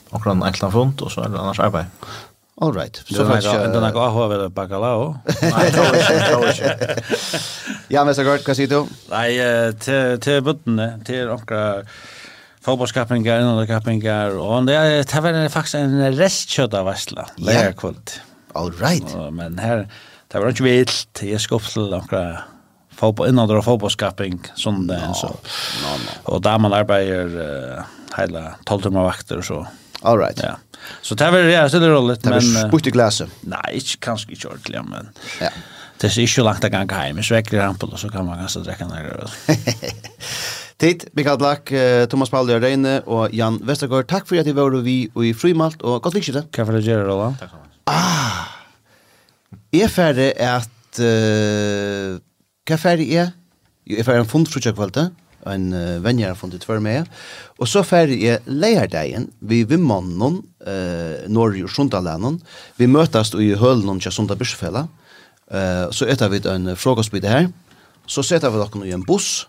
och 0.09 0.27
en 0.27 0.43
enklan 0.43 0.71
fond 0.71 1.01
och 1.01 1.11
så 1.11 1.21
er 1.21 1.29
det 1.29 1.39
annars 1.39 1.59
arbete. 1.59 1.85
All 2.61 2.73
right. 2.73 3.03
Så 3.05 3.25
fast 3.25 3.45
jag 3.45 3.73
den 3.73 3.93
går 3.93 4.09
ha 4.09 4.27
väl 4.27 4.49
bacalao. 4.49 5.17
Nej, 5.41 5.73
Ja, 7.87 8.05
men 8.05 8.15
så 8.15 8.23
gott 8.23 8.45
kan 8.45 8.55
se 8.55 8.65
du? 8.65 8.85
Nej, 9.09 9.73
till 9.73 10.19
till 10.19 10.43
botten 10.43 11.03
till 11.05 11.25
några 11.25 11.83
fotbollskappingar 12.61 13.61
och 13.61 13.67
kappingar 13.67 14.29
och 14.39 14.63
det 14.65 14.75
är 14.75 15.03
det 15.33 15.41
var 15.41 15.49
faktiskt 15.49 15.75
en 15.75 16.15
restkött 16.15 16.73
av 16.73 16.85
Vestla. 16.85 17.27
Lägger 17.35 17.71
kvalt. 17.71 18.21
All 18.53 18.71
right. 18.71 19.15
Men 19.31 19.57
här 19.59 19.87
det 20.27 20.39
var 20.39 20.49
inte 20.49 20.63
vilt. 20.63 21.19
Jag 21.23 21.41
skopsel 21.41 21.89
några 21.89 22.39
fotboll 22.95 23.29
innan 23.29 23.47
då 23.47 23.61
fotbollskapping 23.61 24.39
sån 24.55 24.87
där 24.87 25.13
så. 25.13 25.35
Och 26.23 26.41
där 26.41 26.57
man 26.57 26.73
arbetar 26.73 27.85
hela 28.17 28.55
12 28.65 28.81
timmar 28.81 29.03
vakter 29.03 29.37
och 29.37 29.45
så. 29.45 29.67
All 30.03 30.17
right. 30.17 30.39
Ja. 30.43 30.57
Så 31.01 31.15
det 31.15 31.31
var 31.31 31.39
ja, 31.39 31.69
så 31.69 31.79
det 31.79 31.89
roligt 31.89 32.23
men 32.23 32.33
Det 32.33 32.61
var 32.61 32.69
spukt 32.69 32.87
i 32.87 32.91
glaset. 32.91 33.29
Nej, 33.41 33.73
inte 33.73 33.97
kanske 33.99 34.31
inte 34.31 34.47
ordentligt 34.47 34.85
men. 34.89 35.09
Ja. 35.41 35.49
Det 35.97 36.07
är 36.07 36.19
inte 36.19 36.41
långt 36.41 36.63
att 36.63 36.89
gå 36.89 36.95
hem. 36.95 37.23
Så 37.23 37.33
väcker 37.33 37.61
han 37.61 37.75
på 37.75 37.97
så 37.97 38.09
kan 38.09 38.25
man 38.25 38.37
ganska 38.37 38.59
dricka 38.59 38.87
några. 38.87 39.27
Tid, 40.77 41.05
Mikael 41.11 41.37
Black, 41.37 41.71
Thomas 42.09 42.29
Paul 42.29 42.49
Reine 42.49 42.99
och 42.99 43.33
Jan 43.33 43.61
Westergaard. 43.63 44.07
Tack 44.07 44.27
för 44.27 44.39
att 44.39 44.45
ni 44.45 44.51
var 44.51 44.71
vi 44.71 45.09
och 45.13 45.25
i 45.25 45.33
frimalt 45.33 45.81
och 45.81 46.01
gott 46.03 46.15
vikskifte. 46.15 46.41
Tack 46.51 46.65
för 46.65 46.73
det, 46.73 46.79
Gerard 46.79 47.05
Roland. 47.05 47.39
Tack 47.39 47.49
så 47.49 47.55
mycket. 47.55 47.79
Ah. 47.83 48.53
Är 49.71 49.87
färdig 49.87 50.33
att 50.39 50.99
uh, 50.99 52.19
Hva 52.63 52.75
er 52.75 52.79
ferdig 52.79 53.07
er? 53.11 53.31
Jo, 53.83 53.95
Jeg 53.95 53.99
er 53.99 54.05
ferdig 54.07 54.19
en 54.21 54.27
fund 54.29 54.47
fundfrutja 54.47 54.71
kvalte 54.71 55.09
en 55.49 55.73
uh, 55.73 56.03
venner 56.03 56.31
har 56.31 56.37
funnet 56.39 56.65
for 56.65 56.79
meg. 56.83 57.09
Og 57.59 57.67
så 57.67 57.83
färdig 57.83 58.21
jeg 58.23 58.43
lejardegen 58.45 59.29
vi 59.41 59.63
vid 59.63 59.79
mannen 59.79 60.43
eh 60.65 61.29
norr 61.29 61.63
och 61.63 61.69
Sundaländen. 61.69 62.41
Vi 62.77 62.87
møtes 62.87 63.33
i 63.33 63.55
hølen 63.55 63.89
och 63.89 64.13
Sunda 64.13 64.35
Bischfälla. 64.35 64.87
uh, 65.51 65.91
så 65.91 66.05
etter 66.05 66.29
vi 66.29 66.41
en 66.47 66.75
frukostbit 66.75 67.25
her, 67.25 67.47
Så 68.05 68.23
setter 68.23 68.49
vi 68.49 68.57
dere 68.57 68.87
i 68.87 68.91
en 68.91 69.05
buss. 69.05 69.47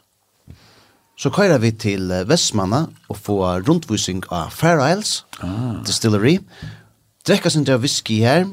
Så 1.17 1.31
kører 1.31 1.59
vi 1.59 1.71
til 1.71 2.09
Vestmanna 2.27 2.87
og 3.09 3.17
får 3.17 3.69
rundvisning 3.69 4.25
av 4.31 4.51
Fair 4.51 4.79
Isles 4.93 5.25
ah. 5.43 5.83
Distillery. 5.87 6.39
Drekker 7.27 7.51
sin 7.51 7.65
der 7.65 7.79
whisky 7.79 8.21
her, 8.21 8.45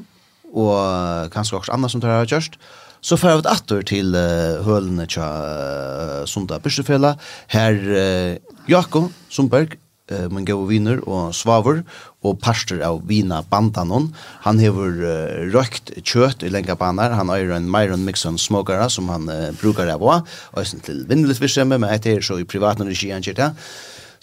og 0.54 1.32
kanskje 1.32 1.58
også 1.58 1.72
andre 1.72 1.90
som 1.90 2.02
tar 2.02 2.10
har 2.10 2.26
gjørst. 2.26 2.58
Så 3.02 3.18
får 3.18 3.40
vi 3.40 3.50
atter 3.50 3.86
til 3.90 4.14
uh, 4.14 4.62
hølene 4.62 5.08
tja 5.10 5.26
uh, 5.26 6.18
Sunda 6.30 6.60
Børsefella. 6.62 7.16
Her 7.50 7.80
uh, 7.82 8.58
Jakob 8.70 9.08
Sundberg, 9.34 9.74
uh, 10.14 10.28
min 10.30 10.46
gode 10.46 10.70
viner 10.70 11.02
og 11.10 11.34
svaver, 11.34 11.82
og 12.22 12.38
parster 12.46 12.84
av 12.86 13.00
vina 13.10 13.42
bandanon. 13.42 14.12
Han 14.46 14.62
hever 14.62 15.02
uh, 15.02 15.40
røkt 15.50 15.90
kjøtt 15.98 16.46
i 16.46 16.54
lenga 16.54 16.78
banar. 16.78 17.18
Han 17.18 17.34
eier 17.34 17.56
en 17.58 17.72
Myron 17.74 18.06
Mixon 18.06 18.38
smokere 18.38 18.86
som 18.94 19.10
han 19.10 19.26
uh, 19.34 19.50
brukar 19.58 19.90
av 19.90 20.06
også. 20.06 20.38
Og 20.54 20.86
til 20.86 21.02
vindelig 21.10 21.42
virksomhet, 21.42 21.82
men 21.82 21.90
etter 21.90 22.22
så 22.22 22.38
i 22.38 22.46
privaten 22.46 22.86
regi 22.86 23.10
han 23.10 23.26
kjørt 23.26 23.48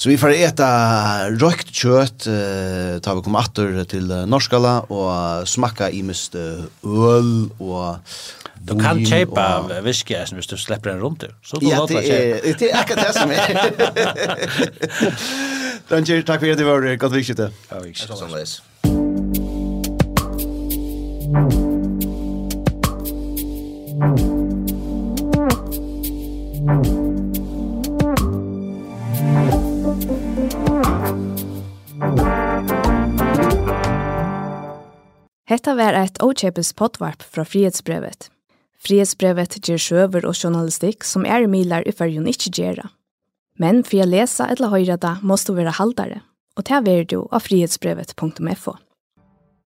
Så 0.01 0.09
vi 0.09 0.19
får 0.19 0.31
äta 0.31 0.69
rökt 1.31 1.75
kött 1.75 2.27
eh 2.27 2.99
tar 3.03 3.15
vi 3.15 3.23
komma 3.23 3.39
åter 3.39 3.85
till 3.85 4.07
Norskala 4.07 4.81
och 4.81 5.49
smaka 5.49 5.91
i 5.91 6.03
mest 6.03 6.35
öl 6.35 7.51
och 7.59 7.97
Du 8.61 8.81
kan 8.81 9.07
köpa 9.07 9.59
och... 9.59 9.87
whisky 9.87 10.15
som 10.27 10.37
hvis 10.37 10.47
du 10.47 10.57
släpper 10.57 10.91
den 10.91 11.01
runt. 11.01 11.25
Så 11.43 11.57
då 11.57 11.77
låter 11.77 11.95
det. 11.95 12.29
Ja, 12.29 12.55
det 12.59 12.71
är 12.71 12.81
akkurat 12.81 13.07
det 13.07 13.13
som 13.13 13.31
är. 13.31 13.39
Danger, 15.89 16.23
takk 16.23 16.41
for 16.41 16.51
at 16.51 16.59
du 16.59 16.65
var 16.65 16.97
godt 16.97 17.13
vikskjøttet. 17.13 17.53
Ja, 17.71 17.79
vikskjøttet. 17.81 18.19
Sånn 18.19 18.69
Thank 26.69 26.87
you. 26.87 27.08
Hetta 35.49 35.73
var 35.75 35.97
eit 35.97 36.19
åkjepes 36.21 36.75
potvarp 36.77 37.23
fra 37.25 37.41
Frihetsbrevet. 37.49 38.27
Frihetsbrevet 38.85 39.55
ger 39.65 39.81
sjøver 39.81 40.27
og 40.29 40.37
journalistikk 40.37 41.07
som 41.09 41.25
er 41.25 41.47
milar 41.49 41.87
i 41.89 41.95
fyrjun 41.97 42.29
ikkje 42.29 42.53
gjerra. 42.59 42.91
Men 43.57 43.81
for 43.81 44.05
å 44.05 44.09
lese 44.11 44.45
eller 44.45 44.69
høyre 44.75 44.99
det, 45.01 45.15
måste 45.25 45.55
du 45.55 45.63
være 45.63 45.73
haldare, 45.81 46.21
og 46.53 46.69
ta 46.69 46.83
er 46.85 47.09
du 47.09 47.23
av 47.33 47.47
frihetsbrevet.fo. 47.49 48.77